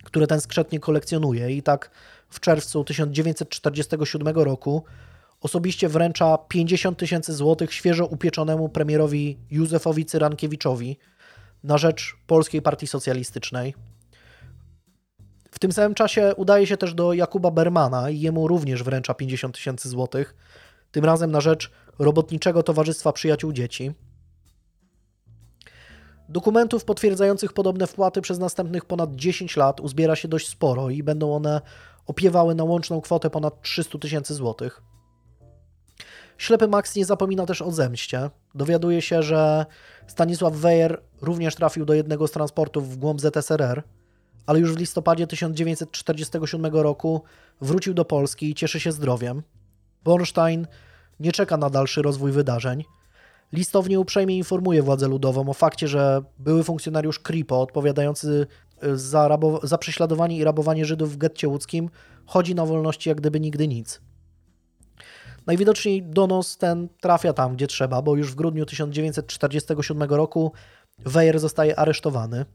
które 0.03 0.27
ten 0.27 0.41
skrzętnie 0.41 0.79
kolekcjonuje. 0.79 1.51
I 1.51 1.63
tak 1.63 1.91
w 2.29 2.39
czerwcu 2.39 2.83
1947 2.83 4.35
roku 4.35 4.83
osobiście 5.41 5.89
wręcza 5.89 6.37
50 6.37 6.97
tysięcy 6.97 7.33
złotych 7.33 7.73
świeżo 7.73 8.05
upieczonemu 8.05 8.69
premierowi 8.69 9.37
Józefowi 9.51 10.05
Cyrankiewiczowi 10.05 10.97
na 11.63 11.77
rzecz 11.77 12.15
Polskiej 12.27 12.61
Partii 12.61 12.87
Socjalistycznej. 12.87 13.75
W 15.55 15.59
tym 15.59 15.71
samym 15.71 15.93
czasie 15.93 16.33
udaje 16.37 16.67
się 16.67 16.77
też 16.77 16.93
do 16.93 17.13
Jakuba 17.13 17.51
Bermana 17.51 18.09
i 18.09 18.19
jemu 18.19 18.47
również 18.47 18.83
wręcza 18.83 19.13
50 19.13 19.55
tysięcy 19.55 19.89
złotych, 19.89 20.35
tym 20.91 21.05
razem 21.05 21.31
na 21.31 21.41
rzecz 21.41 21.71
Robotniczego 21.99 22.63
Towarzystwa 22.63 23.13
Przyjaciół 23.13 23.53
Dzieci. 23.53 23.91
Dokumentów 26.29 26.85
potwierdzających 26.85 27.53
podobne 27.53 27.87
wpłaty 27.87 28.21
przez 28.21 28.39
następnych 28.39 28.85
ponad 28.85 29.15
10 29.15 29.57
lat 29.57 29.79
uzbiera 29.79 30.15
się 30.15 30.27
dość 30.27 30.49
sporo 30.49 30.89
i 30.89 31.03
będą 31.03 31.35
one 31.35 31.61
opiewały 32.07 32.55
na 32.55 32.63
łączną 32.63 33.01
kwotę 33.01 33.29
ponad 33.29 33.61
300 33.61 33.99
tysięcy 33.99 34.33
złotych. 34.33 34.81
Ślepy 36.37 36.67
Max 36.67 36.95
nie 36.95 37.05
zapomina 37.05 37.45
też 37.45 37.61
o 37.61 37.71
zemście. 37.71 38.29
Dowiaduje 38.55 39.01
się, 39.01 39.23
że 39.23 39.65
Stanisław 40.07 40.53
Wejer 40.53 41.01
również 41.21 41.55
trafił 41.55 41.85
do 41.85 41.93
jednego 41.93 42.27
z 42.27 42.31
transportów 42.31 42.89
w 42.89 42.97
głąb 42.97 43.21
ZSRR, 43.21 43.83
ale 44.45 44.59
już 44.59 44.73
w 44.73 44.77
listopadzie 44.77 45.27
1947 45.27 46.65
roku 46.65 47.21
wrócił 47.61 47.93
do 47.93 48.05
Polski 48.05 48.49
i 48.49 48.55
cieszy 48.55 48.79
się 48.79 48.91
zdrowiem. 48.91 49.43
Bornstein 50.03 50.67
nie 51.19 51.31
czeka 51.31 51.57
na 51.57 51.69
dalszy 51.69 52.01
rozwój 52.01 52.31
wydarzeń. 52.31 52.83
Listownie 53.53 53.99
uprzejmie 53.99 54.37
informuje 54.37 54.83
władzę 54.83 55.07
ludową 55.07 55.49
o 55.49 55.53
fakcie, 55.53 55.87
że 55.87 56.21
były 56.39 56.63
funkcjonariusz 56.63 57.19
Kripo 57.19 57.61
odpowiadający 57.61 58.47
y, 58.83 58.97
za, 58.97 59.37
za 59.63 59.77
prześladowanie 59.77 60.37
i 60.37 60.43
rabowanie 60.43 60.85
Żydów 60.85 61.13
w 61.13 61.17
getcie 61.17 61.47
łódzkim 61.47 61.89
chodzi 62.25 62.55
na 62.55 62.65
wolności 62.65 63.09
jak 63.09 63.17
gdyby 63.17 63.39
nigdy 63.39 63.67
nic. 63.67 64.01
Najwidoczniej 65.47 66.03
donos 66.03 66.57
ten 66.57 66.89
trafia 67.01 67.33
tam, 67.33 67.55
gdzie 67.55 67.67
trzeba, 67.67 68.01
bo 68.01 68.15
już 68.15 68.31
w 68.31 68.35
grudniu 68.35 68.65
1947 68.65 70.09
roku 70.09 70.51
Weyer 70.99 71.39
zostaje 71.39 71.79
aresztowany. 71.79 72.45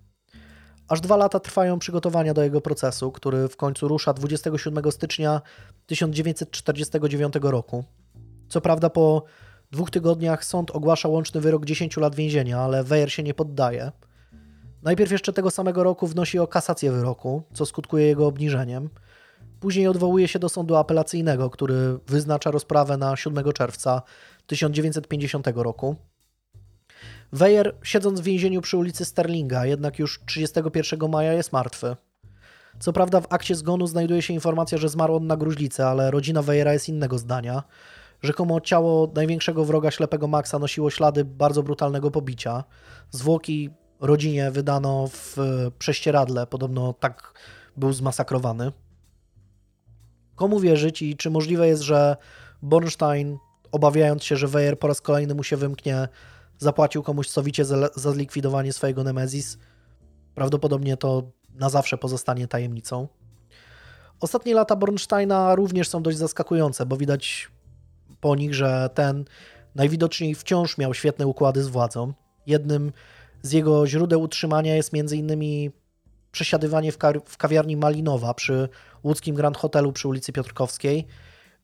Aż 0.91 1.01
dwa 1.01 1.17
lata 1.17 1.41
trwają 1.41 1.79
przygotowania 1.79 2.35
do 2.35 2.43
jego 2.43 2.61
procesu, 2.61 3.13
który 3.13 3.49
w 3.49 3.57
końcu 3.57 3.89
rusza 3.89 4.13
27 4.13 4.93
stycznia 4.93 5.41
1949 5.87 7.35
roku. 7.43 7.85
Co 8.49 8.61
prawda 8.61 8.91
po 8.91 9.23
dwóch 9.71 9.91
tygodniach 9.91 10.45
sąd 10.45 10.71
ogłasza 10.71 11.09
łączny 11.09 11.41
wyrok 11.41 11.65
10 11.65 11.97
lat 11.97 12.15
więzienia, 12.15 12.59
ale 12.59 12.85
Weyer 12.85 13.13
się 13.13 13.23
nie 13.23 13.35
poddaje. 13.35 13.93
Najpierw 14.83 15.13
jeszcze 15.13 15.33
tego 15.33 15.51
samego 15.51 15.83
roku 15.83 16.07
wnosi 16.07 16.39
o 16.39 16.47
kasację 16.47 16.93
wyroku, 16.93 17.43
co 17.53 17.67
skutkuje 17.67 18.07
jego 18.07 18.27
obniżeniem. 18.27 18.89
Później 19.61 19.89
odwołuje 19.89 20.29
się 20.29 20.39
do 20.39 20.49
sądu 20.49 20.77
apelacyjnego, 20.77 21.51
który 21.51 21.99
wyznacza 22.07 22.51
rozprawę 22.51 22.97
na 22.97 23.17
7 23.17 23.53
czerwca 23.53 24.03
1950 24.47 25.47
roku. 25.55 25.97
Weyer, 27.33 27.77
siedząc 27.83 28.21
w 28.21 28.25
więzieniu 28.25 28.61
przy 28.61 28.77
ulicy 28.77 29.05
Sterlinga, 29.05 29.67
jednak 29.67 29.99
już 29.99 30.21
31 30.27 31.11
maja 31.11 31.33
jest 31.33 31.53
martwy. 31.53 31.97
Co 32.79 32.93
prawda 32.93 33.21
w 33.21 33.27
akcie 33.31 33.55
zgonu 33.55 33.87
znajduje 33.87 34.23
się 34.23 34.35
informacja, 34.35 34.79
że 34.79 34.89
zmarł 34.89 35.17
on 35.17 35.27
na 35.27 35.37
gruźlicę, 35.37 35.87
ale 35.87 36.11
rodzina 36.11 36.43
Weyera 36.43 36.73
jest 36.73 36.89
innego 36.89 37.19
zdania. 37.19 37.63
Rzekomo 38.23 38.61
ciało 38.61 39.13
największego 39.15 39.65
wroga 39.65 39.91
ślepego 39.91 40.29
Maxa 40.29 40.59
nosiło 40.59 40.91
ślady 40.91 41.25
bardzo 41.25 41.63
brutalnego 41.63 42.11
pobicia. 42.11 42.65
Zwłoki 43.11 43.71
rodzinie 44.01 44.51
wydano 44.51 45.09
w 45.13 45.37
prześcieradle, 45.79 46.47
podobno 46.47 46.93
tak 46.93 47.35
był 47.77 47.93
zmasakrowany. 47.93 48.73
Komu 50.35 50.61
wierzyć 50.61 51.03
i 51.03 51.17
czy 51.17 51.31
możliwe 51.31 51.69
jest, 51.69 51.83
że 51.83 52.17
Bornstein, 52.63 53.39
obawiając 53.73 54.25
się, 54.25 54.37
że 54.37 54.49
Weyer 54.49 54.79
po 54.79 54.89
raz 54.89 55.01
kolejny 55.01 55.35
mu 55.35 55.43
się 55.43 55.57
wymknie, 55.57 56.09
zapłacił 56.61 57.03
komuś 57.03 57.29
sowicie 57.29 57.65
za, 57.65 57.89
za 57.95 58.13
zlikwidowanie 58.13 58.73
swojego 58.73 59.05
Nemezis? 59.05 59.59
Prawdopodobnie 60.35 60.97
to 60.97 61.23
na 61.55 61.71
zawsze 61.71 61.99
pozostanie 61.99 62.49
tajemnicą. 62.49 63.09
Ostatnie 64.21 64.55
lata 64.55 64.77
Bornsteina 64.77 65.55
również 65.55 65.89
są 65.89 66.03
dość 66.03 66.19
zaskakujące, 66.19 66.87
bo 66.87 66.97
widać 66.97 67.49
po 68.21 68.37
nich, 68.37 68.55
że 68.55 68.91
ten 68.95 69.25
najwidoczniej 69.75 70.35
wciąż 70.35 70.79
miał 70.79 70.95
świetne 70.95 71.27
układy 71.27 71.63
z 71.63 71.69
władzą. 71.69 72.13
Jednym 72.47 72.93
z 73.43 73.53
jego 73.53 73.87
źródeł 73.87 74.23
utrzymania 74.23 74.77
jest 74.77 74.91
m.in. 74.95 75.43
przesiadywanie 76.33 76.93
w, 76.93 76.99
w 77.25 77.37
kawiarni 77.37 77.77
Malinowa 77.77 78.35
przy 78.35 78.69
łódzkim 79.05 79.35
Grand 79.35 79.57
Hotelu 79.57 79.93
przy 79.93 80.09
ulicy 80.09 80.33
Piotrkowskiej 80.33 81.07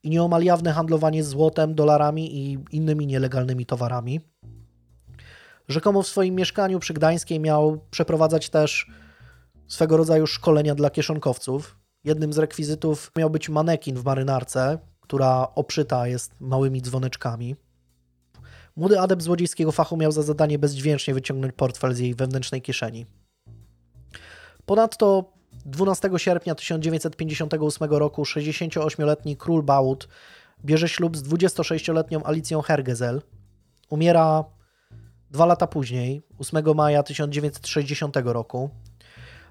i 0.02 0.10
nieomal 0.10 0.42
jawne 0.42 0.72
handlowanie 0.72 1.24
złotem, 1.24 1.74
dolarami 1.74 2.36
i 2.36 2.58
innymi 2.70 3.06
nielegalnymi 3.06 3.66
towarami. 3.66 4.20
Rzekomo 5.68 6.02
w 6.02 6.06
swoim 6.06 6.34
mieszkaniu 6.34 6.78
przy 6.78 6.94
Gdańskiej 6.94 7.40
miał 7.40 7.80
przeprowadzać 7.90 8.50
też 8.50 8.90
swego 9.68 9.96
rodzaju 9.96 10.26
szkolenia 10.26 10.74
dla 10.74 10.90
kieszonkowców. 10.90 11.78
Jednym 12.04 12.32
z 12.32 12.38
rekwizytów 12.38 13.10
miał 13.16 13.30
być 13.30 13.48
manekin 13.48 13.96
w 13.96 14.04
marynarce, 14.04 14.78
która 15.00 15.48
oprzyta 15.54 16.08
jest 16.08 16.40
małymi 16.40 16.82
dzwoneczkami. 16.82 17.56
Młody 18.76 19.00
adept 19.00 19.22
złodziejskiego 19.22 19.72
fachu 19.72 19.96
miał 19.96 20.12
za 20.12 20.22
zadanie 20.22 20.58
bezdźwięcznie 20.58 21.14
wyciągnąć 21.14 21.54
portfel 21.54 21.94
z 21.94 21.98
jej 21.98 22.14
wewnętrznej 22.14 22.62
kieszeni. 22.62 23.06
Ponadto 24.66 25.32
12 25.66 26.10
sierpnia 26.16 26.54
1958 26.54 27.90
roku 27.90 28.22
68-letni 28.22 29.36
król 29.36 29.62
Bałut 29.62 30.08
bierze 30.64 30.88
ślub 30.88 31.16
z 31.16 31.22
26-letnią 31.22 32.20
Alicją 32.24 32.62
Hergezel. 32.62 33.22
Umiera 33.90 34.44
dwa 35.36 35.46
lata 35.46 35.66
później, 35.66 36.22
8 36.38 36.74
maja 36.74 37.02
1960 37.02 38.16
roku. 38.24 38.70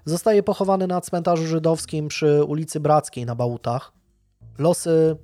Zostaje 0.04 0.42
pochowany 0.42 0.86
na 0.86 1.00
cmentarzu 1.00 1.46
żydowskim 1.46 2.08
przy 2.08 2.44
ulicy 2.44 2.80
Brackiej 2.80 3.26
na 3.26 3.34
Bałutach. 3.34 3.92
Losy 4.58 5.16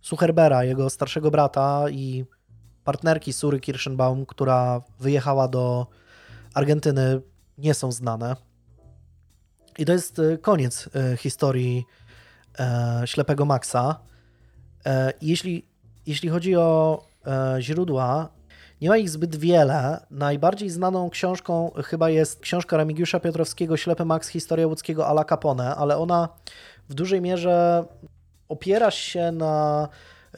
Sucherbera, 0.00 0.64
jego 0.64 0.90
starszego 0.90 1.30
brata 1.30 1.90
i 1.90 2.24
partnerki 2.84 3.32
Sury 3.32 3.60
Kirschenbaum, 3.60 4.26
która 4.26 4.82
wyjechała 5.00 5.48
do 5.48 5.86
Argentyny, 6.54 7.20
nie 7.58 7.74
są 7.74 7.92
znane. 7.92 8.36
I 9.78 9.84
to 9.84 9.92
jest 9.92 10.18
e, 10.18 10.38
koniec 10.38 10.88
e, 10.94 11.16
historii 11.16 11.84
e, 12.58 13.02
ślepego 13.04 13.44
Maxa. 13.44 14.00
Jeśli, 15.20 15.68
jeśli 16.06 16.28
chodzi 16.28 16.56
o 16.56 17.02
źródła, 17.58 18.28
nie 18.82 18.88
ma 18.88 18.96
ich 18.96 19.10
zbyt 19.10 19.36
wiele. 19.36 20.06
Najbardziej 20.10 20.70
znaną 20.70 21.10
książką 21.10 21.70
chyba 21.84 22.10
jest 22.10 22.40
książka 22.40 22.76
Remigiusza 22.76 23.20
Piotrowskiego 23.20 23.76
Ślepy 23.76 24.04
Max, 24.04 24.28
historia 24.28 24.66
łódzkiego 24.66 25.06
Ala 25.06 25.24
Capone, 25.24 25.74
ale 25.74 25.98
ona 25.98 26.28
w 26.88 26.94
dużej 26.94 27.20
mierze 27.20 27.84
opiera 28.48 28.90
się 28.90 29.32
na 29.32 29.88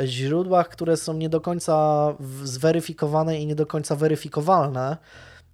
źródłach, 0.01 0.69
które 0.69 0.97
są 0.97 1.15
nie 1.15 1.29
do 1.29 1.41
końca 1.41 2.07
zweryfikowane 2.43 3.41
i 3.41 3.47
nie 3.47 3.55
do 3.55 3.67
końca 3.67 3.97
weryfikowalne. 3.97 4.97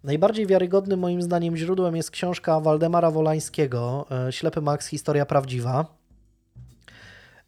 Najbardziej 0.04 0.46
wiarygodnym 0.46 1.00
moim 1.00 1.22
zdaniem 1.22 1.56
źródłem 1.56 1.96
jest 1.96 2.10
książka 2.10 2.60
Waldemara 2.60 3.10
Wolańskiego 3.10 4.06
e, 4.10 4.32
Ślepy 4.32 4.60
Max, 4.60 4.86
historia 4.86 5.26
prawdziwa. 5.26 5.86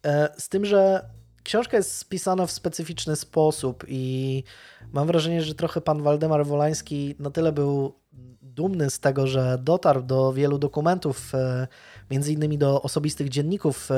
E, 0.07 0.29
z 0.39 0.49
tym, 0.49 0.65
że 0.65 1.05
książka 1.45 1.77
jest 1.77 1.97
spisana 1.99 2.47
w 2.47 2.51
specyficzny 2.51 3.17
sposób 3.17 3.85
i 3.89 4.45
mam 4.93 5.07
wrażenie, 5.07 5.43
że 5.43 5.55
trochę 5.55 5.81
pan 5.81 6.03
Waldemar 6.03 6.47
Wolański 6.47 7.15
na 7.19 7.31
tyle 7.31 7.53
był 7.53 7.95
dumny 8.43 8.91
z 8.91 9.01
tego, 9.01 9.27
że 9.27 9.59
dotarł 9.63 10.03
do 10.03 10.33
wielu 10.33 10.59
dokumentów, 10.59 11.35
e, 11.35 11.69
między 12.11 12.33
innymi 12.33 12.59
do 12.59 12.83
osobistych 12.83 13.29
dzienników 13.29 13.89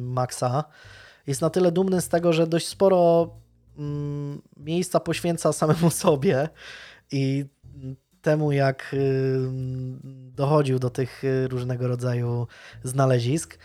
Maxa. 0.00 0.64
Jest 1.26 1.40
na 1.40 1.50
tyle 1.50 1.72
dumny 1.72 2.00
z 2.00 2.08
tego, 2.08 2.32
że 2.32 2.46
dość 2.46 2.68
sporo 2.68 3.30
mm, 3.78 4.42
miejsca 4.56 5.00
poświęca 5.00 5.52
samemu 5.52 5.90
sobie 5.90 6.48
i 7.12 7.44
temu, 8.22 8.52
jak 8.52 8.96
dochodził 10.32 10.78
do 10.78 10.90
tych 10.90 11.22
różnego 11.48 11.88
rodzaju 11.88 12.46
znalezisk, 12.84 13.54
e, 13.54 13.58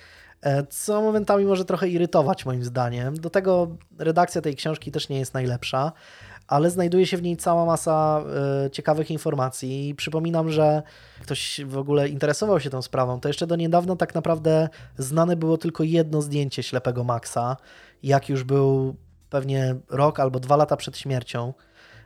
co 0.69 1.01
momentami 1.01 1.45
może 1.45 1.65
trochę 1.65 1.89
irytować 1.89 2.45
moim 2.45 2.63
zdaniem. 2.63 3.15
Do 3.17 3.29
tego 3.29 3.67
redakcja 3.99 4.41
tej 4.41 4.55
książki 4.55 4.91
też 4.91 5.09
nie 5.09 5.19
jest 5.19 5.33
najlepsza, 5.33 5.91
ale 6.47 6.69
znajduje 6.69 7.05
się 7.05 7.17
w 7.17 7.21
niej 7.21 7.37
cała 7.37 7.65
masa 7.65 8.23
e, 8.65 8.71
ciekawych 8.71 9.11
informacji. 9.11 9.89
I 9.89 9.95
przypominam, 9.95 10.49
że 10.49 10.83
ktoś 11.21 11.61
w 11.65 11.77
ogóle 11.77 12.09
interesował 12.09 12.59
się 12.59 12.69
tą 12.69 12.81
sprawą, 12.81 13.19
to 13.19 13.29
jeszcze 13.29 13.47
do 13.47 13.55
niedawna 13.55 13.95
tak 13.95 14.15
naprawdę 14.15 14.69
znane 14.97 15.35
było 15.35 15.57
tylko 15.57 15.83
jedno 15.83 16.21
zdjęcie 16.21 16.63
ślepego 16.63 17.03
Maxa, 17.03 17.57
jak 18.03 18.29
już 18.29 18.43
był 18.43 18.95
pewnie 19.29 19.75
rok 19.89 20.19
albo 20.19 20.39
dwa 20.39 20.55
lata 20.55 20.77
przed 20.77 20.97
śmiercią. 20.97 21.53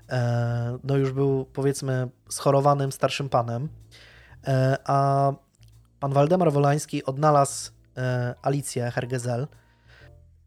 E, 0.10 0.78
no 0.84 0.98
już 0.98 1.12
był 1.12 1.46
powiedzmy 1.46 2.10
schorowanym 2.30 2.92
starszym 2.92 3.30
panem, 3.30 3.70
e, 4.48 4.78
a 4.86 5.32
pan 6.00 6.14
Waldemar 6.14 6.52
Wolański 6.52 7.06
odnalazł 7.06 7.77
Alicję 8.42 8.92
Hergezel, 8.92 9.48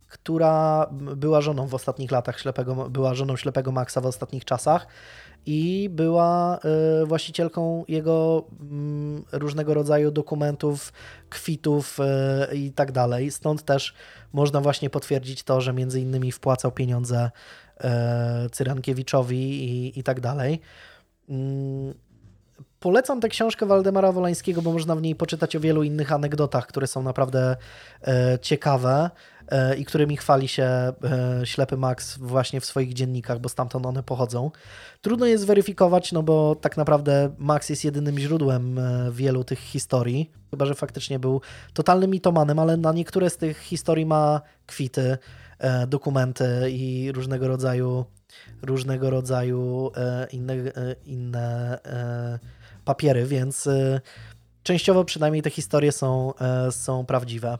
która 0.09 0.86
była 1.16 1.40
żoną 1.40 1.66
w 1.66 1.74
ostatnich 1.74 2.10
latach 2.10 2.40
ślepego, 2.40 2.90
była 2.90 3.14
żoną 3.14 3.36
ślepego 3.36 3.72
Maxa 3.72 4.01
w 4.01 4.06
ostatnich 4.06 4.44
czasach 4.44 4.86
i 5.47 5.89
była 5.93 6.59
y, 7.02 7.06
właścicielką 7.06 7.85
jego 7.89 8.44
mm, 8.60 9.24
różnego 9.32 9.74
rodzaju 9.74 10.10
dokumentów, 10.10 10.93
kwitów 11.28 11.98
y, 12.52 12.56
i 12.56 12.72
tak 12.72 12.93
dalej. 12.93 13.31
Stąd 13.31 13.62
też 13.62 13.94
można 14.32 14.60
właśnie 14.60 14.90
potwierdzić 14.90 15.43
to, 15.43 15.60
że 15.60 15.72
między 15.72 16.01
innymi 16.01 16.32
wpłacał 16.32 16.72
pieniądze 16.72 17.31
Cyrankiewiczowi 18.52 19.64
i, 19.64 19.98
i 19.98 20.02
tak 20.02 20.20
dalej. 20.20 20.60
Polecam 22.81 23.20
tę 23.20 23.28
książkę 23.28 23.66
Waldemara 23.66 24.12
Wolańskiego, 24.12 24.62
bo 24.62 24.73
można 24.73 24.97
w 24.97 25.02
niej 25.02 25.15
poczytać 25.15 25.57
o 25.57 25.61
wielu 25.61 25.82
innych 25.82 26.12
anegdotach, 26.12 26.66
które 26.66 26.86
są 26.86 27.02
naprawdę 27.02 27.57
ciekawe. 28.43 29.11
E, 29.51 29.77
i 29.77 29.85
którymi 29.85 30.16
chwali 30.16 30.48
się 30.48 30.65
e, 30.65 30.93
ślepy 31.44 31.77
Max 31.77 32.19
właśnie 32.19 32.61
w 32.61 32.65
swoich 32.65 32.93
dziennikach, 32.93 33.39
bo 33.39 33.48
stamtąd 33.48 33.86
one 33.86 34.02
pochodzą. 34.02 34.51
Trudno 35.01 35.27
je 35.27 35.39
zweryfikować, 35.39 36.12
no 36.12 36.23
bo 36.23 36.55
tak 36.55 36.77
naprawdę 36.77 37.35
Max 37.39 37.69
jest 37.69 37.85
jedynym 37.85 38.19
źródłem 38.19 38.78
e, 38.78 39.12
wielu 39.12 39.44
tych 39.44 39.59
historii, 39.59 40.31
chyba 40.51 40.66
że 40.66 40.74
faktycznie 40.74 41.19
był 41.19 41.40
totalnym 41.74 42.11
mitomanem, 42.11 42.59
ale 42.59 42.77
na 42.77 42.93
niektóre 42.93 43.31
z 43.31 43.36
tych 43.36 43.59
historii 43.59 44.07
ma 44.07 44.40
kwity, 44.66 45.19
dokumenty 45.86 46.70
i 46.70 47.12
różnego 47.12 47.48
rodzaju 47.48 48.05
różnego 48.62 49.11
rodzaju 49.11 49.90
inne, 50.32 50.55
inne 51.05 51.78
papiery, 52.85 53.27
więc 53.27 53.69
częściowo 54.62 55.05
przynajmniej 55.05 55.43
te 55.43 55.51
historie 55.51 55.93
są, 55.93 56.35
e, 56.35 56.73
są 56.73 57.07
prawdziwe. 57.07 57.59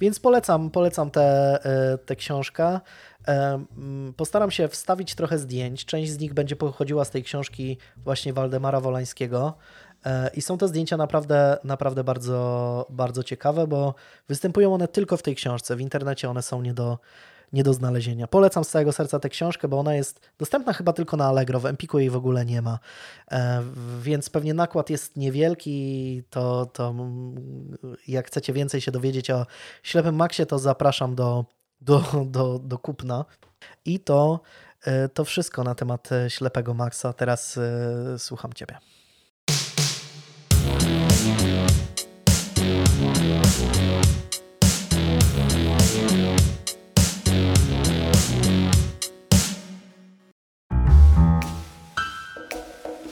Więc 0.00 0.20
polecam, 0.20 0.70
polecam 0.70 1.10
tę 1.10 1.58
te, 1.62 1.98
te 2.06 2.16
książkę. 2.16 2.80
E, 3.28 3.64
postaram 4.16 4.50
się 4.50 4.68
wstawić 4.68 5.14
trochę 5.14 5.38
zdjęć. 5.38 5.84
Część 5.84 6.10
z 6.10 6.18
nich 6.18 6.34
będzie 6.34 6.56
pochodziła 6.56 7.04
z 7.04 7.10
tej 7.10 7.22
książki 7.22 7.78
właśnie 7.96 8.32
Waldemara 8.32 8.80
Wolańskiego. 8.80 9.54
E, 10.06 10.30
I 10.34 10.42
są 10.42 10.58
te 10.58 10.68
zdjęcia 10.68 10.96
naprawdę, 10.96 11.58
naprawdę 11.64 12.04
bardzo, 12.04 12.86
bardzo 12.90 13.22
ciekawe, 13.22 13.66
bo 13.66 13.94
występują 14.28 14.74
one 14.74 14.88
tylko 14.88 15.16
w 15.16 15.22
tej 15.22 15.36
książce. 15.36 15.76
W 15.76 15.80
internecie 15.80 16.30
one 16.30 16.42
są 16.42 16.62
nie 16.62 16.74
do, 16.74 16.98
nie 17.52 17.62
do 17.62 17.74
znalezienia. 17.74 18.26
Polecam 18.26 18.64
z 18.64 18.68
całego 18.68 18.92
serca 18.92 19.18
tę 19.18 19.28
książkę, 19.28 19.68
bo 19.68 19.78
ona 19.78 19.94
jest 19.94 20.20
dostępna 20.38 20.72
chyba 20.72 20.92
tylko 20.92 21.16
na 21.16 21.26
Allegro, 21.26 21.60
w 21.60 21.66
Empiku 21.66 21.98
jej 21.98 22.10
w 22.10 22.16
ogóle 22.16 22.44
nie 22.44 22.62
ma, 22.62 22.78
e, 23.30 23.62
więc 24.00 24.30
pewnie 24.30 24.54
nakład 24.54 24.90
jest 24.90 25.16
niewielki, 25.16 26.22
to, 26.30 26.66
to 26.66 26.94
jak 28.08 28.26
chcecie 28.26 28.52
więcej 28.52 28.80
się 28.80 28.90
dowiedzieć 28.90 29.30
o 29.30 29.46
Ślepym 29.82 30.14
Maxie, 30.14 30.46
to 30.46 30.58
zapraszam 30.58 31.14
do, 31.14 31.44
do, 31.80 32.04
do, 32.26 32.58
do 32.58 32.78
kupna 32.78 33.24
i 33.84 34.00
to, 34.00 34.40
e, 34.84 35.08
to 35.08 35.24
wszystko 35.24 35.64
na 35.64 35.74
temat 35.74 36.08
Ślepego 36.28 36.74
Maxa. 36.74 37.12
Teraz 37.12 37.58
e, 37.58 38.18
słucham 38.18 38.52
Ciebie. 38.52 38.78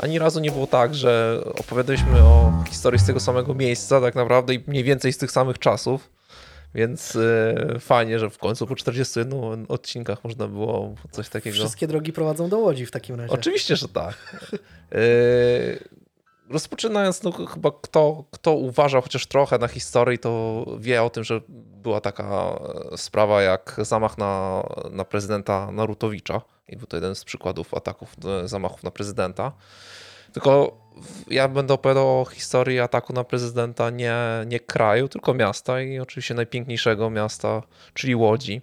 Ani 0.00 0.18
razu 0.18 0.40
nie 0.40 0.50
było 0.50 0.66
tak, 0.66 0.94
że 0.94 1.42
opowiadaliśmy 1.54 2.22
o 2.22 2.64
historii 2.68 3.00
z 3.00 3.06
tego 3.06 3.20
samego 3.20 3.54
miejsca 3.54 4.00
tak 4.00 4.14
naprawdę 4.14 4.54
i 4.54 4.64
mniej 4.66 4.84
więcej 4.84 5.12
z 5.12 5.18
tych 5.18 5.30
samych 5.30 5.58
czasów. 5.58 6.10
Więc 6.74 7.14
yy, 7.14 7.78
fajnie, 7.80 8.18
że 8.18 8.30
w 8.30 8.38
końcu 8.38 8.66
po 8.66 8.76
41 8.76 9.66
odcinkach 9.68 10.24
można 10.24 10.48
było 10.48 10.94
coś 11.10 11.28
takiego. 11.28 11.54
Wszystkie 11.54 11.86
drogi 11.86 12.12
prowadzą 12.12 12.48
do 12.48 12.58
Łodzi 12.58 12.86
w 12.86 12.90
takim 12.90 13.16
razie. 13.16 13.32
Oczywiście, 13.32 13.76
że 13.76 13.88
tak. 13.88 14.38
Yy, 14.92 14.98
rozpoczynając, 16.50 17.22
no 17.22 17.32
chyba 17.32 17.70
kto, 17.82 18.24
kto 18.30 18.52
uważał 18.52 19.02
chociaż 19.02 19.26
trochę 19.26 19.58
na 19.58 19.68
historii, 19.68 20.18
to 20.18 20.64
wie 20.78 21.02
o 21.02 21.10
tym, 21.10 21.24
że 21.24 21.40
była 21.82 22.00
taka 22.00 22.58
sprawa 22.96 23.42
jak 23.42 23.76
zamach 23.78 24.18
na, 24.18 24.62
na 24.90 25.04
prezydenta 25.04 25.72
Narutowicza. 25.72 26.40
I 26.68 26.76
był 26.76 26.86
to 26.86 26.96
jeden 26.96 27.14
z 27.14 27.24
przykładów 27.24 27.74
ataków, 27.74 28.16
e, 28.44 28.48
zamachów 28.48 28.82
na 28.82 28.90
prezydenta. 28.90 29.52
Tylko 30.32 30.78
ja 31.30 31.48
będę 31.48 31.74
opowiadał 31.74 32.20
o 32.20 32.24
historii 32.24 32.80
ataku 32.80 33.12
na 33.12 33.24
prezydenta 33.24 33.90
nie, 33.90 34.16
nie 34.46 34.60
kraju, 34.60 35.08
tylko 35.08 35.34
miasta 35.34 35.82
i 35.82 35.98
oczywiście 35.98 36.34
najpiękniejszego 36.34 37.10
miasta, 37.10 37.62
czyli 37.94 38.14
Łodzi. 38.14 38.62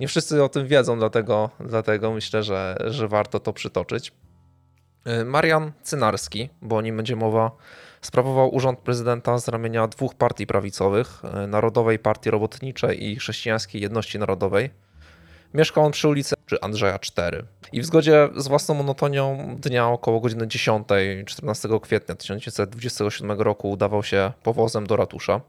Nie 0.00 0.08
wszyscy 0.08 0.42
o 0.42 0.48
tym 0.48 0.66
wiedzą, 0.66 0.98
dlatego, 0.98 1.50
dlatego 1.60 2.12
myślę, 2.12 2.42
że, 2.42 2.76
że 2.86 3.08
warto 3.08 3.40
to 3.40 3.52
przytoczyć. 3.52 4.12
E, 5.04 5.24
Marian 5.24 5.72
Cynarski, 5.82 6.48
bo 6.62 6.76
o 6.76 6.80
nim 6.80 6.96
będzie 6.96 7.16
mowa, 7.16 7.50
sprawował 8.00 8.54
urząd 8.54 8.78
prezydenta 8.78 9.38
z 9.38 9.48
ramienia 9.48 9.88
dwóch 9.88 10.14
partii 10.14 10.46
prawicowych, 10.46 11.22
e, 11.24 11.46
Narodowej 11.46 11.98
Partii 11.98 12.30
Robotniczej 12.30 13.04
i 13.04 13.16
Chrześcijańskiej 13.16 13.82
Jedności 13.82 14.18
Narodowej. 14.18 14.70
Mieszkał 15.54 15.84
on 15.84 15.92
przy 15.92 16.08
ulicy 16.08 16.34
Andrzeja 16.60 16.98
4. 16.98 17.44
I 17.72 17.80
w 17.80 17.84
zgodzie 17.84 18.28
z 18.36 18.48
własną 18.48 18.74
monotonią 18.74 19.56
dnia 19.60 19.88
około 19.88 20.20
godziny 20.20 20.48
10, 20.48 20.88
14 21.26 21.68
kwietnia 21.82 22.14
1927 22.14 23.40
roku 23.40 23.70
udawał 23.70 24.02
się 24.02 24.32
powozem 24.42 24.86
do 24.86 24.96
ratusza. 24.96 25.40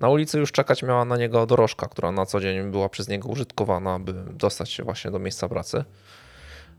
Na 0.00 0.08
ulicy 0.08 0.38
już 0.38 0.52
czekać 0.52 0.82
miała 0.82 1.04
na 1.04 1.16
niego 1.16 1.46
dorożka, 1.46 1.88
która 1.88 2.12
na 2.12 2.26
co 2.26 2.40
dzień 2.40 2.70
była 2.70 2.88
przez 2.88 3.08
niego 3.08 3.28
użytkowana, 3.28 3.98
by 3.98 4.12
dostać 4.12 4.70
się 4.70 4.82
właśnie 4.82 5.10
do 5.10 5.18
miejsca 5.18 5.48
pracy. 5.48 5.84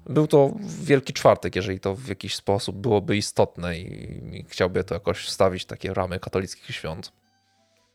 Był 0.06 0.28
to 0.28 0.52
Wielki 0.60 1.14
Czwartek, 1.14 1.56
jeżeli 1.56 1.80
to 1.80 1.96
w 1.96 2.08
jakiś 2.08 2.36
sposób 2.36 2.76
byłoby 2.76 3.18
istotne 3.18 3.78
i, 3.78 4.46
chciałby 4.50 4.84
to 4.84 4.94
jakoś 4.94 5.26
wstawić 5.26 5.66
takie 5.66 5.94
ramy 5.94 6.20
katolickich 6.20 6.76
świąt. 6.76 7.12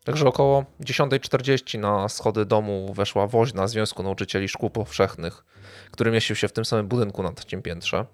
Także 0.04 0.26
około 0.26 0.64
10.40 0.80 1.78
na 1.78 2.08
schody 2.08 2.46
domu 2.46 2.94
weszła 2.94 3.26
woźna 3.26 3.68
Związku 3.68 4.02
Nauczycieli 4.02 4.48
Szkół 4.48 4.70
Powszechnych, 4.70 5.44
który 5.90 6.10
mieścił 6.10 6.36
się 6.36 6.48
w 6.48 6.52
tym 6.52 6.64
samym 6.64 6.88
budynku 6.88 7.22
na 7.22 7.32
trzecim 7.32 7.62
piętrze. 7.62 8.06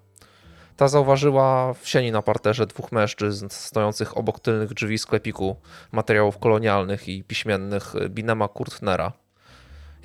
Ta 0.77 0.87
zauważyła 0.87 1.73
w 1.73 1.89
sieni 1.89 2.11
na 2.11 2.21
parterze 2.21 2.67
dwóch 2.67 2.91
mężczyzn 2.91 3.47
stojących 3.49 4.17
obok 4.17 4.39
tylnych 4.39 4.73
drzwi 4.73 4.97
sklepiku 4.97 5.55
materiałów 5.91 6.37
kolonialnych 6.37 7.07
i 7.07 7.23
piśmiennych 7.23 7.93
Binema 8.09 8.47
Kurtnera– 8.47 9.11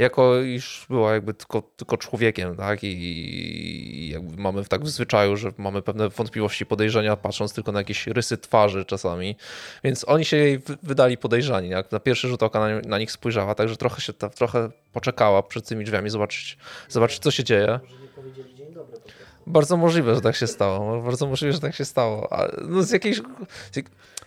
jako 0.00 0.40
iż 0.40 0.86
była 0.88 1.12
jakby 1.12 1.34
tylko, 1.34 1.62
tylko 1.62 1.96
człowiekiem, 1.96 2.56
tak? 2.56 2.84
I, 2.84 4.08
jakby 4.12 4.42
mamy 4.42 4.64
tak 4.64 4.84
w 4.84 4.88
zwyczaju, 4.88 5.36
że 5.36 5.52
mamy 5.58 5.82
pewne 5.82 6.08
wątpliwości, 6.08 6.66
podejrzenia, 6.66 7.16
patrząc 7.16 7.54
tylko 7.54 7.72
na 7.72 7.78
jakieś 7.78 8.06
rysy 8.06 8.38
twarzy 8.38 8.84
czasami. 8.84 9.36
Więc 9.84 10.04
oni 10.08 10.24
się 10.24 10.36
jej 10.36 10.60
wydali 10.82 11.18
podejrzani. 11.18 11.68
Jak 11.68 11.92
na 11.92 12.00
pierwszy 12.00 12.28
rzut 12.28 12.42
oka 12.42 12.60
na, 12.60 12.80
na 12.80 12.98
nich 12.98 13.12
spojrzała, 13.12 13.54
także 13.54 13.76
trochę 13.76 14.00
się 14.00 14.12
trochę 14.12 14.70
poczekała 14.92 15.42
przed 15.42 15.68
tymi 15.68 15.84
drzwiami, 15.84 16.10
zobaczyć, 16.10 16.58
zobaczyć 16.88 17.18
co 17.18 17.30
się 17.30 17.44
dzieje. 17.44 17.80
Bardzo 19.46 19.76
możliwe, 19.76 20.14
że 20.14 20.20
tak 20.20 20.36
się 20.36 20.46
stało. 20.46 21.02
Bardzo 21.02 21.26
możliwe, 21.26 21.52
że 21.52 21.60
tak 21.60 21.74
się 21.74 21.84
stało. 21.84 22.32
A, 22.32 22.48
no 22.68 22.82
z 22.82 22.90
jakiejś 22.90 23.20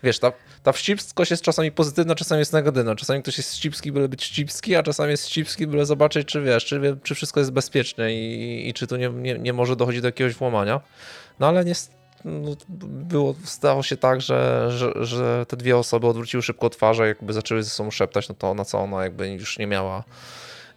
wiesz, 0.04 0.20
ta, 0.20 0.32
ta 0.64 0.72
wścibskość 0.72 1.32
jest 1.32 1.44
czasami 1.44 1.72
pozytywna, 1.72 2.16
czasami 2.16 2.40
jest 2.40 2.54
negatywna. 2.54 2.96
Czasami 2.96 3.22
ktoś 3.22 3.38
jest 3.38 3.52
wścibski, 3.52 3.92
byle 3.92 4.10
być 4.10 4.22
wścibski, 4.22 4.76
a 4.76 4.84
czasami 4.84 5.12
jest 5.12 5.24
wścibski, 5.24 5.68
byle 5.68 5.86
zobaczyć, 5.86 6.28
czy 6.28 6.42
wiesz, 6.42 6.66
czy, 6.66 6.98
czy 7.04 7.16
wszystko 7.16 7.40
jest 7.40 7.52
bezpieczne 7.52 8.14
i, 8.14 8.70
i 8.70 8.74
czy 8.74 8.88
tu 8.88 8.96
nie, 8.96 9.10
nie, 9.10 9.40
nie 9.40 9.54
może 9.54 9.76
dochodzić 9.76 10.02
do 10.02 10.08
jakiegoś 10.08 10.34
włamania. 10.34 10.82
No 11.40 11.48
ale 11.48 11.66
nie, 11.66 11.74
no, 12.26 12.56
było, 12.88 13.36
stało 13.44 13.84
się 13.84 13.98
tak, 13.98 14.22
że, 14.22 14.68
że, 14.72 15.06
że 15.06 15.46
te 15.46 15.58
dwie 15.58 15.78
osoby 15.78 16.08
odwróciły 16.08 16.44
szybko 16.44 16.70
twarze, 16.70 17.08
jakby 17.08 17.34
zaczęły 17.34 17.64
ze 17.64 17.70
sobą 17.70 17.92
szeptać, 17.92 18.30
no 18.30 18.36
to 18.36 18.50
ona 18.50 18.66
co 18.66 18.80
ona 18.80 19.04
jakby 19.04 19.30
już 19.30 19.60
nie 19.60 19.68
miała, 19.68 20.04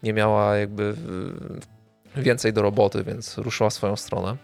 nie 0.03 0.13
miała 0.13 0.57
jakby 0.57 0.95
więcej 2.15 2.53
do 2.53 2.61
roboty, 2.61 3.03
więc 3.03 3.37
ruszyła 3.37 3.69
swoją 3.69 3.95
stronę. 3.95 4.37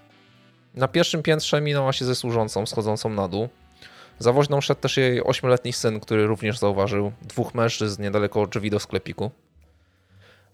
Na 0.75 0.87
pierwszym 0.87 1.23
piętrze 1.23 1.61
minęła 1.61 1.93
się 1.93 2.05
ze 2.05 2.15
służącą 2.15 2.65
schodzącą 2.65 3.09
na 3.09 3.27
dół. 3.27 3.49
Za 4.19 4.33
woźną 4.33 4.61
szedł 4.61 4.81
też 4.81 4.97
jej 4.97 5.23
ośmioletni 5.23 5.73
syn, 5.73 5.99
który 5.99 6.27
również 6.27 6.59
zauważył 6.59 7.11
dwóch 7.21 7.53
mężczyzn 7.53 8.01
niedaleko 8.01 8.47
drzwi 8.47 8.69
do 8.69 8.79
sklepiku. 8.79 9.31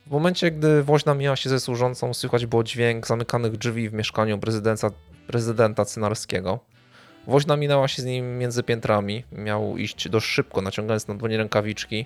W 0.08 0.12
momencie, 0.12 0.52
gdy 0.52 0.84
woźna 0.84 1.16
mijała 1.16 1.36
się 1.36 1.50
ze 1.50 1.60
służącą, 1.60 2.14
słychać 2.14 2.46
było 2.46 2.64
dźwięk 2.64 3.08
zamykanych 3.08 3.58
drzwi 3.58 3.90
w 3.90 3.94
mieszkaniu 3.94 4.40
prezydenta, 4.40 4.92
prezydenta 5.28 5.86
Cynarskiego. 5.86 6.60
Woźna 7.28 7.58
minęła 7.58 7.88
się 7.88 8.02
z 8.02 8.06
nim 8.06 8.38
między 8.38 8.64
piętrami. 8.64 9.24
Miał 9.32 9.78
iść 9.78 10.10
dość 10.10 10.26
szybko, 10.28 10.62
naciągając 10.62 11.08
na 11.08 11.16
dłonie 11.16 11.38
rękawiczki, 11.38 12.06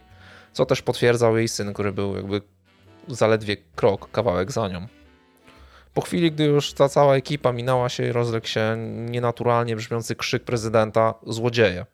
co 0.54 0.66
też 0.66 0.82
potwierdzał 0.82 1.38
jej 1.38 1.48
syn, 1.48 1.74
który 1.74 1.92
był 1.92 2.16
jakby 2.16 2.42
zaledwie 3.08 3.58
krok, 3.76 4.12
kawałek 4.12 4.52
za 4.52 4.68
nią. 4.68 4.88
Po 5.94 6.02
chwili, 6.02 6.32
gdy 6.32 6.44
już 6.44 6.74
ta 6.74 6.90
cała 6.90 7.16
ekipa 7.16 7.52
minęła 7.52 7.90
się 7.90 8.14
rozległ 8.14 8.48
się 8.48 8.76
nienaturalnie 9.10 9.76
brzmiący 9.76 10.16
krzyk 10.16 10.44
prezydenta 10.44 11.14
złodzieje. 11.28 11.86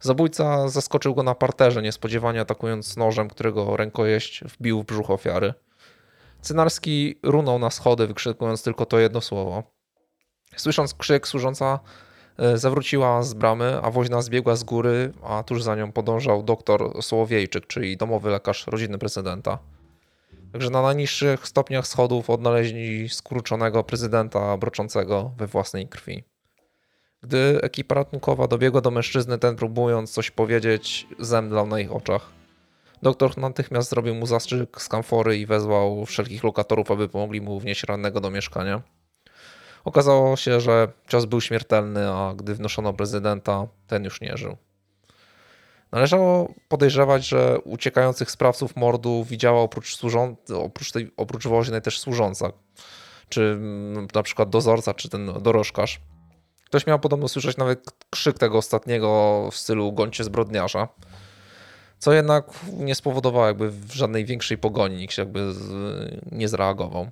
Zabójca 0.00 0.68
zaskoczył 0.68 1.14
go 1.14 1.22
na 1.22 1.34
parterze, 1.34 1.82
niespodziewanie 1.82 2.40
atakując 2.40 2.96
nożem, 2.96 3.28
którego 3.28 3.76
rękojeść 3.76 4.44
wbił 4.44 4.82
w 4.82 4.86
brzuch 4.86 5.10
ofiary. 5.10 5.54
Cynarski 6.40 7.18
runął 7.22 7.58
na 7.58 7.70
schody, 7.70 8.06
wykrzykując 8.06 8.62
tylko 8.62 8.86
to 8.86 8.98
jedno 8.98 9.20
słowo. 9.20 9.62
Słysząc 10.56 10.94
krzyk, 10.94 11.28
służąca 11.28 11.80
e, 12.38 12.58
zawróciła 12.58 13.22
z 13.22 13.34
bramy, 13.34 13.80
a 13.82 13.90
woźna 13.90 14.22
zbiegła 14.22 14.56
z 14.56 14.64
góry, 14.64 15.12
a 15.24 15.42
tuż 15.42 15.62
za 15.62 15.76
nią 15.76 15.92
podążał 15.92 16.42
doktor 16.42 17.02
Słowiejczyk, 17.02 17.66
czyli 17.66 17.96
domowy 17.96 18.30
lekarz 18.30 18.66
rodziny 18.66 18.98
prezydenta. 18.98 19.58
Także 20.52 20.70
na 20.70 20.82
najniższych 20.82 21.48
stopniach 21.48 21.86
schodów 21.86 22.30
odnaleźli 22.30 23.08
skruczonego 23.08 23.84
prezydenta 23.84 24.56
broczącego 24.56 25.32
we 25.36 25.46
własnej 25.46 25.88
krwi. 25.88 26.24
Gdy 27.22 27.60
ekipa 27.62 27.94
ratunkowa 27.94 28.46
dobiegła 28.46 28.80
do 28.80 28.90
mężczyzny, 28.90 29.38
ten 29.38 29.56
próbując 29.56 30.12
coś 30.12 30.30
powiedzieć, 30.30 31.06
zemdlał 31.18 31.66
na 31.66 31.80
ich 31.80 31.92
oczach. 31.92 32.30
Doktor 33.02 33.38
natychmiast 33.38 33.90
zrobił 33.90 34.14
mu 34.14 34.26
zastrzyk 34.26 34.82
z 34.82 34.88
kamfory 34.88 35.38
i 35.38 35.46
wezwał 35.46 36.06
wszelkich 36.06 36.44
lokatorów, 36.44 36.90
aby 36.90 37.08
pomogli 37.08 37.40
mu 37.40 37.60
wnieść 37.60 37.84
rannego 37.84 38.20
do 38.20 38.30
mieszkania. 38.30 38.82
Okazało 39.84 40.36
się, 40.36 40.60
że 40.60 40.88
cios 41.08 41.24
był 41.24 41.40
śmiertelny, 41.40 42.08
a 42.08 42.34
gdy 42.36 42.54
wnoszono 42.54 42.92
prezydenta, 42.92 43.66
ten 43.86 44.04
już 44.04 44.20
nie 44.20 44.36
żył. 44.36 44.56
Należało 45.92 46.54
podejrzewać, 46.68 47.28
że 47.28 47.58
uciekających 47.64 48.30
sprawców 48.30 48.76
mordu 48.76 49.24
widziała 49.24 49.60
oprócz, 49.60 49.96
służą, 49.96 50.36
oprócz, 50.54 50.92
tej, 50.92 51.10
oprócz 51.16 51.46
woźnej 51.46 51.82
też 51.82 51.98
służąca, 51.98 52.52
czy 53.28 53.40
mm, 53.42 54.08
na 54.14 54.22
przykład 54.22 54.50
dozorca, 54.50 54.94
czy 54.94 55.08
ten 55.08 55.32
dorożkarz. 55.40 56.00
Ktoś 56.66 56.86
miał 56.86 56.98
podobno 56.98 57.28
słyszeć 57.28 57.56
nawet 57.56 57.90
krzyk 58.10 58.38
tego 58.38 58.58
ostatniego 58.58 59.48
w 59.52 59.56
stylu 59.56 59.92
gońcie 59.92 60.24
zbrodniarza, 60.24 60.88
co 61.98 62.12
jednak 62.12 62.44
nie 62.72 62.94
spowodowało 62.94 63.46
jakby 63.46 63.70
w 63.70 63.92
żadnej 63.92 64.24
większej 64.24 64.58
pogoni, 64.58 64.96
nikt 64.96 65.14
się 65.14 65.22
jakby 65.22 65.52
nie 66.32 66.48
zreagował. 66.48 67.10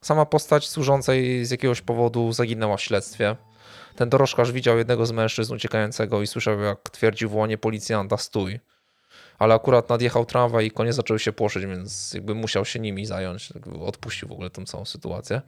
Sama 0.00 0.26
postać 0.26 0.68
służącej 0.68 1.44
z 1.44 1.50
jakiegoś 1.50 1.80
powodu 1.80 2.32
zaginęła 2.32 2.76
w 2.76 2.82
śledztwie. 2.82 3.36
Ten 3.96 4.08
dorożkarz 4.08 4.52
widział 4.52 4.78
jednego 4.78 5.06
z 5.06 5.12
mężczyzn 5.12 5.54
uciekającego 5.54 6.22
i 6.22 6.26
słyszał, 6.26 6.60
jak 6.60 6.90
twierdził 6.90 7.30
w 7.30 7.34
łonie 7.34 7.58
policjanta 7.58 8.16
stój. 8.16 8.60
Ale 9.38 9.54
akurat 9.54 9.88
nadjechał 9.88 10.24
tramwaj 10.24 10.66
i 10.66 10.70
konie 10.70 10.92
zaczęły 10.92 11.18
się 11.18 11.32
płoszyć, 11.32 11.66
więc 11.66 12.12
jakby 12.14 12.34
musiał 12.34 12.64
się 12.64 12.78
nimi 12.78 13.06
zająć. 13.06 13.52
Odpuścił 13.80 14.28
w 14.28 14.32
ogóle 14.32 14.50
tę 14.50 14.64
całą 14.64 14.84
sytuację. 14.84 15.42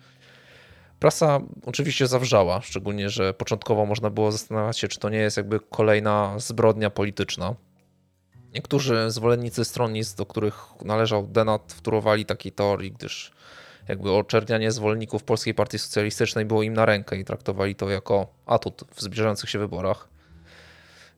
Prasa 0.99 1.41
oczywiście 1.67 2.07
zawrzała, 2.07 2.61
szczególnie, 2.61 3.11
że 3.11 3.35
początkowo 3.35 3.87
można 3.87 4.11
było 4.11 4.33
zastanawiać 4.33 4.79
się, 4.79 4.89
czy 4.89 4.99
to 4.99 5.09
nie 5.09 5.19
jest 5.19 5.37
jakby 5.37 5.61
kolejna 5.61 6.35
zbrodnia 6.39 6.91
polityczna. 6.91 7.55
Niektórzy 8.55 9.11
zwolennicy 9.11 9.65
stronnictw, 9.65 10.17
do 10.17 10.27
których 10.27 10.65
należał 10.85 11.27
Denat, 11.27 11.73
wtórowali 11.73 12.27
takiej 12.27 12.53
teorii, 12.53 12.93
gdyż 12.93 13.33
jakby 13.89 14.13
oczernianie 14.13 14.73
zwolenników 14.73 15.25
Polskiej 15.25 15.55
Partii 15.55 15.79
Socjalistycznej 15.79 16.45
było 16.45 16.63
im 16.63 16.75
na 16.75 16.85
rękę 16.85 17.17
i 17.17 17.25
traktowali 17.25 17.75
to 17.75 17.91
jako 17.91 18.27
atut 18.47 18.85
w 18.95 19.03
zbliżających 19.03 19.51
się 19.51 19.59
wyborach. 19.59 20.09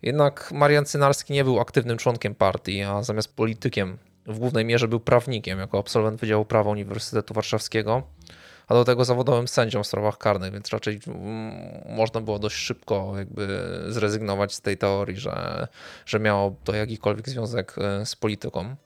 Jednak 0.02 0.52
Marian 0.52 0.84
Cynarski 0.84 1.32
nie 1.32 1.44
był 1.44 1.60
aktywnym 1.60 1.98
członkiem 1.98 2.34
partii, 2.34 2.82
a 2.82 3.02
zamiast 3.02 3.36
politykiem 3.36 3.98
w 4.26 4.38
głównej 4.38 4.64
mierze 4.64 4.88
był 4.88 5.00
prawnikiem 5.00 5.58
jako 5.58 5.78
absolwent 5.78 6.20
Wydziału 6.20 6.44
Prawa 6.44 6.70
Uniwersytetu 6.70 7.34
Warszawskiego, 7.34 8.02
a 8.68 8.74
do 8.74 8.84
tego 8.84 9.04
zawodowym 9.04 9.48
sędzią 9.48 9.82
w 9.82 9.86
sprawach 9.86 10.18
karnych, 10.18 10.52
więc 10.52 10.68
raczej 10.68 11.00
można 11.88 12.20
było 12.20 12.38
dość 12.38 12.56
szybko 12.56 13.12
jakby 13.16 13.60
zrezygnować 13.88 14.54
z 14.54 14.60
tej 14.60 14.78
teorii, 14.78 15.16
że, 15.16 15.68
że 16.06 16.20
miało 16.20 16.56
to 16.64 16.74
jakikolwiek 16.74 17.28
związek 17.28 17.74
e, 17.78 18.06
z 18.06 18.16
polityką. 18.16 18.76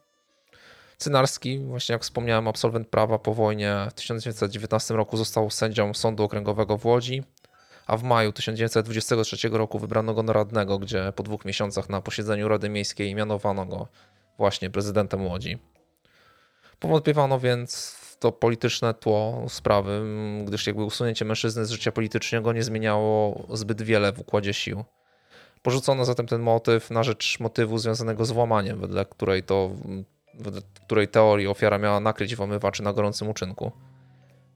Cynarski, 1.05 1.59
właśnie 1.59 1.93
jak 1.93 2.03
wspomniałem, 2.03 2.49
absolwent 2.49 2.89
prawa 2.89 3.19
po 3.19 3.35
wojnie 3.35 3.87
w 3.91 3.95
1919 3.95 4.95
roku 4.95 5.17
został 5.17 5.51
sędzią 5.51 5.95
Sądu 5.95 6.25
Okręgowego 6.25 6.79
w 6.79 6.87
Łodzi, 6.87 7.23
a 7.87 7.97
w 7.97 8.03
maju 8.03 8.33
1923 8.33 9.49
roku 9.49 9.79
wybrano 9.79 10.15
go 10.15 10.23
na 10.23 10.33
radnego, 10.33 10.79
gdzie 10.79 11.13
po 11.17 11.23
dwóch 11.23 11.45
miesiącach 11.45 11.89
na 11.89 12.01
posiedzeniu 12.01 12.49
Rady 12.49 12.69
Miejskiej 12.69 13.15
mianowano 13.15 13.67
go 13.67 13.89
właśnie 14.39 14.71
prezydentem 14.71 15.27
Łodzi. 15.27 15.59
Powątpiewano 16.79 17.41
więc 17.41 17.97
to 18.21 18.33
polityczne 18.33 18.95
tło 18.95 19.45
sprawy, 19.49 20.03
gdyż 20.45 20.67
jakby 20.67 20.85
usunięcie 20.85 21.25
mężczyzny 21.25 21.67
z 21.67 21.71
życia 21.71 21.93
politycznego 21.93 22.53
nie 22.53 22.63
zmieniało 22.63 23.47
zbyt 23.53 23.83
wiele 23.83 24.13
w 24.13 24.21
układzie 24.21 24.55
sił. 24.55 24.85
Porzucono 25.63 26.05
zatem 26.05 26.27
ten 26.27 26.41
motyw 26.41 26.91
na 26.91 27.03
rzecz 27.03 27.41
motywu 27.41 27.79
związanego 27.79 28.25
z 28.25 28.31
włamaniem, 28.31 28.81
wedle 28.81 29.05
której 29.05 29.43
to 29.43 29.71
w 30.39 30.63
której 30.85 31.09
teorii 31.09 31.47
ofiara 31.47 31.79
miała 31.79 32.01
nakryć 32.01 32.37
włamywaczy 32.37 32.83
na 32.83 32.93
gorącym 32.93 33.29
uczynku. 33.29 33.73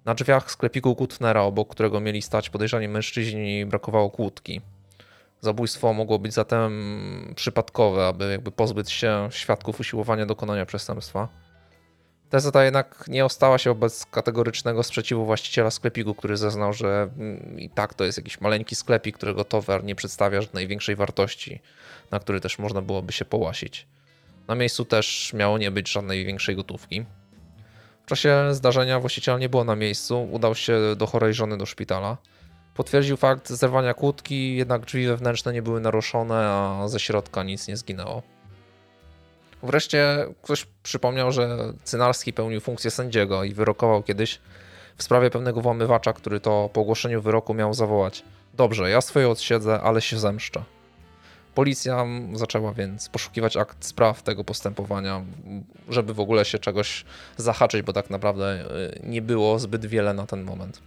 Na 0.05 0.15
drzwiach 0.15 0.51
sklepiku 0.51 0.97
Kutnera, 0.97 1.43
obok 1.43 1.69
którego 1.69 2.01
mieli 2.01 2.23
stać 2.23 2.51
podejrzani 2.51 2.89
mężczyźni, 2.89 3.67
brakowało 3.67 4.11
kłódki. 4.11 4.61
Zabójstwo 5.41 5.93
mogło 5.93 6.19
być 6.19 6.35
zatem 6.35 7.33
przypadkowe, 7.37 8.07
aby 8.07 8.31
jakby 8.33 8.53
pozbyć 8.53 8.93
się 8.93 9.29
świadków 9.31 9.81
usiłowania 9.81 10.27
dokonania 10.27 10.67
przestępstwa. 10.67 11.29
Teza 12.31 12.53
ta 12.53 12.65
jednak 12.65 13.05
nie 13.09 13.25
ostała 13.25 13.59
się 13.59 13.71
wobec 13.71 14.07
kategorycznego 14.07 14.83
sprzeciwu 14.83 15.27
właściciela 15.27 15.71
sklepiku, 15.71 16.15
który 16.15 16.37
zeznał, 16.37 16.73
że 16.73 17.09
mm, 17.19 17.61
i 17.61 17.71
tak 17.71 17.95
to 17.95 18.05
jest 18.05 18.19
jakiś 18.19 18.41
maleńki 18.41 18.75
sklepik, 18.75 19.17
którego 19.17 19.45
towar 19.45 19.85
nie 19.85 19.95
przedstawia 19.95 20.43
żadnej 20.43 20.67
większej 20.67 20.97
wartości, 20.97 21.61
na 22.11 22.19
który 22.19 22.41
też 22.41 22.59
można 22.59 22.83
byłoby 22.83 23.13
się 23.13 23.25
połasić. 23.25 23.87
Na 24.49 24.55
miejscu 24.55 24.85
też 24.85 25.33
miało 25.35 25.59
nie 25.59 25.70
być 25.70 25.93
żadnej 25.93 26.25
większej 26.25 26.57
gotówki. 26.57 27.05
W 28.03 28.09
czasie 28.09 28.49
zdarzenia 28.51 29.01
właściciel 29.01 29.39
nie 29.39 29.49
było 29.49 29.65
na 29.65 29.77
miejscu, 29.77 30.29
udał 30.33 30.55
się 30.55 30.79
do 30.97 31.07
chorej 31.07 31.35
żony 31.35 31.59
do 31.59 31.66
szpitala. 31.66 32.16
Potwierdził 32.75 33.16
fakt 33.16 33.49
zerwania 33.49 33.95
kłódki, 33.95 34.57
jednak 34.57 34.85
drzwi 34.85 35.07
wewnętrzne 35.07 35.53
nie 35.53 35.62
były 35.62 35.81
naruszone, 35.81 36.49
a 36.49 36.89
ze 36.89 37.01
środka 37.01 37.43
nic 37.43 37.69
nie 37.69 37.77
zginęło. 37.77 38.23
Wreszcie 39.62 40.27
ktoś 40.43 40.66
przypomniał, 40.83 41.33
że 41.33 41.73
Cynarski 41.85 42.33
pełnił 42.33 42.61
funkcję 42.61 42.91
sędziego 42.91 43.45
i 43.45 43.55
wyrokował 43.55 44.03
kiedyś 44.03 44.41
w 44.97 45.03
sprawie 45.03 45.31
pewnego 45.31 45.61
włamywacza, 45.61 46.12
który 46.12 46.41
to 46.41 46.70
po 46.73 46.81
ogłoszeniu 46.81 47.23
wyroku 47.23 47.55
miał 47.55 47.75
zawołać: 47.75 48.25
Dobrze, 48.55 48.91
ja 48.91 49.01
swoje 49.01 49.29
odsiedzę, 49.29 49.81
ale 49.81 50.01
się 50.01 50.19
zemszczę. 50.19 50.65
Policja 51.59 52.07
zaczęła 52.35 52.73
więc 52.73 53.09
poszukiwać 53.09 53.57
akt 53.57 53.85
spraw 53.85 54.23
tego 54.23 54.45
postępowania, 54.45 55.25
żeby 55.89 56.15
w 56.15 56.21
ogóle 56.21 56.45
się 56.45 56.59
czegoś 56.59 57.05
zahaczyć, 57.37 57.83
bo 57.83 57.93
tak 57.93 58.11
naprawdę 58.11 58.65
y, 58.95 59.01
nie 59.03 59.23
było 59.23 59.59
zbyt 59.59 59.87
wiele 59.87 60.15
na 60.15 60.27
ten 60.27 60.43
moment. 60.43 60.83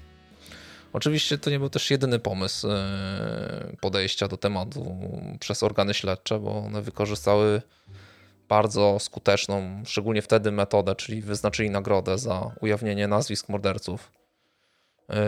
Oczywiście 0.94 1.38
to 1.38 1.50
nie 1.50 1.60
był 1.60 1.70
też 1.70 1.92
jedyny 1.92 2.20
pomysł 2.20 2.68
y, 2.68 3.78
podejścia 3.82 4.28
do 4.28 4.38
tematu 4.38 4.98
przez 5.40 5.64
organy 5.64 5.94
śledcze, 5.94 6.40
bo 6.40 6.64
one 6.64 6.82
wykorzystały 6.82 7.62
bardzo 8.50 9.00
skuteczną, 9.00 9.84
szczególnie 9.86 10.22
wtedy 10.22 10.52
metodę, 10.52 10.96
czyli 10.96 11.22
wyznaczyli 11.22 11.70
nagrodę 11.70 12.18
za 12.18 12.52
ujawnienie 12.62 13.08
nazwisk 13.08 13.50
morderców. 13.50 14.12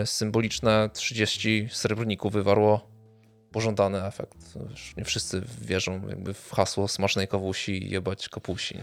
Y, 0.02 0.06
symboliczne 0.06 0.90
30 0.92 1.68
srebrników 1.72 2.32
wywarło 2.32 2.93
pożądany 3.54 4.04
efekt. 4.04 4.38
Nie 4.96 5.04
wszyscy 5.04 5.42
wierzą 5.60 6.08
jakby 6.08 6.34
w 6.34 6.50
hasło 6.50 6.88
smacznej 6.88 7.28
kawusi 7.28 7.86
i 7.86 7.90
jebać 7.90 8.28
kapusi. 8.28 8.78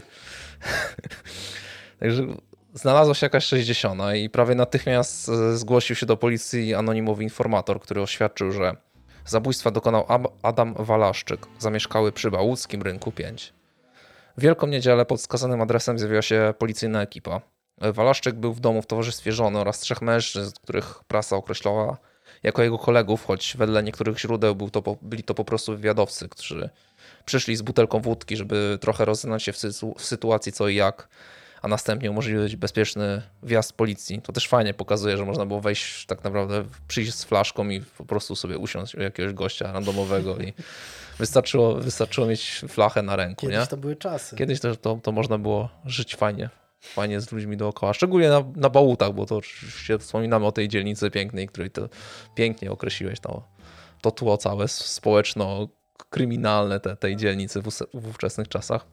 Także 2.00 2.26
znalazła 2.74 3.14
się 3.14 3.26
jakaś 3.26 3.44
60 3.44 4.00
i 4.16 4.30
prawie 4.30 4.54
natychmiast 4.54 5.28
e, 5.28 5.56
zgłosił 5.56 5.96
się 5.96 6.06
do 6.06 6.16
policji 6.16 6.74
anonimowy 6.74 7.22
informator, 7.22 7.80
który 7.80 8.02
oświadczył, 8.02 8.52
że 8.52 8.76
zabójstwa 9.26 9.70
dokonał 9.70 10.06
Adam 10.42 10.74
Walaszczyk, 10.78 11.46
zamieszkały 11.58 12.12
przy 12.12 12.30
Bałuckim 12.30 12.82
Rynku 12.82 13.12
5. 13.12 13.52
W 14.38 14.42
Wielką 14.42 14.66
Niedzielę 14.66 15.04
pod 15.06 15.20
wskazanym 15.20 15.60
adresem 15.60 15.98
zjawiła 15.98 16.22
się 16.22 16.54
policyjna 16.58 17.02
ekipa. 17.02 17.40
Walaszczyk 17.78 18.34
był 18.34 18.52
w 18.52 18.60
domu 18.60 18.82
w 18.82 18.86
towarzystwie 18.86 19.32
żony 19.32 19.58
oraz 19.58 19.80
trzech 19.80 20.02
mężczyzn, 20.02 20.52
których 20.62 21.04
prasa 21.04 21.36
określała 21.36 21.98
jako 22.42 22.62
jego 22.62 22.78
kolegów, 22.78 23.24
choć 23.24 23.54
wedle 23.58 23.82
niektórych 23.82 24.18
źródeł 24.18 24.54
był 24.54 24.70
to, 24.70 24.82
byli 25.02 25.22
to 25.22 25.34
po 25.34 25.44
prostu 25.44 25.72
wywiadowcy, 25.72 26.28
którzy 26.28 26.70
przyszli 27.24 27.56
z 27.56 27.62
butelką 27.62 28.00
wódki, 28.00 28.36
żeby 28.36 28.78
trochę 28.80 29.04
rozeznać 29.04 29.42
się 29.42 29.52
w, 29.52 29.58
w 29.98 30.04
sytuacji 30.04 30.52
co 30.52 30.68
i 30.68 30.74
jak, 30.74 31.08
a 31.62 31.68
następnie 31.68 32.10
umożliwić 32.10 32.56
bezpieczny 32.56 33.22
wjazd 33.42 33.72
policji. 33.72 34.22
To 34.22 34.32
też 34.32 34.48
fajnie 34.48 34.74
pokazuje, 34.74 35.16
że 35.16 35.24
można 35.24 35.46
było 35.46 35.60
wejść 35.60 36.06
tak 36.06 36.24
naprawdę, 36.24 36.64
przyjść 36.88 37.14
z 37.14 37.24
flaszką 37.24 37.68
i 37.68 37.80
po 37.80 38.04
prostu 38.04 38.36
sobie 38.36 38.58
usiąść 38.58 38.94
u 38.94 39.02
jakiegoś 39.02 39.32
gościa 39.32 39.72
randomowego 39.72 40.36
i 40.38 40.52
wystarczyło, 41.18 41.74
wystarczyło 41.74 42.26
mieć 42.26 42.64
flachę 42.68 43.02
na 43.02 43.16
ręku. 43.16 43.40
Kiedyś 43.40 43.58
nie? 43.58 43.66
to 43.66 43.76
były 43.76 43.96
czasy. 43.96 44.36
Kiedyś 44.36 44.60
też 44.60 44.76
to, 44.78 44.98
to 45.02 45.12
można 45.12 45.38
było 45.38 45.68
żyć 45.84 46.16
fajnie 46.16 46.61
fajnie 46.82 47.20
z 47.20 47.32
ludźmi 47.32 47.56
dookoła, 47.56 47.92
szczególnie 47.92 48.28
na, 48.28 48.44
na 48.56 48.70
Bałutach, 48.70 49.12
bo 49.12 49.26
to 49.26 49.36
oczywiście 49.36 49.98
wspominamy 49.98 50.46
o 50.46 50.52
tej 50.52 50.68
dzielnicy 50.68 51.10
pięknej, 51.10 51.48
której 51.48 51.70
to 51.70 51.88
pięknie 52.34 52.70
określiłeś, 52.70 53.20
to, 53.20 53.48
to 54.00 54.10
tło 54.10 54.36
całe 54.36 54.68
społeczno-kryminalne 54.68 56.80
te, 56.80 56.96
tej 56.96 57.16
dzielnicy 57.16 57.62
w, 57.62 57.68
ówczesnych 57.92 58.48
czasach. 58.48 58.86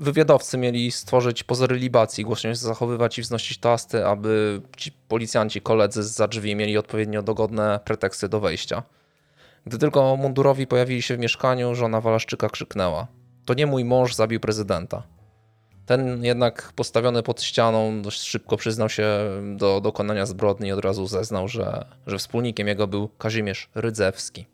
Wywiadowcy 0.00 0.58
mieli 0.58 0.92
stworzyć 0.92 1.44
pozory 1.44 1.76
libacji, 1.76 2.24
głośno 2.24 2.50
się 2.50 2.56
zachowywać 2.56 3.18
i 3.18 3.22
wznosić 3.22 3.58
toasty, 3.58 4.06
aby 4.06 4.60
ci 4.76 4.92
policjanci, 5.08 5.60
koledzy 5.60 6.02
za 6.02 6.28
drzwi 6.28 6.56
mieli 6.56 6.78
odpowiednio 6.78 7.22
dogodne 7.22 7.80
preteksty 7.84 8.28
do 8.28 8.40
wejścia. 8.40 8.82
Gdy 9.66 9.78
tylko 9.78 10.16
mundurowi 10.16 10.66
pojawili 10.66 11.02
się 11.02 11.16
w 11.16 11.18
mieszkaniu, 11.18 11.74
żona 11.74 12.00
Walaszczyka 12.00 12.48
krzyknęła: 12.48 13.06
To 13.44 13.54
nie 13.54 13.66
mój 13.66 13.84
mąż 13.84 14.14
zabił 14.14 14.40
prezydenta. 14.40 15.02
Ten 15.86 16.24
jednak 16.24 16.72
postawiony 16.76 17.22
pod 17.22 17.42
ścianą 17.42 18.02
dość 18.02 18.22
szybko 18.22 18.56
przyznał 18.56 18.88
się 18.88 19.06
do 19.56 19.80
dokonania 19.80 20.26
zbrodni 20.26 20.68
i 20.68 20.72
od 20.72 20.84
razu 20.84 21.06
zeznał, 21.06 21.48
że, 21.48 21.84
że 22.06 22.18
wspólnikiem 22.18 22.68
jego 22.68 22.86
był 22.86 23.08
Kazimierz 23.08 23.70
Rydzewski. 23.74 24.46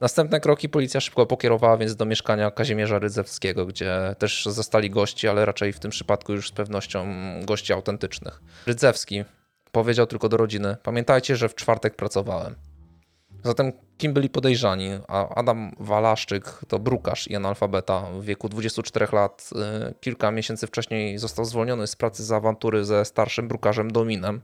Następne 0.00 0.40
kroki 0.40 0.68
policja 0.68 1.00
szybko 1.00 1.26
pokierowała 1.26 1.76
więc 1.76 1.96
do 1.96 2.04
mieszkania 2.04 2.50
Kazimierza 2.50 2.98
Rydzewskiego, 2.98 3.66
gdzie 3.66 4.14
też 4.18 4.44
zostali 4.44 4.90
gości, 4.90 5.28
ale 5.28 5.44
raczej 5.44 5.72
w 5.72 5.80
tym 5.80 5.90
przypadku 5.90 6.32
już 6.32 6.48
z 6.48 6.52
pewnością 6.52 7.06
gości 7.44 7.72
autentycznych. 7.72 8.42
Rydzewski 8.66 9.24
powiedział 9.72 10.06
tylko 10.06 10.28
do 10.28 10.36
rodziny: 10.36 10.76
Pamiętajcie, 10.82 11.36
że 11.36 11.48
w 11.48 11.54
czwartek 11.54 11.96
pracowałem. 11.96 12.54
Zatem 13.44 13.72
kim 13.98 14.12
byli 14.12 14.30
podejrzani? 14.30 14.90
Adam 15.34 15.72
Walaszczyk 15.80 16.60
to 16.68 16.78
brukarz 16.78 17.28
i 17.28 17.36
analfabeta 17.36 18.00
w 18.00 18.24
wieku 18.24 18.48
24 18.48 19.06
lat. 19.12 19.50
Y, 19.90 19.94
kilka 20.00 20.30
miesięcy 20.30 20.66
wcześniej 20.66 21.18
został 21.18 21.44
zwolniony 21.44 21.86
z 21.86 21.96
pracy 21.96 22.24
za 22.24 22.36
awantury 22.36 22.84
ze 22.84 23.04
starszym 23.04 23.48
brukarzem 23.48 23.90
Dominem. 23.90 24.40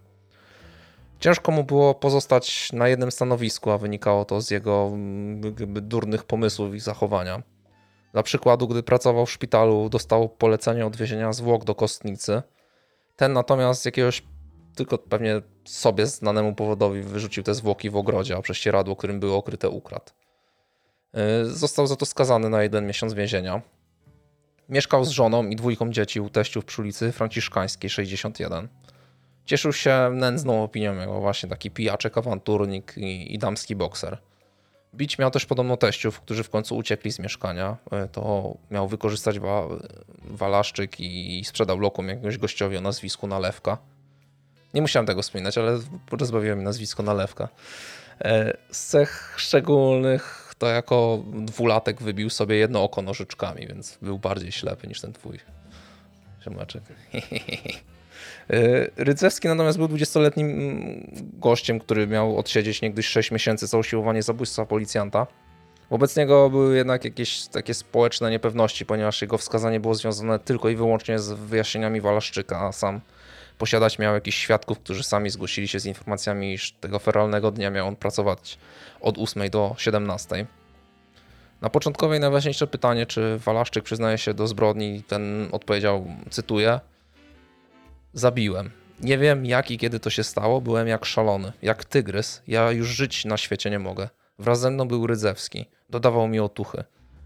Ciężko 1.20 1.52
mu 1.52 1.64
było 1.64 1.94
pozostać 1.94 2.72
na 2.72 2.88
jednym 2.88 3.10
stanowisku, 3.10 3.70
a 3.70 3.78
wynikało 3.78 4.24
to 4.24 4.40
z 4.40 4.50
jego 4.50 4.92
durnych 5.66 6.24
pomysłów 6.24 6.74
i 6.74 6.80
zachowania. 6.80 7.42
Dla 8.12 8.22
przykładu, 8.22 8.68
gdy 8.68 8.82
pracował 8.82 9.26
w 9.26 9.30
szpitalu, 9.30 9.88
dostał 9.88 10.28
polecenie 10.28 10.86
odwiezienia 10.86 11.32
zwłok 11.32 11.64
do 11.64 11.74
kostnicy. 11.74 12.42
Ten 13.16 13.32
natomiast 13.32 13.82
z 13.82 13.84
jakiegoś 13.84 14.22
tylko 14.78 14.98
pewnie 14.98 15.40
sobie 15.64 16.06
znanemu 16.06 16.54
powodowi 16.54 17.02
wyrzucił 17.02 17.42
te 17.42 17.54
zwłoki 17.54 17.90
w 17.90 17.96
ogrodzie, 17.96 18.36
a 18.36 18.42
prześcieradło, 18.42 18.96
którym 18.96 19.20
były 19.20 19.32
okryte, 19.32 19.68
ukradł. 19.68 20.12
Y, 21.42 21.44
został 21.44 21.86
za 21.86 21.96
to 21.96 22.06
skazany 22.06 22.48
na 22.48 22.62
jeden 22.62 22.86
miesiąc 22.86 23.14
więzienia. 23.14 23.62
Mieszkał 24.68 25.04
z 25.04 25.08
żoną 25.08 25.46
i 25.48 25.56
dwójką 25.56 25.90
dzieci 25.90 26.20
u 26.20 26.30
teściów 26.30 26.64
przy 26.64 26.82
ulicy 26.82 27.12
Franciszkańskiej 27.12 27.90
61. 27.90 28.68
Cieszył 29.44 29.72
się 29.72 30.10
nędzną 30.12 30.62
opinią 30.62 30.94
jako 30.94 31.20
właśnie 31.20 31.48
taki 31.48 31.70
pijaczek, 31.70 32.18
awanturnik 32.18 32.94
i, 32.96 33.34
i 33.34 33.38
damski 33.38 33.76
bokser. 33.76 34.18
Bić 34.94 35.18
miał 35.18 35.30
też 35.30 35.46
podobno 35.46 35.76
teściów, 35.76 36.20
którzy 36.20 36.42
w 36.42 36.50
końcu 36.50 36.76
uciekli 36.76 37.12
z 37.12 37.18
mieszkania. 37.18 37.76
Y, 38.04 38.08
to 38.08 38.54
miał 38.70 38.88
wykorzystać 38.88 39.38
wa 39.38 39.68
walaszczyk 40.24 41.00
i 41.00 41.44
sprzedał 41.44 41.78
lokum 41.78 42.08
jakiegoś 42.08 42.38
gościowi 42.38 42.76
o 42.76 42.80
nazwisku 42.80 43.26
Nalewka. 43.26 43.78
Nie 44.74 44.82
musiałem 44.82 45.06
tego 45.06 45.22
wspominać, 45.22 45.58
ale 45.58 45.78
rozbawiło 46.10 46.56
mi 46.56 46.64
nazwisko 46.64 47.02
Nalewka. 47.02 47.48
E, 48.20 48.56
z 48.70 48.86
cech 48.86 49.34
szczególnych 49.36 50.54
to 50.58 50.66
jako 50.66 51.22
dwulatek 51.34 52.02
wybił 52.02 52.30
sobie 52.30 52.56
jedno 52.56 52.82
oko 52.82 53.02
nożyczkami, 53.02 53.66
więc 53.66 53.98
był 54.02 54.18
bardziej 54.18 54.52
ślepy 54.52 54.86
niż 54.86 55.00
ten 55.00 55.12
twój 55.12 55.38
ziomeczek. 56.44 56.82
E, 58.50 59.04
Rydzewski 59.04 59.48
natomiast 59.48 59.78
był 59.78 59.86
20-letnim 59.86 60.50
mm, 60.50 61.06
gościem, 61.32 61.78
który 61.78 62.06
miał 62.06 62.38
odsiedzieć 62.38 62.82
niegdyś 62.82 63.06
6 63.06 63.30
miesięcy 63.30 63.66
za 63.66 63.78
usiłowanie 63.78 64.22
zabójstwa 64.22 64.66
policjanta. 64.66 65.26
Wobec 65.90 66.16
niego 66.16 66.50
były 66.50 66.76
jednak 66.76 67.04
jakieś 67.04 67.46
takie 67.46 67.74
społeczne 67.74 68.30
niepewności, 68.30 68.86
ponieważ 68.86 69.22
jego 69.22 69.38
wskazanie 69.38 69.80
było 69.80 69.94
związane 69.94 70.38
tylko 70.38 70.68
i 70.68 70.76
wyłącznie 70.76 71.18
z 71.18 71.32
wyjaśnieniami 71.32 72.00
Walaszczyka, 72.00 72.60
a 72.60 72.72
sam 72.72 73.00
posiadać 73.58 73.98
miał 73.98 74.14
jakichś 74.14 74.36
świadków, 74.38 74.78
którzy 74.78 75.02
sami 75.02 75.30
zgłosili 75.30 75.68
się 75.68 75.80
z 75.80 75.86
informacjami, 75.86 76.52
iż 76.52 76.72
tego 76.72 76.98
feralnego 76.98 77.50
dnia 77.50 77.70
miał 77.70 77.88
on 77.88 77.96
pracować 77.96 78.58
od 79.00 79.18
8 79.18 79.50
do 79.50 79.74
17. 79.78 80.46
Na 81.60 81.70
początkowej 81.70 82.20
najważniejsze 82.20 82.66
pytanie, 82.66 83.06
czy 83.06 83.38
Walaszczyk 83.38 83.84
przyznaje 83.84 84.18
się 84.18 84.34
do 84.34 84.46
zbrodni, 84.46 85.02
ten 85.02 85.48
odpowiedział, 85.52 86.06
cytuję, 86.30 86.80
zabiłem. 88.12 88.70
Nie 89.00 89.18
wiem 89.18 89.46
jak 89.46 89.70
i 89.70 89.78
kiedy 89.78 90.00
to 90.00 90.10
się 90.10 90.24
stało, 90.24 90.60
byłem 90.60 90.88
jak 90.88 91.04
szalony, 91.04 91.52
jak 91.62 91.84
tygrys, 91.84 92.42
ja 92.46 92.72
już 92.72 92.88
żyć 92.88 93.24
na 93.24 93.36
świecie 93.36 93.70
nie 93.70 93.78
mogę. 93.78 94.08
Wraz 94.38 94.60
ze 94.60 94.70
mną 94.70 94.88
był 94.88 95.06
Rydzewski, 95.06 95.66
dodawał 95.90 96.28
mi 96.28 96.40
otuchy. 96.40 96.84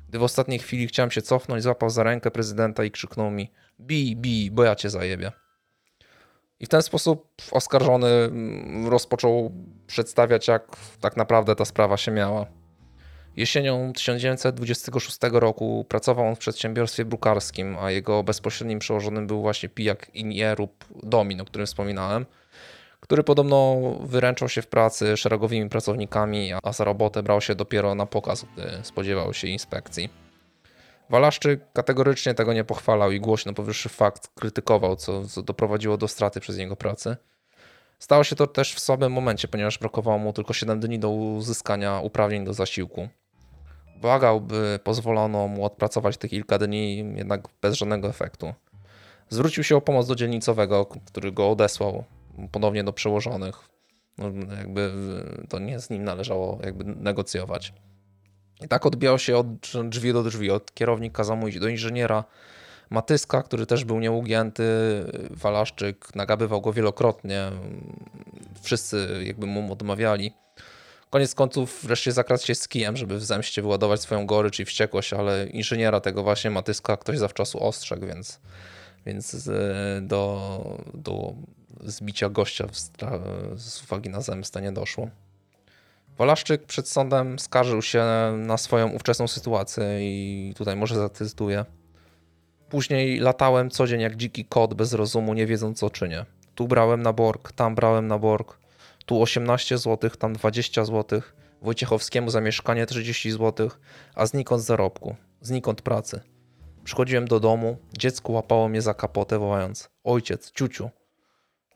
Gdy 0.08 0.18
w 0.18 0.22
ostatniej 0.22 0.58
chwili 0.58 0.86
chciałem 0.86 1.10
się 1.10 1.22
cofnąć, 1.22 1.62
złapał 1.62 1.90
za 1.90 2.02
rękę 2.02 2.30
prezydenta 2.30 2.84
i 2.84 2.90
krzyknął 2.90 3.30
mi: 3.30 3.50
Bij, 3.78 4.16
bij, 4.16 4.50
bo 4.50 4.64
ja 4.64 4.74
cię 4.74 4.90
zajebie. 4.90 5.32
I 6.62 6.66
w 6.66 6.68
ten 6.68 6.82
sposób 6.82 7.32
oskarżony 7.50 8.08
mm, 8.08 8.88
rozpoczął 8.88 9.52
przedstawiać, 9.86 10.48
jak 10.48 10.76
tak 11.00 11.16
naprawdę 11.16 11.56
ta 11.56 11.64
sprawa 11.64 11.96
się 11.96 12.12
miała. 12.12 12.46
Jesienią 13.36 13.92
1926 13.92 15.18
roku 15.32 15.86
pracował 15.88 16.26
on 16.26 16.36
w 16.36 16.38
przedsiębiorstwie 16.38 17.04
brukarskim, 17.04 17.76
a 17.80 17.90
jego 17.90 18.22
bezpośrednim 18.22 18.78
przełożonym 18.78 19.26
był 19.26 19.42
właśnie 19.42 19.68
pijak 19.68 20.10
Inierub 20.14 20.84
Domin, 21.02 21.40
o 21.40 21.44
którym 21.44 21.66
wspominałem, 21.66 22.26
który 23.00 23.22
podobno 23.22 23.76
wyręczał 24.00 24.48
się 24.48 24.62
w 24.62 24.66
pracy 24.66 25.16
szeregowymi 25.16 25.68
pracownikami, 25.68 26.52
a 26.62 26.72
za 26.72 26.84
robotę 26.84 27.22
brał 27.22 27.40
się 27.40 27.54
dopiero 27.54 27.94
na 27.94 28.06
pokaz, 28.06 28.46
gdy 28.54 28.70
spodziewał 28.82 29.34
się 29.34 29.48
inspekcji. 29.48 30.10
Walaszczyk 31.12 31.72
kategorycznie 31.72 32.34
tego 32.34 32.52
nie 32.52 32.64
pochwalał 32.64 33.12
i 33.12 33.20
głośno 33.20 33.52
powyższy 33.52 33.88
fakt 33.88 34.28
krytykował, 34.34 34.96
co, 34.96 35.26
co 35.26 35.42
doprowadziło 35.42 35.96
do 35.96 36.08
straty 36.08 36.40
przez 36.40 36.58
niego 36.58 36.76
pracy. 36.76 37.16
Stało 37.98 38.24
się 38.24 38.36
to 38.36 38.46
też 38.46 38.74
w 38.74 38.80
słabym 38.80 39.12
momencie, 39.12 39.48
ponieważ 39.48 39.78
brakowało 39.78 40.18
mu 40.18 40.32
tylko 40.32 40.52
7 40.52 40.80
dni 40.80 40.98
do 40.98 41.10
uzyskania 41.10 42.00
uprawnień 42.00 42.44
do 42.44 42.54
zasiłku. 42.54 43.08
Błagał, 43.96 44.40
by 44.40 44.78
pozwolono 44.84 45.48
mu 45.48 45.64
odpracować 45.64 46.16
te 46.16 46.28
kilka 46.28 46.58
dni, 46.58 46.96
jednak 47.16 47.48
bez 47.62 47.74
żadnego 47.74 48.08
efektu. 48.08 48.54
Zwrócił 49.28 49.64
się 49.64 49.76
o 49.76 49.80
pomoc 49.80 50.06
do 50.06 50.14
dzielnicowego, 50.14 50.86
który 51.06 51.32
go 51.32 51.50
odesłał 51.50 52.04
ponownie 52.52 52.84
do 52.84 52.92
przełożonych. 52.92 53.68
No, 54.18 54.26
jakby 54.56 54.92
to 55.48 55.58
nie 55.58 55.80
z 55.80 55.90
nim 55.90 56.04
należało 56.04 56.58
jakby 56.64 56.84
negocjować. 56.84 57.72
I 58.64 58.68
tak 58.68 58.86
odbijał 58.86 59.18
się 59.18 59.36
od 59.36 59.46
drzwi 59.84 60.12
do 60.12 60.22
drzwi. 60.22 60.50
Od 60.50 60.74
kierownik 60.74 61.12
kazał 61.12 61.36
mu 61.36 61.48
iść 61.48 61.58
do 61.58 61.68
inżyniera 61.68 62.24
Matyska, 62.90 63.42
który 63.42 63.66
też 63.66 63.84
był 63.84 64.00
nieugięty. 64.00 64.64
Walaszczyk 65.30 66.14
nagabywał 66.14 66.60
go 66.60 66.72
wielokrotnie. 66.72 67.50
Wszyscy 68.62 69.22
jakby 69.26 69.46
mu 69.46 69.72
odmawiali. 69.72 70.32
Koniec 71.10 71.34
końców 71.34 71.80
wreszcie 71.82 72.12
zakradł 72.12 72.42
się 72.42 72.54
z 72.54 72.68
kijem, 72.68 72.96
żeby 72.96 73.18
w 73.18 73.24
zemście 73.24 73.62
wyładować 73.62 74.00
swoją 74.00 74.26
gorycz 74.26 74.60
i 74.60 74.64
wściekłość, 74.64 75.12
ale 75.12 75.46
inżyniera 75.46 76.00
tego 76.00 76.22
właśnie 76.22 76.50
Matyska 76.50 76.96
ktoś 76.96 77.18
zawczasu 77.18 77.64
ostrzegł, 77.64 78.06
więc, 78.06 78.40
więc 79.06 79.50
do, 80.02 80.78
do 80.94 81.34
zbicia 81.84 82.28
gościa 82.28 82.66
z 83.56 83.82
uwagi 83.82 84.10
na 84.10 84.20
zemstę 84.20 84.62
nie 84.62 84.72
doszło. 84.72 85.08
Walaszczyk 86.18 86.66
przed 86.66 86.88
sądem 86.88 87.38
skarżył 87.38 87.82
się 87.82 88.04
na 88.36 88.56
swoją 88.56 88.88
ówczesną 88.88 89.28
sytuację 89.28 89.84
i 90.00 90.54
tutaj 90.56 90.76
może 90.76 90.94
zacytuję. 90.94 91.64
Później 92.68 93.18
latałem 93.18 93.70
co 93.70 93.86
dzień 93.86 94.00
jak 94.00 94.16
dziki 94.16 94.44
kot 94.44 94.74
bez 94.74 94.92
rozumu, 94.92 95.34
nie 95.34 95.46
wiedząc 95.46 95.78
co 95.78 95.90
czynię. 95.90 96.24
Tu 96.54 96.68
brałem 96.68 97.02
na 97.02 97.12
borg, 97.12 97.52
tam 97.52 97.74
brałem 97.74 98.06
na 98.06 98.18
borg, 98.18 98.58
tu 99.06 99.22
18 99.22 99.78
zł, 99.78 100.10
tam 100.10 100.32
20 100.32 100.84
zł, 100.84 101.22
Wojciechowskiemu 101.62 102.30
za 102.30 102.40
mieszkanie 102.40 102.86
30 102.86 103.30
zł, 103.32 103.70
a 104.14 104.26
znikąd 104.26 104.62
zarobku, 104.62 105.16
znikąd 105.40 105.82
pracy. 105.82 106.20
Przychodziłem 106.84 107.28
do 107.28 107.40
domu, 107.40 107.76
dziecko 107.98 108.32
łapało 108.32 108.68
mnie 108.68 108.82
za 108.82 108.94
kapotę, 108.94 109.38
wołając: 109.38 109.90
Ojciec, 110.04 110.52
ciuciu. 110.52 110.90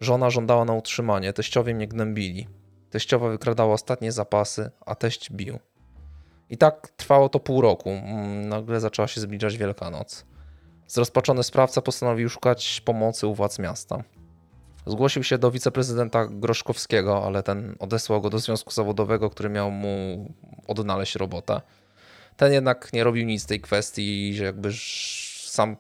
Żona 0.01 0.31
żądała 0.31 0.65
na 0.65 0.73
utrzymanie, 0.73 1.33
teściowie 1.33 1.75
mnie 1.75 1.89
gnębili. 1.89 2.47
Teściowa 2.91 3.29
wykradała 3.29 3.75
ostatnie 3.75 4.13
zapasy, 4.13 4.71
a 4.87 4.95
teść 4.95 5.33
bił. 5.33 5.59
I 6.51 6.57
tak 6.57 6.89
trwało 6.97 7.29
to 7.29 7.41
pół 7.41 7.61
roku. 7.61 7.91
Mm, 7.91 8.49
nagle 8.49 8.81
zaczęła 8.81 9.09
się 9.09 9.21
zbliżać 9.21 9.57
Wielkanoc. 9.57 10.27
Zrozpaczony 10.87 11.43
sprawca 11.43 11.83
postanowił 11.83 12.29
szukać 12.29 12.81
pomocy 12.85 13.27
u 13.27 13.35
władz 13.35 13.59
miasta. 13.59 14.03
Zgłosił 14.87 15.23
się 15.23 15.39
do 15.39 15.51
wiceprezydenta 15.51 16.27
Groszkowskiego, 16.27 17.25
ale 17.25 17.43
ten 17.43 17.77
odesłał 17.79 18.21
go 18.21 18.31
do 18.31 18.39
związku 18.39 18.71
zawodowego, 18.71 19.31
który 19.31 19.49
miał 19.49 19.71
mu 19.71 20.27
odnaleźć 20.67 21.15
robotę. 21.15 21.61
Ten 22.37 22.53
jednak 22.53 22.93
nie 22.93 23.05
robił 23.05 23.27
nic 23.27 23.43
z 23.43 23.47
tej 23.47 23.61
kwestii, 23.61 24.35
że 24.35 24.45
jakby 24.45 24.71
sam, 25.45 25.77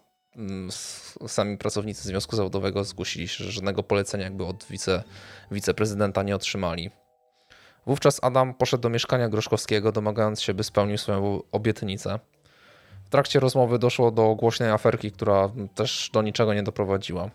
sami 1.26 1.58
pracownicy 1.58 2.08
związku 2.08 2.36
zawodowego 2.36 2.84
zgłosili 2.84 3.28
się, 3.28 3.44
że 3.44 3.52
żadnego 3.52 3.82
polecenia 3.82 4.24
jakby 4.24 4.44
od 4.44 4.66
wice, 4.70 5.02
wiceprezydenta 5.50 6.22
nie 6.22 6.36
otrzymali. 6.36 6.90
Wówczas 7.86 8.20
Adam 8.22 8.54
poszedł 8.54 8.82
do 8.82 8.88
mieszkania 8.88 9.28
Groszkowskiego, 9.28 9.92
domagając 9.92 10.42
się, 10.42 10.54
by 10.54 10.64
spełnił 10.64 10.98
swoją 10.98 11.42
obietnicę. 11.52 12.18
W 13.04 13.08
trakcie 13.08 13.40
rozmowy 13.40 13.78
doszło 13.78 14.10
do 14.10 14.34
głośnej 14.34 14.70
aferki, 14.70 15.12
która 15.12 15.50
też 15.74 16.10
do 16.12 16.22
niczego 16.22 16.54
nie 16.54 16.62
doprowadziła. 16.62 17.30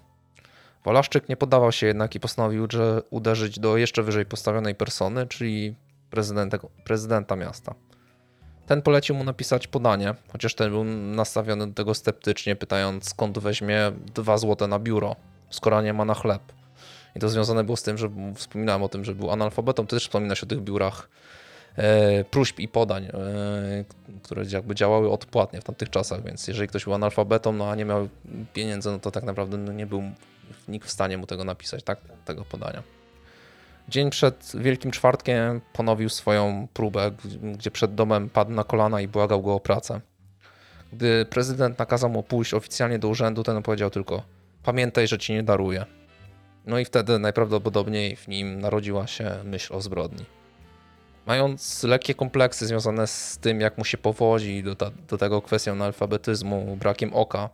Walaszczyk 0.86 1.30
nie 1.30 1.38
podawał 1.38 1.72
się 1.72 1.88
jednak 1.88 2.16
i 2.16 2.20
postanowił 2.20 2.68
że 2.70 3.02
uderzyć 3.10 3.60
do 3.60 3.78
jeszcze 3.78 4.04
wyżej 4.04 4.26
postawionej 4.26 4.76
persony, 4.76 5.28
czyli 5.28 5.76
prezydenta 6.84 7.36
miasta. 7.36 7.76
Ten 8.68 8.82
polecił 8.82 9.16
mu 9.16 9.24
napisać 9.24 9.68
podanie, 9.68 10.16
chociaż 10.32 10.56
ten 10.56 10.72
był 10.72 10.84
nastawiony 10.84 11.68
do 11.68 11.74
tego 11.74 11.94
sceptycznie, 11.94 12.56
pytając 12.56 13.10
skąd 13.10 13.40
weźmie 13.40 13.92
dwa 14.16 14.38
złote 14.38 14.68
na 14.68 14.80
biuro, 14.80 15.16
skoro 15.50 15.82
nie 15.82 15.94
ma 15.94 16.06
na 16.06 16.14
chleb. 16.14 16.42
I 17.16 17.20
to 17.20 17.30
związane 17.30 17.64
było 17.64 17.78
z 17.78 17.84
tym, 17.84 17.98
że 17.98 18.10
wspominałem 18.36 18.84
o 18.84 18.90
tym, 18.90 19.06
że 19.06 19.16
był 19.16 19.32
analfabetą, 19.32 19.88
to 19.88 19.96
też 19.96 20.04
wspomina 20.04 20.36
się 20.36 20.44
o 20.44 20.50
tych 20.50 20.62
biurach 20.62 21.10
e, 21.76 22.24
próśb 22.24 22.60
i 22.60 22.68
podań, 22.68 23.06
e, 23.06 23.10
które 24.24 24.44
jakby 24.52 24.76
działały 24.76 25.12
odpłatnie 25.12 25.62
w 25.62 25.64
tamtych 25.64 25.90
czasach, 25.90 26.24
więc 26.24 26.48
jeżeli 26.48 26.68
ktoś 26.68 26.84
był 26.84 26.94
analfabetą, 26.94 27.54
no 27.54 27.70
a 27.70 27.76
nie 27.76 27.86
miał 27.86 28.10
pieniędzy, 28.54 28.92
no 28.92 29.00
to 29.00 29.12
tak 29.12 29.24
naprawdę 29.24 29.58
no, 29.58 29.72
nie 29.72 29.86
był 29.86 30.04
nikt 30.68 30.88
w 30.88 30.92
stanie 30.92 31.18
mu 31.18 31.28
tego 31.28 31.44
napisać, 31.44 31.84
tak? 31.84 32.00
Tego 32.26 32.46
podania. 32.46 33.01
Dzień 33.92 34.10
przed 34.10 34.52
Wielkim 34.56 34.92
Czwartkiem 34.92 35.62
ponowił 35.74 36.10
swoją 36.10 36.68
próbę, 36.74 37.12
gdzie 37.54 37.72
przed 37.72 37.96
domem 37.96 38.30
padł 38.30 38.52
na 38.52 38.64
kolana 38.64 39.02
i 39.02 39.08
błagał 39.08 39.42
go 39.42 39.54
o 39.54 39.60
pracę. 39.60 40.02
Gdy 40.94 41.26
prezydent 41.26 41.80
nakazał 41.80 42.10
mu 42.10 42.24
pójść 42.24 42.54
oficjalnie 42.54 43.00
do 43.00 43.08
urzędu, 43.08 43.44
ten 43.44 43.64
powiedział 43.64 43.90
tylko: 43.90 44.24
Pamiętaj, 44.64 45.08
że 45.08 45.18
ci 45.18 45.34
nie 45.34 45.44
daruję. 45.44 45.86
No 46.66 46.80
i 46.80 46.86
wtedy 46.86 47.20
najprawdopodobniej 47.20 48.16
w 48.16 48.28
nim 48.28 48.62
narodziła 48.62 49.08
się 49.08 49.32
myśl 49.44 49.74
o 49.74 49.82
zbrodni. 49.82 50.26
Mając 51.26 51.84
lekkie 51.84 52.16
kompleksy 52.16 52.68
związane 52.68 53.08
z 53.08 53.38
tym, 53.38 53.62
jak 53.62 53.78
mu 53.78 53.86
się 53.86 53.98
powodzi, 53.98 54.64
do, 54.64 54.76
ta, 54.76 54.92
do 55.08 55.18
tego 55.18 55.42
kwestią 55.42 55.72
analfabetyzmu, 55.72 56.78
brakiem 56.80 57.14
oka, 57.14 57.50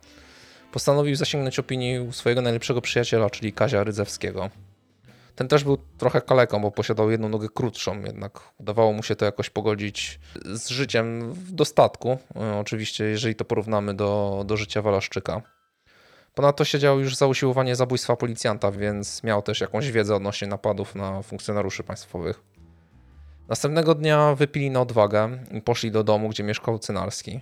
postanowił 0.72 1.16
zasięgnąć 1.16 1.58
opinii 1.58 2.12
swojego 2.12 2.42
najlepszego 2.42 2.80
przyjaciela, 2.80 3.30
czyli 3.30 3.52
Kazia 3.52 3.84
Rydzewskiego. 3.84 4.50
Ten 5.38 5.48
też 5.48 5.64
był 5.64 5.78
trochę 5.98 6.20
kaleką, 6.20 6.60
bo 6.60 6.70
posiadał 6.70 7.10
jedną 7.10 7.28
nogę 7.28 7.48
krótszą, 7.54 8.02
jednak 8.02 8.40
udawało 8.58 8.92
mu 8.92 9.02
się 9.02 9.16
to 9.16 9.24
jakoś 9.24 9.50
pogodzić 9.50 10.20
z 10.44 10.68
życiem 10.68 11.32
w 11.32 11.52
dostatku. 11.52 12.18
E, 12.36 12.58
oczywiście, 12.58 13.04
jeżeli 13.04 13.34
to 13.34 13.44
porównamy 13.44 13.94
do, 13.94 14.42
do 14.46 14.56
życia 14.56 14.82
Walaszczyka. 14.82 15.42
Ponadto 16.34 16.64
siedział 16.64 17.00
już 17.00 17.16
za 17.16 17.26
usiłowanie 17.26 17.76
zabójstwa 17.76 18.16
policjanta, 18.16 18.70
więc 18.70 19.22
miał 19.22 19.42
też 19.42 19.60
jakąś 19.60 19.90
wiedzę 19.90 20.16
odnośnie 20.16 20.48
napadów 20.48 20.94
na 20.94 21.22
funkcjonariuszy 21.22 21.84
państwowych. 21.84 22.42
Następnego 23.48 23.94
dnia 23.94 24.34
wypili 24.34 24.70
na 24.70 24.80
odwagę 24.80 25.38
i 25.50 25.62
poszli 25.62 25.90
do 25.90 26.04
domu, 26.04 26.28
gdzie 26.28 26.44
mieszkał 26.44 26.78
Cynarski. 26.78 27.40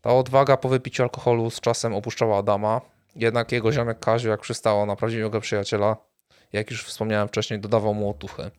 Ta 0.00 0.14
odwaga 0.14 0.56
po 0.56 0.68
wypiciu 0.68 1.02
alkoholu 1.02 1.50
z 1.50 1.60
czasem 1.60 1.94
opuszczała 1.94 2.38
Adama, 2.38 2.80
jednak 3.16 3.52
jego 3.52 3.72
ziomek 3.72 3.98
Kaziu, 4.00 4.28
jak 4.28 4.40
przystało 4.40 4.86
na 4.86 4.96
prawdziwego 4.96 5.40
przyjaciela, 5.40 6.09
jak 6.52 6.70
już 6.70 6.84
wspomniałem 6.84 7.28
wcześniej, 7.28 7.60
dodawał 7.60 7.94
mu 7.94 8.10
otuchy. 8.10 8.50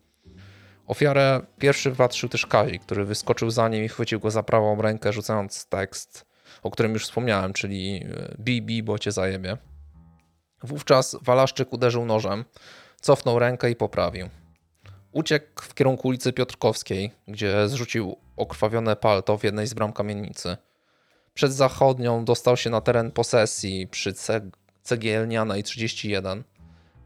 Ofiarę 0.86 1.40
pierwszy 1.58 1.90
patrzył 1.90 2.28
też 2.28 2.46
Kazi, 2.46 2.78
który 2.78 3.04
wyskoczył 3.04 3.50
za 3.50 3.68
nim 3.68 3.84
i 3.84 3.88
chwycił 3.88 4.20
go 4.20 4.30
za 4.30 4.42
prawą 4.42 4.82
rękę, 4.82 5.12
rzucając 5.12 5.66
tekst, 5.66 6.26
o 6.62 6.70
którym 6.70 6.92
już 6.92 7.04
wspomniałem, 7.04 7.52
czyli 7.52 8.06
bij, 8.38 8.78
e, 8.78 8.82
bo 8.82 8.98
cię 8.98 9.12
zajebie. 9.12 9.56
Wówczas 10.62 11.16
Walaszczyk 11.22 11.72
uderzył 11.72 12.04
nożem, 12.04 12.44
cofnął 13.00 13.38
rękę 13.38 13.70
i 13.70 13.76
poprawił. 13.76 14.28
Uciekł 15.12 15.62
w 15.62 15.74
kierunku 15.74 16.08
ulicy 16.08 16.32
Piotrkowskiej, 16.32 17.10
gdzie 17.28 17.68
zrzucił 17.68 18.16
okrwawione 18.36 18.96
palto 18.96 19.38
w 19.38 19.44
jednej 19.44 19.66
z 19.66 19.74
bram 19.74 19.92
kamienicy. 19.92 20.56
Przed 21.34 21.52
zachodnią 21.52 22.24
dostał 22.24 22.56
się 22.56 22.70
na 22.70 22.80
teren 22.80 23.10
posesji 23.10 23.86
przy 23.86 24.14
Cegielnianej 24.82 25.62
31, 25.62 26.44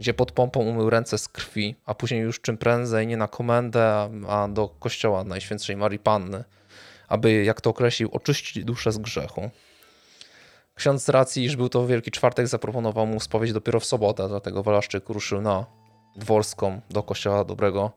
gdzie 0.01 0.15
pod 0.15 0.33
pompą 0.33 0.61
umył 0.61 0.91
ręce 0.91 1.19
z 1.19 1.29
krwi, 1.29 1.75
a 1.87 1.95
później 1.95 2.21
już 2.21 2.41
czym 2.41 2.59
prędzej 2.59 3.07
nie 3.07 3.17
na 3.17 3.29
komendę, 3.29 4.11
a 4.29 4.49
do 4.49 4.69
kościoła 4.69 5.25
Najświętszej 5.25 5.77
Marii 5.77 5.99
Panny, 5.99 6.45
aby, 7.09 7.45
jak 7.45 7.61
to 7.61 7.71
określił, 7.71 8.09
oczyścić 8.13 8.65
duszę 8.65 8.93
z 8.93 8.99
grzechu. 8.99 9.51
Ksiądz 10.75 11.05
z 11.05 11.09
racji, 11.09 11.45
iż 11.45 11.57
był 11.57 11.69
to 11.69 11.87
Wielki 11.87 12.11
Czwartek, 12.11 12.49
zaproponował 12.49 13.07
mu 13.07 13.21
spowiedź 13.21 13.53
dopiero 13.53 13.81
w 13.81 13.85
sobotę, 13.85 14.29
dlatego 14.29 14.63
Walaszczyk 14.63 15.09
ruszył 15.09 15.41
na 15.41 15.67
Dworską 16.17 16.81
do 16.91 17.03
kościoła 17.03 17.45
Dobrego 17.45 17.93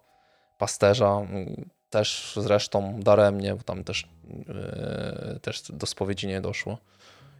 Pasterza, 0.57 1.21
też 1.89 2.39
zresztą 2.41 2.99
daremnie, 2.99 3.55
bo 3.55 3.63
tam 3.63 3.83
też, 3.83 4.07
yy, 5.33 5.39
też 5.39 5.63
do 5.69 5.85
spowiedzi 5.85 6.27
nie 6.27 6.41
doszło. 6.41 6.77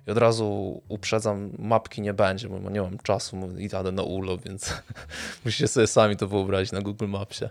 Od 0.10 0.18
razu 0.18 0.82
uprzedzam, 0.88 1.52
mapki 1.60 2.02
nie 2.02 2.14
będzie, 2.14 2.50
bo 2.50 2.70
nie 2.70 2.82
mam 2.82 2.98
czasu 2.98 3.38
i 3.58 3.70
jadę 3.74 3.92
na 3.92 4.04
urlop, 4.04 4.42
więc 4.46 4.74
musicie 5.46 5.68
sobie 5.68 5.88
sami 5.88 6.18
to 6.18 6.28
wyobrazić 6.28 6.72
na 6.72 6.82
Google 6.82 7.08
Mapsie. 7.08 7.46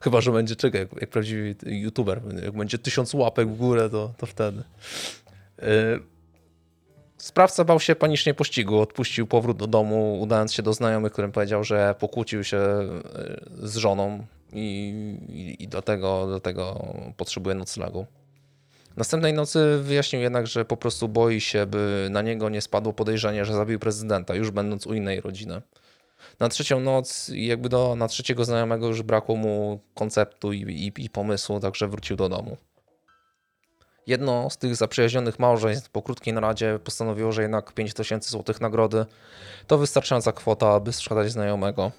Chyba, 0.00 0.20
że 0.20 0.32
będzie, 0.32 0.56
czekaj, 0.56 0.80
jak, 0.80 1.00
jak 1.00 1.10
prawdziwy 1.10 1.54
youtuber, 1.66 2.20
jak 2.44 2.56
będzie 2.56 2.78
tysiąc 2.78 3.14
łapek 3.14 3.48
w 3.48 3.56
górę, 3.56 3.90
to, 3.90 4.12
to 4.18 4.26
wtedy. 4.26 4.62
Yy. 5.58 5.66
Sprawca 7.18 7.64
bał 7.64 7.80
się 7.80 7.94
panicznie 7.94 8.34
pościgu, 8.34 8.80
odpuścił 8.80 9.26
powrót 9.26 9.56
do 9.56 9.66
domu, 9.66 10.20
udając 10.20 10.52
się 10.52 10.62
do 10.62 10.72
znajomych, 10.72 11.12
którym 11.12 11.32
powiedział, 11.32 11.64
że 11.64 11.94
pokłócił 11.98 12.44
się 12.44 12.56
yy, 13.58 13.68
z 13.68 13.76
żoną 13.76 14.26
i, 14.52 14.94
i, 15.28 15.62
i 15.62 15.68
dlatego, 15.68 16.26
dlatego 16.26 16.86
potrzebuje 17.16 17.54
noclegu. 17.54 18.06
Następnej 18.96 19.32
nocy 19.32 19.78
wyjaśnił 19.82 20.22
jednak, 20.22 20.46
że 20.46 20.64
po 20.64 20.76
prostu 20.76 21.08
boi 21.08 21.40
się, 21.40 21.66
by 21.66 22.08
na 22.10 22.22
niego 22.22 22.48
nie 22.48 22.60
spadło 22.60 22.92
podejrzenie, 22.92 23.44
że 23.44 23.54
zabił 23.54 23.78
prezydenta, 23.78 24.34
już 24.34 24.50
będąc 24.50 24.86
u 24.86 24.94
innej 24.94 25.20
rodziny. 25.20 25.62
Na 26.40 26.48
trzecią 26.48 26.80
noc, 26.80 27.30
jakby 27.34 27.68
do, 27.68 27.96
na 27.96 28.08
trzeciego 28.08 28.44
znajomego 28.44 28.88
już 28.88 29.02
brakło 29.02 29.36
mu 29.36 29.80
konceptu 29.94 30.52
i, 30.52 30.60
i, 30.60 31.04
i 31.04 31.10
pomysłu, 31.10 31.60
także 31.60 31.88
wrócił 31.88 32.16
do 32.16 32.28
domu. 32.28 32.56
Jedno 34.06 34.50
z 34.50 34.56
tych 34.58 34.76
zaprzyjaźnionych 34.76 35.38
małżeństw 35.38 35.90
po 35.90 36.02
krótkiej 36.02 36.34
naradzie 36.34 36.78
postanowiło, 36.84 37.32
że 37.32 37.42
jednak 37.42 37.72
5000 37.72 38.30
zł 38.30 38.54
nagrody 38.60 39.06
to 39.66 39.78
wystarczająca 39.78 40.32
kwota, 40.32 40.72
aby 40.72 40.92
sprzedać 40.92 41.32
znajomego. 41.32 41.92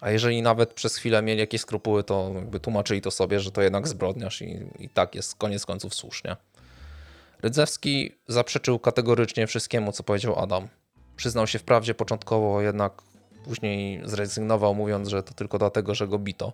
A 0.00 0.10
jeżeli 0.10 0.42
nawet 0.42 0.74
przez 0.74 0.96
chwilę 0.96 1.22
mieli 1.22 1.40
jakieś 1.40 1.60
skrupuły, 1.60 2.04
to 2.04 2.32
jakby 2.34 2.60
tłumaczyli 2.60 3.00
to 3.00 3.10
sobie, 3.10 3.40
że 3.40 3.52
to 3.52 3.62
jednak 3.62 3.88
zbrodniarz 3.88 4.42
i, 4.42 4.66
i 4.78 4.88
tak 4.88 5.14
jest 5.14 5.34
koniec 5.34 5.66
końców 5.66 5.94
słusznie. 5.94 6.36
Rydzewski 7.42 8.12
zaprzeczył 8.28 8.78
kategorycznie 8.78 9.46
wszystkiemu, 9.46 9.92
co 9.92 10.02
powiedział 10.02 10.38
Adam. 10.38 10.68
Przyznał 11.16 11.46
się 11.46 11.58
wprawdzie 11.58 11.94
początkowo, 11.94 12.60
jednak 12.60 13.02
później 13.44 14.00
zrezygnował, 14.04 14.74
mówiąc, 14.74 15.08
że 15.08 15.22
to 15.22 15.34
tylko 15.34 15.58
dlatego, 15.58 15.94
że 15.94 16.08
go 16.08 16.18
bito. 16.18 16.52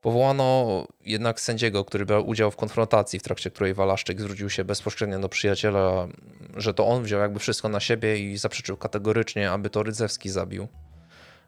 Powołano 0.00 0.86
jednak 1.04 1.40
sędziego, 1.40 1.84
który 1.84 2.06
brał 2.06 2.28
udział 2.28 2.50
w 2.50 2.56
konfrontacji, 2.56 3.18
w 3.18 3.22
trakcie 3.22 3.50
której 3.50 3.74
Walaszczyk 3.74 4.20
zwrócił 4.20 4.50
się 4.50 4.64
bezpośrednio 4.64 5.18
do 5.18 5.28
przyjaciela, 5.28 6.08
że 6.56 6.74
to 6.74 6.86
on 6.86 7.02
wziął 7.02 7.20
jakby 7.20 7.38
wszystko 7.38 7.68
na 7.68 7.80
siebie 7.80 8.18
i 8.18 8.36
zaprzeczył 8.36 8.76
kategorycznie, 8.76 9.50
aby 9.50 9.70
to 9.70 9.82
Rydzewski 9.82 10.30
zabił. 10.30 10.68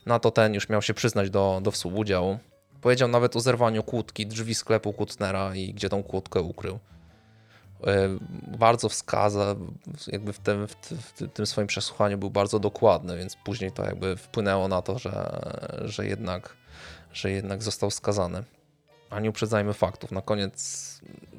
Na 0.07 0.19
to 0.19 0.31
ten 0.31 0.55
już 0.55 0.69
miał 0.69 0.83
się 0.83 0.95
przyznać 0.95 1.31
do, 1.31 1.61
do 1.63 1.71
współudziału. 1.71 2.39
Powiedział 2.81 3.09
nawet 3.09 3.37
o 3.37 3.41
zerwaniu 3.41 3.83
kłódki 3.83 4.27
drzwi 4.27 4.55
sklepu 4.55 4.93
Kutnera 4.93 5.55
i 5.55 5.75
gdzie 5.75 5.89
tą 5.89 6.03
kłódkę 6.03 6.41
ukrył. 6.41 6.79
E, 7.87 8.19
bardzo 8.59 8.89
wskaza, 8.89 9.55
jakby 10.07 10.33
w 10.33 10.39
tym, 10.39 10.67
w 10.67 11.33
tym 11.35 11.47
swoim 11.47 11.67
przesłuchaniu 11.67 12.19
był 12.19 12.31
bardzo 12.31 12.59
dokładny, 12.59 13.17
więc 13.19 13.37
później 13.37 13.73
to 13.73 13.85
jakby 13.85 14.17
wpłynęło 14.17 14.69
na 14.69 14.83
to, 14.83 14.99
że, 14.99 15.41
że, 15.85 16.07
jednak, 16.07 16.57
że 17.13 17.31
jednak 17.31 17.63
został 17.63 17.91
skazany. 17.91 18.45
a 19.11 19.21
nie 19.21 19.31
uprzedzajmy 19.31 19.73
faktów. 19.73 20.13
Na 20.13 20.23
koniec 20.23 20.85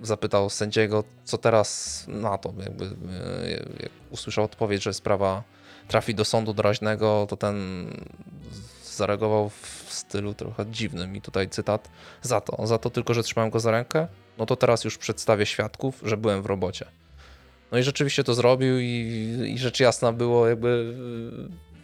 zapytał 0.01 0.49
sędziego, 0.49 1.03
co 1.23 1.37
teraz 1.37 2.03
na 2.07 2.37
to. 2.37 2.53
Jakby, 2.59 2.85
e, 2.85 3.49
jak 3.79 3.91
usłyszał 4.11 4.43
odpowiedź, 4.45 4.83
że 4.83 4.93
sprawa 4.93 5.43
trafi 5.87 6.15
do 6.15 6.25
sądu 6.25 6.53
doraźnego, 6.53 7.27
to 7.29 7.37
ten 7.37 7.87
zareagował 8.83 9.49
w 9.49 9.85
stylu 9.89 10.33
trochę 10.33 10.65
dziwnym. 10.65 11.15
I 11.15 11.21
tutaj 11.21 11.49
cytat: 11.49 11.89
Za 12.21 12.41
to, 12.41 12.67
za 12.67 12.77
to 12.77 12.89
tylko, 12.89 13.13
że 13.13 13.23
trzymałem 13.23 13.51
go 13.51 13.59
za 13.59 13.71
rękę, 13.71 14.07
no 14.37 14.45
to 14.45 14.55
teraz 14.55 14.83
już 14.83 14.97
przedstawię 14.97 15.45
świadków, 15.45 16.01
że 16.03 16.17
byłem 16.17 16.41
w 16.41 16.45
robocie. 16.45 16.85
No 17.71 17.77
i 17.77 17.83
rzeczywiście 17.83 18.23
to 18.23 18.33
zrobił, 18.33 18.79
i, 18.79 19.51
i 19.53 19.57
rzecz 19.57 19.79
jasna 19.79 20.11
było 20.11 20.47
jakby 20.47 20.93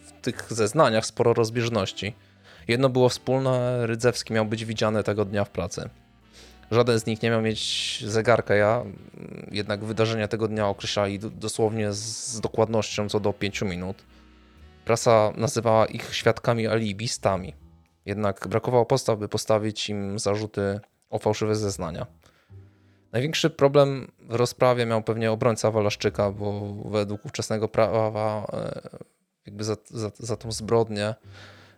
w 0.05 0.21
tych 0.21 0.53
zeznaniach 0.53 1.05
sporo 1.05 1.33
rozbieżności. 1.33 2.15
Jedno 2.67 2.89
było 2.89 3.09
wspólne, 3.09 3.87
Rydzewski 3.87 4.33
miał 4.33 4.45
być 4.45 4.65
widziany 4.65 5.03
tego 5.03 5.25
dnia 5.25 5.45
w 5.45 5.49
pracy. 5.49 5.89
Żaden 6.71 6.99
z 6.99 7.05
nich 7.05 7.21
nie 7.21 7.29
miał 7.29 7.41
mieć 7.41 8.03
zegarka. 8.07 8.55
Ja 8.55 8.83
jednak 9.51 9.83
wydarzenia 9.83 10.27
tego 10.27 10.47
dnia 10.47 10.67
określali 10.67 11.19
dosłownie 11.19 11.93
z 11.93 12.39
dokładnością 12.39 13.09
co 13.09 13.19
do 13.19 13.33
5 13.33 13.61
minut. 13.61 14.03
Prasa 14.85 15.33
nazywała 15.37 15.85
ich 15.85 16.15
świadkami 16.15 16.67
alibistami. 16.67 17.53
Jednak 18.05 18.47
brakowało 18.47 18.85
podstaw, 18.85 19.19
by 19.19 19.27
postawić 19.27 19.89
im 19.89 20.19
zarzuty 20.19 20.79
o 21.09 21.19
fałszywe 21.19 21.55
zeznania. 21.55 22.07
Największy 23.11 23.49
problem 23.49 24.11
w 24.19 24.35
rozprawie 24.35 24.85
miał 24.85 25.03
pewnie 25.03 25.31
obrońca 25.31 25.71
Walaszczyka, 25.71 26.31
bo 26.31 26.73
według 26.85 27.25
ówczesnego 27.25 27.67
prawa 27.67 28.47
e, 28.53 28.81
jakby 29.45 29.63
za, 29.63 29.75
za, 29.85 30.11
za 30.19 30.37
tą 30.37 30.51
zbrodnię 30.51 31.15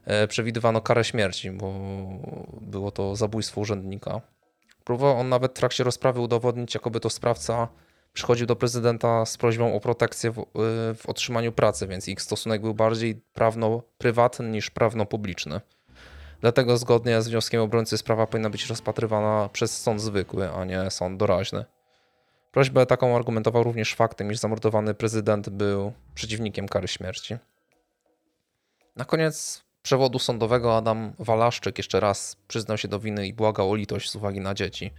e, 0.06 0.28
przewidywano 0.28 0.82
karę 0.82 1.04
śmierci, 1.04 1.52
bo 1.52 1.74
było 2.62 2.92
to 2.92 3.16
zabójstwo 3.16 3.62
urzędnika. 3.62 4.22
Próbował 4.84 5.20
on 5.20 5.30
nawet 5.30 5.52
w 5.52 5.56
trakcie 5.56 5.84
rozprawy 5.84 6.20
udowodnić, 6.20 6.74
jakoby 6.74 7.00
to 7.00 7.10
sprawca 7.10 7.68
przychodził 8.14 8.48
do 8.48 8.56
prezydenta 8.56 9.26
z 9.26 9.38
prośbą 9.38 9.76
o 9.76 9.80
protekcję 9.80 10.32
w, 10.32 10.40
y, 10.40 10.44
w 10.96 11.04
otrzymaniu 11.08 11.52
pracy, 11.52 11.88
więc 11.88 12.08
ich 12.08 12.22
stosunek 12.22 12.62
był 12.62 12.74
bardziej 12.74 13.22
prawno-prywatny 13.34 14.50
niż 14.50 14.70
prawno-publiczny. 14.70 15.62
Dlatego 16.42 16.78
zgodnie 16.78 17.22
z 17.22 17.28
wnioskiem 17.28 17.62
obrońcy 17.62 17.98
sprawa 17.98 18.28
powinna 18.28 18.50
być 18.50 18.68
rozpatrywana 18.68 19.50
przez 19.54 19.82
sąd 19.82 20.02
zwykły, 20.02 20.52
a 20.52 20.66
nie 20.66 20.92
sąd 20.92 21.20
doraźny. 21.20 21.66
Prośbę 22.52 22.86
taką 22.86 23.16
argumentował 23.16 23.64
również 23.64 23.96
faktem, 23.96 24.32
iż 24.32 24.38
zamordowany 24.38 24.94
prezydent 24.94 25.50
był 25.50 25.94
przeciwnikiem 26.16 26.68
kary 26.68 26.88
śmierci. 26.88 27.38
Na 28.96 29.06
koniec 29.06 29.64
przewodu 29.84 30.20
sądowego 30.20 30.78
Adam 30.78 31.14
Walaszczyk 31.20 31.78
jeszcze 31.78 32.00
raz 32.00 32.38
przyznał 32.48 32.78
się 32.78 32.88
do 32.88 33.00
winy 33.00 33.28
i 33.28 33.34
błagał 33.34 33.72
o 33.72 33.76
litość 33.76 34.12
z 34.12 34.16
uwagi 34.16 34.40
na 34.40 34.54
dzieci. 34.54 34.92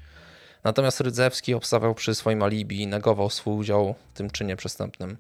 Natomiast 0.65 1.01
Rydzewski 1.01 1.55
obstawiał 1.55 1.94
przy 1.94 2.15
swoim 2.15 2.43
alibi 2.43 2.82
i 2.82 2.86
negował 2.86 3.31
swój 3.31 3.55
udział 3.55 3.94
w 4.12 4.16
tym 4.16 4.31
czynie 4.31 4.56
przestępnym. 4.56 5.16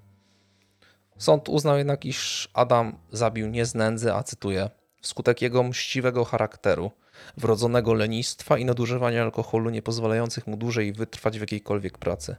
Sąd 1.18 1.48
uznał 1.48 1.78
jednak, 1.78 2.04
iż 2.04 2.48
Adam 2.54 2.98
zabił 3.12 3.48
nie 3.48 3.66
z 3.66 3.74
nędzy, 3.74 4.12
a 4.12 4.22
cytuję, 4.22 4.70
wskutek 5.00 5.42
jego 5.42 5.62
mściwego 5.62 6.24
charakteru, 6.24 6.90
wrodzonego 7.36 7.94
lenistwa 7.94 8.58
i 8.58 8.64
nadużywania 8.64 9.22
alkoholu 9.22 9.70
nie 9.70 9.82
pozwalających 9.82 10.46
mu 10.46 10.56
dłużej 10.56 10.92
wytrwać 10.92 11.38
w 11.38 11.40
jakiejkolwiek 11.40 11.98
pracy. 11.98 12.36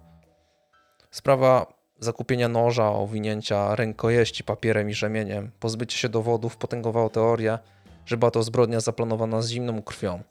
Sprawa 1.11 1.73
zakupienia 1.99 2.47
noża, 2.47 2.91
owinięcia 2.91 3.75
rękojeści 3.75 4.43
papierem 4.43 4.89
i 4.89 4.93
rzemieniem, 4.93 5.51
pozbycie 5.59 5.97
się 5.97 6.09
dowodów 6.09 6.57
potęgowała 6.57 7.09
teorię, 7.09 7.59
że 8.05 8.17
była 8.17 8.31
to 8.31 8.43
zbrodnia 8.43 8.79
zaplanowana 8.79 9.41
z 9.41 9.49
zimną 9.49 9.81
krwią. 9.81 10.23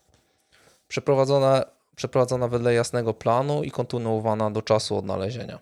Przeprowadzona, 0.88 1.64
przeprowadzona 1.96 2.48
wedle 2.48 2.74
jasnego 2.74 3.14
planu 3.14 3.62
i 3.62 3.70
kontynuowana 3.70 4.50
do 4.50 4.62
czasu 4.62 4.96
odnalezienia. 4.96 5.58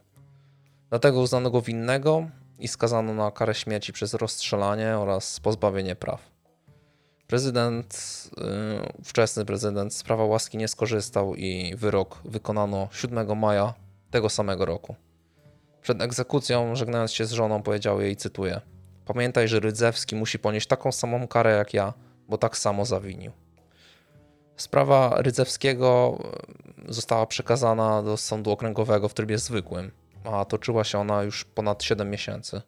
Dlatego 0.91 1.21
uznano 1.21 1.51
go 1.51 1.63
winnego 1.63 2.27
i 2.59 2.69
skazano 2.69 3.15
na 3.15 3.31
karę 3.31 3.55
śmierci 3.55 3.93
przez 3.93 4.15
rozstrzelanie 4.15 4.99
oraz 4.99 5.41
pozbawienie 5.41 5.97
praw. 5.97 6.33
Prezydent, 7.27 7.95
yy, 8.37 9.05
wczesny 9.05 9.45
prezydent 9.45 9.95
z 9.95 10.03
prawa 10.03 10.25
łaski 10.25 10.59
nie 10.59 10.69
skorzystał 10.69 11.35
i 11.35 11.77
wyrok 11.77 12.21
wykonano 12.25 12.89
7 12.93 13.39
maja 13.39 13.75
tego 14.11 14.29
samego 14.29 14.65
roku. 14.65 14.97
Przed 15.83 16.03
egzekucją, 16.03 16.77
żegnając 16.77 17.13
się 17.13 17.25
z 17.27 17.33
żoną, 17.33 17.63
powiedział 17.63 18.01
jej, 18.01 18.17
cytuję: 18.17 18.61
Pamiętaj, 19.05 19.49
że 19.49 19.61
Rydzewski 19.61 20.17
musi 20.17 20.39
ponieść 20.39 20.67
taką 20.67 20.93
samą 20.93 21.29
karę 21.29 21.57
jak 21.57 21.75
ja, 21.75 21.93
bo 22.29 22.39
tak 22.39 22.59
samo 22.59 22.85
zawinił. 22.85 23.33
Sprawa 24.57 25.15
Rydzewskiego 25.23 26.19
e, 26.89 26.93
została 26.93 27.27
przekazana 27.27 28.03
do 28.03 28.17
sądu 28.17 28.51
okręgowego 28.51 29.09
w 29.09 29.15
trybie 29.15 29.39
zwykłym, 29.39 29.91
a 30.25 30.45
toczyła 30.45 30.85
się 30.85 30.99
ona 30.99 31.23
już 31.23 31.45
ponad 31.45 31.83
7 31.83 32.11
miesięcy. 32.11 32.63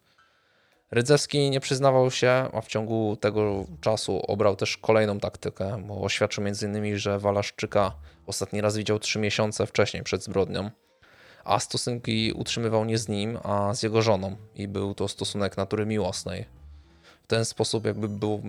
Rydzewski 0.91 1.49
nie 1.49 1.59
przyznawał 1.59 2.11
się, 2.11 2.29
a 2.53 2.61
w 2.61 2.67
ciągu 2.67 3.17
tego 3.21 3.65
czasu 3.81 4.21
obrał 4.27 4.55
też 4.55 4.77
kolejną 4.77 5.19
taktykę, 5.19 5.83
bo 5.87 6.01
oświadczył 6.01 6.43
m.in., 6.47 6.97
że 6.97 7.19
Walaszczyka 7.19 7.91
ostatni 8.27 8.61
raz 8.61 8.77
widział 8.77 8.99
3 8.99 9.19
miesiące 9.19 9.67
wcześniej 9.67 10.03
przed 10.03 10.23
zbrodnią 10.23 10.69
a 11.45 11.59
stosunki 11.59 12.33
utrzymywał 12.35 12.85
nie 12.85 12.97
z 12.97 13.07
nim, 13.07 13.37
a 13.43 13.73
z 13.73 13.83
jego 13.83 14.01
żoną 14.01 14.35
i 14.55 14.67
był 14.67 14.95
to 14.95 15.07
stosunek 15.07 15.57
natury 15.57 15.85
miłosnej. 15.85 16.45
W 17.23 17.27
ten 17.27 17.45
sposób 17.45 17.85
jakby 17.85 18.09
był, 18.09 18.41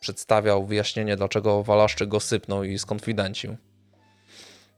przedstawiał 0.00 0.66
wyjaśnienie, 0.66 1.16
dlaczego 1.16 1.62
Walaszczyk 1.62 2.08
go 2.08 2.20
sypnął 2.20 2.64
i 2.64 2.78
skonfidencił. 2.78 3.56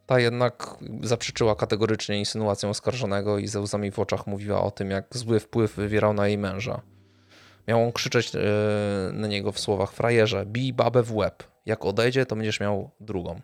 Ta 0.06 0.20
jednak 0.20 0.76
zaprzeczyła 1.02 1.56
kategorycznie 1.56 2.18
insynuacją 2.18 2.70
oskarżonego 2.70 3.38
i 3.38 3.46
ze 3.46 3.60
łzami 3.60 3.90
w 3.90 3.98
oczach 3.98 4.26
mówiła 4.26 4.62
o 4.62 4.70
tym, 4.70 4.90
jak 4.90 5.16
zły 5.16 5.40
wpływ 5.40 5.76
wywierał 5.76 6.12
na 6.12 6.28
jej 6.28 6.38
męża. 6.38 6.80
Miał 7.68 7.84
on 7.84 7.92
krzyczeć 7.92 8.34
yy, 8.34 8.40
na 9.12 9.28
niego 9.28 9.52
w 9.52 9.60
słowach 9.60 9.92
frajerze, 9.92 10.46
bij 10.46 10.72
babę 10.72 11.02
w 11.02 11.16
łeb. 11.16 11.42
Jak 11.66 11.84
odejdzie, 11.84 12.26
to 12.26 12.36
będziesz 12.36 12.60
miał 12.60 12.90
drugą. 13.00 13.40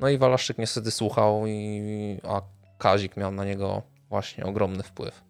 No 0.00 0.08
i 0.08 0.18
Walaszczyk 0.18 0.58
niestety 0.58 0.90
słuchał, 0.90 1.46
i, 1.46 2.20
a 2.22 2.42
Kazik 2.78 3.16
miał 3.16 3.32
na 3.32 3.44
niego 3.44 3.82
właśnie 4.08 4.44
ogromny 4.44 4.82
wpływ. 4.82 5.24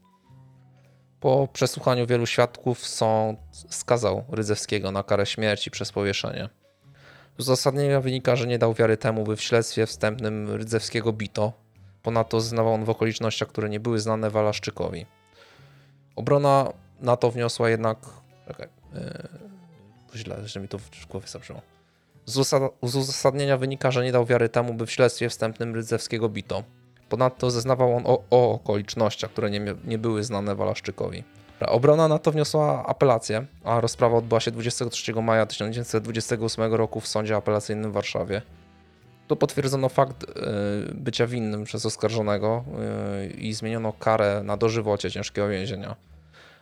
Po 1.21 1.49
przesłuchaniu 1.53 2.07
wielu 2.07 2.27
świadków 2.27 2.87
sąd 2.87 3.39
skazał 3.71 4.25
Rydzewskiego 4.29 4.91
na 4.91 5.03
karę 5.03 5.27
śmierci 5.27 5.71
przez 5.71 5.93
powieszenie. 5.93 6.49
Z 7.39 7.41
uzasadnienia 7.41 8.01
wynika, 8.01 8.37
że 8.37 8.47
nie 8.47 8.59
dał 8.59 8.75
wiary 8.75 8.97
temu, 8.97 9.25
by 9.25 9.37
w 9.37 9.43
śledztwie 9.43 9.87
wstępnym 9.87 10.51
Rydzewskiego 10.51 11.13
bito. 11.13 11.53
Ponadto 12.03 12.41
zeznawał 12.41 12.75
on 12.75 12.85
w 12.85 12.91
okolicznościach, 12.91 13.49
które 13.49 13.69
nie 13.69 13.81
były 13.81 14.01
znane 14.01 14.31
Walaszczykowi. 14.31 15.07
Obrona 16.17 16.73
na 17.01 17.17
to 17.17 17.31
wniosła 17.31 17.71
jednak... 17.71 17.99
Czekaj, 18.49 18.69
yy, 20.13 20.19
źle, 20.19 20.49
że 20.49 20.61
mi 20.61 20.69
to 20.69 20.79
w 20.79 21.07
głowie 21.07 21.27
zabrzmiało. 21.27 21.63
Z 22.27 22.97
uzasadnienia 22.97 23.57
wynika, 23.57 23.91
że 23.91 24.05
nie 24.05 24.13
dał 24.13 24.27
wiary 24.27 24.49
temu, 24.49 24.75
by 24.75 24.87
w 24.87 24.91
śledztwie 24.91 25.29
wstępnym 25.29 25.75
Rydzewskiego 25.75 26.29
bito. 26.29 26.63
Ponadto 27.09 27.51
zeznawał 27.51 27.97
on 27.97 28.03
o, 28.07 28.23
o 28.31 28.53
okolicznościach, 28.53 29.31
które 29.31 29.51
nie, 29.51 29.75
nie 29.85 29.99
były 29.99 30.25
znane 30.25 30.55
Walaszczykowi. 30.55 31.25
Obrona 31.61 32.09
na 32.09 32.19
to 32.19 32.33
wniosła 32.33 32.87
apelację, 32.87 33.47
a 33.65 33.81
rozprawa 33.81 34.17
odbyła 34.17 34.41
się 34.41 34.51
23 34.51 35.13
maja 35.13 35.47
1928 35.47 36.75
roku 36.75 37.01
w 37.01 37.07
Sądzie 37.07 37.37
Apelacyjnym 37.37 37.91
w 37.91 37.95
Warszawie. 37.95 38.43
Tu 39.29 39.37
potwierdzono 39.37 39.89
fakt 39.89 40.23
y, 40.23 40.27
bycia 40.95 41.27
winnym 41.27 41.65
przez 41.65 41.87
oskarżonego 41.87 42.65
y, 43.23 43.27
i 43.27 43.53
zmieniono 43.53 43.93
karę 43.93 44.43
na 44.45 44.57
dożywocie 44.57 45.11
ciężkiego 45.11 45.49
więzienia. 45.49 45.97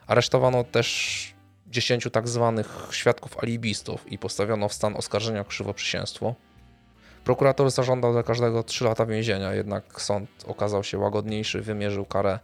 Aresztowano 0.07 0.65
też 0.65 1.35
10 1.67 2.09
tak 2.13 2.29
zwanych 2.29 2.89
świadków 2.91 3.39
alibistów 3.39 4.13
i 4.13 4.19
postawiono 4.19 4.69
w 4.69 4.73
stan 4.73 4.97
oskarżenia 4.97 5.45
krzywoprzysięstwo. 5.45 6.35
Prokurator 7.25 7.71
zażądał 7.71 8.13
dla 8.13 8.23
każdego 8.23 8.63
3 8.63 8.85
lata 8.85 9.07
więzienia, 9.07 9.55
jednak 9.55 10.01
sąd 10.01 10.31
okazał 10.47 10.85
się 10.85 10.99
łagodniejszy, 10.99 11.61
wymierzył 11.61 12.05
karę 12.05 12.39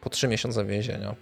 po 0.00 0.10
3 0.10 0.28
miesiące 0.28 0.64
więzienia. 0.64 1.14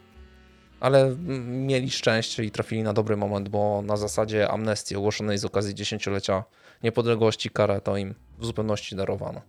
Ale 0.80 1.16
mieli 1.46 1.90
szczęście 1.90 2.44
i 2.44 2.50
trafili 2.50 2.82
na 2.82 2.92
dobry 2.92 3.16
moment, 3.16 3.48
bo 3.48 3.82
na 3.82 3.96
zasadzie 3.96 4.50
amnestii 4.50 4.96
ogłoszonej 4.96 5.38
z 5.38 5.44
okazji 5.44 5.74
dziesięciolecia 5.74 6.44
niepodległości 6.82 7.50
karę 7.50 7.80
to 7.80 7.96
im 7.96 8.14
w 8.38 8.46
zupełności 8.46 8.96
darowano. 8.96 9.40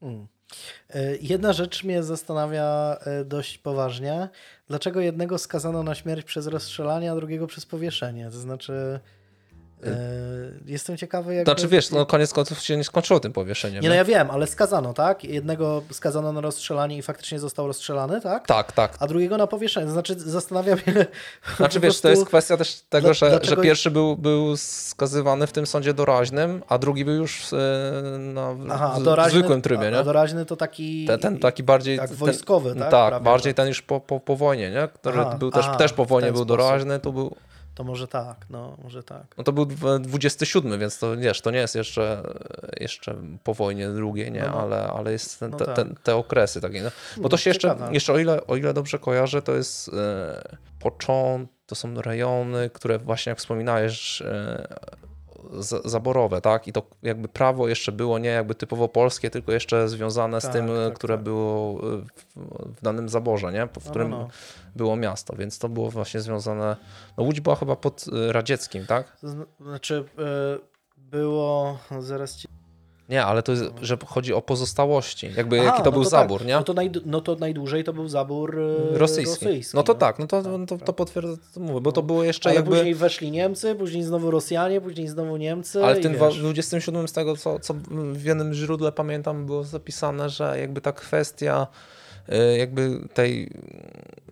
Hmm. 0.00 0.26
E, 0.90 1.16
jedna 1.16 1.52
rzecz 1.52 1.84
mnie 1.84 2.02
zastanawia 2.02 2.96
e, 3.00 3.24
dość 3.24 3.58
poważnie. 3.58 4.28
Dlaczego 4.68 5.00
jednego 5.00 5.38
skazano 5.38 5.82
na 5.82 5.94
śmierć 5.94 6.26
przez 6.26 6.46
rozstrzelanie, 6.46 7.12
a 7.12 7.14
drugiego 7.14 7.46
przez 7.46 7.66
powieszenie? 7.66 8.24
To 8.30 8.38
znaczy, 8.38 9.00
jestem 10.66 10.96
ciekawy, 10.96 11.34
jak. 11.34 11.46
Znaczy, 11.46 11.68
wiesz, 11.68 11.90
no 11.90 12.06
koniec 12.06 12.32
końców 12.32 12.60
się 12.60 12.76
nie 12.76 12.84
skończyło 12.84 13.20
tym 13.20 13.32
powieszeniem. 13.32 13.82
Nie, 13.82 13.88
no 13.88 13.94
ja 13.94 14.04
wiem, 14.04 14.30
ale 14.30 14.46
skazano, 14.46 14.92
tak? 14.92 15.24
Jednego 15.24 15.82
skazano 15.90 16.32
na 16.32 16.40
rozstrzelanie 16.40 16.96
i 16.96 17.02
faktycznie 17.02 17.38
został 17.38 17.66
rozstrzelany, 17.66 18.20
tak? 18.20 18.46
Tak, 18.46 18.72
tak. 18.72 18.96
A 19.00 19.06
drugiego 19.06 19.36
na 19.36 19.46
powieszenie. 19.46 19.90
Znaczy, 19.90 20.14
zastanawiam 20.18 20.78
się. 20.78 21.06
Znaczy, 21.56 21.80
wiesz, 21.80 22.00
to 22.00 22.08
jest 22.08 22.24
kwestia 22.24 22.56
też 22.56 22.80
tego, 22.88 23.14
że, 23.14 23.30
dlaczego... 23.30 23.56
że 23.56 23.62
pierwszy 23.62 23.90
był, 23.90 24.16
był 24.16 24.56
skazywany 24.56 25.46
w 25.46 25.52
tym 25.52 25.66
sądzie 25.66 25.94
doraźnym, 25.94 26.62
a 26.68 26.78
drugi 26.78 27.04
był 27.04 27.14
już 27.14 27.52
e, 27.52 27.56
na, 28.18 28.54
Aha, 28.70 28.96
w, 28.98 29.02
doraźny, 29.02 29.38
zwykłym 29.38 29.62
trybie, 29.62 29.90
nie? 29.90 29.98
A 29.98 30.04
doraźny 30.04 30.46
to 30.46 30.56
taki. 30.56 31.06
Ten, 31.06 31.20
ten 31.20 31.38
taki 31.38 31.62
bardziej. 31.62 31.98
Tak, 31.98 32.12
wojskowy, 32.12 32.70
ten, 32.70 32.78
tak? 32.78 32.90
Tak, 32.90 33.08
Prawie, 33.08 33.24
bardziej 33.24 33.54
ten 33.54 33.68
już 33.68 33.82
po, 33.82 34.00
po, 34.00 34.20
po 34.20 34.36
wojnie, 34.36 34.70
nie? 34.70 34.88
Który 34.94 35.20
aha, 35.20 35.36
był 35.38 35.50
też, 35.50 35.64
aha, 35.68 35.76
też 35.76 35.92
po 35.92 36.04
wojnie 36.04 36.32
był 36.32 36.44
sposób. 36.44 36.48
doraźny, 36.48 37.00
to 37.00 37.12
był. 37.12 37.36
To 37.76 37.84
może 37.84 38.08
tak, 38.08 38.46
no 38.50 38.76
może 38.82 39.02
tak. 39.02 39.34
No 39.38 39.44
to 39.44 39.52
był 39.52 39.66
27, 40.00 40.80
więc 40.80 40.98
to 40.98 41.16
wiesz, 41.16 41.40
to 41.40 41.50
nie 41.50 41.58
jest 41.58 41.74
jeszcze, 41.74 42.22
jeszcze 42.80 43.16
po 43.44 43.54
wojnie 43.54 43.88
drugiej, 43.88 44.32
nie, 44.32 44.40
no, 44.40 44.48
no. 44.48 44.60
Ale, 44.60 44.88
ale 44.88 45.12
jest 45.12 45.40
ten, 45.40 45.50
no 45.50 45.56
te, 45.56 45.64
tak. 45.64 45.76
ten, 45.76 45.94
te 46.02 46.16
okresy 46.16 46.60
takie. 46.60 46.82
No. 46.82 46.90
Bo 47.16 47.28
to 47.28 47.36
się 47.36 47.50
jeszcze, 47.50 47.76
jeszcze 47.90 48.12
o, 48.12 48.18
ile, 48.18 48.46
o 48.46 48.56
ile 48.56 48.74
dobrze 48.74 48.98
kojarzę, 48.98 49.42
to 49.42 49.54
jest 49.54 49.88
e, 49.88 50.58
początek, 50.80 51.56
to 51.66 51.74
są 51.74 51.94
rejony, 52.00 52.70
które 52.70 52.98
właśnie 52.98 53.30
jak 53.30 53.38
wspominałeś, 53.38 54.22
e, 54.22 54.68
zaborowe, 55.84 56.40
tak? 56.40 56.68
I 56.68 56.72
to 56.72 56.82
jakby 57.02 57.28
prawo 57.28 57.68
jeszcze 57.68 57.92
było 57.92 58.18
nie 58.18 58.28
jakby 58.28 58.54
typowo 58.54 58.88
polskie, 58.88 59.30
tylko 59.30 59.52
jeszcze 59.52 59.88
związane 59.88 60.40
tak, 60.40 60.50
z 60.50 60.52
tym, 60.52 60.66
tak, 60.66 60.94
które 60.94 61.14
tak. 61.14 61.24
było 61.24 61.74
w, 61.74 62.02
w, 62.36 62.82
danym 62.82 63.08
zaborze, 63.08 63.52
nie? 63.52 63.66
W 63.66 63.84
no, 63.84 63.90
którym 63.90 64.10
no, 64.10 64.18
no. 64.18 64.28
było 64.76 64.96
miasto, 64.96 65.36
więc 65.36 65.58
to 65.58 65.68
było 65.68 65.90
właśnie 65.90 66.20
związane. 66.20 66.76
No 67.16 67.24
Łódź 67.24 67.40
była 67.40 67.56
chyba 67.56 67.76
pod 67.76 68.08
y, 68.08 68.32
radzieckim, 68.32 68.86
tak? 68.86 69.16
Znaczy, 69.60 70.04
y, 70.18 70.76
było, 70.96 71.78
zaraz 72.00 72.36
ci 72.36 72.48
nie, 73.08 73.24
ale 73.24 73.42
to 73.42 73.52
jest, 73.52 73.64
że 73.82 73.96
chodzi 74.06 74.34
o 74.34 74.42
pozostałości. 74.42 75.30
Jakby 75.36 75.60
Aha, 75.60 75.64
jaki 75.64 75.78
to 75.78 75.84
no 75.84 75.92
był 75.92 76.02
to 76.02 76.08
zabór, 76.10 76.38
tak. 76.38 76.48
nie? 76.48 76.54
No 76.54 76.62
to, 76.62 76.74
no 77.04 77.20
to 77.20 77.34
najdłużej 77.34 77.84
to 77.84 77.92
był 77.92 78.08
zabór 78.08 78.60
e, 78.60 78.98
rosyjski. 78.98 79.44
rosyjski 79.44 79.76
no 79.76 79.82
to 79.82 79.92
no. 79.92 79.98
tak, 79.98 80.18
no 80.18 80.26
to, 80.26 80.42
tak, 80.42 80.52
to, 80.52 80.78
to 80.78 80.84
tak. 80.84 80.96
potwierdza, 80.96 81.36
to 81.54 81.60
mówię, 81.60 81.80
bo 81.80 81.92
to 81.92 82.02
było 82.02 82.24
jeszcze 82.24 82.48
ale 82.48 82.56
jakby... 82.56 82.76
później 82.76 82.94
weszli 82.94 83.30
Niemcy, 83.30 83.74
później 83.74 84.02
znowu 84.02 84.30
Rosjanie, 84.30 84.80
później 84.80 85.08
znowu 85.08 85.36
Niemcy. 85.36 85.84
Ale 85.84 85.94
w 85.94 86.02
tym 86.02 86.12
wiesz... 86.12 86.38
27 86.38 87.08
z 87.08 87.12
tego, 87.12 87.36
co, 87.36 87.58
co 87.58 87.74
w 88.12 88.24
jednym 88.24 88.54
źródle 88.54 88.92
pamiętam, 88.92 89.46
było 89.46 89.64
zapisane, 89.64 90.28
że 90.28 90.56
jakby 90.60 90.80
ta 90.80 90.92
kwestia 90.92 91.66
jakby 92.58 93.08
tej 93.14 93.50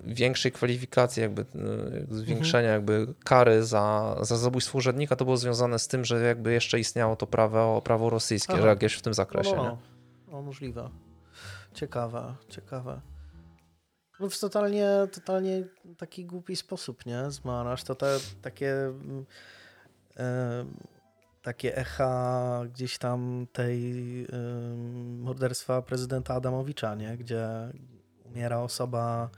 większej 0.05 0.53
kwalifikacji, 0.53 1.23
jakby 1.23 1.43
e, 1.43 2.15
zwiększenia 2.15 2.75
mhm. 2.75 2.75
jakby 2.75 3.15
kary 3.25 3.65
za, 3.65 4.17
za 4.21 4.37
zabójstwo 4.37 4.79
urzędnika, 4.79 5.17
to 5.17 5.25
było 5.25 5.37
związane 5.37 5.79
z 5.79 5.89
tym, 5.89 6.05
że 6.05 6.21
jakby 6.21 6.53
jeszcze 6.53 6.79
istniało 6.81 7.17
to 7.17 7.27
prawo, 7.27 7.83
prawo 7.83 8.11
rosyjskie, 8.11 8.53
Aha. 8.53 8.63
że 8.63 8.69
jakieś 8.69 8.95
w 8.95 9.03
tym 9.03 9.15
zakresie. 9.15 9.57
No, 9.57 9.79
no. 10.33 10.43
możliwe. 10.43 10.91
Ciekawe, 11.75 12.35
ciekawe. 12.49 13.01
No 14.21 14.31
w 14.31 14.39
totalnie, 14.39 14.89
totalnie 15.13 15.65
taki 15.99 16.25
głupi 16.25 16.57
sposób, 16.57 17.07
nie? 17.07 17.31
Zmarasz 17.31 17.85
to 17.85 17.95
te 17.95 18.17
takie 18.43 18.93
e, 20.17 20.65
takie 21.45 21.77
echa 21.77 22.63
gdzieś 22.73 22.99
tam 22.99 23.47
tej 23.53 24.23
e, 24.25 24.27
morderstwa 25.19 25.83
prezydenta 25.83 26.35
Adamowicza, 26.35 26.95
nie? 26.95 27.17
Gdzie 27.17 27.49
umiera 28.25 28.59
osoba 28.59 29.31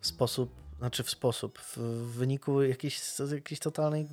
w 0.00 0.06
sposób, 0.06 0.54
znaczy 0.78 1.02
w 1.02 1.10
sposób, 1.10 1.58
w, 1.58 1.76
wyniku 2.16 2.62
jakiejś, 2.62 3.00
jakiejś 3.34 3.60
totalnej 3.60 4.08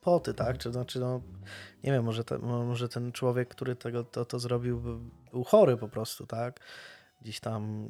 poty, 0.00 0.34
tak? 0.34 0.58
Czy 0.58 0.72
znaczy, 0.72 1.00
no, 1.00 1.20
nie 1.84 1.92
wiem, 1.92 2.04
może, 2.04 2.24
te, 2.24 2.38
może 2.38 2.88
ten 2.88 3.12
człowiek, 3.12 3.48
który 3.48 3.76
tego, 3.76 4.04
to, 4.04 4.24
to 4.24 4.38
zrobił, 4.38 4.80
był 5.32 5.44
chory 5.44 5.76
po 5.76 5.88
prostu, 5.88 6.26
tak? 6.26 6.60
Gdzieś 7.22 7.40
tam 7.40 7.88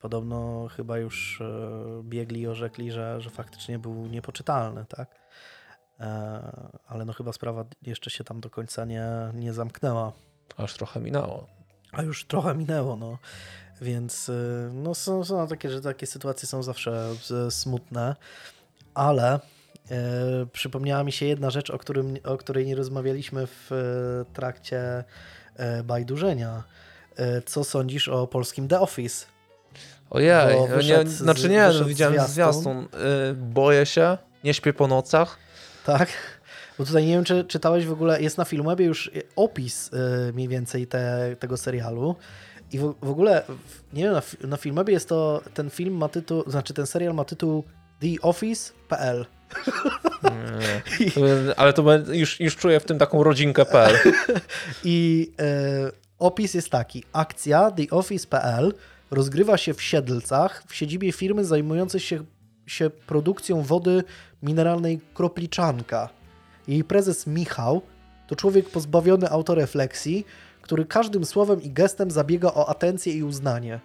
podobno 0.00 0.68
chyba 0.68 0.98
już 0.98 1.40
y, 1.40 1.44
biegli 2.02 2.40
i 2.40 2.46
orzekli, 2.46 2.92
że, 2.92 3.20
że 3.20 3.30
faktycznie 3.30 3.78
był 3.78 4.06
niepoczytalny, 4.06 4.84
tak? 4.88 5.19
E, 6.00 6.70
ale 6.88 7.04
no 7.04 7.12
chyba 7.12 7.32
sprawa 7.32 7.64
jeszcze 7.82 8.10
się 8.10 8.24
tam 8.24 8.40
do 8.40 8.50
końca 8.50 8.84
nie, 8.84 9.06
nie 9.34 9.52
zamknęła. 9.52 10.12
Aż 10.56 10.74
trochę 10.74 11.00
minęło. 11.00 11.46
A 11.92 12.02
już 12.02 12.24
trochę 12.24 12.54
minęło, 12.54 12.96
no. 12.96 13.18
Więc 13.80 14.28
y, 14.28 14.70
no, 14.72 14.94
są, 14.94 15.24
są 15.24 15.48
takie, 15.48 15.70
że 15.70 15.80
takie 15.80 16.06
sytuacje 16.06 16.48
są 16.48 16.62
zawsze 16.62 17.14
y, 17.48 17.50
smutne, 17.50 18.16
ale 18.94 19.34
e, 19.34 19.40
przypomniała 20.52 21.04
mi 21.04 21.12
się 21.12 21.26
jedna 21.26 21.50
rzecz, 21.50 21.70
o, 21.70 21.78
którym, 21.78 22.16
o 22.24 22.36
której 22.36 22.66
nie 22.66 22.74
rozmawialiśmy 22.74 23.46
w 23.46 23.70
trakcie 24.32 25.04
e, 25.56 25.82
bajdurzenia. 25.82 26.62
E, 27.16 27.42
co 27.42 27.64
sądzisz 27.64 28.08
o 28.08 28.26
polskim 28.26 28.68
The 28.68 28.80
Office? 28.80 29.26
Ojej, 30.10 30.56
nie, 30.88 31.10
znaczy 31.10 31.48
nie, 31.48 31.68
no, 31.78 31.84
widziałem 31.84 32.14
zwiastun. 32.14 32.32
zwiastun. 32.32 33.00
Y, 33.30 33.34
boję 33.34 33.86
się, 33.86 34.18
nie 34.44 34.54
śpię 34.54 34.72
po 34.72 34.86
nocach. 34.86 35.38
Tak? 35.84 36.08
Bo 36.78 36.84
tutaj 36.84 37.06
nie 37.06 37.12
wiem, 37.12 37.24
czy 37.24 37.44
czytałeś 37.44 37.86
w 37.86 37.92
ogóle, 37.92 38.22
jest 38.22 38.38
na 38.38 38.44
Filmwebie 38.44 38.84
już 38.84 39.10
opis 39.36 39.90
mniej 40.32 40.48
więcej 40.48 40.86
te, 40.86 41.36
tego 41.38 41.56
serialu 41.56 42.16
i 42.72 42.78
w, 42.78 42.94
w 43.02 43.10
ogóle, 43.10 43.42
nie 43.92 44.02
wiem, 44.02 44.12
na, 44.12 44.22
na 44.48 44.56
Filmwebie 44.56 44.92
jest 44.92 45.08
to, 45.08 45.42
ten 45.54 45.70
film 45.70 45.96
ma 45.96 46.08
tytuł, 46.08 46.44
znaczy 46.46 46.74
ten 46.74 46.86
serial 46.86 47.14
ma 47.14 47.24
tytuł 47.24 47.64
TheOffice.pl. 48.00 49.26
Ale 51.56 51.72
to 51.72 51.84
już, 52.12 52.40
już 52.40 52.56
czuję 52.56 52.80
w 52.80 52.84
tym 52.84 52.98
taką 52.98 53.22
rodzinkę.pl. 53.22 53.98
I 54.84 55.30
e, 55.38 55.92
opis 56.18 56.54
jest 56.54 56.70
taki. 56.70 57.04
Akcja 57.12 57.70
TheOffice.pl 57.70 58.74
rozgrywa 59.10 59.56
się 59.56 59.74
w 59.74 59.82
Siedlcach, 59.82 60.64
w 60.66 60.74
siedzibie 60.74 61.12
firmy 61.12 61.44
zajmującej 61.44 62.00
się, 62.00 62.24
się 62.66 62.90
produkcją 62.90 63.62
wody 63.62 64.04
mineralnej 64.42 65.00
Kropliczanka. 65.14 66.08
Jej 66.68 66.84
prezes 66.84 67.26
Michał 67.26 67.82
to 68.26 68.36
człowiek 68.36 68.68
pozbawiony 68.68 69.30
autorefleksji, 69.30 70.26
który 70.62 70.84
każdym 70.84 71.24
słowem 71.24 71.62
i 71.62 71.70
gestem 71.70 72.10
zabiega 72.10 72.48
o 72.48 72.68
atencję 72.68 73.12
i 73.12 73.22
uznanie. 73.22 73.80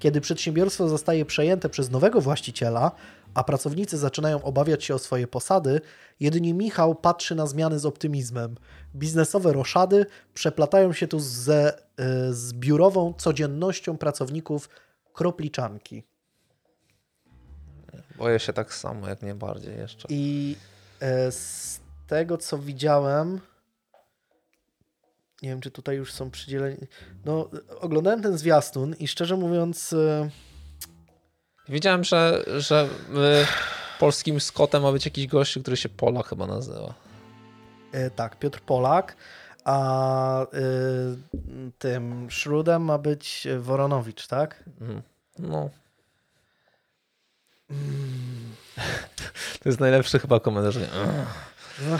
Kiedy 0.00 0.20
przedsiębiorstwo 0.20 0.88
zostaje 0.88 1.24
przejęte 1.24 1.68
przez 1.68 1.90
nowego 1.90 2.20
właściciela, 2.20 2.92
a 3.34 3.44
pracownicy 3.44 3.98
zaczynają 3.98 4.42
obawiać 4.42 4.84
się 4.84 4.94
o 4.94 4.98
swoje 4.98 5.26
posady, 5.26 5.80
jedynie 6.20 6.54
Michał 6.54 6.94
patrzy 6.94 7.34
na 7.34 7.46
zmiany 7.46 7.78
z 7.78 7.86
optymizmem. 7.86 8.54
Biznesowe 8.94 9.52
roszady 9.52 10.06
przeplatają 10.34 10.92
się 10.92 11.08
tu 11.08 11.20
ze, 11.20 11.78
e, 11.96 12.32
z 12.32 12.52
biurową 12.52 13.14
codziennością 13.18 13.98
pracowników 13.98 14.68
kropliczanki. 15.12 16.02
Boję 18.18 18.38
się 18.38 18.52
tak 18.52 18.74
samo, 18.74 19.08
jak 19.08 19.22
nie 19.22 19.34
bardziej 19.34 19.76
jeszcze. 19.76 20.08
I 20.10 20.56
e, 21.00 21.32
z 21.32 21.80
tego, 22.06 22.38
co 22.38 22.58
widziałem, 22.58 23.40
nie 25.42 25.48
wiem, 25.48 25.60
czy 25.60 25.70
tutaj 25.70 25.96
już 25.96 26.12
są 26.12 26.30
przydzieleni. 26.30 26.86
No, 27.24 27.50
oglądałem 27.80 28.22
ten 28.22 28.38
zwiastun 28.38 28.94
i 28.98 29.08
szczerze 29.08 29.36
mówiąc. 29.36 29.92
E, 29.92 30.30
Wiedziałem, 31.68 32.04
że, 32.04 32.44
że 32.58 32.88
polskim 33.98 34.40
Scottem 34.40 34.82
ma 34.82 34.92
być 34.92 35.04
jakiś 35.04 35.26
gość, 35.26 35.58
który 35.58 35.76
się 35.76 35.88
Polak 35.88 36.26
chyba 36.26 36.46
nazywa. 36.46 36.94
E, 37.92 38.10
tak, 38.10 38.38
Piotr 38.38 38.60
Polak, 38.60 39.16
a 39.64 40.42
e, 40.42 40.46
tym 41.78 42.30
Szrudem 42.30 42.82
ma 42.82 42.98
być 42.98 43.48
Woronowicz, 43.58 44.26
tak? 44.26 44.64
Mhm. 44.80 45.02
No. 45.38 45.70
To 49.62 49.68
jest 49.68 49.80
najlepszy 49.80 50.18
chyba 50.18 50.40
komentarz. 50.40 50.76
No. 51.88 51.98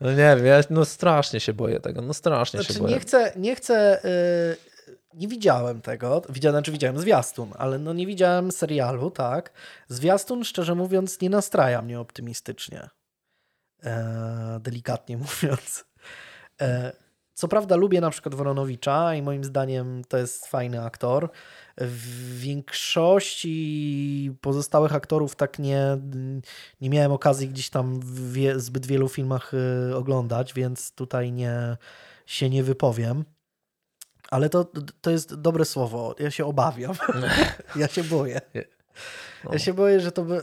Nie 0.00 0.36
wiem, 0.36 0.46
ja 0.46 0.60
no 0.70 0.84
strasznie 0.84 1.40
się 1.40 1.52
boję 1.52 1.80
tego, 1.80 2.02
no 2.02 2.14
strasznie 2.14 2.60
znaczy, 2.60 2.74
się 2.74 2.80
boję. 2.80 2.94
Nie 2.94 3.00
chcę, 3.00 3.32
nie 3.36 3.56
chcę, 3.56 4.00
yy, 4.04 4.56
nie 5.14 5.28
widziałem 5.28 5.80
tego, 5.80 6.22
widziałem, 6.28 6.54
znaczy 6.54 6.72
widziałem 6.72 6.98
zwiastun, 6.98 7.52
ale 7.58 7.78
no 7.78 7.92
nie 7.92 8.06
widziałem 8.06 8.52
serialu, 8.52 9.10
tak. 9.10 9.52
Zwiastun, 9.88 10.44
szczerze 10.44 10.74
mówiąc, 10.74 11.20
nie 11.20 11.30
nastraja 11.30 11.82
mnie 11.82 12.00
optymistycznie, 12.00 12.88
e, 13.84 14.58
delikatnie 14.62 15.16
mówiąc. 15.26 15.84
E, 16.60 16.92
co 17.38 17.48
prawda 17.48 17.76
lubię 17.76 18.00
na 18.00 18.10
przykład 18.10 18.34
Woronowicza 18.34 19.14
i 19.14 19.22
moim 19.22 19.44
zdaniem 19.44 20.02
to 20.08 20.16
jest 20.16 20.46
fajny 20.46 20.82
aktor, 20.82 21.30
w 21.76 22.38
większości 22.40 24.36
pozostałych 24.40 24.94
aktorów 24.94 25.36
tak 25.36 25.58
nie, 25.58 25.98
nie 26.80 26.90
miałem 26.90 27.12
okazji 27.12 27.48
gdzieś 27.48 27.70
tam 27.70 28.00
w 28.00 28.32
wie, 28.32 28.60
zbyt 28.60 28.86
wielu 28.86 29.08
filmach 29.08 29.54
y, 29.90 29.96
oglądać, 29.96 30.54
więc 30.54 30.92
tutaj 30.92 31.32
nie, 31.32 31.76
się 32.26 32.50
nie 32.50 32.62
wypowiem. 32.62 33.24
Ale 34.30 34.48
to, 34.48 34.66
to 35.00 35.10
jest 35.10 35.34
dobre 35.34 35.64
słowo. 35.64 36.14
Ja 36.18 36.30
się 36.30 36.46
obawiam. 36.46 36.94
ja 37.76 37.88
się 37.88 38.04
boję. 38.04 38.40
Ja 39.52 39.58
się 39.58 39.74
boję, 39.74 40.00
że 40.00 40.12
to, 40.12 40.22
by, 40.22 40.42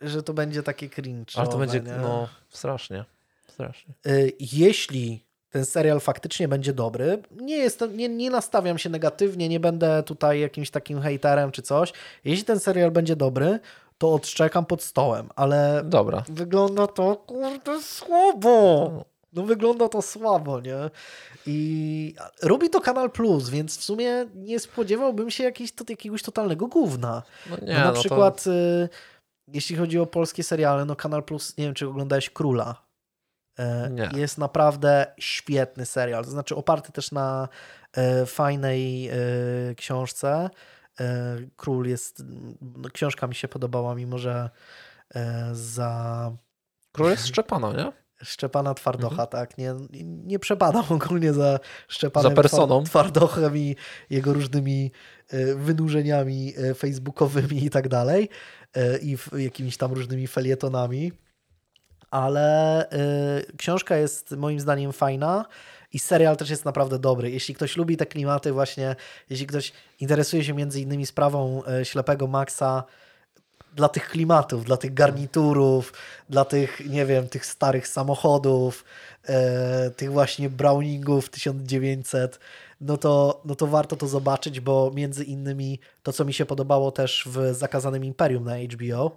że 0.00 0.22
to 0.22 0.34
będzie 0.34 0.62
takie 0.62 0.88
cringe. 0.88 1.32
Ale 1.36 1.48
to 1.48 1.58
będzie, 1.58 1.80
nie? 1.80 1.96
no, 1.96 2.28
strasznie. 2.48 3.04
strasznie. 3.48 3.94
Jeśli 4.38 5.29
ten 5.50 5.64
serial 5.64 6.00
faktycznie 6.00 6.48
będzie 6.48 6.72
dobry. 6.72 7.22
Nie, 7.30 7.56
jestem, 7.56 7.96
nie, 7.96 8.08
nie 8.08 8.30
nastawiam 8.30 8.78
się 8.78 8.90
negatywnie, 8.90 9.48
nie 9.48 9.60
będę 9.60 10.02
tutaj 10.02 10.40
jakimś 10.40 10.70
takim 10.70 11.00
hejterem 11.00 11.50
czy 11.50 11.62
coś. 11.62 11.92
Jeśli 12.24 12.44
ten 12.44 12.60
serial 12.60 12.90
będzie 12.90 13.16
dobry, 13.16 13.58
to 13.98 14.14
odszczekam 14.14 14.66
pod 14.66 14.82
stołem, 14.82 15.28
ale 15.36 15.82
Dobra. 15.84 16.24
wygląda 16.28 16.86
to 16.86 17.16
kurde 17.16 17.82
słabo. 17.82 18.90
No 19.32 19.42
wygląda 19.42 19.88
to 19.88 20.02
słabo, 20.02 20.60
nie? 20.60 20.90
I 21.46 22.14
robi 22.42 22.70
to 22.70 22.80
Kanal 22.80 23.10
Plus, 23.10 23.48
więc 23.48 23.78
w 23.78 23.84
sumie 23.84 24.26
nie 24.34 24.60
spodziewałbym 24.60 25.30
się 25.30 25.44
jakiegoś, 25.44 25.72
to, 25.72 25.84
jakiegoś 25.88 26.22
totalnego 26.22 26.66
gówna. 26.66 27.22
No 27.50 27.56
nie, 27.62 27.74
no 27.74 27.78
na 27.78 27.92
no 27.92 27.92
przykład 27.92 28.42
to... 28.44 28.50
y, 28.50 28.88
jeśli 29.48 29.76
chodzi 29.76 29.98
o 29.98 30.06
polskie 30.06 30.42
seriale, 30.42 30.84
no 30.84 30.96
Kanal 30.96 31.22
Plus, 31.22 31.58
nie 31.58 31.64
wiem 31.64 31.74
czy 31.74 31.88
oglądałeś 31.88 32.30
Króla. 32.30 32.89
E, 33.60 33.90
nie. 33.90 34.10
Jest 34.20 34.38
naprawdę 34.38 35.06
świetny 35.18 35.86
serial. 35.86 36.24
To 36.24 36.30
znaczy 36.30 36.56
oparty 36.56 36.92
też 36.92 37.12
na 37.12 37.48
e, 37.92 38.26
fajnej 38.26 39.08
e, 39.08 39.14
książce. 39.76 40.50
Król 41.56 41.86
jest. 41.86 42.22
No, 42.60 42.88
książka 42.92 43.26
mi 43.26 43.34
się 43.34 43.48
podobała, 43.48 43.94
mimo 43.94 44.18
że 44.18 44.50
za. 45.52 46.32
Król 46.92 47.10
jest 47.10 47.26
Szczepana, 47.26 47.72
nie? 47.72 47.92
Szczepana 48.22 48.74
Twardocha, 48.74 49.22
mhm. 49.22 49.28
tak. 49.28 49.58
Nie, 49.58 49.74
nie 50.04 50.38
przepadam 50.38 50.84
ogólnie 50.90 51.32
za 51.32 51.58
Szczepanem 51.88 52.30
za 52.30 52.36
personą. 52.36 52.84
Twardochem 52.84 53.56
i 53.56 53.76
jego 54.10 54.32
różnymi 54.32 54.92
wynurzeniami 55.56 56.54
facebookowymi 56.76 57.64
i 57.64 57.70
tak 57.70 57.88
dalej. 57.88 58.28
I 59.02 59.16
jakimiś 59.32 59.76
tam 59.76 59.92
różnymi 59.92 60.26
felietonami 60.26 61.12
ale 62.10 62.86
y, 62.92 63.56
książka 63.56 63.96
jest 63.96 64.30
moim 64.30 64.60
zdaniem 64.60 64.92
fajna. 64.92 65.44
I 65.92 65.98
serial 65.98 66.36
też 66.36 66.50
jest 66.50 66.64
naprawdę 66.64 66.98
dobry. 66.98 67.30
Jeśli 67.30 67.54
ktoś 67.54 67.76
lubi 67.76 67.96
te 67.96 68.06
klimaty, 68.06 68.52
właśnie, 68.52 68.96
jeśli 69.30 69.46
ktoś 69.46 69.72
interesuje 70.00 70.44
się 70.44 70.54
między 70.54 70.80
innymi 70.80 71.06
sprawą 71.06 71.62
y, 71.80 71.84
ślepego 71.84 72.26
Maxa, 72.26 72.84
dla 73.74 73.88
tych 73.88 74.08
klimatów, 74.08 74.64
dla 74.64 74.76
tych 74.76 74.94
garniturów, 74.94 75.92
dla 76.28 76.44
tych, 76.44 76.90
nie 76.90 77.06
wiem, 77.06 77.28
tych 77.28 77.46
starych 77.46 77.88
samochodów, 77.88 78.84
y, 79.88 79.90
tych 79.90 80.12
właśnie 80.12 80.50
Browningów 80.50 81.28
1900, 81.28 82.38
no 82.80 82.96
to, 82.96 83.40
no 83.44 83.54
to 83.54 83.66
warto 83.66 83.96
to 83.96 84.08
zobaczyć, 84.08 84.60
bo 84.60 84.90
między 84.94 85.24
innymi 85.24 85.80
to, 86.02 86.12
co 86.12 86.24
mi 86.24 86.32
się 86.32 86.46
podobało 86.46 86.92
też 86.92 87.24
w 87.26 87.54
Zakazanym 87.54 88.04
Imperium 88.04 88.44
na 88.44 88.56
HBO, 88.58 89.16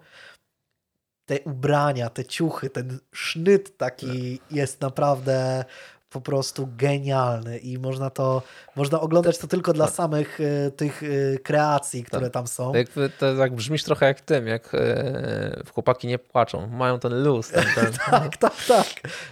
te 1.25 1.39
ubrania, 1.45 2.09
te 2.09 2.25
ciuchy, 2.25 2.69
ten 2.69 2.99
sznyt 3.11 3.77
taki 3.77 4.37
tak. 4.37 4.51
jest 4.51 4.81
naprawdę 4.81 5.65
po 6.13 6.21
prostu 6.21 6.69
genialny 6.77 7.57
i 7.57 7.77
można 7.77 8.09
to, 8.09 8.41
można 8.75 9.01
oglądać 9.01 9.37
to 9.37 9.47
tylko 9.47 9.73
dla 9.73 9.85
tak. 9.85 9.95
samych 9.95 10.39
y, 10.39 10.71
tych 10.75 11.03
y, 11.03 11.39
kreacji, 11.43 12.03
które 12.03 12.23
tak. 12.23 12.33
tam 12.33 12.47
są. 12.47 12.73
Jakby 12.73 13.09
to 13.09 13.37
tak 13.37 13.55
brzmisz 13.55 13.83
trochę 13.83 14.05
jak 14.05 14.21
tym, 14.21 14.47
jak 14.47 14.73
y, 14.73 14.79
chłopaki 15.73 16.07
nie 16.07 16.19
płaczą, 16.19 16.67
mają 16.67 16.99
ten 16.99 17.23
luz. 17.23 17.49
Ten, 17.49 17.65
ten... 17.75 17.93
tak, 18.11 18.37
tak, 18.37 18.53
tak, 18.67 18.87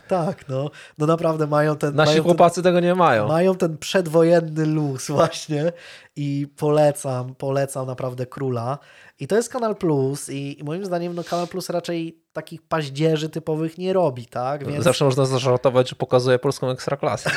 tak, 0.08 0.50
no. 0.50 0.72
no 0.98 1.06
naprawdę 1.06 1.48
mają 1.48 1.76
ten... 1.76 1.96
Nasi 1.96 2.12
mają 2.12 2.24
chłopacy 2.24 2.56
ten, 2.56 2.64
tego 2.64 2.80
nie 2.80 2.96
mają. 2.96 3.28
Mają 3.28 3.56
ten 3.56 3.78
przedwojenny 3.78 4.66
luz 4.66 5.08
właśnie 5.08 5.72
i 6.16 6.48
polecam, 6.58 7.36
polecam 7.36 7.88
naprawdę 7.88 8.26
Króla. 8.26 8.80
I 9.20 9.28
to 9.28 9.36
jest 9.36 9.50
Kanal 9.50 9.76
Plus 9.76 10.30
i, 10.30 10.62
moim 10.64 10.86
zdaniem 10.86 11.16
no, 11.16 11.24
Kanal 11.24 11.48
Plus 11.48 11.70
raczej 11.70 12.21
takich 12.34 12.62
paździerzy 12.62 13.30
typowych 13.30 13.78
nie 13.78 13.94
robi, 13.94 14.26
tak? 14.26 14.68
Więc... 14.68 14.84
Zawsze 14.84 15.06
można 15.06 15.26
zażartować, 15.26 15.90
że 15.90 15.96
pokazuje 15.96 16.40
polską 16.40 16.70
ekstraklasę. 16.70 17.32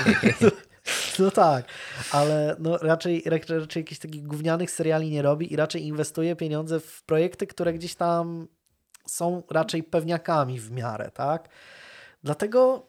no 1.18 1.30
tak, 1.30 1.64
ale 2.12 2.56
no 2.58 2.78
raczej, 2.78 3.22
raczej, 3.26 3.58
raczej 3.58 3.80
jakichś 3.80 4.00
takich 4.00 4.26
gównianych 4.26 4.70
seriali 4.70 5.10
nie 5.10 5.22
robi 5.22 5.52
i 5.52 5.56
raczej 5.56 5.86
inwestuje 5.86 6.36
pieniądze 6.36 6.80
w 6.80 7.02
projekty, 7.02 7.46
które 7.46 7.72
gdzieś 7.72 7.94
tam 7.94 8.48
są 9.06 9.42
raczej 9.50 9.82
pewniakami 9.82 10.60
w 10.60 10.70
miarę, 10.70 11.10
tak? 11.10 11.48
Dlatego 12.22 12.86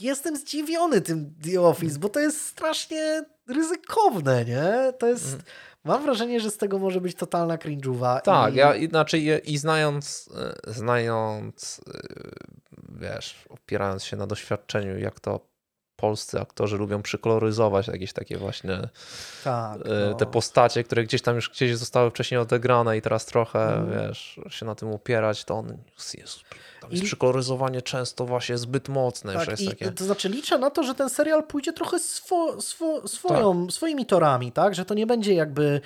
jestem 0.00 0.36
zdziwiony 0.36 1.00
tym 1.00 1.34
The 1.44 1.60
Office, 1.60 1.98
bo 1.98 2.08
to 2.08 2.20
jest 2.20 2.46
strasznie 2.46 3.24
ryzykowne, 3.48 4.44
nie? 4.44 4.92
To 4.98 5.06
jest... 5.06 5.36
Mam 5.84 6.02
wrażenie, 6.02 6.40
że 6.40 6.50
z 6.50 6.56
tego 6.56 6.78
może 6.78 7.00
być 7.00 7.14
totalna 7.14 7.56
cringe'uwa. 7.56 8.20
Tak, 8.20 8.54
i... 8.54 8.56
ja 8.56 8.74
inaczej 8.74 9.52
i 9.52 9.58
znając, 9.58 10.30
e, 10.66 10.72
znając, 10.72 11.80
e, 11.88 12.00
wiesz, 12.88 13.44
opierając 13.48 14.04
się 14.04 14.16
na 14.16 14.26
doświadczeniu, 14.26 14.98
jak 14.98 15.20
to 15.20 15.49
polscy 16.00 16.40
aktorzy 16.40 16.76
lubią 16.76 17.02
przykoloryzować 17.02 17.86
jakieś 17.88 18.12
takie 18.12 18.38
właśnie 18.38 18.78
tak, 19.44 19.76
e, 19.76 20.10
no. 20.10 20.14
te 20.14 20.26
postacie, 20.26 20.84
które 20.84 21.04
gdzieś 21.04 21.22
tam 21.22 21.34
już 21.36 21.50
gdzieś 21.50 21.76
zostały 21.76 22.10
wcześniej 22.10 22.40
odegrane 22.40 22.96
i 22.96 23.02
teraz 23.02 23.26
trochę, 23.26 23.74
mm. 23.74 24.08
wiesz, 24.08 24.40
się 24.50 24.66
na 24.66 24.74
tym 24.74 24.90
upierać, 24.90 25.44
to 25.44 25.54
on 25.54 25.66
jest, 26.18 26.40
tam 26.80 26.90
jest 26.90 27.02
I... 27.02 27.06
przykoloryzowanie 27.06 27.82
często 27.82 28.26
właśnie 28.26 28.58
zbyt 28.58 28.88
mocne. 28.88 29.34
Tak, 29.34 29.48
jest 29.48 29.66
takie... 29.66 29.92
To 29.92 30.04
znaczy 30.04 30.28
liczę 30.28 30.58
na 30.58 30.70
to, 30.70 30.82
że 30.82 30.94
ten 30.94 31.10
serial 31.10 31.46
pójdzie 31.46 31.72
trochę 31.72 31.98
swo, 31.98 32.60
swo, 32.62 33.08
swoją, 33.08 33.66
tak. 33.66 33.74
swoimi 33.74 34.06
torami, 34.06 34.52
tak, 34.52 34.74
że 34.74 34.84
to 34.84 34.94
nie 34.94 35.06
będzie 35.06 35.34
jakby 35.34 35.80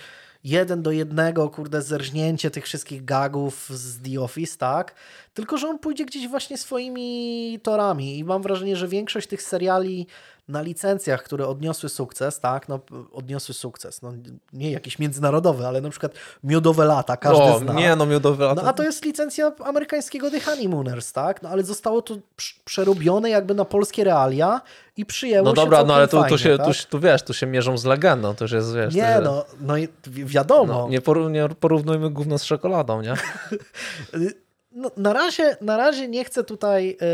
jeden 0.44 0.82
do 0.82 0.90
jednego, 0.90 1.50
kurde, 1.50 1.82
zerżnięcie 1.82 2.50
tych 2.50 2.64
wszystkich 2.64 3.04
gagów 3.04 3.68
z 3.70 4.02
The 4.02 4.20
Office, 4.20 4.58
tak? 4.58 4.94
Tylko, 5.34 5.58
że 5.58 5.68
on 5.68 5.78
pójdzie 5.78 6.04
gdzieś 6.04 6.28
właśnie 6.28 6.58
swoimi 6.58 7.60
torami 7.62 8.18
i 8.18 8.24
mam 8.24 8.42
wrażenie, 8.42 8.76
że 8.76 8.88
większość 8.88 9.28
tych 9.28 9.42
seriali 9.42 10.06
na 10.48 10.62
licencjach, 10.62 11.22
które 11.22 11.46
odniosły 11.46 11.88
sukces, 11.88 12.40
tak, 12.40 12.68
no 12.68 12.80
odniosły 13.12 13.54
sukces, 13.54 14.02
no 14.02 14.12
nie 14.52 14.70
jakiś 14.70 14.98
międzynarodowy, 14.98 15.66
ale 15.66 15.80
na 15.80 15.90
przykład 15.90 16.12
Miodowe 16.44 16.84
Lata, 16.84 17.16
każdy 17.16 17.42
o, 17.42 17.58
zna. 17.58 17.72
nie, 17.72 17.96
no 17.96 18.06
Miodowe 18.06 18.44
Lata. 18.44 18.62
No 18.62 18.68
a 18.68 18.72
to 18.72 18.82
jest 18.82 19.04
licencja 19.04 19.52
amerykańskiego 19.64 20.30
The 20.30 20.40
Honeymooners, 20.40 21.12
tak, 21.12 21.42
no 21.42 21.48
ale 21.48 21.62
zostało 21.62 22.02
to 22.02 22.16
przerobione 22.64 23.30
jakby 23.30 23.54
na 23.54 23.64
polskie 23.64 24.04
realia 24.04 24.60
i 24.96 25.06
przyjęło 25.06 25.44
no 25.44 25.50
się 25.50 25.56
dobra, 25.56 25.84
no 25.84 25.94
ale 25.94 26.08
tu, 26.08 26.24
tu, 26.28 26.38
się, 26.38 26.58
tak? 26.58 26.66
tu, 26.66 26.72
tu, 26.90 27.00
wiesz, 27.00 27.22
tu 27.22 27.34
się 27.34 27.46
mierzą 27.46 27.78
z 27.78 27.84
legendą, 27.84 28.34
to 28.34 28.44
już 28.44 28.52
jest, 28.52 28.74
wiesz. 28.74 28.94
Nie, 28.94 29.20
no, 29.22 29.44
no 29.60 29.74
wiadomo. 30.06 30.72
No, 30.72 30.88
nie, 30.88 31.00
poró 31.00 31.28
nie 31.28 31.48
porównujmy 31.48 32.10
gówno 32.10 32.38
z 32.38 32.44
czekoladą, 32.44 33.02
nie? 33.02 33.14
No, 34.74 34.90
na, 34.96 35.12
razie, 35.12 35.56
na 35.60 35.76
razie 35.76 36.09
nie 36.09 36.24
chcę 36.24 36.44
tutaj 36.44 36.90
y, 36.90 37.05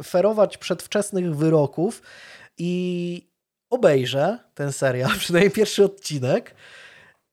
y, 0.00 0.02
ferować 0.02 0.58
przedwczesnych 0.58 1.36
wyroków 1.36 2.02
i 2.58 3.28
obejrzę 3.70 4.38
ten 4.54 4.72
serial, 4.72 5.10
przynajmniej 5.18 5.50
pierwszy 5.50 5.84
odcinek. 5.84 6.54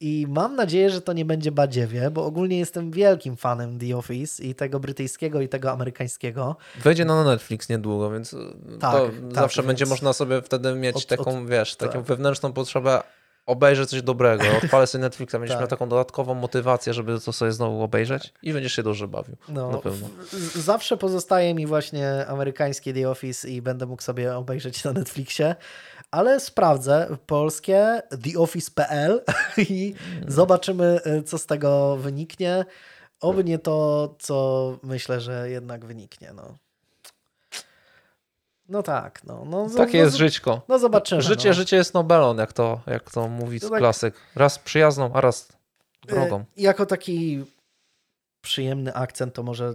I 0.01 0.25
mam 0.29 0.55
nadzieję, 0.55 0.89
że 0.89 1.01
to 1.01 1.13
nie 1.13 1.25
będzie 1.25 1.51
badziewie, 1.51 2.11
bo 2.11 2.25
ogólnie 2.25 2.59
jestem 2.59 2.91
wielkim 2.91 3.37
fanem 3.37 3.79
The 3.79 3.97
Office 3.97 4.43
i 4.43 4.55
tego 4.55 4.79
brytyjskiego, 4.79 5.41
i 5.41 5.49
tego 5.49 5.71
amerykańskiego. 5.71 6.55
Wejdzie 6.83 7.05
na 7.05 7.23
Netflix 7.23 7.69
niedługo, 7.69 8.11
więc 8.11 8.35
tak, 8.79 8.91
to 8.91 9.05
tak, 9.05 9.35
zawsze 9.35 9.61
więc... 9.61 9.67
będzie 9.67 9.85
można 9.85 10.13
sobie 10.13 10.41
wtedy 10.41 10.75
mieć 10.75 10.95
od, 10.95 11.05
taką, 11.05 11.41
od, 11.41 11.49
wiesz, 11.49 11.75
taką 11.75 11.93
tak. 11.93 12.01
wewnętrzną 12.01 12.53
potrzebę 12.53 13.03
obejrzę 13.49 13.85
coś 13.85 14.01
dobrego, 14.01 14.43
odpalę 14.63 14.87
sobie 14.87 15.01
Netflixa, 15.01 15.31
będziesz 15.33 15.49
tak. 15.49 15.59
miał 15.59 15.67
taką 15.67 15.89
dodatkową 15.89 16.33
motywację, 16.33 16.93
żeby 16.93 17.19
to 17.19 17.33
sobie 17.33 17.51
znowu 17.51 17.83
obejrzeć 17.83 18.33
i 18.43 18.53
będziesz 18.53 18.73
się 18.73 18.83
dobrze 18.83 19.07
bawił. 19.07 19.35
No, 19.49 19.71
na 19.71 19.77
pewno. 19.77 20.07
Zawsze 20.55 20.97
pozostaje 20.97 21.53
mi 21.53 21.65
właśnie 21.65 22.27
amerykańskie 22.27 22.93
The 22.93 23.09
Office 23.09 23.49
i 23.49 23.61
będę 23.61 23.85
mógł 23.85 24.01
sobie 24.01 24.35
obejrzeć 24.35 24.83
na 24.83 24.93
Netflixie, 24.93 25.55
ale 26.11 26.39
sprawdzę 26.39 27.17
polskie 27.25 28.01
theoffice.pl 28.23 29.23
i 29.69 29.93
hmm. 29.93 30.31
zobaczymy, 30.31 30.99
e, 31.03 31.23
co 31.23 31.37
z 31.37 31.45
tego 31.45 31.97
wyniknie. 31.97 32.65
Oby 33.21 33.43
nie 33.43 33.59
to, 33.59 34.15
co 34.19 34.77
myślę, 34.83 35.21
że 35.21 35.49
jednak 35.49 35.85
wyniknie. 35.85 36.33
No. 36.35 36.57
No 38.69 38.83
tak, 38.83 39.23
no. 39.23 39.45
no 39.45 39.69
Takie 39.77 39.97
no, 39.97 40.03
jest 40.03 40.17
żyćko. 40.17 40.61
No 40.67 40.79
zobaczymy. 40.79 41.21
Życie, 41.21 41.49
no. 41.49 41.53
życie 41.53 41.77
jest 41.77 41.93
Nobelon, 41.93 42.37
jak 42.37 42.53
to, 42.53 42.81
jak 42.87 43.11
to 43.11 43.27
mówi 43.27 43.59
to 43.59 43.69
tak, 43.69 43.79
klasyk. 43.79 44.15
Raz 44.35 44.59
przyjazną, 44.59 45.11
a 45.13 45.21
raz 45.21 45.47
drogą. 46.07 46.39
Y, 46.39 46.45
jako 46.57 46.85
taki 46.85 47.45
przyjemny 48.41 48.93
akcent, 48.93 49.33
to 49.33 49.43
może 49.43 49.73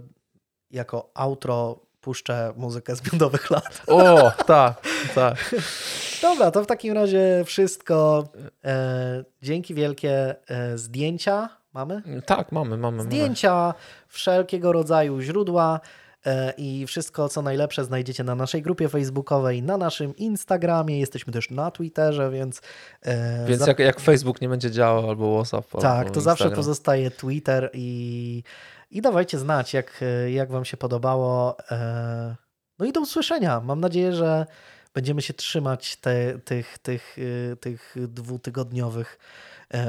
jako 0.71 1.09
outro 1.13 1.79
puszczę 2.01 2.53
muzykę 2.57 2.95
z 2.95 3.13
miodowych 3.13 3.51
lat. 3.51 3.81
O, 3.87 4.31
tak, 4.31 4.81
tak. 5.15 5.55
Dobra, 6.21 6.51
to 6.51 6.63
w 6.63 6.67
takim 6.67 6.93
razie 6.93 7.43
wszystko. 7.45 8.27
E, 8.65 9.23
dzięki 9.41 9.73
wielkie. 9.73 10.35
E, 10.47 10.77
zdjęcia 10.77 11.49
mamy? 11.73 12.01
Tak, 12.25 12.51
mamy, 12.51 12.77
mamy. 12.77 13.03
Zdjęcia 13.03 13.53
mamy. 13.53 13.73
wszelkiego 14.07 14.71
rodzaju 14.71 15.21
źródła. 15.21 15.79
E, 16.25 16.53
I 16.57 16.87
wszystko, 16.87 17.29
co 17.29 17.41
najlepsze, 17.41 17.83
znajdziecie 17.83 18.23
na 18.23 18.35
naszej 18.35 18.61
grupie 18.61 18.89
facebookowej, 18.89 19.63
na 19.63 19.77
naszym 19.77 20.15
Instagramie. 20.15 20.99
Jesteśmy 20.99 21.33
też 21.33 21.49
na 21.49 21.71
Twitterze, 21.71 22.31
więc. 22.31 22.61
E, 23.01 23.45
więc 23.47 23.67
jak, 23.67 23.79
jak 23.79 23.99
Facebook 23.99 24.41
nie 24.41 24.49
będzie 24.49 24.71
działał, 24.71 25.09
albo 25.09 25.43
WhatsApp. 25.43 25.71
Tak, 25.71 25.83
albo 25.83 25.97
to 25.99 26.05
Instagram. 26.05 26.23
zawsze 26.23 26.51
pozostaje 26.51 27.11
Twitter 27.11 27.69
i, 27.73 28.43
i 28.91 29.01
dawajcie 29.01 29.39
znać, 29.39 29.73
jak, 29.73 30.03
jak 30.27 30.51
Wam 30.51 30.65
się 30.65 30.77
podobało. 30.77 31.57
E, 31.71 32.35
No 32.79 32.85
i 32.85 32.91
do 32.91 33.01
usłyszenia. 33.01 33.61
Mam 33.61 33.79
nadzieję, 33.79 34.13
że 34.13 34.45
będziemy 34.93 35.21
się 35.21 35.33
trzymać 35.33 35.95
te, 35.95 36.39
tych, 36.39 36.77
tych, 36.77 37.17
y, 37.17 37.57
tych 37.59 37.95
dwutygodniowych 38.07 39.19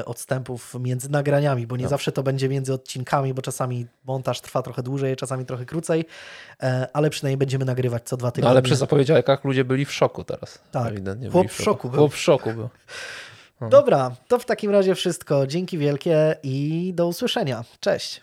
odstępów 0.04 0.74
między 0.80 1.10
nagraniami, 1.10 1.66
bo 1.66 1.76
nie 1.76 1.82
no. 1.82 1.88
zawsze 1.90 2.12
to 2.12 2.22
będzie 2.22 2.48
między 2.48 2.74
odcinkami, 2.74 3.34
bo 3.34 3.42
czasami 3.42 3.86
montaż 4.04 4.40
trwa 4.40 4.62
trochę 4.62 4.82
dłużej, 4.82 5.16
czasami 5.16 5.46
trochę 5.46 5.64
krócej, 5.64 6.04
e, 6.62 6.88
ale 6.92 7.10
przynajmniej 7.10 7.36
będziemy 7.36 7.64
nagrywać 7.64 8.02
co 8.02 8.16
dwa 8.16 8.30
tygodnie. 8.30 8.44
No 8.44 8.50
ale 8.50 8.62
przy 8.62 8.76
zapowiedziach 8.76 9.44
ludzie 9.44 9.64
byli 9.64 9.84
w 9.84 9.92
szoku 9.92 10.24
teraz. 10.24 10.58
Tak, 10.72 10.94
chłop 11.32 11.50
w 11.50 11.62
szoku 11.62 11.88
był. 11.88 11.98
Chłop 11.98 12.12
w 12.12 12.18
szoku 12.18 12.52
był. 12.52 12.68
Dobra, 13.70 14.16
to 14.28 14.38
w 14.38 14.44
takim 14.44 14.70
razie 14.70 14.94
wszystko. 14.94 15.46
Dzięki 15.46 15.78
wielkie 15.78 16.36
i 16.42 16.92
do 16.94 17.06
usłyszenia. 17.06 17.64
Cześć. 17.80 18.20